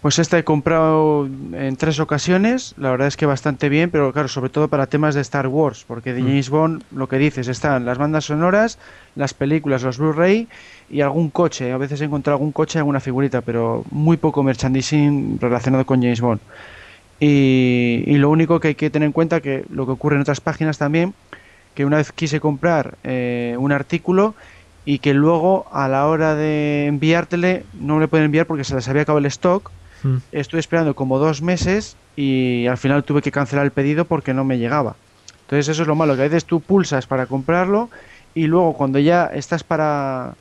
Pues 0.00 0.20
esta 0.20 0.38
he 0.38 0.44
comprado 0.44 1.26
en 1.26 1.76
tres 1.76 1.98
ocasiones, 1.98 2.72
la 2.78 2.92
verdad 2.92 3.08
es 3.08 3.16
que 3.16 3.26
bastante 3.26 3.68
bien, 3.68 3.90
pero 3.90 4.12
claro, 4.12 4.28
sobre 4.28 4.48
todo 4.48 4.68
para 4.68 4.86
temas 4.86 5.16
de 5.16 5.20
Star 5.22 5.48
Wars, 5.48 5.84
porque 5.88 6.12
de 6.12 6.22
Mm. 6.22 6.26
James 6.26 6.50
Bond, 6.50 6.82
lo 6.94 7.08
que 7.08 7.18
dices, 7.18 7.48
están 7.48 7.84
las 7.84 7.98
bandas 7.98 8.26
sonoras, 8.26 8.78
las 9.16 9.34
películas, 9.34 9.82
los 9.82 9.98
Blu-ray 9.98 10.46
y 10.88 11.00
algún 11.00 11.30
coche. 11.30 11.72
A 11.72 11.78
veces 11.78 12.00
he 12.00 12.04
encontrado 12.04 12.36
algún 12.36 12.52
coche, 12.52 12.78
alguna 12.78 13.00
figurita, 13.00 13.40
pero 13.40 13.84
muy 13.90 14.16
poco 14.16 14.44
merchandising 14.44 15.38
relacionado 15.40 15.84
con 15.84 16.00
James 16.00 16.20
Bond. 16.20 16.40
Y, 17.18 18.04
y 18.06 18.18
lo 18.18 18.30
único 18.30 18.60
que 18.60 18.68
hay 18.68 18.74
que 18.76 18.90
tener 18.90 19.06
en 19.06 19.12
cuenta, 19.12 19.40
que 19.40 19.64
lo 19.68 19.84
que 19.84 19.92
ocurre 19.92 20.14
en 20.14 20.22
otras 20.22 20.40
páginas 20.40 20.78
también, 20.78 21.12
que 21.74 21.84
una 21.84 21.96
vez 21.96 22.12
quise 22.12 22.38
comprar 22.38 22.98
eh, 23.02 23.56
un 23.58 23.72
artículo 23.72 24.36
y 24.84 25.00
que 25.00 25.12
luego 25.12 25.66
a 25.72 25.88
la 25.88 26.06
hora 26.06 26.36
de 26.36 26.86
enviártele 26.86 27.64
no 27.80 27.96
me 27.96 28.02
lo 28.02 28.08
pueden 28.08 28.26
enviar 28.26 28.46
porque 28.46 28.62
se 28.62 28.76
les 28.76 28.88
había 28.88 29.02
acabado 29.02 29.18
el 29.18 29.26
stock 29.26 29.72
Mm. 30.02 30.16
estuve 30.32 30.60
esperando 30.60 30.94
como 30.94 31.18
dos 31.18 31.42
meses 31.42 31.96
y 32.16 32.66
al 32.66 32.78
final 32.78 33.04
tuve 33.04 33.22
que 33.22 33.30
cancelar 33.30 33.64
el 33.64 33.72
pedido 33.72 34.04
porque 34.04 34.34
no 34.34 34.44
me 34.44 34.58
llegaba. 34.58 34.96
Entonces 35.42 35.68
eso 35.68 35.82
es 35.82 35.88
lo 35.88 35.94
malo, 35.94 36.14
que 36.14 36.22
a 36.22 36.24
veces 36.24 36.44
tú 36.44 36.60
pulsas 36.60 37.06
para 37.06 37.26
comprarlo 37.26 37.88
y 38.34 38.46
luego 38.46 38.74
cuando 38.74 38.98
ya 38.98 39.26
estás 39.26 39.64
para, 39.64 40.34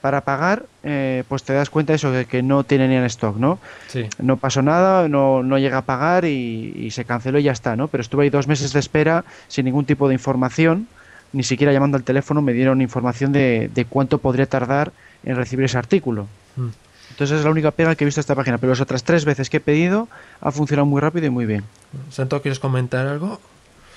para 0.00 0.22
pagar, 0.22 0.64
eh, 0.84 1.24
pues 1.28 1.42
te 1.42 1.52
das 1.52 1.68
cuenta 1.68 1.92
de 1.92 1.96
eso, 1.96 2.10
de 2.10 2.26
que 2.26 2.42
no 2.42 2.64
tienen 2.64 2.92
en 2.92 3.04
stock, 3.04 3.36
¿no? 3.36 3.58
Sí, 3.88 4.06
No 4.20 4.36
pasó 4.36 4.62
nada, 4.62 5.08
no, 5.08 5.42
no 5.42 5.58
llega 5.58 5.78
a 5.78 5.82
pagar 5.82 6.24
y, 6.24 6.74
y 6.76 6.90
se 6.92 7.04
canceló 7.04 7.38
y 7.38 7.44
ya 7.44 7.52
está, 7.52 7.76
¿no? 7.76 7.88
Pero 7.88 8.02
estuve 8.02 8.24
ahí 8.24 8.30
dos 8.30 8.46
meses 8.46 8.72
de 8.72 8.80
espera 8.80 9.24
sin 9.48 9.64
ningún 9.64 9.84
tipo 9.84 10.08
de 10.08 10.14
información, 10.14 10.86
ni 11.32 11.42
siquiera 11.42 11.72
llamando 11.72 11.96
al 11.96 12.04
teléfono 12.04 12.42
me 12.42 12.52
dieron 12.52 12.82
información 12.82 13.32
de, 13.32 13.70
de 13.74 13.84
cuánto 13.84 14.18
podría 14.18 14.46
tardar 14.46 14.92
en 15.24 15.36
recibir 15.36 15.64
ese 15.64 15.78
artículo. 15.78 16.26
Mm. 16.56 16.68
Entonces 17.12 17.38
es 17.38 17.44
la 17.44 17.50
única 17.50 17.70
pega 17.70 17.94
que 17.94 18.04
he 18.04 18.06
visto 18.06 18.20
esta 18.20 18.34
página, 18.34 18.56
pero 18.56 18.70
las 18.70 18.80
otras 18.80 19.04
tres 19.04 19.26
veces 19.26 19.50
que 19.50 19.58
he 19.58 19.60
pedido 19.60 20.08
ha 20.40 20.50
funcionado 20.50 20.86
muy 20.86 21.00
rápido 21.00 21.26
y 21.26 21.30
muy 21.30 21.44
bien. 21.44 21.62
Santo, 22.10 22.40
¿quieres 22.40 22.58
comentar 22.58 23.06
algo? 23.06 23.38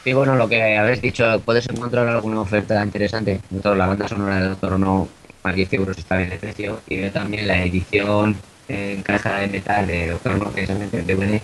Y 0.03 0.11
bueno, 0.13 0.35
lo 0.35 0.49
que 0.49 0.77
habéis 0.77 1.01
dicho, 1.01 1.41
puedes 1.45 1.67
encontrar 1.69 2.07
alguna 2.07 2.41
oferta 2.41 2.83
interesante. 2.83 3.39
De 3.49 3.59
toda 3.61 3.75
la 3.75 3.87
banda 3.87 4.07
sonora 4.07 4.39
de 4.39 4.49
Doctor 4.49 4.77
No, 4.77 5.07
a 5.43 5.51
10 5.51 5.73
euros 5.73 5.97
está 5.97 6.17
bien 6.17 6.29
de 6.29 6.37
precio. 6.37 6.81
Y 6.87 6.97
veo 6.97 7.11
también 7.11 7.47
la 7.47 7.63
edición 7.63 8.35
en 8.67 9.01
caja 9.01 9.37
de 9.37 9.47
metal 9.47 9.87
de 9.87 10.09
Doctor 10.09 10.37
No, 10.37 10.51
precisamente 10.51 10.99
en 10.99 11.07
DVD, 11.07 11.41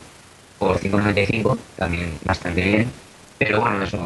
por 0.59 0.77
5,95, 0.77 1.57
también 1.77 2.13
bastante 2.25 2.61
bien. 2.61 2.91
Pero 3.39 3.61
bueno, 3.61 3.81
eso, 3.81 3.97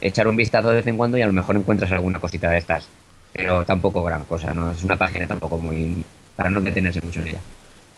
echar 0.00 0.28
un 0.28 0.36
vistazo 0.36 0.68
de 0.68 0.76
vez 0.76 0.86
en 0.86 0.98
cuando 0.98 1.16
y 1.16 1.22
a 1.22 1.26
lo 1.26 1.32
mejor 1.32 1.56
encuentras 1.56 1.90
alguna 1.90 2.20
cosita 2.20 2.50
de 2.50 2.58
estas. 2.58 2.86
Pero 3.32 3.64
tampoco 3.64 4.04
gran 4.04 4.24
cosa, 4.24 4.52
¿no? 4.54 4.70
Es 4.70 4.84
una 4.84 4.96
página 4.96 5.26
tampoco 5.26 5.58
muy. 5.58 6.04
Para 6.36 6.50
no 6.50 6.60
detenerse 6.60 7.00
mucho 7.02 7.20
en 7.20 7.28
ella. 7.28 7.40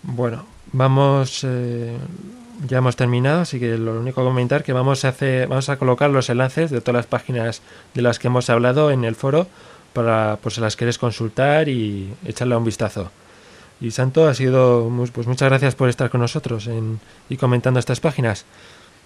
Bueno, 0.03 0.47
vamos. 0.73 1.45
eh, 1.45 1.97
ya 2.67 2.79
hemos 2.79 2.97
terminado, 2.97 3.43
así 3.43 3.61
que 3.61 3.79
lo 3.79 4.01
único 4.01 4.21
que 4.21 4.27
comentar 4.27 4.65
que 4.65 4.73
vamos 4.73 5.05
a 5.05 5.09
hacer, 5.11 5.47
vamos 5.47 5.69
a 5.69 5.77
colocar 5.77 6.11
los 6.11 6.29
enlaces 6.29 6.71
de 6.73 6.81
todas 6.81 6.95
las 6.97 7.07
páginas 7.07 7.63
de 7.95 8.03
las 8.03 8.19
que 8.19 8.27
hemos 8.27 8.51
hablado 8.51 8.91
en 8.91 9.05
el 9.05 9.15
foro 9.15 9.47
para, 9.93 10.39
por 10.43 10.53
si 10.53 10.61
las 10.61 10.75
quieres 10.75 10.99
consultar 10.99 11.69
y 11.69 12.13
echarle 12.27 12.57
un 12.57 12.65
vistazo. 12.65 13.13
Y 13.81 13.93
Santo, 13.93 14.27
ha 14.27 14.35
sido, 14.35 14.91
pues 15.13 15.29
muchas 15.29 15.49
gracias 15.49 15.77
por 15.77 15.89
estar 15.89 16.11
con 16.11 16.21
nosotros 16.21 16.67
en- 16.67 16.99
y 17.29 17.37
comentando 17.37 17.79
estas 17.79 18.01
páginas. 18.01 18.45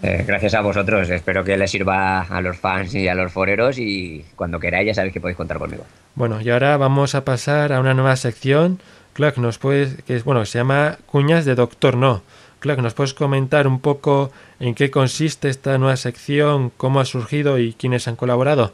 Eh, 0.03 0.25
gracias 0.27 0.55
a 0.55 0.63
vosotros, 0.63 1.11
espero 1.11 1.45
que 1.45 1.57
les 1.59 1.71
sirva 1.71 2.23
a 2.23 2.41
los 2.41 2.57
fans 2.57 2.95
y 2.95 3.07
a 3.07 3.15
los 3.15 3.31
foreros. 3.31 3.79
Y 3.79 4.25
cuando 4.35 4.59
queráis, 4.59 4.87
ya 4.87 4.95
sabéis 4.95 5.13
que 5.13 5.21
podéis 5.21 5.37
contar 5.37 5.59
conmigo. 5.59 5.85
Bueno, 6.15 6.41
y 6.41 6.49
ahora 6.49 6.79
vamos 6.79 7.15
a 7.15 7.23
pasar 7.25 7.73
a 7.75 7.81
una 7.81 7.93
nueva 7.93 8.17
sección. 8.17 8.81
Clark, 9.13 9.39
nos 9.39 9.59
puedes, 9.59 10.03
que 10.03 10.17
es, 10.17 10.25
bueno, 10.25 10.45
se 10.47 10.59
llama 10.59 10.99
Cuñas 11.07 11.45
de 11.45 11.55
Doctor 11.55 11.97
No. 11.97 12.23
Clark, 12.61 12.81
¿nos 12.81 12.95
puedes 12.95 13.15
comentar 13.15 13.67
un 13.67 13.81
poco 13.81 14.31
en 14.61 14.75
qué 14.75 14.91
consiste 14.91 15.49
esta 15.49 15.77
nueva 15.79 15.97
sección, 15.97 16.71
cómo 16.77 17.01
ha 17.01 17.05
surgido 17.05 17.59
y 17.59 17.75
quiénes 17.75 18.09
han 18.09 18.17
colaborado? 18.17 18.73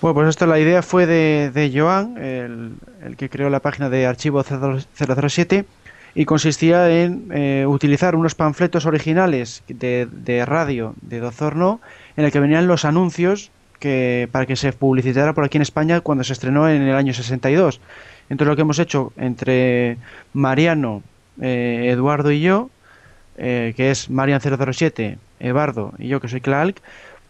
Bueno, 0.00 0.14
pues 0.14 0.28
esto 0.28 0.46
la 0.46 0.60
idea 0.60 0.82
fue 0.82 1.06
de, 1.06 1.50
de 1.52 1.72
Joan, 1.74 2.18
el, 2.18 2.72
el 3.04 3.16
que 3.16 3.28
creó 3.28 3.50
la 3.50 3.60
página 3.60 3.88
de 3.90 4.06
archivo 4.06 4.44
007, 4.44 5.64
y 6.14 6.24
consistía 6.24 6.90
en 6.90 7.28
eh, 7.32 7.64
utilizar 7.66 8.14
unos 8.14 8.34
panfletos 8.34 8.86
originales 8.86 9.62
de, 9.68 10.08
de 10.10 10.44
radio 10.44 10.94
de 11.00 11.20
Dozorno 11.20 11.80
en 12.16 12.24
el 12.24 12.32
que 12.32 12.40
venían 12.40 12.66
los 12.66 12.84
anuncios 12.84 13.50
que, 13.78 14.28
para 14.32 14.46
que 14.46 14.56
se 14.56 14.72
publicitara 14.72 15.32
por 15.32 15.44
aquí 15.44 15.58
en 15.58 15.62
España 15.62 16.00
cuando 16.00 16.24
se 16.24 16.32
estrenó 16.32 16.68
en 16.68 16.82
el 16.82 16.94
año 16.94 17.14
62. 17.14 17.80
Entonces 18.30 18.48
lo 18.48 18.56
que 18.56 18.62
hemos 18.62 18.78
hecho 18.78 19.12
entre 19.16 19.96
Mariano, 20.32 21.02
eh, 21.40 21.88
Eduardo 21.90 22.30
y 22.30 22.40
yo, 22.40 22.70
eh, 23.36 23.72
que 23.76 23.90
es 23.90 24.10
Marian 24.10 24.40
007, 24.40 25.18
Eduardo 25.40 25.94
y 25.98 26.08
yo 26.08 26.20
que 26.20 26.28
soy 26.28 26.40
Clark, 26.40 26.80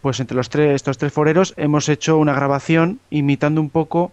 pues 0.01 0.19
entre 0.19 0.35
los 0.35 0.49
tres, 0.49 0.75
estos 0.75 0.97
tres 0.97 1.13
foreros 1.13 1.53
hemos 1.57 1.89
hecho 1.89 2.17
una 2.17 2.33
grabación 2.33 2.99
imitando 3.09 3.61
un 3.61 3.69
poco 3.69 4.11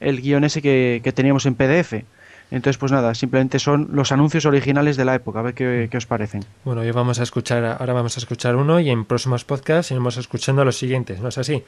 el 0.00 0.20
guion 0.20 0.44
ese 0.44 0.62
que, 0.62 1.00
que 1.02 1.12
teníamos 1.12 1.46
en 1.46 1.54
PDF. 1.54 2.04
Entonces, 2.50 2.78
pues 2.78 2.92
nada, 2.92 3.14
simplemente 3.14 3.58
son 3.58 3.88
los 3.92 4.12
anuncios 4.12 4.44
originales 4.44 4.96
de 4.96 5.04
la 5.04 5.14
época, 5.14 5.40
a 5.40 5.42
ver 5.42 5.54
qué, 5.54 5.88
qué 5.90 5.96
os 5.96 6.06
parecen. 6.06 6.44
Bueno, 6.64 6.82
hoy 6.82 6.90
vamos 6.90 7.18
a 7.18 7.22
escuchar, 7.22 7.64
ahora 7.64 7.92
vamos 7.94 8.16
a 8.16 8.20
escuchar 8.20 8.54
uno 8.54 8.78
y 8.80 8.90
en 8.90 9.04
próximos 9.04 9.44
podcasts 9.44 9.90
iremos 9.90 10.16
escuchando 10.18 10.64
los 10.64 10.76
siguientes, 10.76 11.20
¿no 11.20 11.28
es 11.28 11.38
así? 11.38 11.64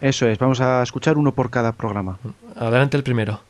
Eso 0.00 0.26
es, 0.26 0.38
vamos 0.38 0.60
a 0.60 0.82
escuchar 0.82 1.18
uno 1.18 1.32
por 1.32 1.50
cada 1.50 1.72
programa. 1.72 2.18
Adelante 2.54 2.96
el 2.96 3.02
primero. 3.02 3.40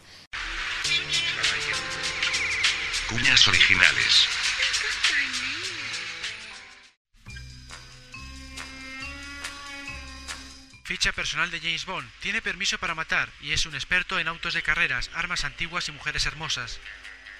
Ficha 10.86 11.10
personal 11.10 11.50
de 11.50 11.58
James 11.58 11.84
Bond. 11.84 12.08
Tiene 12.20 12.40
permiso 12.40 12.78
para 12.78 12.94
matar 12.94 13.28
y 13.40 13.50
es 13.50 13.66
un 13.66 13.74
experto 13.74 14.20
en 14.20 14.28
autos 14.28 14.54
de 14.54 14.62
carreras, 14.62 15.10
armas 15.14 15.42
antiguas 15.42 15.88
y 15.88 15.92
mujeres 15.92 16.26
hermosas. 16.26 16.78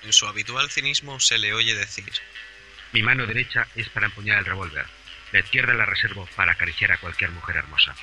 En 0.03 0.13
su 0.13 0.27
habitual 0.27 0.69
cinismo 0.69 1.21
se 1.21 1.39
le 1.39 1.55
oye 1.55 1.77
decir: 1.77 2.13
Mi 2.91 3.05
mano 3.05 3.25
derecha 3.25 3.69
es 3.77 3.89
para 3.89 4.07
empuñar 4.07 4.41
el 4.41 4.47
revólver. 4.47 4.87
La 5.31 5.39
izquierda 5.39 5.75
la 5.75 5.87
reservo 5.87 6.29
para 6.35 6.53
acariciar 6.53 6.91
a 6.91 6.99
cualquier 6.99 7.31
mujer 7.31 7.55
hermosa. 7.55 7.95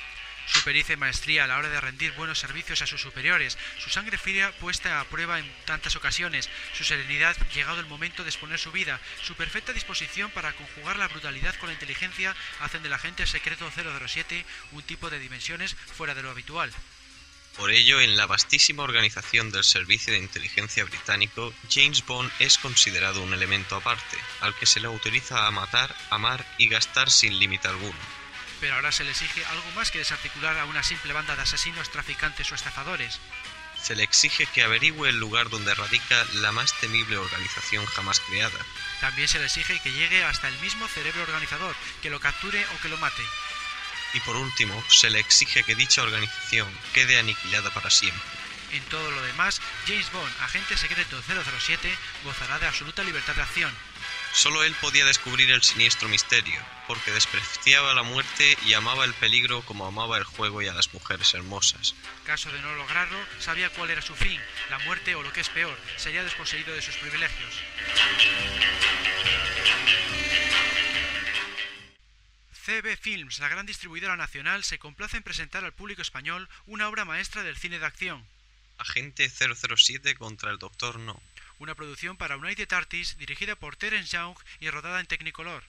Su 0.46 0.60
pericia 0.62 0.94
y 0.94 0.96
maestría 0.96 1.44
a 1.44 1.46
la 1.46 1.58
hora 1.58 1.68
de 1.68 1.80
rendir 1.80 2.12
buenos 2.12 2.38
servicios 2.38 2.82
a 2.82 2.86
sus 2.86 3.00
superiores, 3.00 3.58
su 3.78 3.90
sangre 3.90 4.18
fría 4.18 4.52
puesta 4.60 5.00
a 5.00 5.04
prueba 5.04 5.38
en 5.38 5.50
tantas 5.64 5.96
ocasiones, 5.96 6.48
su 6.74 6.84
serenidad 6.84 7.36
llegado 7.52 7.80
el 7.80 7.86
momento 7.86 8.22
de 8.22 8.30
exponer 8.30 8.58
su 8.58 8.72
vida, 8.72 9.00
su 9.22 9.34
perfecta 9.34 9.72
disposición 9.72 10.30
para 10.30 10.52
conjugar 10.52 10.98
la 10.98 11.08
brutalidad 11.08 11.54
con 11.56 11.68
la 11.68 11.74
inteligencia 11.74 12.36
hacen 12.60 12.82
del 12.82 12.92
agente 12.92 13.26
secreto 13.26 13.70
007 13.70 14.44
un 14.72 14.82
tipo 14.82 15.10
de 15.10 15.18
dimensiones 15.18 15.74
fuera 15.74 16.14
de 16.14 16.22
lo 16.22 16.30
habitual. 16.30 16.70
Por 17.56 17.70
ello, 17.70 18.00
en 18.00 18.16
la 18.16 18.26
vastísima 18.26 18.82
organización 18.82 19.52
del 19.52 19.62
Servicio 19.62 20.12
de 20.12 20.18
Inteligencia 20.18 20.84
británico, 20.84 21.54
James 21.70 22.04
Bond 22.04 22.30
es 22.40 22.58
considerado 22.58 23.22
un 23.22 23.32
elemento 23.32 23.76
aparte, 23.76 24.18
al 24.40 24.56
que 24.56 24.66
se 24.66 24.80
le 24.80 24.88
autoriza 24.88 25.46
a 25.46 25.50
matar, 25.52 25.94
amar 26.10 26.44
y 26.58 26.68
gastar 26.68 27.10
sin 27.10 27.38
límite 27.38 27.68
alguno. 27.68 27.98
Pero 28.64 28.76
ahora 28.76 28.92
se 28.92 29.04
le 29.04 29.10
exige 29.10 29.44
algo 29.44 29.70
más 29.72 29.90
que 29.90 29.98
desarticular 29.98 30.56
a 30.56 30.64
una 30.64 30.82
simple 30.82 31.12
banda 31.12 31.36
de 31.36 31.42
asesinos, 31.42 31.90
traficantes 31.90 32.50
o 32.50 32.54
estafadores. 32.54 33.20
Se 33.82 33.94
le 33.94 34.04
exige 34.04 34.46
que 34.46 34.62
averigüe 34.62 35.10
el 35.10 35.18
lugar 35.18 35.50
donde 35.50 35.74
radica 35.74 36.26
la 36.36 36.50
más 36.50 36.72
temible 36.80 37.18
organización 37.18 37.84
jamás 37.84 38.20
creada. 38.20 38.58
También 39.02 39.28
se 39.28 39.38
le 39.38 39.44
exige 39.44 39.80
que 39.80 39.92
llegue 39.92 40.24
hasta 40.24 40.48
el 40.48 40.58
mismo 40.60 40.88
cerebro 40.88 41.24
organizador, 41.24 41.76
que 42.00 42.08
lo 42.08 42.20
capture 42.20 42.64
o 42.64 42.80
que 42.80 42.88
lo 42.88 42.96
mate. 42.96 43.22
Y 44.14 44.20
por 44.20 44.34
último, 44.34 44.82
se 44.88 45.10
le 45.10 45.20
exige 45.20 45.62
que 45.62 45.74
dicha 45.74 46.02
organización 46.02 46.66
quede 46.94 47.18
aniquilada 47.18 47.68
para 47.68 47.90
siempre. 47.90 48.22
En 48.72 48.82
todo 48.84 49.10
lo 49.10 49.20
demás, 49.24 49.60
James 49.86 50.10
Bond, 50.10 50.32
agente 50.40 50.78
secreto 50.78 51.22
007, 51.28 51.94
gozará 52.24 52.58
de 52.58 52.66
absoluta 52.66 53.04
libertad 53.04 53.34
de 53.34 53.42
acción. 53.42 53.74
Solo 54.34 54.64
él 54.64 54.74
podía 54.80 55.04
descubrir 55.04 55.52
el 55.52 55.62
siniestro 55.62 56.08
misterio, 56.08 56.60
porque 56.88 57.12
despreciaba 57.12 57.94
la 57.94 58.02
muerte 58.02 58.58
y 58.66 58.74
amaba 58.74 59.04
el 59.04 59.14
peligro 59.14 59.62
como 59.62 59.86
amaba 59.86 60.18
el 60.18 60.24
juego 60.24 60.60
y 60.60 60.66
a 60.66 60.74
las 60.74 60.92
mujeres 60.92 61.32
hermosas. 61.34 61.94
Caso 62.26 62.50
de 62.50 62.60
no 62.60 62.74
lograrlo, 62.74 63.16
sabía 63.38 63.70
cuál 63.70 63.90
era 63.90 64.02
su 64.02 64.12
fin, 64.16 64.40
la 64.70 64.80
muerte 64.80 65.14
o 65.14 65.22
lo 65.22 65.32
que 65.32 65.40
es 65.40 65.48
peor, 65.50 65.78
sería 65.96 66.24
desposeído 66.24 66.74
de 66.74 66.82
sus 66.82 66.96
privilegios. 66.96 67.54
CB 72.64 72.96
Films, 72.96 73.38
la 73.38 73.48
gran 73.48 73.66
distribuidora 73.66 74.16
nacional, 74.16 74.64
se 74.64 74.80
complace 74.80 75.16
en 75.16 75.22
presentar 75.22 75.64
al 75.64 75.74
público 75.74 76.02
español 76.02 76.48
una 76.66 76.88
obra 76.88 77.04
maestra 77.04 77.44
del 77.44 77.56
cine 77.56 77.78
de 77.78 77.86
acción. 77.86 78.26
Agente 78.78 79.30
007 79.30 80.16
contra 80.16 80.50
el 80.50 80.58
Doctor 80.58 80.98
No. 80.98 81.22
Una 81.64 81.74
producción 81.74 82.18
para 82.18 82.36
United 82.36 82.70
Artists 82.74 83.16
dirigida 83.16 83.56
por 83.56 83.74
Terence 83.74 84.14
Young 84.14 84.36
y 84.60 84.68
rodada 84.68 85.00
en 85.00 85.06
Technicolor. 85.06 85.64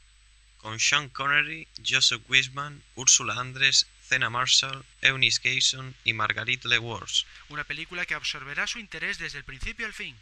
Con 0.58 0.78
Sean 0.78 1.08
Connery, 1.08 1.70
Joseph 1.88 2.22
Wiseman, 2.28 2.84
Ursula 2.96 3.36
Andress, 3.36 3.88
Cena 4.02 4.30
Marshall, 4.30 4.84
Eunice 5.00 5.40
Gayson 5.42 5.96
y 6.04 6.12
Marguerite 6.12 6.68
LeWars. 6.68 7.26
Una 7.48 7.64
película 7.64 8.06
que 8.06 8.14
absorberá 8.14 8.68
su 8.68 8.80
interés 8.80 9.20
desde 9.20 9.38
el 9.38 9.46
principio 9.46 9.86
al 9.86 9.94
fin. 9.94 10.18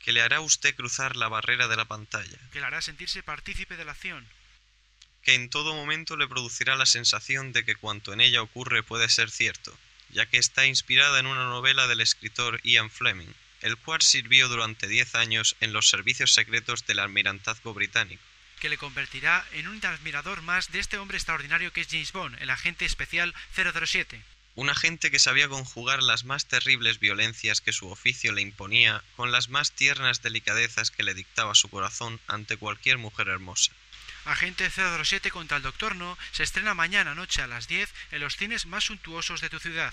Que 0.00 0.10
le 0.10 0.22
hará 0.22 0.38
a 0.38 0.40
usted 0.40 0.74
cruzar 0.74 1.14
la 1.14 1.28
barrera 1.28 1.68
de 1.68 1.76
la 1.76 1.84
pantalla. 1.84 2.38
Que 2.50 2.58
le 2.58 2.66
hará 2.66 2.82
sentirse 2.82 3.22
partícipe 3.22 3.76
de 3.76 3.84
la 3.84 3.92
acción 3.92 4.26
que 5.22 5.34
en 5.34 5.50
todo 5.50 5.74
momento 5.74 6.16
le 6.16 6.28
producirá 6.28 6.76
la 6.76 6.86
sensación 6.86 7.52
de 7.52 7.64
que 7.64 7.74
cuanto 7.74 8.12
en 8.12 8.20
ella 8.20 8.42
ocurre 8.42 8.84
puede 8.84 9.08
ser 9.08 9.28
cierto, 9.28 9.76
ya 10.10 10.26
que 10.26 10.38
está 10.38 10.66
inspirada 10.66 11.18
en 11.18 11.26
una 11.26 11.44
novela 11.44 11.88
del 11.88 12.00
escritor 12.00 12.60
Ian 12.62 12.90
Fleming, 12.90 13.34
el 13.66 13.76
cual 13.76 14.00
sirvió 14.00 14.48
durante 14.48 14.86
diez 14.86 15.16
años 15.16 15.56
en 15.60 15.72
los 15.72 15.88
servicios 15.88 16.32
secretos 16.32 16.86
del 16.86 17.00
almirantazgo 17.00 17.74
británico. 17.74 18.22
Que 18.60 18.68
le 18.68 18.78
convertirá 18.78 19.44
en 19.52 19.66
un 19.66 19.84
admirador 19.84 20.40
más 20.40 20.70
de 20.70 20.78
este 20.78 20.98
hombre 20.98 21.18
extraordinario 21.18 21.72
que 21.72 21.80
es 21.80 21.88
James 21.90 22.12
Bond, 22.12 22.40
el 22.40 22.50
agente 22.50 22.84
especial 22.84 23.34
007. 23.54 24.22
Un 24.54 24.70
agente 24.70 25.10
que 25.10 25.18
sabía 25.18 25.48
conjugar 25.48 26.00
las 26.00 26.24
más 26.24 26.46
terribles 26.46 27.00
violencias 27.00 27.60
que 27.60 27.72
su 27.72 27.90
oficio 27.90 28.32
le 28.32 28.40
imponía 28.40 29.02
con 29.16 29.32
las 29.32 29.48
más 29.48 29.72
tiernas 29.72 30.22
delicadezas 30.22 30.92
que 30.92 31.02
le 31.02 31.14
dictaba 31.14 31.56
su 31.56 31.68
corazón 31.68 32.20
ante 32.28 32.56
cualquier 32.56 32.98
mujer 32.98 33.28
hermosa. 33.28 33.72
Agente 34.24 34.70
007 34.70 35.30
contra 35.32 35.56
el 35.56 35.64
Doctor 35.64 35.96
No 35.96 36.16
se 36.30 36.44
estrena 36.44 36.74
mañana 36.74 37.16
noche 37.16 37.42
a 37.42 37.48
las 37.48 37.66
10 37.66 37.92
en 38.12 38.20
los 38.20 38.36
cines 38.36 38.64
más 38.66 38.84
suntuosos 38.84 39.40
de 39.40 39.50
tu 39.50 39.58
ciudad. 39.58 39.92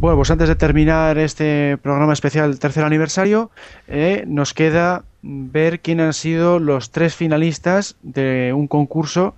Bueno, 0.00 0.16
pues 0.16 0.30
antes 0.30 0.48
de 0.48 0.54
terminar 0.54 1.18
este 1.18 1.76
programa 1.82 2.12
especial 2.12 2.60
tercer 2.60 2.84
aniversario, 2.84 3.50
eh, 3.88 4.22
nos 4.28 4.54
queda 4.54 5.02
ver 5.22 5.80
quién 5.80 6.00
han 6.00 6.12
sido 6.12 6.60
los 6.60 6.92
tres 6.92 7.16
finalistas 7.16 7.96
de 8.02 8.52
un 8.54 8.68
concurso 8.68 9.34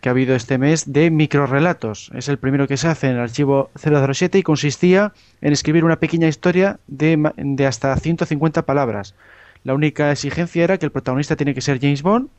que 0.00 0.08
ha 0.08 0.10
habido 0.10 0.34
este 0.34 0.58
mes 0.58 0.92
de 0.92 1.12
microrelatos. 1.12 2.10
Es 2.12 2.28
el 2.28 2.38
primero 2.38 2.66
que 2.66 2.76
se 2.76 2.88
hace 2.88 3.06
en 3.06 3.14
el 3.14 3.20
archivo 3.20 3.70
007 3.76 4.36
y 4.38 4.42
consistía 4.42 5.12
en 5.42 5.52
escribir 5.52 5.84
una 5.84 6.00
pequeña 6.00 6.26
historia 6.26 6.80
de, 6.88 7.30
de 7.36 7.66
hasta 7.68 7.94
150 7.94 8.62
palabras. 8.62 9.14
La 9.62 9.74
única 9.74 10.10
exigencia 10.10 10.64
era 10.64 10.76
que 10.76 10.86
el 10.86 10.92
protagonista 10.92 11.36
tiene 11.36 11.54
que 11.54 11.60
ser 11.60 11.78
James 11.80 12.02
Bond. 12.02 12.30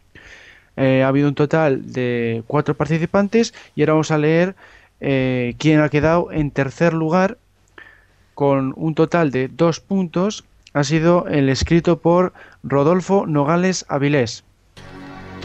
Eh, 0.76 1.04
ha 1.04 1.08
habido 1.08 1.30
un 1.30 1.36
total 1.36 1.94
de 1.94 2.44
cuatro 2.48 2.76
participantes 2.76 3.54
y 3.76 3.82
ahora 3.84 3.94
vamos 3.94 4.12
a 4.12 4.18
leer 4.18 4.56
eh, 5.00 5.56
quién 5.58 5.80
ha 5.80 5.88
quedado 5.88 6.34
en 6.34 6.52
tercer 6.52 6.94
lugar 6.94 7.38
con 8.42 8.74
un 8.76 8.96
total 8.96 9.30
de 9.30 9.50
dos 9.50 9.82
puntos. 9.82 10.46
Ha 10.74 10.84
sido 10.84 11.28
el 11.28 11.48
escrito 11.48 12.00
por 12.00 12.34
Rodolfo 12.64 13.28
Nogales 13.28 13.86
Avilés. 13.88 14.44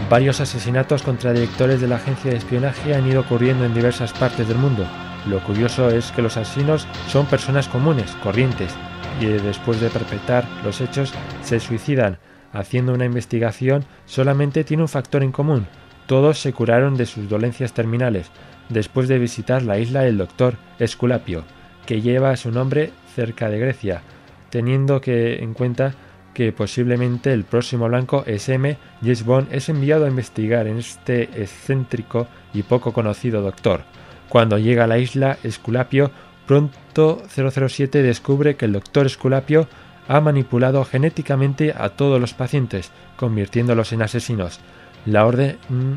Varios 0.08 0.40
asesinatos 0.40 1.02
contra 1.02 1.34
directores 1.34 1.82
de 1.82 1.88
la 1.88 1.96
agencia 1.96 2.30
de 2.30 2.38
espionaje 2.38 2.94
han 2.94 3.06
ido 3.06 3.20
ocurriendo 3.20 3.66
en 3.66 3.74
diversas 3.74 4.14
partes 4.14 4.48
del 4.48 4.56
mundo. 4.56 4.86
Lo 5.28 5.44
curioso 5.44 5.90
es 5.90 6.10
que 6.12 6.22
los 6.22 6.38
asesinos 6.38 6.88
son 7.08 7.26
personas 7.26 7.68
comunes, 7.68 8.12
corrientes, 8.22 8.74
y 9.20 9.26
después 9.26 9.78
de 9.78 9.90
perpetrar 9.90 10.48
los 10.64 10.80
hechos 10.80 11.12
se 11.42 11.60
suicidan. 11.60 12.16
Haciendo 12.54 12.94
una 12.94 13.04
investigación 13.04 13.84
solamente 14.06 14.64
tiene 14.64 14.84
un 14.84 14.88
factor 14.88 15.22
en 15.22 15.32
común. 15.32 15.66
Todos 16.06 16.38
se 16.38 16.54
curaron 16.54 16.96
de 16.96 17.04
sus 17.04 17.28
dolencias 17.28 17.74
terminales 17.74 18.30
después 18.70 19.06
de 19.06 19.18
visitar 19.18 19.62
la 19.62 19.78
isla 19.78 20.00
del 20.00 20.16
doctor 20.16 20.56
Esculapio, 20.78 21.44
que 21.86 22.02
lleva 22.02 22.36
su 22.36 22.50
nombre 22.50 22.92
cerca 23.14 23.48
de 23.48 23.58
Grecia, 23.58 24.02
teniendo 24.50 25.00
que 25.00 25.42
en 25.42 25.54
cuenta 25.54 25.94
que 26.34 26.52
posiblemente 26.52 27.32
el 27.32 27.44
próximo 27.44 27.88
blanco 27.88 28.22
SM, 28.26 28.76
James 29.00 29.24
Bond 29.24 29.48
es 29.52 29.70
enviado 29.70 30.04
a 30.04 30.08
investigar 30.08 30.66
en 30.66 30.76
este 30.76 31.22
excéntrico 31.40 32.26
y 32.52 32.62
poco 32.62 32.92
conocido 32.92 33.40
doctor. 33.40 33.80
Cuando 34.28 34.58
llega 34.58 34.84
a 34.84 34.86
la 34.86 34.98
isla 34.98 35.38
Esculapio, 35.42 36.10
pronto 36.46 37.22
007 37.28 38.02
descubre 38.02 38.56
que 38.56 38.66
el 38.66 38.72
doctor 38.72 39.06
Esculapio 39.06 39.66
ha 40.08 40.20
manipulado 40.20 40.84
genéticamente 40.84 41.72
a 41.76 41.90
todos 41.90 42.20
los 42.20 42.34
pacientes, 42.34 42.92
convirtiéndolos 43.16 43.92
en 43.92 44.02
asesinos. 44.02 44.60
La 45.06 45.24
orden 45.24 45.56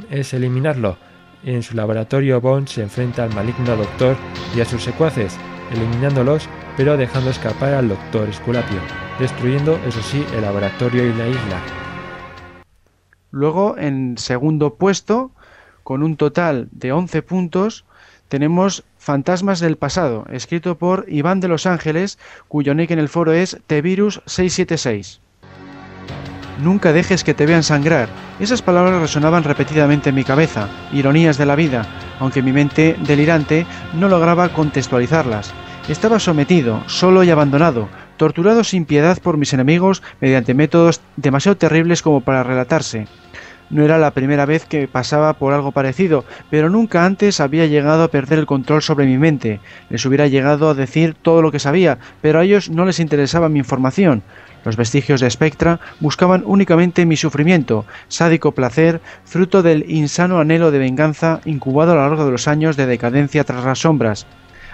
es 0.10 0.34
eliminarlo. 0.34 0.98
En 1.44 1.64
su 1.64 1.76
laboratorio 1.76 2.40
Bond 2.42 2.68
se 2.68 2.82
enfrenta 2.82 3.24
al 3.24 3.34
maligno 3.34 3.76
doctor 3.76 4.16
y 4.56 4.62
a 4.62 4.66
sus 4.66 4.84
secuaces, 4.84 5.38
eliminándolos 5.72 6.50
pero 6.78 6.98
dejando 6.98 7.30
escapar 7.30 7.74
al 7.74 7.90
doctor 7.90 8.30
Esculapio, 8.30 8.80
destruyendo, 9.20 9.78
eso 9.86 10.02
sí, 10.02 10.26
el 10.34 10.42
laboratorio 10.42 11.06
y 11.06 11.14
la 11.14 11.28
isla. 11.28 11.62
Luego, 13.32 13.78
en 13.78 14.18
segundo 14.18 14.76
puesto, 14.76 15.32
con 15.84 16.04
un 16.04 16.16
total 16.16 16.70
de 16.72 16.92
11 16.92 17.22
puntos, 17.22 17.86
tenemos 18.30 18.84
Fantasmas 18.98 19.60
del 19.60 19.78
pasado, 19.78 20.26
escrito 20.30 20.78
por 20.78 21.06
Iván 21.08 21.40
de 21.40 21.48
Los 21.48 21.66
Ángeles, 21.66 22.20
cuyo 22.48 22.76
nick 22.76 22.92
en 22.92 23.00
el 23.00 23.10
foro 23.10 23.34
es 23.34 23.58
Tvirus676. 23.68 25.20
Nunca 26.62 26.92
dejes 26.92 27.24
que 27.24 27.34
te 27.34 27.46
vean 27.46 27.64
sangrar. 27.64 28.10
Esas 28.40 28.62
palabras 28.62 29.02
resonaban 29.02 29.46
repetidamente 29.46 30.10
en 30.10 30.16
mi 30.16 30.26
cabeza, 30.26 30.68
ironías 30.92 31.38
de 31.38 31.46
la 31.46 31.56
vida, 31.56 31.86
aunque 32.20 32.42
mi 32.42 32.52
mente 32.52 32.98
delirante 33.06 33.66
no 33.94 34.10
lograba 34.10 34.50
contextualizarlas. 34.50 35.54
Estaba 35.88 36.20
sometido, 36.20 36.84
solo 36.88 37.24
y 37.24 37.30
abandonado, 37.30 37.88
torturado 38.18 38.66
sin 38.66 38.84
piedad 38.84 39.18
por 39.22 39.38
mis 39.38 39.54
enemigos 39.54 40.04
mediante 40.20 40.54
métodos 40.54 41.00
demasiado 41.16 41.56
terribles 41.56 42.02
como 42.02 42.22
para 42.22 42.44
relatarse. 42.44 43.08
No 43.70 43.86
era 43.86 43.98
la 44.00 44.12
primera 44.12 44.46
vez 44.46 44.66
que 44.66 44.88
pasaba 44.88 45.34
por 45.34 45.54
algo 45.54 45.72
parecido, 45.72 46.26
pero 46.50 46.70
nunca 46.70 47.06
antes 47.06 47.40
había 47.40 47.68
llegado 47.68 48.04
a 48.04 48.08
perder 48.10 48.40
el 48.40 48.48
control 48.48 48.82
sobre 48.82 49.06
mi 49.06 49.18
mente. 49.18 49.60
Les 49.90 50.06
hubiera 50.06 50.28
llegado 50.28 50.70
a 50.70 50.74
decir 50.74 51.16
todo 51.22 51.42
lo 51.42 51.52
que 51.52 51.60
sabía, 51.60 52.00
pero 52.22 52.40
a 52.40 52.44
ellos 52.44 52.70
no 52.70 52.86
les 52.86 53.00
interesaba 53.00 53.48
mi 53.48 53.60
información. 53.60 54.24
Los 54.66 54.76
vestigios 54.76 55.22
de 55.22 55.30
Spectra 55.30 55.80
buscaban 56.00 56.44
únicamente 56.46 57.06
mi 57.06 57.16
sufrimiento, 57.16 57.86
sádico 58.08 58.52
placer, 58.52 59.02
fruto 59.24 59.62
del 59.64 59.90
insano 59.90 60.40
anhelo 60.40 60.72
de 60.72 60.80
venganza 60.80 61.42
incubado 61.46 61.94
a 61.94 61.96
lo 61.96 62.02
largo 62.02 62.26
de 62.26 62.32
los 62.32 62.48
años 62.48 62.76
de 62.76 62.86
decadencia 62.86 63.44
tras 63.44 63.64
las 63.64 63.80
sombras. 63.80 64.28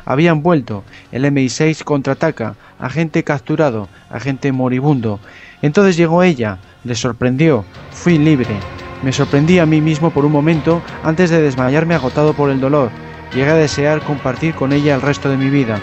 Habían 0.06 0.44
vuelto, 0.44 0.84
el 1.12 1.26
MI6 1.26 1.84
contraataca, 1.84 2.56
agente 2.80 3.24
capturado, 3.24 3.90
agente 4.10 4.52
moribundo. 4.52 5.20
Entonces 5.62 5.98
llegó 5.98 6.22
ella, 6.22 6.60
le 6.84 6.96
sorprendió, 6.96 7.66
fui 7.92 8.18
libre. 8.18 8.56
Me 9.04 9.12
sorprendí 9.12 9.60
a 9.60 9.66
mí 9.66 9.82
mismo 9.82 10.12
por 10.12 10.26
un 10.26 10.32
momento 10.32 10.82
antes 11.04 11.30
de 11.30 11.42
desmayarme 11.42 11.96
agotado 11.96 12.34
por 12.34 12.50
el 12.50 12.60
dolor. 12.60 12.92
Llegué 13.34 13.50
a 13.50 13.56
desear 13.56 14.02
compartir 14.02 14.54
con 14.54 14.74
ella 14.74 14.96
el 14.96 15.02
resto 15.02 15.30
de 15.30 15.38
mi 15.38 15.50
vida. 15.50 15.80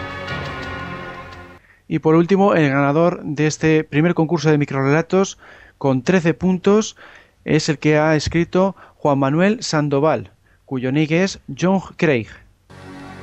Y 1.93 1.99
por 1.99 2.15
último, 2.15 2.55
el 2.55 2.71
ganador 2.71 3.21
de 3.23 3.47
este 3.47 3.85
primer 3.85 4.15
concurso 4.15 4.51
de 4.51 4.57
microrelatos 4.57 5.37
con 5.77 6.01
13 6.01 6.33
puntos 6.33 6.97
es 7.45 7.69
el 7.69 7.77
que 7.77 7.99
ha 7.99 8.17
escrito 8.17 8.75
Juan 8.97 9.19
Manuel 9.19 9.63
Sandoval, 9.63 10.31
cuyo 10.65 10.91
nick 10.91 11.11
es 11.11 11.41
John 11.55 11.83
Craig. 11.99 12.29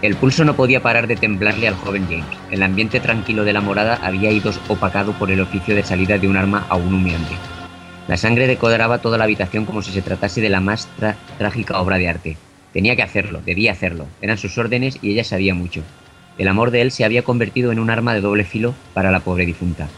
El 0.03 0.15
pulso 0.15 0.45
no 0.45 0.55
podía 0.55 0.83
parar 0.83 1.07
de 1.07 1.15
temblarle 1.15 1.67
al 1.67 1.73
joven 1.73 2.05
James. 2.07 2.27
El 2.51 2.61
ambiente 2.61 2.99
tranquilo 2.99 3.43
de 3.43 3.53
la 3.53 3.61
morada 3.61 3.97
había 4.03 4.29
ido 4.29 4.51
opacado 4.67 5.13
por 5.13 5.31
el 5.31 5.41
oficio 5.41 5.73
de 5.73 5.81
salida 5.81 6.19
de 6.19 6.27
un 6.27 6.37
arma 6.37 6.67
aún 6.69 6.93
humeante. 6.93 7.33
La 8.07 8.17
sangre 8.17 8.45
decoraba 8.45 8.99
toda 8.99 9.17
la 9.17 9.23
habitación 9.23 9.65
como 9.65 9.81
si 9.81 9.91
se 9.91 10.03
tratase 10.03 10.41
de 10.41 10.49
la 10.49 10.61
más 10.61 10.87
trágica 11.39 11.81
obra 11.81 11.97
de 11.97 12.07
arte. 12.07 12.37
Tenía 12.71 12.95
que 12.95 13.01
hacerlo, 13.01 13.41
debía 13.43 13.71
hacerlo. 13.71 14.05
Eran 14.21 14.37
sus 14.37 14.59
órdenes 14.59 14.99
y 15.01 15.09
ella 15.09 15.23
sabía 15.23 15.55
mucho. 15.55 15.81
El 16.40 16.48
amor 16.48 16.72
de 16.72 16.82
él 16.82 16.91
se 16.91 17.03
había 17.03 17.22
convertido 17.22 17.74
en 17.74 17.80
un 17.80 17.90
arma 17.90 18.14
de 18.14 18.22
doble 18.22 18.45
filo 18.45 18.74
para 18.94 19.11
la 19.11 19.20
pobre 19.20 19.45
difunta. 19.45 19.90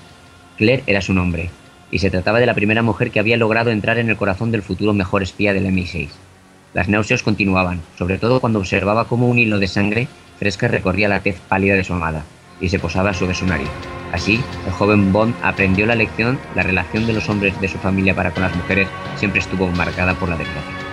Claire 0.57 0.83
era 0.87 0.99
su 0.99 1.13
nombre, 1.13 1.51
y 1.91 1.99
se 1.99 2.09
trataba 2.09 2.39
de 2.39 2.47
la 2.47 2.55
primera 2.55 2.81
mujer 2.81 3.11
que 3.11 3.19
había 3.19 3.37
logrado 3.37 3.69
entrar 3.69 3.99
en 3.99 4.09
el 4.09 4.17
corazón 4.17 4.49
del 4.49 4.63
futuro 4.63 4.91
mejor 4.93 5.21
espía 5.21 5.53
del 5.53 5.67
MI6. 5.67 6.09
Las 6.73 6.89
náuseas 6.89 7.21
continuaban, 7.21 7.81
sobre 7.95 8.17
todo 8.17 8.39
cuando 8.39 8.57
observaba 8.57 9.05
cómo 9.05 9.29
un 9.29 9.37
hilo 9.37 9.59
de 9.59 9.67
sangre 9.67 10.07
fresca 10.39 10.67
recorría 10.67 11.07
la 11.07 11.19
tez 11.19 11.39
pálida 11.47 11.75
de 11.75 11.83
su 11.83 11.93
amada 11.93 12.23
y 12.59 12.69
se 12.69 12.79
posaba 12.79 13.13
sobre 13.13 13.35
su 13.35 13.45
nariz. 13.45 13.69
Así, 14.11 14.41
el 14.65 14.71
joven 14.71 15.13
Bond 15.13 15.35
aprendió 15.43 15.85
la 15.85 15.93
lección, 15.93 16.39
la 16.55 16.63
relación 16.63 17.05
de 17.05 17.13
los 17.13 17.29
hombres 17.29 17.59
de 17.61 17.67
su 17.67 17.77
familia 17.77 18.15
para 18.15 18.31
con 18.31 18.41
las 18.41 18.55
mujeres 18.55 18.87
siempre 19.15 19.41
estuvo 19.41 19.67
marcada 19.67 20.15
por 20.15 20.29
la 20.29 20.37
desgracia. 20.37 20.91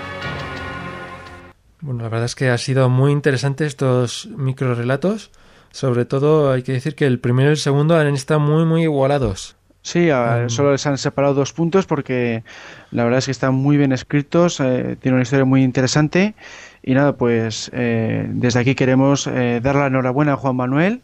Bueno, 1.81 2.03
la 2.03 2.09
verdad 2.09 2.27
es 2.27 2.35
que 2.35 2.51
ha 2.51 2.59
sido 2.59 2.89
muy 2.89 3.12
interesante 3.12 3.65
estos 3.65 4.29
microrelatos. 4.37 5.31
Sobre 5.70 6.05
todo 6.05 6.51
hay 6.53 6.62
que 6.62 6.73
decir 6.73 6.95
que 6.95 7.07
el 7.07 7.20
primero 7.20 7.51
y 7.51 7.53
el 7.53 7.59
segundo 7.59 7.97
han 7.97 8.15
estado 8.15 8.40
muy 8.40 8.65
muy 8.65 8.82
igualados. 8.82 9.57
Sí, 9.82 10.09
solo 10.49 10.73
les 10.73 10.86
han 10.86 10.99
separado 10.99 11.32
dos 11.32 11.55
puntos 11.55 11.86
porque 11.86 12.43
la 12.90 13.05
verdad 13.05 13.20
es 13.20 13.24
que 13.24 13.31
están 13.31 13.55
muy 13.55 13.78
bien 13.78 13.93
escritos, 13.93 14.61
eh, 14.61 14.97
tiene 15.01 15.15
una 15.15 15.23
historia 15.23 15.47
muy 15.47 15.62
interesante 15.62 16.35
y 16.82 16.93
nada, 16.93 17.16
pues 17.16 17.70
eh, 17.73 18.27
desde 18.28 18.61
aquí 18.61 18.74
queremos 18.74 19.27
eh, 19.27 19.61
dar 19.62 19.77
la 19.77 19.86
enhorabuena 19.86 20.35
a 20.35 20.36
Juan 20.36 20.57
Manuel 20.57 21.01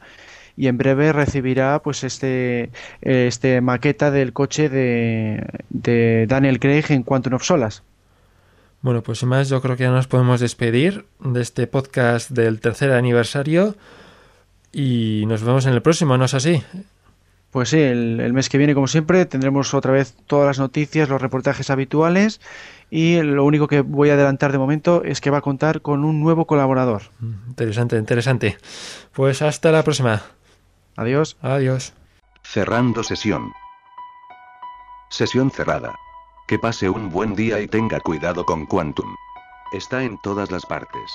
y 0.56 0.66
en 0.66 0.76
breve 0.76 1.12
recibirá 1.12 1.80
pues 1.82 2.04
este 2.04 2.70
este 3.00 3.62
maqueta 3.62 4.10
del 4.10 4.34
coche 4.34 4.68
de, 4.68 5.46
de 5.70 6.26
Daniel 6.28 6.60
Craig 6.60 6.84
en 6.90 7.04
Quantum 7.04 7.34
of 7.34 7.42
Solas. 7.42 7.82
Bueno, 8.82 9.02
pues 9.02 9.20
sin 9.20 9.30
más, 9.30 9.48
yo 9.48 9.62
creo 9.62 9.76
que 9.76 9.84
ya 9.84 9.90
nos 9.90 10.08
podemos 10.08 10.40
despedir 10.40 11.06
de 11.20 11.40
este 11.40 11.66
podcast 11.66 12.30
del 12.32 12.60
tercer 12.60 12.92
aniversario 12.92 13.76
y 14.74 15.24
nos 15.26 15.42
vemos 15.42 15.64
en 15.66 15.72
el 15.72 15.82
próximo, 15.82 16.18
¿no 16.18 16.24
es 16.24 16.34
así? 16.34 16.62
Pues 17.52 17.68
sí, 17.68 17.78
el, 17.78 18.32
mes 18.32 18.48
que 18.48 18.58
viene, 18.58 18.74
como 18.74 18.88
siempre, 18.88 19.24
tendremos 19.26 19.72
otra 19.74 19.92
vez 19.92 20.16
todas 20.26 20.48
las 20.48 20.58
noticias, 20.58 21.08
los 21.08 21.22
reportajes 21.22 21.70
habituales 21.70 22.40
y 22.90 23.22
lo 23.22 23.44
único 23.44 23.68
que 23.68 23.80
voy 23.80 24.10
a 24.10 24.14
adelantar 24.14 24.50
de 24.50 24.58
momento 24.58 25.04
es 25.04 25.20
que 25.20 25.30
va 25.30 25.38
a 25.38 25.42
contar 25.42 25.80
con 25.80 26.04
un 26.04 26.20
nuevo 26.20 26.48
colaborador. 26.48 27.02
Interesante, 27.46 27.96
interesante. 27.96 28.58
Pues 29.12 29.40
hasta 29.40 29.70
la 29.70 29.84
próxima. 29.84 30.22
Adiós. 30.96 31.36
Adiós. 31.40 31.92
Cerrando 32.42 33.04
sesión. 33.04 33.52
Sesión 35.08 35.52
cerrada. 35.52 35.94
Que 36.48 36.58
pase 36.58 36.88
un 36.88 37.08
buen 37.10 37.36
día 37.36 37.60
y 37.60 37.68
tenga 37.68 38.00
cuidado 38.00 38.44
con 38.44 38.66
Quantum. 38.66 39.14
Está 39.72 40.02
en 40.02 40.18
todas 40.22 40.50
las 40.50 40.66
partes. 40.66 41.12